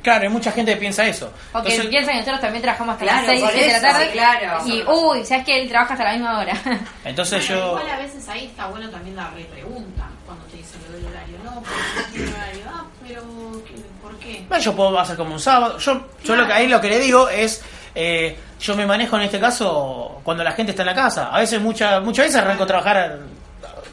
Claro, 0.01 0.23
hay 0.23 0.29
mucha 0.29 0.51
gente 0.51 0.73
que 0.73 0.79
piensa 0.79 1.05
eso. 1.05 1.27
O 1.53 1.61
que 1.61 1.69
Entonces- 1.69 1.85
piensan 1.89 2.13
que 2.15 2.19
nosotros 2.21 2.41
también 2.41 2.61
trabajamos 2.63 2.93
hasta 2.93 3.05
Claro, 3.05 3.21
las 3.21 3.27
6 3.27 3.41
por 3.43 3.51
7 3.51 3.65
de 3.67 3.71
la 3.73 3.81
tarde. 3.81 4.11
claro. 4.11 4.67
Y, 4.67 4.83
uy, 4.87 5.25
¿sabes 5.25 5.45
que 5.45 5.61
él 5.61 5.69
trabaja 5.69 5.93
hasta 5.93 6.05
la 6.05 6.13
misma 6.13 6.39
hora? 6.39 6.53
Entonces 7.05 7.47
Bueno, 7.47 7.61
yo... 7.61 7.79
Igual 7.79 7.89
a 7.91 7.97
veces 7.99 8.27
ahí 8.29 8.45
está 8.45 8.65
bueno 8.67 8.89
también 8.89 9.15
la 9.15 9.29
repregunta 9.29 10.07
cuando 10.29 10.45
te 10.45 10.57
dicen 10.57 10.79
lo 10.89 10.95
del 10.97 11.05
horario. 11.07 11.37
No, 11.43 11.53
porque 11.61 12.11
tiene 12.13 12.31
horario. 12.33 12.61
Ah, 12.69 12.83
pero 13.07 13.21
¿qué- 13.65 13.83
¿por 14.01 14.15
qué? 14.19 14.45
Bueno, 14.47 14.63
yo 14.63 14.75
puedo 14.75 14.99
hacer 14.99 15.17
como 15.17 15.33
un 15.33 15.39
sábado. 15.39 15.77
Yo, 15.79 16.01
yo 16.23 16.35
lo 16.35 16.45
que 16.45 16.53
ahí 16.53 16.67
lo 16.67 16.79
que 16.79 16.89
le 16.89 16.99
digo 16.99 17.27
es, 17.29 17.61
eh, 17.95 18.37
yo 18.59 18.75
me 18.75 18.85
manejo 18.85 19.15
en 19.17 19.23
este 19.23 19.39
caso 19.39 20.21
cuando 20.23 20.43
la 20.43 20.51
gente 20.51 20.71
está 20.71 20.83
en 20.83 20.87
la 20.87 20.95
casa. 20.95 21.29
A 21.33 21.39
veces, 21.39 21.59
muchas 21.59 22.01
muchas 22.03 22.25
veces 22.27 22.41
arranco 22.41 22.63
a 22.63 22.67
trabajar 22.67 23.17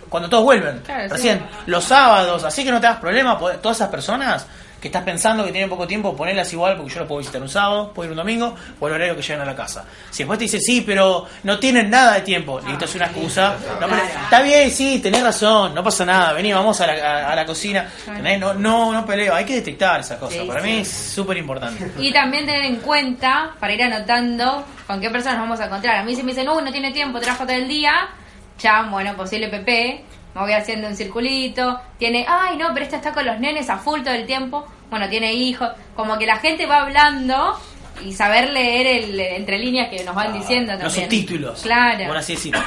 cuando 0.09 0.28
todos 0.28 0.45
vuelven. 0.45 0.80
Claro, 0.84 1.05
sí. 1.05 1.09
Recién, 1.14 1.47
los 1.66 1.84
sábados, 1.84 2.45
así 2.45 2.62
que 2.64 2.70
no 2.70 2.80
te 2.80 2.87
das 2.87 2.99
problema. 2.99 3.39
Todas 3.39 3.78
esas 3.78 3.89
personas 3.89 4.47
que 4.81 4.89
estás 4.89 5.03
pensando 5.05 5.45
que 5.45 5.53
tienen 5.53 5.70
poco 5.70 5.87
tiempo, 5.87 6.14
ponerlas 6.14 6.53
igual 6.53 6.77
porque 6.77 6.93
yo 6.93 7.01
lo 7.01 7.07
puedo 7.09 7.20
visitar 7.20 7.41
un 7.41 7.49
sábado, 7.49 7.93
puedo 7.95 8.07
ir 8.07 8.11
un 8.12 8.16
domingo 8.18 8.55
o 8.79 8.87
el 8.89 8.93
horario 8.95 9.16
que 9.16 9.22
llegan 9.22 9.41
a 9.41 9.45
la 9.47 9.57
casa. 9.57 9.85
Si 10.11 10.18
después 10.18 10.39
te 10.39 10.45
dice 10.45 10.61
sí, 10.61 10.83
pero 10.87 11.27
no 11.45 11.59
tienen 11.59 11.89
nada 11.91 12.14
de 12.14 12.20
tiempo, 12.20 12.61
listo, 12.61 12.85
es 12.85 12.95
una 12.95 13.07
excusa. 13.07 13.57
No, 13.81 13.87
pero 13.89 14.03
está 14.03 14.43
bien, 14.43 14.70
sí, 14.70 14.99
tenés 15.01 15.22
razón, 15.22 15.74
no 15.74 15.83
pasa 15.83 16.05
nada, 16.05 16.33
vení, 16.35 16.53
vamos 16.53 16.79
a 16.81 16.87
la, 16.87 16.93
a- 16.93 17.33
a 17.33 17.37
la 17.37 17.47
cocina. 17.47 17.89
¿Entendés? 18.07 18.39
No, 18.39 18.53
no, 18.55 18.93
no 18.93 19.07
peleo, 19.07 19.35
hay 19.35 19.45
que 19.47 19.55
detectar 19.55 20.01
esas 20.01 20.18
cosas. 20.18 20.41
Sí, 20.43 20.47
Para 20.47 20.61
sí. 20.61 20.66
mí 20.68 20.79
es 20.81 20.89
súper 20.89 21.37
importante. 21.39 21.91
Y 21.99 22.12
también 22.12 22.45
tener 22.45 22.64
en 22.66 22.77
cuenta, 22.77 23.53
para 23.59 23.72
ir 23.72 23.83
anotando 23.83 24.64
con 24.87 25.01
qué 25.01 25.09
personas 25.11 25.39
nos 25.39 25.45
vamos 25.49 25.61
a 25.61 25.66
encontrar. 25.66 25.97
A 25.97 26.03
mí 26.05 26.14
si 26.14 26.22
me 26.22 26.33
dicen, 26.33 26.49
uy, 26.49 26.62
no 26.62 26.70
tiene 26.70 26.93
tiempo, 26.93 27.18
trabajo 27.18 27.45
todo 27.45 27.57
el 27.57 27.66
día, 27.66 27.93
ya, 28.59 28.83
bueno, 28.91 29.14
posible 29.16 29.49
PP, 29.49 30.05
me 30.37 30.43
voy 30.43 30.53
haciendo 30.53 30.87
un 30.87 30.95
circulito. 30.95 31.80
Tiene, 31.99 32.26
ay, 32.28 32.59
no, 32.59 32.68
pero 32.74 32.84
esta 32.84 32.97
está 32.97 33.14
con 33.14 33.24
los 33.24 33.41
nenes 33.41 33.70
a 33.70 33.78
full 33.78 34.03
todo 34.03 34.12
el 34.12 34.26
tiempo. 34.26 34.66
Bueno, 34.91 35.09
tiene 35.09 35.32
hijos. 35.32 35.70
Como 35.95 36.18
que 36.18 36.26
la 36.26 36.37
gente 36.37 36.66
va 36.66 36.82
hablando 36.82 37.59
y 38.05 38.12
saber 38.12 38.51
leer 38.51 38.87
el, 38.87 39.18
entre 39.18 39.59
líneas 39.59 39.89
que 39.89 40.05
nos 40.05 40.14
van 40.14 40.34
diciendo 40.34 40.72
también. 40.72 40.84
Los 40.84 40.95
subtítulos. 40.95 41.62
Claro. 41.62 42.07
Por 42.07 42.18
así 42.18 42.34
decirlo. 42.34 42.61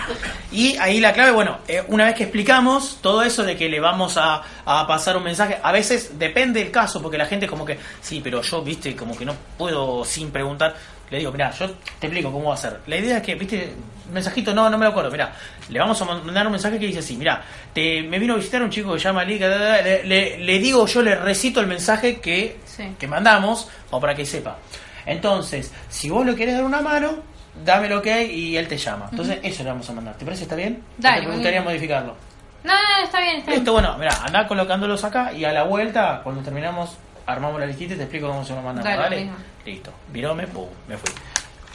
Y 0.52 0.78
ahí 0.78 1.00
la 1.00 1.14
clave, 1.14 1.30
bueno, 1.30 1.60
eh, 1.68 1.84
una 1.90 2.06
vez 2.06 2.16
que 2.16 2.24
explicamos 2.24 2.98
todo 3.04 3.22
eso 3.22 3.44
de 3.44 3.56
que 3.56 3.70
le 3.70 3.80
vamos 3.80 4.18
a, 4.18 4.42
a 4.66 4.88
pasar 4.88 5.16
un 5.16 5.24
mensaje, 5.24 5.60
a 5.62 5.72
veces 5.72 6.18
depende 6.18 6.64
del 6.64 6.72
caso, 6.72 7.04
porque 7.04 7.20
la 7.20 7.28
gente 7.28 7.46
como 7.46 7.66
que, 7.66 7.78
sí, 8.02 8.20
pero 8.24 8.42
yo, 8.42 8.64
viste, 8.64 8.96
como 8.96 9.16
que 9.16 9.26
no 9.26 9.36
puedo 9.60 10.04
sin 10.06 10.32
preguntar. 10.32 10.76
Le 11.12 11.18
digo, 11.20 11.32
mira, 11.32 11.52
yo 11.52 11.70
te 12.00 12.08
explico 12.08 12.32
cómo 12.32 12.50
va 12.50 12.54
a 12.54 12.58
ser. 12.58 12.80
La 12.88 12.98
idea 12.98 13.18
es 13.18 13.24
que, 13.24 13.36
viste, 13.36 13.74
mensajito, 14.14 14.54
no, 14.54 14.70
no 14.70 14.78
me 14.78 14.86
lo 14.86 14.92
acuerdo, 14.92 15.10
mira, 15.12 15.34
le 15.70 15.80
vamos 15.80 16.00
a 16.02 16.06
mandar 16.06 16.46
un 16.46 16.52
mensaje 16.52 16.78
que 16.80 16.86
dice 16.88 17.00
así, 17.00 17.16
mira, 17.18 17.42
te, 17.74 18.04
me 18.04 18.20
vino 18.20 18.34
a 18.34 18.38
visitar 18.38 18.62
un 18.62 18.70
chico 18.70 18.94
que 18.94 19.00
se 19.00 19.06
llama 19.06 19.24
Liga, 19.24 19.48
le, 19.82 20.04
le- 20.04 20.38
le 20.38 20.60
digo, 20.60 20.86
yo 20.86 21.02
le 21.02 21.16
recito 21.16 21.60
el 21.62 21.68
mensaje 21.68 22.20
que, 22.20 22.60
Sí. 22.66 22.96
que 23.00 23.08
mandamos, 23.08 23.70
o 23.90 24.00
para 24.00 24.14
que 24.16 24.26
sepa. 24.26 24.58
Entonces, 25.06 25.72
si 25.90 26.10
vos 26.10 26.26
le 26.26 26.36
querés 26.36 26.56
dar 26.56 26.64
una 26.64 26.82
mano, 26.82 27.24
dame 27.66 27.90
lo 27.90 28.02
que 28.02 28.14
hay 28.14 28.32
y 28.32 28.58
él 28.58 28.68
te 28.68 28.78
llama. 28.78 29.08
Entonces, 29.12 29.40
eso 29.44 29.64
le 29.64 29.70
vamos 29.70 29.90
a 29.90 29.94
mandar. 29.94 30.16
¿Te 30.16 30.26
parece 30.26 30.44
está 30.44 30.56
bien? 30.56 30.84
Dale, 30.98 31.22
¿O 31.22 31.24
muy 31.24 31.30
¿Te 31.32 31.36
gustaría 31.38 31.60
bien. 31.62 31.64
modificarlo? 31.74 32.16
No, 32.64 32.74
no, 32.74 33.04
está 33.06 33.20
bien, 33.22 33.38
está 33.38 33.52
bien. 33.52 33.60
Listo, 33.62 33.74
bueno, 33.74 33.98
mira, 33.98 34.12
andá 34.24 34.46
colocándolos 34.48 35.04
acá 35.04 35.32
y 35.34 35.46
a 35.46 35.52
la 35.54 35.64
vuelta, 35.64 36.22
cuando 36.24 36.42
terminamos, 36.42 36.96
armamos 37.30 37.60
la 37.60 37.66
listita 37.66 37.94
y 37.94 37.98
te 37.98 38.04
explico 38.04 38.28
cómo 38.28 38.44
se 38.44 38.56
lo 38.56 38.62
mandamos. 38.62 38.84
Dale, 38.84 39.18
mismo. 39.18 39.36
listo. 39.66 39.94
Viróme, 40.10 40.48
pum, 40.48 40.68
me 40.88 40.98
fui. 40.98 41.12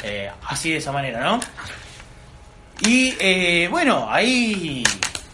Eh, 0.02 0.30
así 0.48 0.70
de 0.70 0.78
esa 0.78 0.92
manera, 0.92 1.20
¿no? 1.20 1.40
Y 2.80 3.14
eh, 3.18 3.68
bueno, 3.70 4.08
ahí 4.10 4.82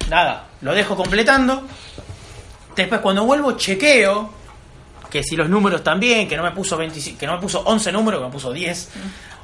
nada, 0.09 0.45
lo 0.61 0.75
dejo 0.75 0.95
completando. 0.95 1.63
Después 2.77 3.01
cuando 3.01 3.25
vuelvo 3.25 3.53
chequeo 3.53 4.31
que 5.11 5.25
si 5.25 5.35
los 5.35 5.49
números 5.49 5.83
también, 5.83 6.29
que 6.29 6.37
no 6.37 6.43
me 6.45 6.53
puso 6.53 6.77
25, 6.77 7.19
que 7.19 7.27
no 7.27 7.35
me 7.35 7.41
puso 7.41 7.63
11 7.65 7.91
números, 7.91 8.21
que 8.21 8.27
me 8.27 8.33
puso 8.33 8.53
10. 8.53 8.91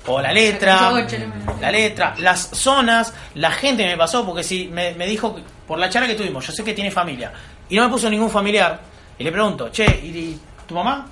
O 0.09 0.21
la 0.21 0.33
letra, 0.33 0.91
números. 0.91 1.61
la 1.61 1.73
letra, 1.73 2.15
las 2.19 2.51
zonas, 2.53 3.13
la 3.35 3.51
gente 3.51 3.83
que 3.83 3.89
me 3.89 3.97
pasó, 3.97 4.25
porque 4.25 4.45
si 4.45 4.69
me, 4.69 4.95
me 4.95 5.05
dijo, 5.07 5.37
por 5.67 5.81
la 5.81 5.91
charla 5.91 6.07
que 6.07 6.15
tuvimos, 6.15 6.47
yo 6.47 6.53
sé 6.53 6.63
que 6.63 6.73
tiene 6.73 6.93
familia, 6.93 7.33
y 7.69 7.75
no 7.75 7.83
me 7.83 7.89
puso 7.89 8.09
ningún 8.09 8.31
familiar, 8.31 8.81
y 9.19 9.25
le 9.25 9.33
pregunto, 9.33 9.69
che, 9.71 9.85
¿y 9.85 10.39
tu 10.67 10.75
mamá? 10.75 11.07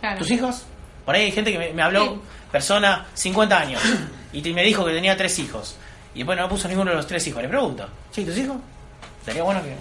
Claro. 0.00 0.18
¿Tus 0.18 0.30
hijos? 0.30 0.64
Por 1.04 1.14
ahí 1.14 1.22
hay 1.24 1.32
gente 1.32 1.52
que 1.52 1.58
me, 1.58 1.72
me 1.72 1.82
habló, 1.82 2.04
Sí. 2.04 2.20
persona 2.52 3.06
50 3.14 3.58
años, 3.58 3.82
y 4.32 4.40
te- 4.42 4.52
me 4.52 4.62
dijo 4.62 4.84
que 4.84 4.92
tenía 4.92 5.16
tres 5.16 5.38
hijos, 5.38 5.76
y 6.14 6.18
después 6.18 6.36
no 6.36 6.44
me 6.44 6.48
puso 6.50 6.68
ninguno 6.68 6.90
de 6.90 6.96
los 6.96 7.06
tres 7.06 7.26
hijos. 7.26 7.42
Le 7.42 7.48
pregunto, 7.48 7.88
che, 8.12 8.22
¿y 8.22 8.24
tus 8.24 8.36
hijos? 8.38 8.56
Sería 9.24 9.42
bueno 9.42 9.62
que... 9.62 9.76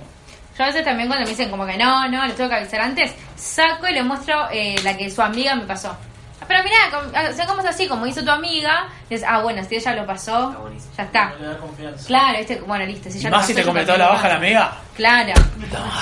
Yo 0.57 0.63
a 0.65 0.67
veces 0.67 0.83
también 0.83 1.07
cuando 1.07 1.23
me 1.23 1.29
dicen 1.29 1.49
como 1.49 1.65
que 1.65 1.77
no, 1.77 2.07
no, 2.09 2.25
les 2.25 2.35
tengo 2.35 2.49
que 2.49 2.55
avisar 2.57 2.81
antes, 2.81 3.13
saco 3.37 3.87
y 3.87 3.93
le 3.93 4.03
muestro 4.03 4.47
eh, 4.51 4.75
la 4.83 4.95
que 4.97 5.09
su 5.09 5.21
amiga 5.21 5.55
me 5.55 5.65
pasó. 5.65 5.95
Pero 6.47 6.59
mirá, 6.63 7.29
hacemos 7.29 7.63
así, 7.65 7.87
como 7.87 8.05
hizo 8.07 8.23
tu 8.23 8.31
amiga, 8.31 8.89
es, 9.09 9.23
ah, 9.23 9.41
bueno, 9.41 9.63
si 9.63 9.75
ella 9.75 9.95
lo 9.95 10.05
pasó, 10.05 10.69
ya 11.01 11.05
está. 11.07 11.33
Le 11.39 11.45
da 11.47 11.57
confianza. 11.57 12.07
Claro, 12.07 12.37
este, 12.37 12.55
bueno, 12.61 12.85
listo. 12.85 13.09
Si 13.09 13.19
ya 13.19 13.29
más 13.29 13.45
si 13.47 13.53
te 13.53 13.63
completó 13.63 13.97
la 13.97 14.07
baja 14.09 14.27
la 14.29 14.35
amiga. 14.35 14.77
Claro. 14.95 15.33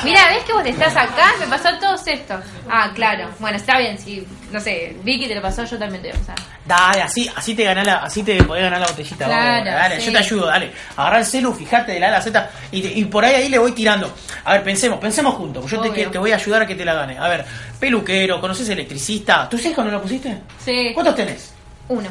Mira, 0.04 0.20
¿ves 0.30 0.44
que 0.44 0.54
vos 0.54 0.66
estás 0.66 0.96
acá? 0.96 1.32
Me 1.40 1.46
pasó 1.48 1.70
todo 1.80 1.96
esto. 2.06 2.36
Ah, 2.70 2.92
claro. 2.94 3.30
Bueno, 3.40 3.58
está 3.58 3.78
bien. 3.78 3.98
Si, 3.98 4.26
no 4.52 4.60
sé, 4.60 4.96
Vicky 5.04 5.28
te 5.28 5.36
lo 5.36 5.42
pasó, 5.42 5.64
yo 5.64 5.78
también 5.78 6.02
te 6.02 6.10
voy 6.10 6.18
a 6.18 6.20
pasar. 6.20 6.36
Dale, 6.66 7.02
así, 7.04 7.30
así 7.36 7.56
te 7.56 7.64
ganás 7.64 7.86
la, 7.86 7.96
así 7.98 8.24
te 8.24 8.44
podés 8.44 8.64
ganar 8.64 8.80
la 8.82 8.88
botellita. 8.88 9.26
Claro, 9.26 9.66
dale, 9.72 10.00
sí. 10.00 10.06
yo 10.08 10.12
te 10.12 10.18
ayudo, 10.18 10.46
dale. 10.48 10.72
Agarrá 10.98 11.20
el 11.20 11.26
celu, 11.26 11.54
fijate 11.54 11.94
de 11.94 12.00
la 12.00 12.08
A 12.08 12.10
a 12.10 12.14
la 12.14 12.22
Z 12.22 12.50
y, 12.72 12.82
te- 12.82 12.92
y 12.94 13.06
por 13.06 13.24
ahí 13.26 13.36
ahí 13.36 13.50
le 13.50 13.58
voy 13.58 13.72
tirando. 13.72 14.14
A 14.44 14.54
ver, 14.54 14.64
pensemos, 14.64 15.00
pensemos 15.00 15.34
juntos. 15.36 15.70
Yo 15.70 15.80
te, 15.82 15.92
que- 15.92 16.08
te 16.08 16.18
voy 16.18 16.32
a 16.32 16.36
ayudar 16.36 16.64
a 16.64 16.68
que 16.68 16.76
te 16.76 16.84
la 16.86 16.94
gane. 16.94 17.18
A 17.18 17.28
ver, 17.28 17.46
peluquero, 17.80 18.40
¿conoces 18.42 18.68
electricista? 18.70 19.48
¿Tus 19.50 19.66
hijos 19.66 19.84
no 19.86 19.92
lo 19.92 20.02
pusiste? 20.02 20.42
Sí. 20.64 20.92
¿Cuántos 20.94 21.16
tenés? 21.16 21.54
Uno. 21.88 22.10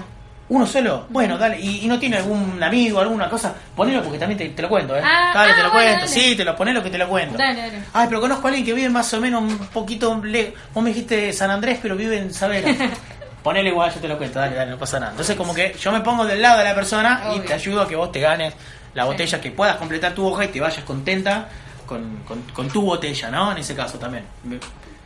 ¿Uno 0.51 0.67
solo? 0.67 1.07
Bueno, 1.11 1.37
dale. 1.37 1.61
¿Y, 1.61 1.85
y 1.85 1.89
no 1.89 1.99
tiene 1.99 2.17
algún 2.17 2.63
amigo, 2.63 3.01
alguna 3.01 3.29
cosa? 3.29 3.55
Ponelo 3.77 4.03
porque 4.03 4.19
también 4.19 4.39
te, 4.39 4.49
te 4.49 4.63
lo 4.63 4.69
cuento, 4.71 4.97
¿eh? 4.97 5.03
Ah, 5.05 5.33
dale, 5.35 5.53
ah, 5.53 5.57
te 5.57 5.63
lo 5.63 5.71
bueno, 5.71 5.89
cuento. 5.91 6.07
dale. 6.07 6.09
Sí, 6.09 6.37
te 6.37 6.45
lo 6.45 6.57
ponelo 6.57 6.83
que 6.83 6.91
te 6.91 6.97
lo 6.99 7.09
cuento. 7.09 7.37
Dale, 7.37 7.61
dale. 7.61 7.83
Ay, 7.93 8.07
pero 8.09 8.21
conozco 8.21 8.47
a 8.47 8.51
alguien 8.51 8.65
que 8.65 8.73
vive 8.73 8.89
más 8.89 9.13
o 9.13 9.21
menos 9.21 9.43
un 9.43 9.59
poquito. 9.69 10.19
Le... 10.25 10.55
Vos 10.73 10.83
me 10.83 10.91
dijiste 10.91 11.33
San 11.35 11.51
Andrés, 11.51 11.79
pero 11.83 11.97
vive 11.97 12.17
en 12.19 12.33
Savera. 12.33 12.73
Ponele 13.43 13.69
igual, 13.69 13.93
yo 13.95 14.01
te 14.01 14.09
lo 14.09 14.17
cuento, 14.19 14.39
dale, 14.39 14.57
dale, 14.57 14.71
no 14.71 14.79
pasa 14.79 14.99
nada. 14.99 15.13
Entonces, 15.13 15.37
como 15.37 15.55
que 15.55 15.75
yo 15.79 15.93
me 15.93 16.01
pongo 16.01 16.25
del 16.27 16.41
lado 16.43 16.59
de 16.59 16.65
la 16.65 16.75
persona 16.75 17.25
y 17.37 17.41
te 17.41 17.53
ayudo 17.55 17.83
a 17.83 17.89
que 17.89 17.95
vos 17.97 18.11
te 18.11 18.21
ganes 18.21 18.55
la 18.95 19.05
botella, 19.05 19.41
que 19.41 19.51
puedas 19.53 19.77
completar 19.77 20.13
tu 20.15 20.27
hoja 20.27 20.45
y 20.47 20.49
te 20.49 20.61
vayas 20.61 20.83
contenta 20.85 21.47
con, 21.87 22.19
con- 22.27 22.43
con 22.55 22.69
tu 22.69 22.83
botella, 22.83 23.31
¿no? 23.31 23.53
En 23.53 23.59
ese 23.59 23.75
caso 23.77 23.99
también. 23.99 24.25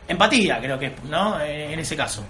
Empatía, 0.07 0.59
creo 0.59 0.77
que 0.79 0.87
es, 0.87 1.03
¿no? 1.03 1.39
Eh, 1.41 1.73
En 1.73 1.79
ese 1.79 1.95
caso. 1.95 2.23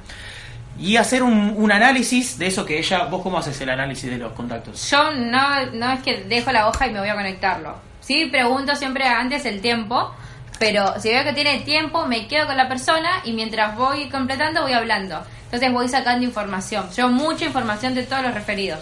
Y 0.79 0.97
hacer 0.97 1.23
un, 1.23 1.71
análisis 1.71 2.37
de 2.37 2.47
eso 2.47 2.65
que 2.65 2.79
ella. 2.79 3.05
¿Vos 3.05 3.21
cómo 3.21 3.37
haces 3.37 3.59
el 3.61 3.69
análisis 3.69 4.09
de 4.09 4.17
los 4.17 4.33
contactos? 4.33 4.89
Yo 4.89 5.11
no, 5.11 5.65
no 5.73 5.91
es 5.91 6.01
que 6.01 6.23
dejo 6.23 6.51
la 6.51 6.67
hoja 6.67 6.87
y 6.87 6.91
me 6.91 6.99
voy 6.99 7.09
a 7.09 7.15
conectarlo. 7.15 7.75
Sí, 7.99 8.25
pregunto 8.25 8.75
siempre 8.75 9.07
antes 9.07 9.45
el 9.45 9.61
tiempo, 9.61 10.13
pero 10.59 10.99
si 10.99 11.09
veo 11.09 11.23
que 11.23 11.33
tiene 11.33 11.59
tiempo, 11.59 12.05
me 12.05 12.27
quedo 12.27 12.47
con 12.47 12.57
la 12.57 12.67
persona 12.67 13.21
y 13.23 13.33
mientras 13.33 13.75
voy 13.77 14.09
completando 14.09 14.63
voy 14.63 14.73
hablando. 14.73 15.23
Entonces 15.45 15.71
voy 15.71 15.87
sacando 15.87 16.25
información. 16.25 16.89
Yo 16.95 17.07
mucha 17.09 17.45
información 17.45 17.93
de 17.93 18.03
todos 18.03 18.23
los 18.23 18.33
referidos. 18.33 18.79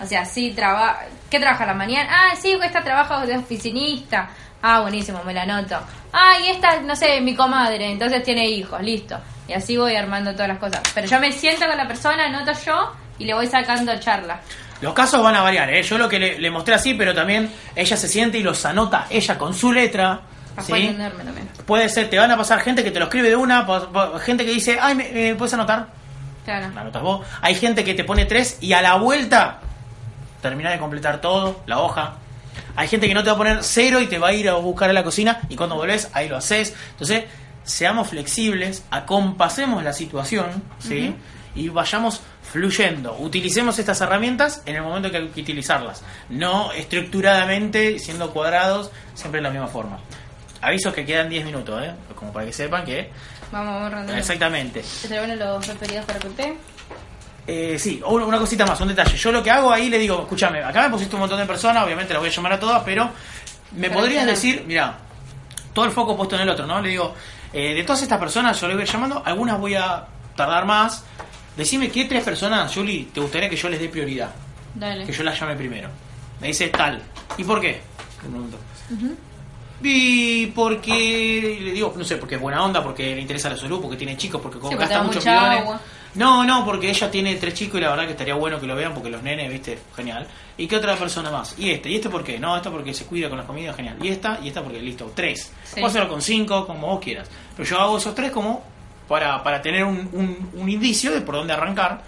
O 0.00 0.06
sea, 0.06 0.24
sí, 0.24 0.52
traba 0.54 1.00
¿qué 1.30 1.40
trabaja 1.40 1.66
la 1.66 1.74
mañana? 1.74 2.08
Ah, 2.10 2.36
sí, 2.40 2.56
esta 2.62 2.82
trabaja 2.84 3.26
de 3.26 3.36
oficinista. 3.36 4.30
Ah, 4.62 4.80
buenísimo, 4.80 5.22
me 5.24 5.34
la 5.34 5.42
anoto. 5.42 5.76
Ah, 6.12 6.34
y 6.42 6.48
esta, 6.48 6.80
no 6.80 6.94
sé, 6.94 7.20
mi 7.20 7.34
comadre, 7.34 7.90
entonces 7.90 8.22
tiene 8.22 8.48
hijos, 8.48 8.80
listo. 8.80 9.18
Y 9.48 9.52
así 9.52 9.76
voy 9.76 9.94
armando 9.96 10.32
todas 10.32 10.48
las 10.48 10.58
cosas. 10.58 10.80
Pero 10.94 11.06
yo 11.06 11.20
me 11.20 11.32
siento 11.32 11.66
con 11.66 11.76
la 11.76 11.86
persona, 11.86 12.26
anoto 12.26 12.52
yo 12.64 12.92
y 13.18 13.24
le 13.24 13.34
voy 13.34 13.46
sacando 13.46 13.98
charla. 14.00 14.40
Los 14.80 14.94
casos 14.94 15.22
van 15.22 15.34
a 15.34 15.42
variar, 15.42 15.72
¿eh? 15.72 15.82
Yo 15.82 15.98
lo 15.98 16.08
que 16.08 16.18
le, 16.18 16.38
le 16.38 16.50
mostré 16.50 16.74
así, 16.74 16.94
pero 16.94 17.14
también 17.14 17.50
ella 17.74 17.96
se 17.96 18.08
siente 18.08 18.38
y 18.38 18.42
los 18.42 18.64
anota 18.64 19.06
ella 19.10 19.38
con 19.38 19.54
su 19.54 19.72
letra. 19.72 20.20
Para 20.54 20.66
¿sí? 20.66 20.72
entenderme 20.72 21.24
también. 21.24 21.48
Puede 21.66 21.88
ser, 21.88 22.10
te 22.10 22.18
van 22.18 22.30
a 22.30 22.36
pasar 22.36 22.60
gente 22.60 22.84
que 22.84 22.90
te 22.90 22.98
lo 22.98 23.06
escribe 23.06 23.28
de 23.28 23.36
una, 23.36 23.66
gente 24.20 24.44
que 24.44 24.52
dice, 24.52 24.78
ay, 24.80 24.94
¿me, 24.94 25.10
me 25.10 25.34
puedes 25.34 25.54
anotar? 25.54 25.88
Claro. 26.44 26.70
La 26.74 26.82
anotas 26.82 27.02
vos. 27.02 27.26
Hay 27.40 27.54
gente 27.54 27.84
que 27.84 27.94
te 27.94 28.04
pone 28.04 28.26
tres 28.26 28.58
y 28.60 28.72
a 28.72 28.82
la 28.82 28.96
vuelta 28.96 29.60
termina 30.42 30.70
de 30.70 30.78
completar 30.78 31.20
todo, 31.20 31.62
la 31.66 31.80
hoja. 31.80 32.16
Hay 32.76 32.88
gente 32.88 33.08
que 33.08 33.14
no 33.14 33.22
te 33.22 33.30
va 33.30 33.34
a 33.34 33.38
poner 33.38 33.58
cero 33.62 34.00
y 34.00 34.06
te 34.06 34.18
va 34.18 34.28
a 34.28 34.32
ir 34.32 34.48
a 34.48 34.54
buscar 34.54 34.90
a 34.90 34.92
la 34.92 35.02
cocina 35.02 35.40
y 35.48 35.56
cuando 35.56 35.76
volvés 35.76 36.10
ahí 36.12 36.28
lo 36.28 36.36
haces. 36.36 36.74
Entonces, 36.90 37.24
seamos 37.64 38.08
flexibles, 38.08 38.84
acompasemos 38.90 39.82
la 39.82 39.92
situación, 39.92 40.62
¿sí? 40.78 41.14
Y 41.54 41.68
vayamos 41.68 42.20
fluyendo. 42.42 43.16
Utilicemos 43.18 43.78
estas 43.78 44.00
herramientas 44.00 44.62
en 44.66 44.76
el 44.76 44.82
momento 44.82 45.10
que 45.10 45.16
hay 45.16 45.28
que 45.28 45.40
utilizarlas. 45.40 46.02
No 46.28 46.72
estructuradamente, 46.72 47.98
siendo 47.98 48.32
cuadrados, 48.32 48.90
siempre 49.14 49.38
de 49.38 49.42
la 49.42 49.50
misma 49.50 49.68
forma. 49.68 49.98
Avisos 50.60 50.94
que 50.94 51.04
quedan 51.04 51.28
10 51.28 51.44
minutos, 51.44 51.82
¿eh? 51.82 51.92
Como 52.14 52.32
para 52.32 52.46
que 52.46 52.52
sepan 52.52 52.84
que... 52.84 53.10
Vamos, 53.50 53.74
vamos 53.74 53.92
rondando. 53.92 54.16
Exactamente. 54.16 54.82
¿Se 54.82 55.08
te 55.08 55.36
los 55.36 55.66
referidos 55.66 56.04
para 56.04 56.18
que 56.18 56.28
usted? 56.28 56.54
Eh, 57.46 57.78
sí, 57.78 58.00
una 58.06 58.38
cosita 58.38 58.64
más, 58.64 58.80
un 58.80 58.88
detalle. 58.88 59.16
Yo 59.16 59.30
lo 59.30 59.42
que 59.42 59.50
hago 59.50 59.70
ahí 59.70 59.90
le 59.90 59.98
digo, 59.98 60.22
escúchame, 60.22 60.62
acá 60.62 60.84
me 60.84 60.90
pusiste 60.90 61.14
un 61.14 61.20
montón 61.20 61.38
de 61.38 61.46
personas, 61.46 61.84
obviamente 61.84 62.14
las 62.14 62.20
voy 62.20 62.30
a 62.30 62.32
llamar 62.32 62.52
a 62.54 62.60
todas, 62.60 62.82
pero 62.84 63.10
me 63.72 63.88
Pero 63.88 64.00
podrías 64.00 64.24
decir, 64.24 64.64
mira, 64.66 64.96
todo 65.74 65.84
el 65.84 65.90
foco 65.90 66.16
puesto 66.16 66.36
en 66.36 66.42
el 66.42 66.48
otro, 66.48 66.66
¿no? 66.66 66.80
Le 66.80 66.88
digo, 66.88 67.14
eh, 67.54 67.72
de 67.74 67.82
todas 67.84 68.02
estas 68.02 68.18
personas 68.18 68.60
yo 68.60 68.68
le 68.68 68.74
voy 68.74 68.84
llamando, 68.84 69.22
algunas 69.24 69.58
voy 69.58 69.74
a 69.76 70.04
tardar 70.36 70.66
más. 70.66 71.04
Decime 71.56 71.88
qué 71.90 72.04
tres 72.06 72.24
personas, 72.24 72.74
Julie, 72.74 73.06
te 73.14 73.20
gustaría 73.20 73.48
que 73.48 73.56
yo 73.56 73.68
les 73.68 73.78
dé 73.80 73.88
prioridad, 73.88 74.30
Dale. 74.74 75.06
que 75.06 75.12
yo 75.12 75.22
las 75.22 75.38
llame 75.38 75.54
primero. 75.54 75.88
Me 76.40 76.48
dice 76.48 76.68
tal. 76.68 77.00
¿Y 77.38 77.44
por 77.44 77.60
qué? 77.60 77.80
Le 78.24 78.28
pregunto. 78.28 78.58
Y 79.82 80.46
porque, 80.48 81.58
le 81.60 81.72
digo, 81.72 81.92
no 81.96 82.04
sé, 82.04 82.16
porque 82.16 82.36
es 82.36 82.40
buena 82.40 82.64
onda, 82.64 82.82
porque 82.82 83.14
le 83.14 83.20
interesa 83.20 83.50
la 83.50 83.56
salud, 83.56 83.80
porque 83.80 83.96
tiene 83.96 84.16
chicos, 84.16 84.40
porque 84.40 84.58
Sí, 84.68 84.74
gasta 84.76 85.02
muchos 85.02 85.24
mucha 85.24 85.34
millones. 85.40 85.60
agua. 85.60 85.80
No, 86.14 86.44
no, 86.44 86.64
porque 86.64 86.90
ella 86.90 87.10
tiene 87.10 87.34
tres 87.36 87.54
chicos 87.54 87.78
y 87.80 87.82
la 87.82 87.90
verdad 87.90 88.04
que 88.04 88.12
estaría 88.12 88.34
bueno 88.34 88.60
que 88.60 88.66
lo 88.66 88.76
vean 88.76 88.94
porque 88.94 89.10
los 89.10 89.22
nenes, 89.22 89.50
viste, 89.50 89.78
genial. 89.96 90.26
¿Y 90.56 90.66
qué 90.68 90.76
otra 90.76 90.94
persona 90.96 91.30
más? 91.30 91.54
¿Y 91.58 91.70
este? 91.70 91.90
¿Y 91.90 91.96
este 91.96 92.08
por 92.08 92.22
qué? 92.22 92.38
No, 92.38 92.56
esta 92.56 92.70
porque 92.70 92.94
se 92.94 93.04
cuida 93.06 93.28
con 93.28 93.38
las 93.38 93.46
comidas, 93.46 93.74
genial. 93.74 93.96
¿Y 94.00 94.08
esta? 94.08 94.38
¿Y 94.42 94.48
esta 94.48 94.62
porque 94.62 94.80
listo? 94.80 95.10
Tres. 95.14 95.52
Sí. 95.64 95.74
Puedo 95.74 95.86
hacerlo 95.86 96.08
con 96.08 96.22
cinco, 96.22 96.66
como 96.66 96.86
vos 96.86 97.00
quieras. 97.00 97.28
Pero 97.56 97.68
yo 97.68 97.80
hago 97.80 97.98
esos 97.98 98.14
tres 98.14 98.30
como 98.30 98.62
para, 99.08 99.42
para 99.42 99.60
tener 99.60 99.84
un, 99.84 100.08
un- 100.12 100.50
un 100.54 100.68
indicio 100.68 101.10
de 101.12 101.20
por 101.20 101.34
dónde 101.34 101.52
arrancar 101.52 102.02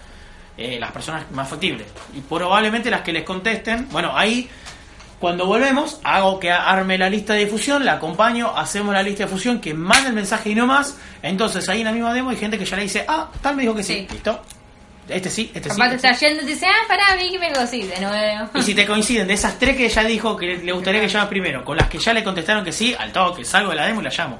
eh, 0.57 0.79
las 0.79 0.91
personas 0.91 1.29
más 1.31 1.47
factibles. 1.49 1.87
Y 2.15 2.21
probablemente 2.21 2.89
las 2.89 3.01
que 3.01 3.11
les 3.11 3.23
contesten, 3.23 3.89
bueno, 3.91 4.11
ahí 4.15 4.49
cuando 5.19 5.47
volvemos, 5.47 5.99
hago 6.03 6.39
que 6.39 6.51
arme 6.51 6.97
la 6.97 7.09
lista 7.09 7.33
de 7.33 7.45
difusión, 7.45 7.83
la 7.83 7.93
acompaño, 7.93 8.55
hacemos 8.55 8.93
la 8.93 9.01
lista 9.01 9.23
de 9.23 9.25
difusión, 9.25 9.59
que 9.59 9.73
mande 9.73 10.09
el 10.09 10.15
mensaje 10.15 10.51
y 10.51 10.55
no 10.55 10.67
más. 10.67 10.95
Entonces 11.23 11.67
ahí 11.69 11.79
en 11.79 11.85
la 11.85 11.91
misma 11.91 12.13
demo 12.13 12.29
hay 12.29 12.37
gente 12.37 12.57
que 12.57 12.65
ya 12.65 12.77
le 12.77 12.83
dice, 12.83 13.03
ah, 13.07 13.29
tal 13.41 13.55
me 13.55 13.63
dijo 13.63 13.73
que 13.73 13.83
sí. 13.83 14.07
¿Listo? 14.11 14.39
Este 15.09 15.29
sí, 15.29 15.51
este 15.55 15.69
sí. 15.69 15.75
Capaz 15.75 15.89
te 15.89 15.95
este 15.95 16.07
está 16.09 16.27
yendo 16.27 16.43
y 16.43 16.45
te 16.45 16.51
dice, 16.53 16.67
ah, 16.67 16.85
pará, 16.87 17.15
Vicky 17.15 17.39
me 17.39 17.49
dijo 17.49 17.65
sí, 17.65 17.83
de 17.83 17.99
nuevo. 17.99 18.49
y 18.53 18.61
si 18.61 18.75
te 18.75 18.85
coinciden 18.87 19.27
de 19.27 19.33
esas 19.33 19.57
tres 19.57 19.75
que 19.75 19.85
ella 19.85 20.03
dijo 20.03 20.37
que 20.37 20.57
le 20.57 20.71
gustaría 20.71 21.01
que 21.01 21.07
llamas 21.07 21.29
primero, 21.29 21.65
con 21.65 21.77
las 21.77 21.87
que 21.89 21.97
ya 21.97 22.13
le 22.13 22.23
contestaron 22.23 22.63
que 22.63 22.71
sí, 22.71 22.95
al 22.97 23.11
toque, 23.11 23.43
salgo 23.43 23.71
de 23.71 23.77
la 23.77 23.87
demo 23.87 24.01
y 24.01 24.03
la 24.03 24.11
llamo. 24.11 24.39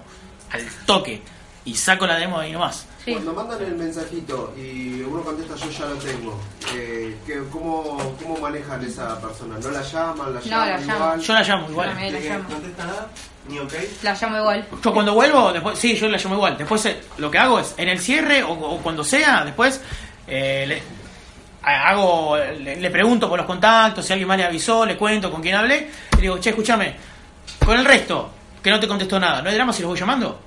Al 0.52 0.64
toque. 0.86 1.22
Y 1.66 1.76
saco 1.76 2.06
la 2.06 2.18
demo 2.18 2.40
ahí 2.40 2.52
nomás. 2.52 2.86
Cuando 3.14 3.34
mandan 3.34 3.62
el 3.64 3.76
mensajito 3.76 4.54
y 4.58 5.02
uno 5.02 5.22
contesta 5.22 5.56
yo 5.56 5.70
ya 5.72 5.86
lo 5.86 5.96
tengo, 5.96 6.40
eh, 6.76 7.16
¿qué- 7.26 7.44
cómo, 7.52 8.16
¿cómo 8.22 8.38
manejan 8.40 8.84
esa 8.84 9.20
persona? 9.22 9.56
¿No 9.62 9.70
la 9.72 9.82
llaman? 9.82 10.34
¿La 10.34 10.40
No, 10.40 10.46
llaman 10.46 10.68
la 10.70 10.78
llamo. 10.80 10.94
igual? 10.96 11.20
Yo 11.22 11.34
la 11.34 11.44
llamo 11.44 11.70
igual. 11.70 11.90
También 11.90 12.14
la 12.14 12.20
¿De 12.20 12.24
que 12.26 12.30
llamo. 12.34 12.44
no 12.44 12.50
contesta 12.56 12.86
nada? 12.86 13.08
¿Ni 13.50 13.60
ok? 13.60 13.74
La 14.04 14.14
llamo 14.14 14.38
igual. 14.38 14.68
Yo 14.84 14.94
cuando 14.94 15.14
vuelvo, 15.14 15.54
después, 15.54 15.80
sí, 15.80 15.96
yo 15.96 16.10
la 16.10 16.18
llamo 16.18 16.36
igual. 16.36 16.58
Después 16.58 16.86
eh, 16.86 17.02
lo 17.18 17.32
que 17.32 17.38
hago 17.38 17.60
es, 17.60 17.74
en 17.78 17.88
el 17.90 18.00
cierre 18.00 18.44
o, 18.44 18.52
o 18.52 18.78
cuando 18.80 19.04
sea, 19.04 19.46
después 19.46 19.80
eh, 20.28 20.66
le, 20.68 20.84
hago, 21.64 22.38
le, 22.38 22.76
le 22.76 22.90
pregunto 22.90 23.30
por 23.30 23.38
los 23.38 23.46
contactos, 23.48 24.06
si 24.06 24.14
alguien 24.14 24.28
más 24.28 24.38
le 24.38 24.46
avisó, 24.46 24.86
le 24.86 24.98
cuento 24.98 25.32
con 25.32 25.42
quién 25.42 25.56
hablé. 25.56 25.90
Y 26.18 26.22
digo, 26.22 26.38
che, 26.40 26.50
escúchame, 26.50 26.96
con 27.66 27.78
el 27.80 27.86
resto, 27.86 28.32
que 28.62 28.70
no 28.70 28.80
te 28.80 28.88
contestó 28.88 29.20
nada, 29.20 29.42
¿no 29.42 29.50
hay 29.50 29.56
drama 29.56 29.72
si 29.72 29.82
los 29.82 29.90
voy 29.90 30.00
llamando? 30.00 30.42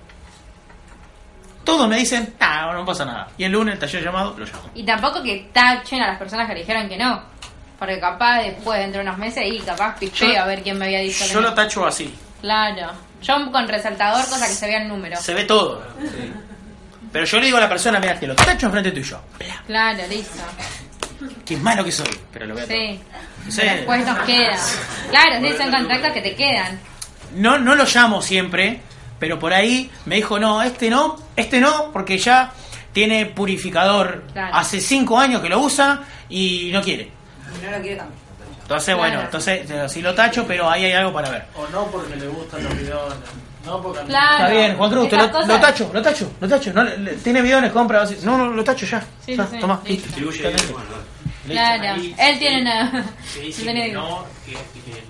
Todos 1.65 1.89
me 1.89 1.97
dicen, 1.99 2.35
ah, 2.41 2.71
no 2.75 2.85
pasa 2.85 3.05
nada. 3.05 3.29
Y 3.37 3.45
el 3.45 3.53
lunes, 3.53 3.75
el 3.75 3.81
taller 3.81 4.03
llamado, 4.03 4.35
lo 4.39 4.45
llamo. 4.45 4.71
Y 4.75 4.83
tampoco 4.85 5.23
que 5.23 5.49
tachen 5.53 6.01
a 6.03 6.09
las 6.09 6.19
personas 6.19 6.47
que 6.49 6.55
le 6.55 6.61
dijeron 6.61 6.89
que 6.89 6.97
no. 6.97 7.23
Porque 7.79 7.99
capaz 8.01 8.43
después, 8.43 8.79
dentro 8.81 9.01
de 9.03 9.07
unos 9.09 9.19
meses, 9.19 9.45
y 9.47 9.59
capaz 9.61 9.97
picheo 9.99 10.33
Yo- 10.33 10.43
a 10.43 10.47
ver 10.47 10.63
quién 10.63 10.79
me 10.79 10.87
había 10.87 11.01
dicho 11.01 11.25
que 11.25 11.33
Yo 11.33 11.41
no. 11.41 11.49
lo 11.49 11.55
tacho 11.55 11.87
así. 11.87 12.15
Claro. 12.41 12.91
Yo 13.23 13.53
con 13.53 13.69
resaltador, 13.69 14.25
cosa 14.29 14.47
que 14.47 14.53
se 14.55 14.67
vea 14.67 14.83
el 14.83 14.89
número. 14.89 15.17
Se 15.19 15.35
ve 15.35 15.45
todo. 15.45 15.83
Pero 17.13 17.25
yo 17.27 17.39
le 17.39 17.47
digo 17.47 17.59
a 17.59 17.61
la 17.61 17.69
persona, 17.69 17.99
mira, 18.01 18.19
te 18.19 18.27
lo 18.27 18.35
tacho 18.35 18.67
enfrente 18.67 18.93
tuyo. 18.93 19.21
Claro, 19.67 19.99
listo. 20.09 20.43
Qué 21.45 21.57
malo 21.57 21.85
que 21.85 21.93
soy. 21.93 22.09
Pero 22.33 22.47
lo 22.47 22.55
veo. 22.55 22.67
Sí. 22.67 23.01
Sí. 23.49 23.63
Después 23.63 24.07
nos 24.07 24.19
queda. 24.21 24.57
Claro, 25.11 25.41
sí, 25.47 25.55
son 25.57 25.71
contactos 25.71 26.13
que 26.13 26.21
te 26.23 26.35
quedan. 26.37 26.79
No, 27.35 27.59
no 27.59 27.75
lo 27.75 27.85
llamo 27.85 28.23
siempre, 28.23 28.81
pero 29.19 29.39
por 29.39 29.53
ahí 29.53 29.91
me 30.07 30.17
dijo, 30.17 30.39
no, 30.39 30.63
este 30.63 30.89
no, 30.91 31.17
este 31.41 31.61
no, 31.61 31.91
porque 31.93 32.17
ya 32.19 32.53
tiene 32.93 33.27
purificador. 33.27 34.25
Claro. 34.33 34.55
Hace 34.57 34.81
cinco 34.81 35.19
años 35.19 35.41
que 35.43 35.49
lo 35.49 35.61
usa 35.61 36.03
y 36.29 36.71
no 36.73 36.81
quiere. 36.83 37.11
No 37.63 37.71
lo 37.71 37.81
quiere 37.83 37.97
cambiar. 37.97 38.21
Entonces, 38.63 38.95
Claro. 38.95 38.99
bueno, 38.99 39.21
entonces 39.23 39.71
eh, 39.71 39.89
sí 39.89 40.01
lo 40.01 40.15
tacho, 40.15 40.45
pero 40.47 40.71
ahí 40.71 40.85
hay 40.85 40.93
algo 40.93 41.13
para 41.13 41.29
ver. 41.31 41.45
O 41.57 41.67
no 41.69 41.87
porque 41.87 42.15
le 42.17 42.29
gustan 42.29 42.63
los 42.63 42.77
bidones. 42.79 43.19
No 43.67 43.83
porque 43.83 44.01
Claro. 44.05 44.45
Está 44.45 44.49
bien, 44.51 44.77
Juan 44.77 44.91
Cruz, 44.91 45.09
te 45.09 45.17
lo, 45.17 45.29
tacho, 45.31 45.47
lo 45.93 46.03
tacho, 46.03 46.33
lo 46.41 46.49
tacho. 46.49 46.73
No, 46.73 46.83
le- 46.85 47.15
tiene 47.17 47.43
bidones, 47.43 47.73
compra. 47.73 48.03
así. 48.03 48.19
No, 48.23 48.39
no, 48.39 48.47
lo 48.47 48.63
tacho 48.65 48.87
ya. 48.87 49.01
Sí, 49.25 49.37
Ya, 49.37 49.45
sí, 49.47 49.51
sí. 49.55 49.61
Tomá, 49.61 49.75
Listo. 49.85 49.89
listo. 49.91 50.07
Distribuye 50.07 50.39
bien, 50.43 50.53
listo. 50.55 50.81
Claro. 51.47 51.83
Ahí 51.95 52.15
Él 52.19 52.33
sí, 52.35 52.39
tiene 52.39 52.61
una. 52.63 53.05
que 53.35 53.41
dice 53.43 53.65
que 53.65 53.93
no, 53.93 54.25
que, 54.47 54.53
que 54.53 55.01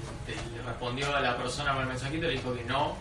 le 0.56 0.62
respondió 0.66 1.14
a 1.14 1.20
la 1.20 1.36
persona 1.36 1.72
con 1.72 1.82
el 1.82 1.88
mensajito, 1.88 2.26
le 2.26 2.32
dijo 2.32 2.54
que 2.54 2.64
no, 2.64 2.96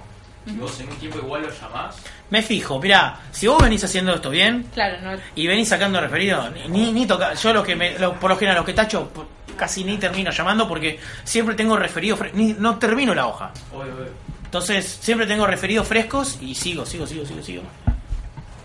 y 0.45 0.51
vos 0.57 0.79
en 0.79 0.89
un 0.89 0.95
tiempo 0.97 1.17
igual 1.19 1.41
lo 1.43 1.49
llamás. 1.51 1.95
Me 2.29 2.41
fijo, 2.41 2.79
mirá, 2.79 3.19
si 3.31 3.47
vos 3.47 3.61
venís 3.61 3.83
haciendo 3.83 4.13
esto 4.13 4.29
bien 4.29 4.67
Claro, 4.73 4.97
no. 5.01 5.19
y 5.35 5.47
venís 5.47 5.67
sacando 5.69 5.99
referido, 6.01 6.49
ni, 6.69 6.91
ni, 6.91 7.05
toca. 7.05 7.33
Yo 7.33 7.53
lo 7.53 7.63
que 7.63 7.75
me, 7.75 7.97
lo- 7.99 8.13
por 8.19 8.29
lo 8.31 8.37
general, 8.37 8.57
los 8.57 8.65
que 8.65 8.73
tacho, 8.73 9.11
casi 9.57 9.83
ni 9.83 9.97
termino 9.97 10.31
llamando 10.31 10.67
porque 10.67 10.99
siempre 11.23 11.55
tengo 11.55 11.75
referido, 11.77 12.17
fre- 12.17 12.31
ni, 12.33 12.53
no 12.53 12.77
termino 12.79 13.13
la 13.13 13.27
hoja. 13.27 13.51
Obvio, 13.73 13.93
obvio. 13.95 14.29
Entonces, 14.45 14.97
siempre 15.01 15.27
tengo 15.27 15.45
referidos 15.45 15.87
frescos 15.87 16.37
y 16.41 16.55
sigo, 16.55 16.85
sigo, 16.85 17.05
sigo, 17.05 17.25
sigo, 17.25 17.43
sigo. 17.43 17.63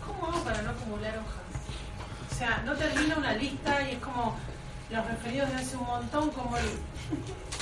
¿Cómo 0.06 0.32
hago 0.32 0.42
para 0.44 0.62
no 0.62 0.70
acumular 0.70 1.10
hojas? 1.18 2.32
O 2.32 2.34
sea, 2.38 2.62
no 2.64 2.72
termino 2.74 3.16
una 3.18 3.32
lista 3.34 3.82
y 3.82 3.92
es 3.94 3.98
como 3.98 4.36
los 4.90 5.06
referidos 5.06 5.50
de 5.50 5.56
hace 5.56 5.76
un 5.76 5.84
montón, 5.86 6.30
como 6.30 6.56
el... 6.56 6.64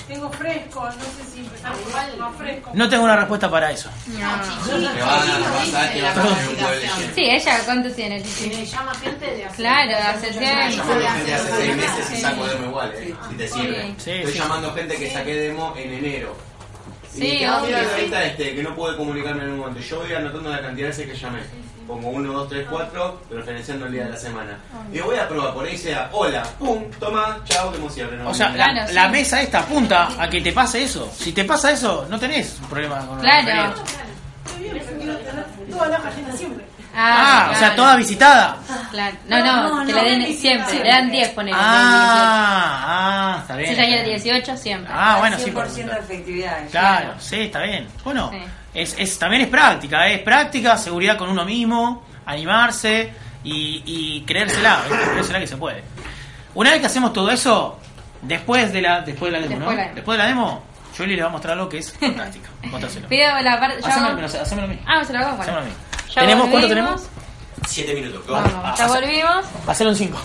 Tengo 0.08 0.30
fresco, 0.30 0.84
no 0.84 0.92
sé 0.92 1.32
si 1.32 1.40
empezar 1.40 1.72
igual 1.88 2.16
más 2.18 2.36
fresco. 2.36 2.70
No 2.74 2.88
tengo 2.88 3.04
una 3.04 3.16
respuesta 3.16 3.50
para 3.50 3.70
eso. 3.70 3.88
No, 4.08 4.18
Te 4.18 5.00
van 5.00 5.42
a 5.42 5.52
pasar, 5.52 5.92
te 5.92 6.02
van 6.02 6.18
a. 6.18 7.14
Sí, 7.14 7.24
ella, 7.30 7.60
¿cuántos 7.64 7.94
tiene? 7.94 8.22
Me 8.40 8.66
llama 8.66 8.94
gente 8.94 9.26
de 9.26 9.44
hace 9.44 9.56
Claro, 9.56 9.92
hace 10.08 10.30
tiempo. 10.30 10.76
Llamando 10.76 11.08
gente 11.08 11.34
hace 11.34 11.52
seis 11.56 11.76
meses 11.76 12.10
y 12.12 12.16
saco 12.20 12.46
demo 12.46 12.66
igual, 12.66 12.92
eh, 12.96 13.14
si 13.28 13.34
te 13.36 13.48
sirve. 13.48 13.88
Estoy 13.90 14.32
llamando 14.32 14.74
gente 14.74 14.96
que 14.96 15.10
saqué 15.10 15.34
demo 15.34 15.74
en 15.76 15.92
enero. 15.92 16.36
Sí, 17.14 17.40
no, 17.44 17.58
obvio. 17.58 17.76
lista 18.00 18.24
este, 18.24 18.54
que 18.54 18.62
no 18.62 18.74
pude 18.74 18.96
comunicarme 18.96 19.44
en 19.44 19.50
un 19.50 19.58
momento. 19.58 19.80
Yo 19.80 19.98
voy 20.00 20.12
anotando 20.12 20.50
la 20.50 20.62
cantidad 20.62 20.88
de 20.88 20.96
veces 20.96 21.12
que 21.12 21.18
llamé. 21.18 21.40
Pongo 21.86 22.08
1, 22.10 22.32
2, 22.32 22.48
3, 22.48 22.66
4, 22.70 23.22
referenciando 23.30 23.86
el 23.86 23.92
día 23.92 24.04
de 24.04 24.10
la 24.10 24.16
semana. 24.16 24.58
Y 24.92 25.00
voy 25.00 25.16
a 25.18 25.28
probar, 25.28 25.52
por 25.54 25.66
ahí 25.66 25.76
sea, 25.76 26.08
hola, 26.12 26.42
pum, 26.58 26.84
toma, 27.00 27.38
chao, 27.44 27.70
demo 27.72 27.90
cierre. 27.90 28.16
no, 28.16 28.28
O 28.30 28.34
sea, 28.34 28.48
la, 28.50 28.54
Claro, 28.72 28.92
la 28.92 29.04
sí. 29.06 29.10
mesa 29.12 29.40
esta 29.42 29.60
apunta 29.60 30.08
a 30.18 30.28
que 30.30 30.40
te 30.40 30.52
pase 30.52 30.82
eso. 30.84 31.12
Si 31.16 31.32
te 31.32 31.44
pasa 31.44 31.70
eso, 31.72 32.06
no 32.08 32.18
tenés 32.18 32.58
un 32.60 32.68
problema 32.68 32.98
con 33.06 33.18
Claro. 33.20 33.74
toda 35.70 35.88
la 35.88 35.98
llena 36.14 36.32
siempre. 36.36 36.64
Ah, 36.94 37.46
o 37.50 37.52
sea, 37.52 37.58
claro. 37.60 37.74
toda 37.76 37.96
visitada. 37.96 38.56
Claro. 38.90 39.16
No, 39.26 39.38
no, 39.38 39.78
No, 39.80 39.86
que 39.86 39.92
no, 39.92 40.02
le 40.02 40.10
den 40.10 40.18
no, 40.20 40.26
siempre. 40.38 40.76
no. 40.78 40.84
Le 40.84 40.90
dan 40.90 41.10
10, 41.10 41.28
ponele. 41.30 41.56
Ah, 41.58 42.84
ah, 42.86 43.38
está 43.40 43.56
bien. 43.56 43.70
Si 43.70 43.76
ya 43.76 43.84
quiere 43.86 44.04
18, 44.10 44.56
siempre. 44.58 44.92
Ah, 44.94 45.16
bueno, 45.20 45.38
sí. 45.38 45.44
100% 45.44 45.54
por- 45.54 45.68
de 45.70 46.00
efectividad. 46.14 46.58
Claro, 46.70 47.14
sí, 47.18 47.40
está 47.40 47.62
bien. 47.62 47.88
Bueno, 48.04 48.30
Sí. 48.30 48.38
Es, 48.74 48.94
es, 48.98 49.18
también 49.18 49.42
es 49.42 49.48
práctica, 49.48 50.08
¿eh? 50.08 50.14
es 50.14 50.20
práctica, 50.22 50.76
seguridad 50.78 51.16
con 51.18 51.28
uno 51.28 51.44
mismo, 51.44 52.04
animarse 52.26 53.12
y, 53.44 53.82
y 53.84 54.22
creérsela, 54.22 54.82
¿eh? 54.90 54.94
creérsela 55.10 55.40
que 55.40 55.46
se 55.46 55.56
puede. 55.56 55.82
Una 56.54 56.70
vez 56.70 56.80
que 56.80 56.86
hacemos 56.86 57.12
todo 57.12 57.30
eso, 57.30 57.78
después 58.22 58.72
de 58.72 58.82
la, 58.82 59.00
después 59.00 59.32
de 59.32 59.40
la 59.40 59.46
demo, 59.46 59.70
Después 59.70 59.76
de 59.76 59.76
la 59.76 59.82
¿no? 59.82 59.82
demo. 59.84 59.94
Después 59.94 60.18
de 60.18 60.22
la 60.24 60.28
demo, 60.28 60.62
Julie 60.96 61.16
le 61.16 61.22
va 61.22 61.28
a 61.28 61.32
mostrar 61.32 61.54
algo 61.54 61.68
que 61.68 61.78
es 61.78 61.92
fantástica. 61.92 62.48
Mostrárselo. 62.64 63.08
Pido 63.08 63.40
la 63.40 63.60
parte. 63.60 63.82
ya 63.82 63.88
Hacémelo, 63.88 64.26
hacémelo 64.26 64.66
a 64.66 64.70
mí. 64.70 64.78
Ah, 64.86 65.04
se 65.04 65.12
lo 65.12 65.18
hago. 65.20 65.36
Bueno. 65.36 65.58
A 65.58 65.60
mí. 65.62 65.70
Ya 66.14 66.20
¿Tenemos 66.20 66.48
cuánto 66.48 66.68
tenemos? 66.68 67.02
Siete 67.66 67.94
minutos. 67.94 68.26
Vamos, 68.26 68.78
ya 68.78 68.86
volvimos. 68.86 69.46
Hacelo 69.66 69.90
en 69.90 69.96
5. 69.96 70.18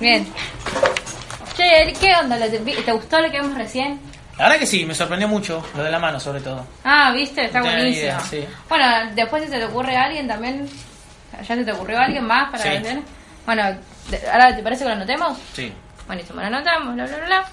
Bien. 0.00 0.26
Che, 1.56 1.92
¿qué 2.00 2.14
onda? 2.14 2.38
¿Te, 2.38 2.58
te 2.58 2.92
gustó 2.92 3.20
lo 3.20 3.30
que 3.30 3.40
vimos 3.40 3.56
recién? 3.58 4.00
La 4.40 4.46
verdad 4.46 4.58
que 4.60 4.66
sí, 4.66 4.86
me 4.86 4.94
sorprendió 4.94 5.28
mucho, 5.28 5.62
lo 5.76 5.82
de 5.84 5.90
la 5.90 5.98
mano 5.98 6.18
sobre 6.18 6.40
todo. 6.40 6.64
Ah, 6.82 7.12
viste, 7.12 7.44
está 7.44 7.58
No 7.58 7.66
buenísimo. 7.66 7.92
idea, 8.04 8.20
sí. 8.20 8.42
Bueno, 8.70 8.86
después 9.14 9.42
si 9.44 9.50
se 9.50 9.58
te 9.58 9.64
ocurre 9.66 9.94
a 9.96 10.04
alguien 10.04 10.26
también. 10.26 10.66
¿Ya 11.46 11.54
se 11.56 11.62
te 11.62 11.72
ocurrió 11.72 11.98
a 11.98 12.04
alguien 12.04 12.24
más 12.24 12.50
para 12.50 12.62
Sí. 12.62 12.70
vender? 12.70 13.00
Bueno, 13.44 13.62
ahora 14.32 14.56
te 14.56 14.62
parece 14.62 14.84
que 14.84 14.88
lo 14.88 14.96
anotemos. 14.96 15.36
Sí. 15.52 15.70
Buenísimo, 16.06 16.40
lo 16.40 16.46
anotamos, 16.46 16.94
bla, 16.94 17.04
bla, 17.06 17.16
bla, 17.18 17.26
bla. 17.26 17.44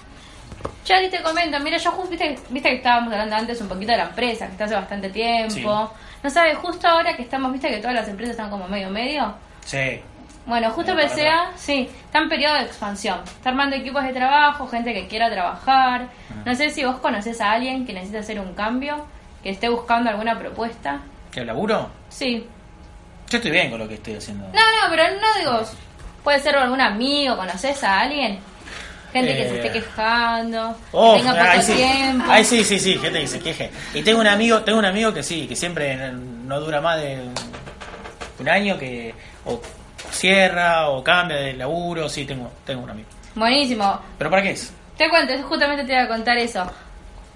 Ya 0.86 1.10
te 1.10 1.22
comento, 1.22 1.60
mira, 1.60 1.76
yo 1.76 1.90
justo, 1.90 2.08
viste, 2.10 2.38
viste 2.48 2.70
que 2.70 2.76
estábamos 2.76 3.12
hablando 3.12 3.36
antes 3.36 3.60
un 3.60 3.68
poquito 3.68 3.92
de 3.92 3.98
la 3.98 4.04
empresa, 4.04 4.46
que 4.46 4.52
está 4.52 4.64
hace 4.64 4.74
bastante 4.74 5.10
tiempo. 5.10 5.52
Sí. 5.54 5.62
No 6.22 6.30
sabes, 6.30 6.56
justo 6.56 6.88
ahora 6.88 7.14
que 7.14 7.20
estamos, 7.22 7.52
viste 7.52 7.68
que 7.68 7.76
todas 7.78 7.94
las 7.96 8.08
empresas 8.08 8.30
están 8.32 8.48
como 8.48 8.66
medio 8.66 8.88
medio. 8.88 9.34
Sí. 9.62 10.00
Bueno, 10.48 10.70
justo 10.70 10.94
para 10.94 11.08
PCA, 11.08 11.50
sí, 11.56 11.88
está 12.06 12.20
en 12.20 12.28
periodo 12.30 12.54
de 12.54 12.62
expansión. 12.62 13.20
Está 13.24 13.50
armando 13.50 13.76
equipos 13.76 14.02
de 14.02 14.14
trabajo, 14.14 14.66
gente 14.66 14.94
que 14.94 15.06
quiera 15.06 15.30
trabajar. 15.30 16.08
No 16.46 16.54
sé 16.54 16.70
si 16.70 16.84
vos 16.84 16.96
conocés 17.00 17.40
a 17.42 17.52
alguien 17.52 17.84
que 17.86 17.92
necesite 17.92 18.18
hacer 18.18 18.40
un 18.40 18.54
cambio, 18.54 19.04
que 19.42 19.50
esté 19.50 19.68
buscando 19.68 20.08
alguna 20.08 20.38
propuesta. 20.38 21.00
¿Qué 21.30 21.44
laburo? 21.44 21.90
Sí. 22.08 22.46
Yo 23.28 23.36
estoy 23.36 23.50
bien 23.50 23.68
con 23.70 23.78
lo 23.78 23.86
que 23.86 23.94
estoy 23.94 24.14
haciendo. 24.14 24.46
No, 24.46 24.52
no, 24.52 24.88
pero 24.90 25.02
no 25.20 25.38
digo, 25.38 25.70
puede 26.24 26.40
ser 26.40 26.56
algún 26.56 26.80
amigo, 26.80 27.36
¿conoces 27.36 27.84
a 27.84 28.00
alguien? 28.00 28.38
Gente 29.12 29.36
que 29.36 29.48
se 29.48 29.54
Eh. 29.54 29.66
esté 29.66 29.72
quejando, 29.72 30.76
Oh, 30.92 31.12
que 31.14 31.20
tenga 31.20 31.34
poco 31.34 31.50
ahí 31.50 31.62
sí. 31.62 31.72
tiempo. 31.74 32.24
Ahí 32.30 32.44
sí, 32.44 32.64
sí, 32.64 32.78
sí, 32.78 32.96
gente 32.98 33.20
que 33.20 33.26
se 33.26 33.38
queje. 33.40 33.70
Y 33.92 34.02
tengo 34.02 34.20
un 34.20 34.26
amigo, 34.26 34.62
tengo 34.62 34.78
un 34.78 34.84
amigo 34.86 35.12
que 35.12 35.22
sí, 35.22 35.46
que 35.46 35.54
siempre 35.56 35.94
no 36.12 36.58
dura 36.60 36.80
más 36.80 36.98
de 37.00 37.28
un 38.38 38.48
año 38.48 38.78
que 38.78 39.14
o 39.44 39.60
cierra 40.10 40.88
o 40.88 41.02
cambia 41.02 41.36
de 41.38 41.54
laburo, 41.54 42.08
sí, 42.08 42.24
tengo, 42.24 42.50
tengo 42.64 42.82
un 42.82 42.90
amigo. 42.90 43.08
Buenísimo. 43.34 44.00
¿Pero 44.18 44.30
para 44.30 44.42
qué 44.42 44.50
es? 44.50 44.72
Te 44.96 45.08
cuento, 45.08 45.32
justamente 45.48 45.84
te 45.84 45.92
iba 45.92 46.02
a 46.02 46.08
contar 46.08 46.36
eso. 46.38 46.68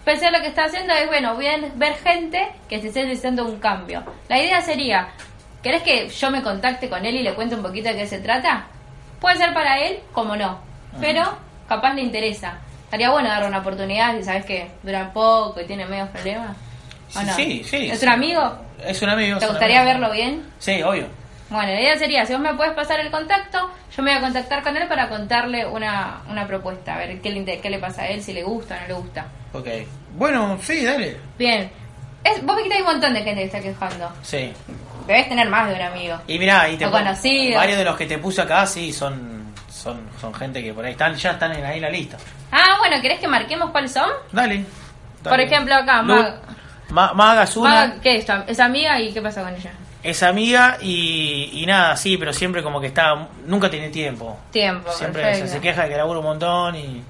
Pensé 0.05 0.31
lo 0.33 0.41
que 0.41 0.49
está 0.49 0.65
haciendo 0.65 0.93
es, 0.95 1.07
bueno, 1.07 1.35
voy 1.35 1.47
a 1.47 1.59
ver 1.77 1.95
gente 1.95 2.49
que 2.69 2.81
se 2.81 2.89
esté 2.89 3.05
necesitando 3.05 3.45
un 3.45 3.61
cambio. 3.61 4.03
La 4.29 4.41
idea 4.41 4.61
sería, 4.61 5.09
¿querés 5.63 5.83
que 5.83 6.09
yo 6.09 6.31
me 6.31 6.43
contacte 6.43 6.89
con 6.89 7.07
él 7.07 7.15
y 7.15 7.23
le 7.23 7.35
cuente 7.35 7.55
un 7.55 7.63
poquito 7.63 7.89
de 7.89 7.97
qué 7.97 8.07
se 8.07 8.19
trata? 8.19 8.67
Puede 9.21 9.37
ser 9.37 9.55
para 9.55 9.79
él, 9.79 10.01
como 10.13 10.35
no. 10.35 10.59
Pero 11.01 11.39
capaz 11.69 11.95
le 11.95 12.03
interesa. 12.03 12.59
Estaría 12.85 13.11
bueno 13.11 13.29
darle 13.29 13.47
una 13.47 13.61
oportunidad 13.61 14.17
si 14.17 14.25
sabes 14.25 14.45
que 14.45 14.71
dura 14.83 15.13
poco 15.13 15.61
y 15.61 15.67
tiene 15.67 15.87
medios 15.87 16.09
problemas. 16.09 16.57
¿O 17.15 17.23
no? 17.23 17.33
Sí, 17.35 17.63
sí. 17.65 17.89
¿Es 17.91 18.01
sí. 18.01 18.07
un 18.07 18.13
amigo? 18.13 18.57
Es 18.85 19.01
un 19.03 19.09
amigo. 19.09 19.39
¿Te 19.39 19.47
gustaría 19.47 19.83
amigo. 19.83 20.01
verlo 20.01 20.13
bien? 20.13 20.43
Sí, 20.59 20.83
obvio. 20.83 21.07
Bueno, 21.53 21.73
la 21.73 21.81
idea 21.81 21.97
sería, 21.99 22.27
si 22.27 22.33
vos 22.33 22.41
me 22.43 22.55
puedes 22.55 22.73
pasar 22.73 22.99
el 23.01 23.11
contacto, 23.11 23.71
yo 23.97 24.03
me 24.03 24.11
voy 24.11 24.19
a 24.19 24.23
contactar 24.23 24.63
con 24.63 24.77
él 24.77 24.89
para 24.89 25.09
contarle 25.09 25.67
una, 25.67 26.23
una 26.29 26.47
propuesta, 26.47 26.95
a 26.95 26.99
ver 26.99 27.21
qué 27.21 27.31
le, 27.31 27.61
qué 27.61 27.71
le 27.71 27.79
pasa 27.79 28.03
a 28.03 28.09
él, 28.09 28.23
si 28.23 28.33
le 28.33 28.43
gusta 28.43 28.77
o 28.77 28.81
no 28.81 28.87
le 28.89 28.95
gusta. 28.95 29.27
Ok. 29.53 29.67
Bueno, 30.17 30.59
sí, 30.63 30.85
dale. 30.85 31.17
Bien. 31.39 31.71
Es, 32.25 32.45
vos 32.45 32.57
me 32.57 32.63
que 32.69 32.75
hay 32.75 32.81
un 32.81 32.87
montón 32.87 33.13
de 33.15 33.23
gente 33.23 33.41
que 33.41 33.47
está 33.47 33.61
quejando. 33.61 34.11
Sí. 34.23 34.53
Debes 35.07 35.29
tener 35.29 35.49
más 35.49 35.69
de 35.69 35.75
un 35.75 35.83
amigo. 35.83 36.17
Y 36.27 36.39
mirá, 36.39 36.69
y 36.69 36.77
te 36.77 36.87
O 36.87 36.91
conocido. 36.91 37.57
varios 37.59 37.79
de 37.79 37.85
los 37.85 37.97
que 37.97 38.07
te 38.07 38.19
puse 38.19 38.41
acá 38.43 38.67
sí 38.67 38.93
son 38.93 39.43
son 39.69 40.09
son 40.21 40.33
gente 40.33 40.63
que 40.63 40.73
por 40.73 40.85
ahí 40.85 40.93
están 40.93 41.15
ya 41.17 41.33
están 41.33 41.51
en 41.53 41.65
ahí 41.65 41.81
la 41.81 41.91
lista. 41.91 42.17
Ah, 42.53 42.77
bueno, 42.79 43.01
¿querés 43.03 43.19
que 43.19 43.27
marquemos 43.27 43.71
cuáles 43.71 43.93
son? 43.93 44.09
Dale. 44.31 44.65
Por 45.25 45.41
ejemplo, 45.41 45.75
acá, 45.75 46.03
Lu- 46.03 46.15
Mag, 46.15 46.35
Ma- 46.91 47.13
Maga 47.15 47.43
es 47.45 47.57
una, 47.57 47.87
Mag- 47.87 48.01
¿qué 48.01 48.17
es? 48.19 48.27
¿Es 48.47 48.61
amiga 48.61 49.01
y 49.01 49.13
qué 49.13 49.21
pasa 49.21 49.43
con 49.43 49.55
ella? 49.55 49.73
Es 50.03 50.23
amiga 50.23 50.79
y, 50.81 51.51
y 51.53 51.67
nada, 51.67 51.97
sí, 51.97 52.17
pero 52.17 52.33
siempre 52.33 52.63
como 52.63 52.81
que 52.81 52.89
está 52.89 53.29
nunca 53.47 53.71
tiene 53.71 53.89
tiempo. 53.91 54.39
Tiempo, 54.51 54.91
Siempre 54.93 55.23
perfecto. 55.23 55.53
se, 55.53 55.61
queja 55.61 55.85
de 55.85 55.91
que 55.91 55.97
labura 55.97 56.19
un 56.19 56.25
montón 56.25 56.77
y 56.77 57.03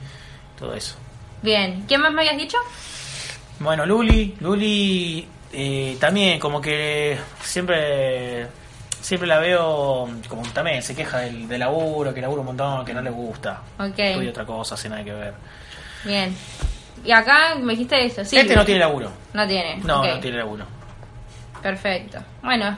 todo 0.59 0.75
eso. 0.75 0.97
Bien. 1.41 1.85
¿Quién 1.89 2.01
más 2.01 2.13
me 2.13 2.21
habías 2.21 2.37
dicho? 2.37 2.59
Bueno, 3.59 3.87
Luli, 3.87 4.37
Luli 4.41 5.27
eh, 5.53 5.97
también 5.99 6.39
como 6.39 6.61
que 6.61 7.19
siempre 7.43 8.47
siempre 9.01 9.27
la 9.27 9.39
veo 9.39 10.09
como 10.29 10.43
que 10.43 10.51
también 10.51 10.83
se 10.83 10.95
queja 10.95 11.19
del, 11.19 11.49
del 11.49 11.61
laburo, 11.61 12.15
que 12.15 12.21
labura 12.21 12.41
un 12.41 12.47
montón, 12.47 12.85
que 12.85 12.95
no 12.95 13.01
le 13.03 13.11
gusta. 13.11 13.61
Ok. 13.79 13.99
Estudia 13.99 14.31
otra 14.31 14.47
cosa, 14.47 14.75
hace 14.75 14.89
nada 14.89 15.03
que 15.03 15.13
ver. 15.13 15.35
Bien. 16.05 16.37
Y 17.05 17.11
acá 17.11 17.57
me 17.57 17.73
dijiste 17.73 18.05
esto, 18.05 18.25
sí. 18.25 18.37
este 18.37 18.55
no 18.55 18.65
tiene 18.65 18.81
laburo. 18.81 19.11
No 19.33 19.47
tiene. 19.47 19.77
No, 19.79 20.05
no 20.05 20.21
tiene 20.21 20.39
laburo. 20.39 20.67
Perfecto. 21.63 22.19
Bueno, 22.43 22.77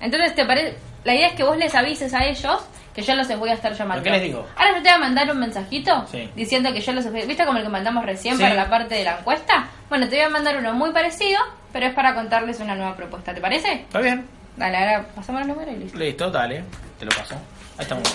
entonces 0.00 0.34
te 0.34 0.44
parece. 0.44 0.76
La 1.04 1.14
idea 1.14 1.28
es 1.28 1.34
que 1.34 1.42
vos 1.42 1.56
les 1.56 1.74
avises 1.74 2.12
a 2.14 2.24
ellos 2.24 2.60
que 2.94 3.02
yo 3.02 3.14
los 3.14 3.26
voy 3.38 3.48
a 3.50 3.54
estar 3.54 3.72
llamando. 3.72 4.02
¿Pero 4.02 4.14
qué 4.14 4.20
les 4.20 4.28
digo? 4.28 4.46
Ahora 4.56 4.70
yo 4.76 4.82
te 4.82 4.88
voy 4.90 4.90
a 4.90 4.98
mandar 4.98 5.30
un 5.30 5.38
mensajito 5.40 6.06
Sí. 6.10 6.30
diciendo 6.36 6.72
que 6.72 6.80
yo 6.80 6.92
los 6.92 7.10
¿Viste 7.10 7.44
como 7.46 7.56
el 7.58 7.64
que 7.64 7.70
mandamos 7.70 8.04
recién 8.04 8.36
Sí. 8.36 8.42
para 8.42 8.54
la 8.54 8.68
parte 8.68 8.94
de 8.96 9.04
la 9.04 9.18
encuesta? 9.18 9.66
Bueno, 9.88 10.08
te 10.08 10.16
voy 10.16 10.24
a 10.26 10.28
mandar 10.28 10.56
uno 10.58 10.74
muy 10.74 10.90
parecido, 10.92 11.40
pero 11.72 11.86
es 11.86 11.94
para 11.94 12.14
contarles 12.14 12.60
una 12.60 12.74
nueva 12.74 12.94
propuesta. 12.94 13.32
¿Te 13.34 13.40
parece? 13.40 13.72
Está 13.72 14.00
bien. 14.00 14.26
Dale, 14.56 14.76
ahora 14.76 15.06
pasamos 15.14 15.40
el 15.42 15.48
número 15.48 15.72
y 15.72 15.76
listo. 15.76 15.98
Listo, 15.98 16.30
dale. 16.30 16.62
Te 16.98 17.06
lo 17.06 17.10
paso. 17.12 17.34
Ahí 17.78 17.82
estamos. 17.84 18.08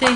Sí. 0.00 0.06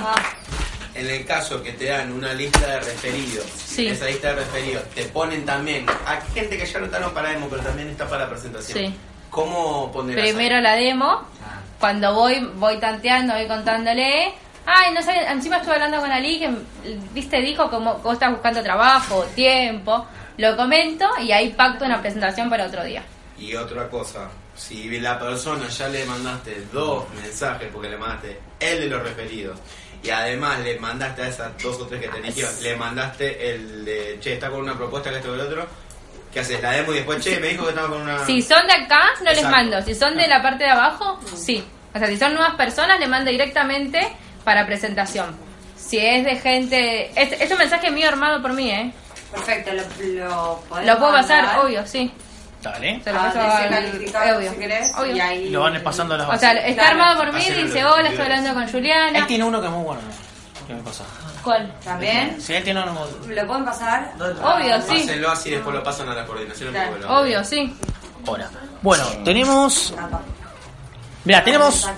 En 0.97 1.11
el 1.11 1.27
caso 1.27 1.63
que 1.63 1.73
te 1.73 1.87
dan 1.87 2.11
una 2.11 2.33
lista 2.33 2.67
de 2.67 2.81
referidos, 2.81 3.45
Sí. 3.55 3.87
esa 3.89 4.07
lista 4.07 4.29
de 4.29 4.37
referidos 4.37 4.85
te 4.95 5.05
ponen 5.05 5.45
también 5.45 5.85
a 6.07 6.21
gente 6.33 6.57
que 6.57 6.65
ya 6.65 6.79
no 6.79 6.87
está 6.87 6.99
no 6.99 7.13
para 7.13 7.31
demo, 7.31 7.49
pero 7.51 7.63
también 7.63 7.89
está 7.91 8.09
para 8.09 8.29
presentación. 8.29 8.79
Sí. 8.79 8.95
¿Cómo 9.29 9.93
poner 9.93 10.17
Primero 10.19 10.59
la 10.61 10.75
demo. 10.77 11.23
Cuando 11.79 12.15
voy, 12.15 12.51
voy 12.55 12.79
tanteando, 12.79 13.35
voy 13.35 13.47
contándole. 13.47 14.33
Ay, 14.65 14.95
no 14.95 15.03
sé, 15.03 15.13
encima 15.29 15.59
estuve 15.59 15.75
hablando 15.75 16.01
con 16.01 16.11
Ali 16.11 16.39
que, 16.41 16.51
viste, 17.13 17.41
dijo 17.43 17.69
como 17.71 17.97
vos 17.99 18.15
estás 18.15 18.31
buscando 18.31 18.63
trabajo, 18.63 19.25
tiempo. 19.35 20.07
Lo 20.39 20.57
comento 20.57 21.07
y 21.23 21.31
ahí 21.33 21.51
pacto 21.51 21.85
una 21.85 22.01
presentación 22.01 22.49
para 22.49 22.67
otro 22.67 22.83
día. 22.83 23.03
Y 23.39 23.55
otra 23.55 23.89
cosa, 23.91 24.31
si 24.55 24.99
la 24.99 25.19
persona 25.19 25.69
ya 25.69 25.89
le 25.89 26.07
mandaste 26.07 26.67
dos 26.73 27.05
mensajes 27.23 27.69
porque 27.71 27.91
le 27.91 27.99
mandaste 27.99 28.41
el 28.59 28.81
de 28.81 28.87
los 28.89 29.03
referidos 29.03 29.59
y 30.07 30.11
además 30.11 30.61
le 30.61 30.79
mandaste 30.79 31.23
a 31.23 31.29
esas 31.29 31.63
dos 31.63 31.81
o 31.81 31.87
tres 31.87 32.01
que 32.01 32.09
te 32.09 32.19
eligieron, 32.19 32.53
le 32.63 32.77
mandaste 32.77 33.51
el 33.51 33.85
de, 33.85 34.19
che, 34.21 34.35
está 34.35 34.51
con 34.51 34.61
una 34.61 34.77
propuesta 34.77 35.11
que 35.11 35.17
esto 35.17 35.31
que 35.31 35.35
el 35.35 35.41
otro, 35.41 35.67
¿qué 36.33 36.41
haces? 36.41 36.63
La 36.63 36.71
demo 36.73 36.93
y 36.93 36.97
después, 36.97 37.25
che, 37.25 37.41
me 37.41 37.49
dijo 37.49 37.65
que 37.65 37.71
estaba 37.71 37.89
con 37.89 38.03
una... 38.03 38.25
Si 38.25 38.41
son 38.41 38.65
de 38.67 38.73
acá, 38.73 39.03
no 39.25 39.33
les 39.33 39.43
mando. 39.43 39.83
Si 39.83 39.95
son 39.95 40.17
de 40.17 40.29
la 40.29 40.41
parte 40.41 40.65
de 40.65 40.71
abajo, 40.71 41.19
sí. 41.35 41.65
O 41.93 41.99
sea, 41.99 42.07
si 42.07 42.17
son 42.17 42.35
nuevas 42.35 42.55
personas, 42.55 43.01
le 43.01 43.09
mando 43.09 43.31
directamente 43.31 44.07
para 44.45 44.65
presentación. 44.65 45.37
Si 45.77 45.99
es 45.99 46.25
de 46.25 46.37
gente... 46.37 47.11
Es, 47.21 47.33
es 47.41 47.51
un 47.51 47.59
mensaje 47.59 47.91
mío 47.91 48.09
armado 48.09 48.41
por 48.41 48.53
mí, 48.53 48.71
¿eh? 48.71 48.93
Perfecto, 49.33 49.73
lo, 49.73 49.83
lo 50.71 50.83
Lo 50.83 50.99
puedo 50.99 51.13
pasar, 51.13 51.59
obvio, 51.59 51.85
sí. 51.85 52.13
Dale. 52.63 53.01
Se 53.05 53.13
lo 53.13 53.21
a 53.21 53.23
paso 53.25 53.39
al- 53.41 54.37
obvio, 54.39 54.51
si 54.51 54.57
querés, 54.57 54.93
obvio. 54.97 55.17
y 55.17 55.21
ahí... 55.21 55.51
Lo 55.51 55.61
van 55.61 55.81
pasando 55.83 56.15
a 56.15 56.19
las 56.19 56.29
O 56.29 56.37
sea, 56.39 56.55
bases. 56.55 56.71
está 56.71 56.89
armado 56.89 57.19
por 57.19 57.33
mí, 57.33 57.41
Hacelo 57.41 57.63
dice, 57.67 57.83
los 57.83 57.93
hola, 57.93 58.09
estoy 58.09 58.25
hablando 58.25 58.55
con 58.55 58.69
Juliana. 58.73 59.19
Él 59.19 59.27
tiene 59.27 59.45
uno 59.45 59.61
que 59.61 59.67
es 59.67 59.73
muy 59.73 59.85
bueno. 59.85 60.01
¿Qué 60.67 60.75
me 60.75 60.83
pasa? 60.83 61.05
¿Cuál? 61.45 61.73
¿También? 61.85 62.41
Si 62.41 62.55
él 62.55 62.65
tiene 62.65 62.83
uno 62.83 63.07
¿Lo 63.29 63.47
pueden 63.47 63.65
pasar? 63.65 64.13
Obvio, 64.19 64.81
sí. 64.83 65.01
Pásenlo 65.07 65.31
así 65.31 65.51
después 65.51 65.77
lo 65.77 65.83
pasan 65.85 66.09
a 66.09 66.15
la 66.15 66.27
coordinación. 66.27 66.73
Claro. 66.73 66.91
porque 66.91 67.07
lo- 67.07 67.21
Obvio, 67.21 67.45
sí. 67.45 67.77
Ahora. 68.27 68.51
Bueno, 68.83 69.05
tenemos. 69.25 69.95
Mira, 71.25 71.43
tenemos 71.45 71.89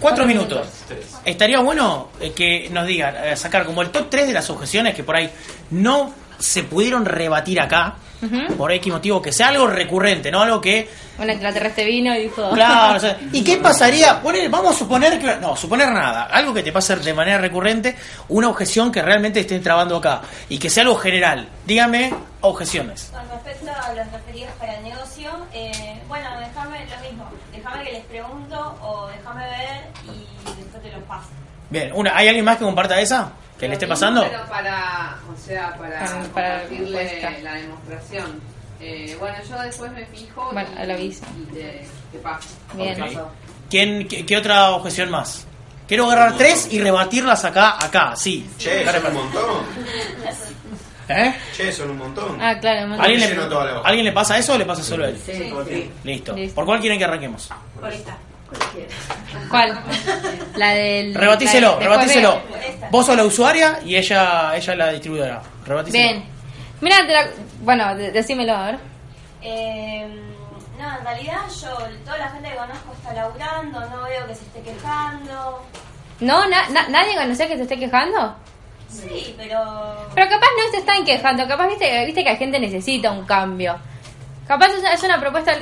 cuatro 0.00 0.24
minutos. 0.24 0.66
Estaría 1.24 1.60
bueno 1.60 2.08
eh, 2.20 2.32
que 2.32 2.68
nos 2.70 2.86
digan, 2.86 3.14
eh, 3.24 3.36
sacar 3.36 3.64
como 3.64 3.82
el 3.82 3.90
top 3.90 4.08
3 4.10 4.26
de 4.28 4.32
las 4.32 4.48
objeciones 4.50 4.94
que 4.94 5.04
por 5.04 5.16
ahí 5.16 5.30
no 5.70 6.12
se 6.38 6.64
pudieron 6.64 7.04
rebatir 7.04 7.60
acá, 7.60 7.94
Por 8.56 8.70
X 8.72 8.92
motivo, 8.92 9.20
que 9.20 9.32
sea 9.32 9.48
algo 9.48 9.66
recurrente, 9.66 10.30
no 10.30 10.42
algo 10.42 10.60
que 10.60 10.88
Un 11.18 11.28
extraterrestre 11.28 11.84
vino 11.84 12.14
y 12.14 12.22
dijo... 12.24 12.50
Claro, 12.52 12.96
o 12.96 13.00
sea, 13.00 13.18
¿y 13.32 13.42
qué 13.42 13.56
pasaría? 13.56 14.22
Poner- 14.22 14.48
vamos 14.48 14.76
a 14.76 14.78
suponer 14.78 15.18
que. 15.18 15.36
No, 15.36 15.56
suponer 15.56 15.90
nada. 15.90 16.24
Algo 16.24 16.54
que 16.54 16.62
te 16.62 16.70
pase 16.72 16.94
de 16.96 17.14
manera 17.14 17.38
recurrente, 17.38 17.96
una 18.28 18.48
objeción 18.48 18.92
que 18.92 19.02
realmente 19.02 19.40
esté 19.40 19.58
trabando 19.58 19.96
acá. 19.96 20.20
Y 20.48 20.58
que 20.58 20.70
sea 20.70 20.84
algo 20.84 20.94
general. 20.96 21.48
Dígame 21.66 22.14
objeciones. 22.42 23.10
Con 23.12 23.28
respecto 23.28 23.70
a 23.70 23.92
los 23.94 24.12
referidos 24.12 24.52
para 24.58 24.76
el 24.78 24.84
negocio, 24.84 25.30
eh, 25.52 26.00
bueno, 26.08 26.28
déjame 26.38 26.78
lo 26.86 27.08
mismo. 27.08 27.28
Déjame 27.52 27.84
que 27.84 27.92
les 27.92 28.04
pregunto 28.04 28.78
o 28.82 29.08
déjame 29.08 29.44
ver 29.46 29.80
y 30.04 30.60
después 30.60 30.82
te 30.82 30.90
los 30.92 31.02
paso. 31.08 31.28
Bien, 31.70 31.90
una, 31.94 32.16
¿hay 32.16 32.28
alguien 32.28 32.44
más 32.44 32.58
que 32.58 32.64
comparta 32.64 33.00
esa? 33.00 33.32
¿Que 33.62 33.68
le 33.68 33.74
esté 33.74 33.86
pasando? 33.86 34.24
Pero 34.28 34.44
para, 34.46 35.18
o 35.32 35.36
sea, 35.38 35.68
para, 35.78 36.00
Para- 36.00 36.22
para 36.32 36.62
compartirle 36.62 36.98
respuesta. 37.04 37.30
la 37.44 37.54
demostración. 37.54 38.40
Eh, 38.80 39.16
bueno, 39.20 39.36
yo 39.48 39.58
después 39.62 39.92
me 39.92 40.04
fijo 40.06 40.50
Bueno, 40.52 40.68
y, 40.84 40.90
aviso. 40.90 41.24
y 41.40 41.54
te, 41.54 41.86
te 42.10 42.18
paso. 42.18 42.48
Bien. 42.74 43.00
Ok. 43.00 43.28
¿Quién, 43.70 44.08
qué, 44.08 44.26
qué 44.26 44.36
otra 44.36 44.72
objeción 44.72 45.10
más? 45.12 45.46
Quiero 45.86 46.06
agarrar 46.06 46.36
tres 46.36 46.72
y 46.72 46.80
rebatirlas 46.80 47.44
acá, 47.44 47.76
acá, 47.80 48.16
sí. 48.16 48.50
Che, 48.58 48.84
son 48.84 49.06
un 49.06 49.14
montón. 49.14 49.64
¿Eh? 51.08 51.34
Che, 51.56 51.72
son 51.72 51.90
un 51.90 51.98
montón. 51.98 52.38
Ah, 52.40 52.58
claro, 52.58 52.82
un 52.82 52.88
montón. 52.90 53.06
¿Alguien 53.06 53.20
la 53.38 53.46
le. 53.46 53.80
¿Alguien 53.84 54.04
le 54.06 54.12
pasa 54.12 54.38
eso 54.38 54.54
o 54.54 54.58
le 54.58 54.64
pasa 54.64 54.82
solo 54.82 55.04
a 55.04 55.08
él? 55.10 55.20
Sí, 55.24 55.52
sí. 55.68 55.90
Listo. 56.02 56.34
¿Por 56.52 56.64
cuál 56.64 56.80
quieren 56.80 56.98
que 56.98 57.04
arranquemos? 57.04 57.48
Por 57.80 57.92
esta. 57.92 58.16
¿Cuál? 59.50 59.78
La 60.56 60.70
del... 60.70 61.14
Rebatíselo, 61.14 61.78
la. 61.80 62.42
Vos 62.90 63.06
sos 63.06 63.16
la 63.16 63.24
usuaria 63.24 63.78
y 63.84 63.96
ella, 63.96 64.54
ella 64.56 64.72
es 64.72 64.78
la 64.78 64.88
distribuidora. 64.92 65.42
Rebatíselo. 65.64 66.02
Bien. 66.02 66.24
Mira, 66.80 66.96
bueno, 67.60 67.94
de- 67.94 68.10
decímelo, 68.10 68.54
a 68.56 68.66
ver. 68.66 68.78
Eh, 69.42 70.06
no, 70.78 70.98
en 70.98 71.04
realidad 71.04 71.40
yo, 71.60 71.70
toda 72.04 72.18
la 72.18 72.28
gente 72.30 72.50
que 72.50 72.56
conozco 72.56 72.92
está 72.96 73.12
laburando, 73.14 73.80
no 73.80 74.02
veo 74.04 74.26
que 74.26 74.34
se 74.34 74.42
esté 74.44 74.60
quejando. 74.62 75.62
¿No? 76.20 76.48
Na- 76.48 76.68
na- 76.70 76.88
¿Nadie 76.88 77.14
conocía 77.16 77.48
que 77.48 77.56
se 77.56 77.62
esté 77.62 77.78
quejando? 77.78 78.34
Sí, 78.88 79.34
pero... 79.38 80.06
Pero 80.14 80.28
capaz 80.28 80.46
no 80.58 80.70
se 80.70 80.78
están 80.78 81.04
quejando, 81.04 81.46
capaz 81.48 81.66
viste, 81.68 82.04
viste 82.04 82.22
que 82.24 82.30
la 82.30 82.36
gente 82.36 82.58
necesita 82.60 83.10
un 83.10 83.24
cambio. 83.24 83.76
Capaz 84.46 84.68
es 84.68 84.80
una, 84.80 84.92
es 84.92 85.02
una 85.02 85.18
propuesta, 85.20 85.52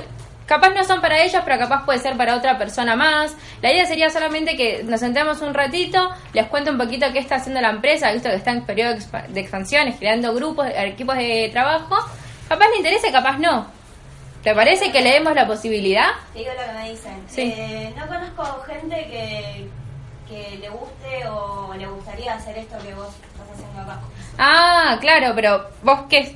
capaz 0.50 0.70
no 0.70 0.82
son 0.84 1.00
para 1.00 1.22
ellos, 1.22 1.40
pero 1.44 1.58
capaz 1.58 1.84
puede 1.84 2.00
ser 2.00 2.16
para 2.16 2.34
otra 2.34 2.58
persona 2.58 2.96
más. 2.96 3.34
La 3.62 3.72
idea 3.72 3.86
sería 3.86 4.10
solamente 4.10 4.56
que 4.56 4.82
nos 4.82 4.98
sentemos 4.98 5.40
un 5.42 5.54
ratito, 5.54 6.10
les 6.32 6.46
cuento 6.48 6.72
un 6.72 6.78
poquito 6.78 7.06
qué 7.12 7.20
está 7.20 7.36
haciendo 7.36 7.60
la 7.60 7.70
empresa, 7.70 8.10
visto 8.12 8.28
que 8.28 8.34
está 8.34 8.50
en 8.50 8.64
periodo 8.66 8.94
de 8.94 8.98
expa- 8.98 9.26
de 9.28 9.40
expansiones, 9.40 9.96
creando 9.98 10.34
grupos, 10.34 10.66
equipos 10.74 11.16
de 11.16 11.48
trabajo. 11.52 11.96
Capaz 12.48 12.66
le 12.70 12.78
interesa, 12.78 13.12
capaz 13.12 13.38
no. 13.38 13.66
¿Te 14.42 14.52
parece 14.54 14.90
que 14.90 15.00
le 15.02 15.12
demos 15.12 15.34
la 15.36 15.46
posibilidad? 15.46 16.08
Te 16.32 16.40
digo 16.40 16.50
lo 16.58 16.66
que 16.72 16.78
me 16.78 16.90
dicen. 16.90 17.22
Sí. 17.28 17.42
Eh, 17.56 17.94
no 17.96 18.06
conozco 18.08 18.62
gente 18.66 18.96
que, 18.96 19.68
que 20.28 20.56
le 20.58 20.68
guste 20.68 21.28
o 21.28 21.72
le 21.78 21.86
gustaría 21.86 22.34
hacer 22.34 22.58
esto 22.58 22.76
que 22.84 22.92
vos 22.94 23.06
estás 23.08 23.46
haciendo 23.54 23.80
acá. 23.82 24.00
Ah, 24.38 24.96
claro, 25.00 25.32
pero 25.34 25.68
vos 25.84 26.00
qué, 26.08 26.34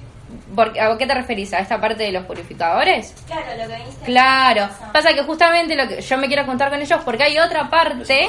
por- 0.54 0.78
¿a 0.78 0.96
qué 0.98 1.06
te 1.06 1.14
referís? 1.14 1.52
¿A 1.54 1.58
esta 1.58 1.80
parte 1.80 2.02
de 2.04 2.12
los 2.12 2.24
purificadores? 2.24 3.14
Claro, 3.26 3.42
lo 3.62 3.68
que 3.68 3.76
viniste. 3.76 4.04
Claro, 4.06 4.68
pasa 4.92 5.12
que 5.14 5.22
justamente 5.22 5.74
lo 5.76 5.88
que 5.88 6.00
yo 6.00 6.18
me 6.18 6.26
quiero 6.28 6.44
juntar 6.44 6.70
con 6.70 6.80
ellos 6.80 7.00
porque 7.04 7.24
hay 7.24 7.38
otra 7.38 7.68
parte 7.70 8.28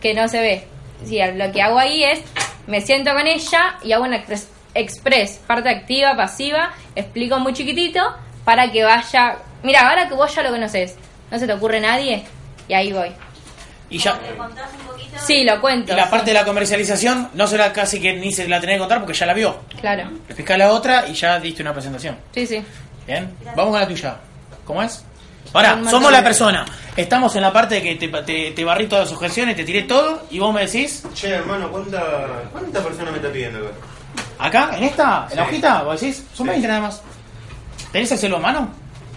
que 0.00 0.14
no 0.14 0.28
se 0.28 0.40
ve. 0.40 0.68
Sí, 1.04 1.18
lo 1.34 1.52
que 1.52 1.60
hago 1.62 1.78
ahí 1.78 2.04
es 2.04 2.20
me 2.66 2.80
siento 2.80 3.12
con 3.12 3.26
ella 3.26 3.76
y 3.82 3.92
hago 3.92 4.04
una 4.04 4.16
expres- 4.16 4.48
express, 4.74 5.38
parte 5.46 5.68
activa, 5.68 6.16
pasiva, 6.16 6.72
explico 6.94 7.38
muy 7.38 7.52
chiquitito 7.52 8.00
para 8.44 8.70
que 8.72 8.82
vaya. 8.84 9.36
Mira, 9.62 9.88
ahora 9.88 10.08
que 10.08 10.14
vos 10.14 10.34
ya 10.34 10.42
lo 10.42 10.50
conoces, 10.50 10.96
no 11.30 11.38
se 11.38 11.46
te 11.46 11.52
ocurre 11.52 11.80
nadie 11.80 12.24
y 12.68 12.74
ahí 12.74 12.92
voy. 12.92 13.10
Y 13.90 13.98
ya. 13.98 14.14
¿Me 14.14 14.36
contás 14.36 14.70
un 14.72 14.86
poquito? 14.86 14.95
Sí, 15.24 15.44
lo 15.44 15.60
cuento. 15.60 15.92
Y 15.92 15.96
la 15.96 16.04
sí. 16.04 16.10
parte 16.10 16.26
de 16.30 16.34
la 16.34 16.44
comercialización 16.44 17.30
no 17.34 17.46
se 17.46 17.56
la 17.56 17.72
casi 17.72 18.00
que 18.00 18.12
ni 18.14 18.32
se 18.32 18.48
la 18.48 18.60
tenés 18.60 18.76
que 18.76 18.80
contar 18.80 18.98
porque 19.00 19.14
ya 19.14 19.26
la 19.26 19.34
vio. 19.34 19.56
Claro, 19.80 20.04
Le 20.10 20.16
explicás 20.26 20.58
la 20.58 20.70
otra 20.72 21.06
y 21.08 21.14
ya 21.14 21.38
diste 21.40 21.62
una 21.62 21.72
presentación. 21.72 22.16
sí, 22.34 22.46
sí. 22.46 22.64
Bien, 23.06 23.32
vamos 23.54 23.70
con 23.70 23.80
la 23.80 23.86
tuya. 23.88 24.16
¿Cómo 24.64 24.82
es? 24.82 25.04
Ahora, 25.52 25.78
somos 25.88 26.10
la 26.10 26.24
persona. 26.24 26.64
Estamos 26.96 27.34
en 27.36 27.42
la 27.42 27.52
parte 27.52 27.76
de 27.76 27.82
que 27.82 27.94
te, 27.94 28.08
te, 28.08 28.50
te 28.50 28.64
barrí 28.64 28.88
todas 28.88 29.04
las 29.06 29.12
objeciones, 29.16 29.54
te 29.54 29.64
tiré 29.64 29.82
todo 29.84 30.26
y 30.30 30.38
vos 30.40 30.52
me 30.52 30.66
decís, 30.66 31.04
Che, 31.14 31.28
hermano, 31.28 31.70
¿cuánta, 31.70 32.02
cuánta 32.52 32.80
persona 32.82 33.10
me 33.12 33.18
está 33.18 33.30
pidiendo 33.30 33.58
acá? 34.38 34.66
acá, 34.68 34.76
en 34.76 34.84
esta, 34.84 35.28
en 35.30 35.36
la 35.36 35.44
Sí. 35.44 35.50
hojita, 35.50 35.82
vos 35.84 36.00
decís, 36.00 36.24
son 36.34 36.46
Sí. 36.46 36.50
20 36.50 36.68
nada 36.68 36.80
más. 36.80 37.02
¿Tenés 37.92 38.10
el 38.12 38.18
celular 38.18 38.40
a 38.40 38.52
mano? 38.52 38.70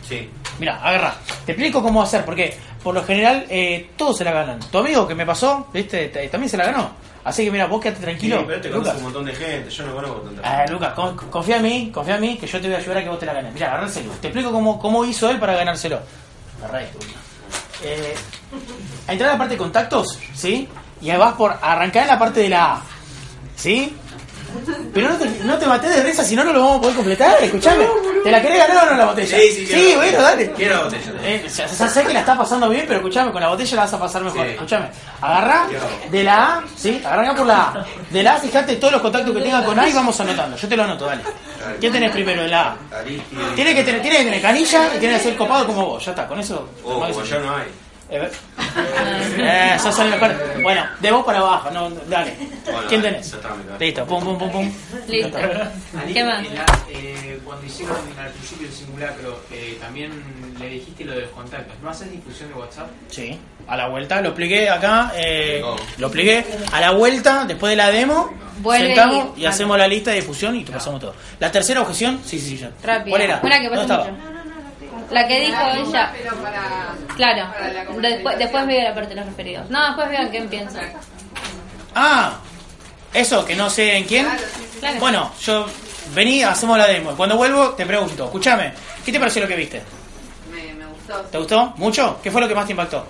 Sí. 0.09 0.29
Mira, 0.59 0.81
agarra. 0.83 1.13
Te 1.45 1.51
explico 1.53 1.81
cómo 1.81 2.01
hacer, 2.01 2.25
porque 2.25 2.57
por 2.83 2.93
lo 2.95 3.03
general 3.03 3.45
eh, 3.49 3.91
todos 3.95 4.17
se 4.17 4.23
la 4.25 4.31
ganan. 4.31 4.59
Tu 4.59 4.77
amigo 4.79 5.07
que 5.07 5.13
me 5.15 5.25
pasó, 5.25 5.67
viste, 5.71 6.07
T- 6.09 6.27
también 6.29 6.49
se 6.49 6.57
la 6.57 6.65
ganó. 6.65 6.89
Así 7.23 7.45
que 7.45 7.51
mira, 7.51 7.67
vos 7.67 7.79
quédate 7.81 8.01
tranquilo. 8.01 8.39
Sí, 8.39 8.43
pero 8.47 8.61
te 8.61 8.69
conoce 8.71 8.87
Lucas. 8.89 8.97
un 8.97 9.03
montón 9.03 9.25
de 9.25 9.33
gente, 9.35 9.69
yo 9.69 9.85
no 9.85 9.93
conozco 9.95 10.19
tanta 10.21 10.41
Ah, 10.63 10.65
Lucas, 10.67 10.93
con- 10.93 11.15
confía 11.15 11.57
en 11.57 11.63
mí, 11.63 11.91
confía 11.93 12.15
en 12.15 12.21
mí, 12.21 12.37
que 12.37 12.47
yo 12.47 12.59
te 12.59 12.67
voy 12.67 12.75
a 12.75 12.79
ayudar 12.79 12.97
a 12.97 13.03
que 13.03 13.09
vos 13.09 13.19
te 13.19 13.25
la 13.25 13.33
ganes. 13.33 13.53
Mira, 13.53 13.87
celular. 13.87 14.17
Te 14.19 14.27
explico 14.29 14.51
cómo, 14.51 14.79
cómo 14.79 15.05
hizo 15.05 15.29
él 15.29 15.37
para 15.37 15.53
ganárselo. 15.53 15.99
Agarrá 16.59 16.81
esto. 16.83 16.97
Eh, 17.83 18.15
entrar 19.07 19.29
a 19.29 19.33
la 19.33 19.37
parte 19.37 19.53
de 19.53 19.57
contactos, 19.57 20.17
¿sí? 20.33 20.67
Y 21.01 21.09
ahí 21.11 21.17
vas 21.17 21.33
por 21.35 21.55
arrancar 21.61 22.03
en 22.03 22.07
la 22.09 22.19
parte 22.19 22.39
de 22.41 22.49
la 22.49 22.73
A, 22.75 22.81
¿sí? 23.55 23.95
Pero 24.93 25.09
no 25.09 25.15
te, 25.15 25.29
no 25.43 25.57
te 25.57 25.65
mates 25.65 25.95
de 25.95 26.03
risa, 26.03 26.23
si 26.23 26.35
no, 26.35 26.43
no 26.43 26.53
lo 26.53 26.59
vamos 26.61 26.77
a 26.77 26.81
poder 26.81 26.95
completar. 26.95 27.43
Escuchame. 27.43 27.85
¿Te 28.23 28.31
la 28.31 28.41
querés 28.41 28.57
ganar 28.67 28.87
o 28.87 28.91
no 28.91 28.97
la 28.97 29.05
botella? 29.05 29.37
Sí, 29.37 29.51
sí, 29.51 29.65
quiero. 29.65 29.99
bueno, 29.99 30.21
dale. 30.21 30.51
Quiero 30.51 30.75
la 30.75 30.83
botella. 30.83 31.11
Eh, 31.23 31.47
ya, 31.47 31.65
ya 31.67 31.87
sé 31.87 32.03
que 32.03 32.13
la 32.13 32.19
está 32.19 32.37
pasando 32.37 32.69
bien, 32.69 32.85
pero 32.87 32.99
escuchame, 32.99 33.31
con 33.31 33.41
la 33.41 33.49
botella 33.49 33.75
la 33.75 33.81
vas 33.83 33.93
a 33.93 33.99
pasar 33.99 34.23
mejor. 34.23 34.45
Sí. 34.45 34.51
Escuchame. 34.51 34.87
Agarrá 35.21 35.67
de 36.09 36.23
la 36.23 36.43
A, 36.43 36.63
¿sí? 36.75 37.01
Arranca 37.05 37.35
por 37.35 37.47
la 37.47 37.61
A. 37.61 37.85
De 38.09 38.23
la 38.23 38.35
A, 38.35 38.39
fíjate 38.39 38.75
todos 38.75 38.93
los 38.93 39.01
contactos 39.01 39.35
que 39.35 39.41
tenga 39.41 39.63
con 39.63 39.79
A 39.79 39.87
y 39.87 39.93
vamos 39.93 40.19
anotando. 40.19 40.57
Yo 40.57 40.67
te 40.67 40.75
lo 40.75 40.83
anoto, 40.83 41.05
dale. 41.05 41.21
¿Quién 41.79 41.91
tenés 41.91 42.11
primero 42.11 42.41
de 42.41 42.47
la 42.49 42.71
A? 42.71 42.77
Tiene 43.55 43.75
que 43.75 43.83
tener, 43.83 44.01
tiene 44.01 44.17
que 44.17 44.23
tener 44.25 44.41
canilla 44.41 44.95
y 44.95 44.99
tiene 44.99 45.17
que 45.17 45.23
ser 45.23 45.35
copado 45.37 45.65
como 45.67 45.85
vos. 45.85 46.05
Ya 46.05 46.11
está, 46.11 46.27
con 46.27 46.39
eso. 46.39 46.69
Oh, 46.83 46.99
como 46.99 47.23
yo 47.23 47.39
no 47.39 47.55
hay. 47.55 47.67
Eh, 48.11 48.29
eh, 49.37 49.77
sos 49.79 49.99
el 49.99 50.09
mejor. 50.09 50.35
Bueno, 50.63 50.83
de 50.99 51.11
vos 51.11 51.23
para 51.25 51.39
abajo, 51.39 51.69
no, 51.71 51.89
dale. 52.07 52.33
¿Quién 52.87 53.01
tenés? 53.01 53.35
Listo, 53.79 54.05
pum, 54.05 54.23
pum, 54.23 54.37
pum, 54.37 54.51
pum. 54.51 54.71
Listo. 55.07 55.37
¿Qué 56.13 56.23
más? 56.23 56.43
eh, 56.89 57.39
cuando 57.45 57.65
hicieron 57.65 57.95
al 58.19 58.31
principio 58.31 58.67
el 58.67 58.73
simulacro, 58.73 59.39
eh, 59.51 59.77
también 59.81 60.11
le 60.59 60.69
dijiste 60.69 61.05
lo 61.05 61.13
de 61.13 61.21
los 61.21 61.29
contactos. 61.31 61.75
¿No 61.81 61.89
haces 61.89 62.11
difusión 62.11 62.49
de 62.49 62.55
WhatsApp? 62.55 62.87
Sí, 63.09 63.39
a 63.67 63.77
la 63.77 63.87
vuelta, 63.87 64.21
lo 64.21 64.29
expliqué 64.29 64.69
acá, 64.69 65.11
eh, 65.15 65.63
lo 65.97 66.07
expliqué. 66.07 66.45
A 66.71 66.81
la 66.81 66.91
vuelta, 66.91 67.45
después 67.45 67.69
de 67.71 67.75
la 67.75 67.91
demo, 67.91 68.31
Vuelve 68.61 68.87
sentamos 68.87 69.37
y- 69.37 69.41
y, 69.43 69.45
hacemos 69.45 69.77
la 69.77 69.87
lista 69.87 70.09
de 70.11 70.17
difusión 70.17 70.55
y 70.55 70.63
te 70.65 70.71
pasamos 70.71 70.99
todo. 70.99 71.15
La 71.39 71.51
tercera 71.51 71.81
objeción, 71.81 72.19
sí, 72.25 72.39
sí, 72.39 72.57
ya. 72.57 72.71
Rápido. 72.83 73.11
¿Cuál 73.15 73.21
era? 73.21 73.39
Una 73.41 73.59
que 73.61 73.69
pasa 73.69 73.97
mucho. 73.97 74.17
La 75.11 75.27
que 75.27 75.39
dijo 75.39 75.61
ella. 75.75 76.11
Pero 76.15 76.35
para. 76.37 76.95
Claro. 77.15 77.51
para 77.53 77.73
la. 77.73 77.85
Después, 78.09 78.37
después 78.37 78.67
veo 78.67 78.83
la 78.83 78.93
parte 78.93 79.09
de 79.09 79.15
los 79.15 79.25
referidos. 79.25 79.69
No, 79.69 79.85
después 79.87 80.09
vean 80.09 80.29
quién 80.29 80.47
piensa. 80.49 80.81
Ah, 81.95 82.37
eso, 83.13 83.45
que 83.45 83.55
no 83.55 83.69
sé 83.69 83.97
en 83.97 84.03
quién. 84.05 84.27
Claro. 84.79 84.99
Bueno, 84.99 85.31
yo 85.41 85.65
vení, 86.13 86.43
hacemos 86.43 86.77
la 86.77 86.87
demo. 86.87 87.15
Cuando 87.15 87.37
vuelvo, 87.37 87.69
te 87.71 87.85
pregunto, 87.85 88.25
escúchame, 88.25 88.73
¿qué 89.03 89.11
te 89.11 89.19
pareció 89.19 89.41
lo 89.41 89.47
que 89.47 89.55
viste? 89.55 89.81
Me, 90.51 90.73
me 90.73 90.85
gustó. 90.85 91.15
¿Te 91.21 91.37
gustó? 91.37 91.73
¿Mucho? 91.77 92.19
¿Qué 92.21 92.31
fue 92.31 92.41
lo 92.41 92.47
que 92.47 92.55
más 92.55 92.65
te 92.65 92.73
impactó? 92.73 93.07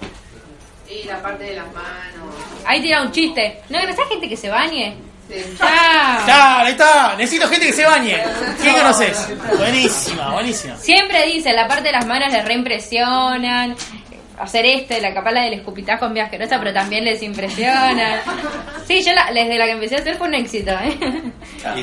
Y 0.90 1.04
la 1.04 1.22
parte 1.22 1.44
de 1.44 1.56
las 1.56 1.68
manos. 1.68 2.34
Ahí 2.66 2.82
tira 2.82 3.02
un 3.02 3.12
chiste. 3.12 3.62
¿No 3.70 3.80
conoces 3.80 4.08
gente 4.08 4.30
que 4.30 4.38
se 4.38 4.50
bañe? 4.50 4.98
Sí. 5.30 5.56
Chao. 5.58 5.68
¡Ya! 6.28 6.60
Ahí 6.62 6.72
está. 6.72 7.16
Necesito 7.18 7.48
gente 7.48 7.68
que 7.68 7.74
se 7.74 7.86
bañe. 7.86 8.18
¿Quién 8.62 8.76
conoces? 8.76 9.28
Buenísima, 9.58 10.32
buenísima. 10.32 10.76
Siempre 10.78 11.26
dice, 11.28 11.54
la 11.54 11.68
parte 11.68 11.84
de 11.84 11.92
las 11.94 12.06
manos 12.06 12.32
les 12.32 12.44
reimpresionan. 12.46 13.76
Hacer 14.40 14.66
este, 14.66 15.02
la 15.02 15.14
capala 15.14 15.42
del 15.44 15.56
escupitajo 15.56 16.06
en 16.06 16.14
viaje 16.14 16.28
asquerosa, 16.38 16.58
pero 16.60 16.74
también 16.74 17.04
les 17.04 17.22
impresiona. 17.22 18.22
Sí, 18.88 19.04
yo 19.04 19.12
la- 19.14 19.32
desde 19.34 19.58
la 19.58 19.66
que 19.66 19.72
empecé 19.72 19.98
a 19.98 20.00
hacer 20.00 20.16
fue 20.16 20.28
un 20.30 20.34
éxito, 20.36 20.72
¿eh? 20.72 20.98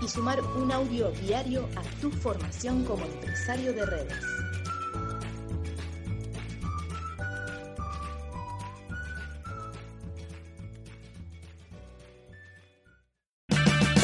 y 0.02 0.08
sumar 0.08 0.42
un 0.56 0.72
audio 0.72 1.12
diario 1.12 1.68
a 1.76 2.02
tu 2.02 2.12
formación 2.12 2.84
como 2.86 3.06
empresario 3.06 3.74
de 3.74 3.86
redes. 3.86 4.26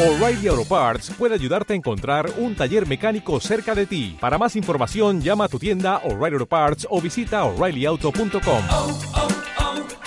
O'Reilly 0.01 0.47
Auto 0.47 0.65
Parts 0.65 1.11
puede 1.11 1.35
ayudarte 1.35 1.73
a 1.73 1.75
encontrar 1.75 2.27
un 2.37 2.55
taller 2.55 2.87
mecánico 2.87 3.39
cerca 3.39 3.75
de 3.75 3.85
ti. 3.85 4.17
Para 4.19 4.39
más 4.39 4.55
información, 4.55 5.21
llama 5.21 5.43
a 5.43 5.47
tu 5.47 5.59
tienda 5.59 5.97
O'Reilly 5.97 6.33
Auto 6.33 6.47
Parts 6.47 6.87
o 6.89 6.99
visita 6.99 7.43
oreillyauto.com. 7.43 8.63
oh, 8.71 8.99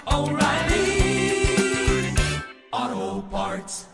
oh, 0.06 0.24
O'Reilly 0.24 0.73
Auto 2.74 3.22
Parts. 3.30 3.93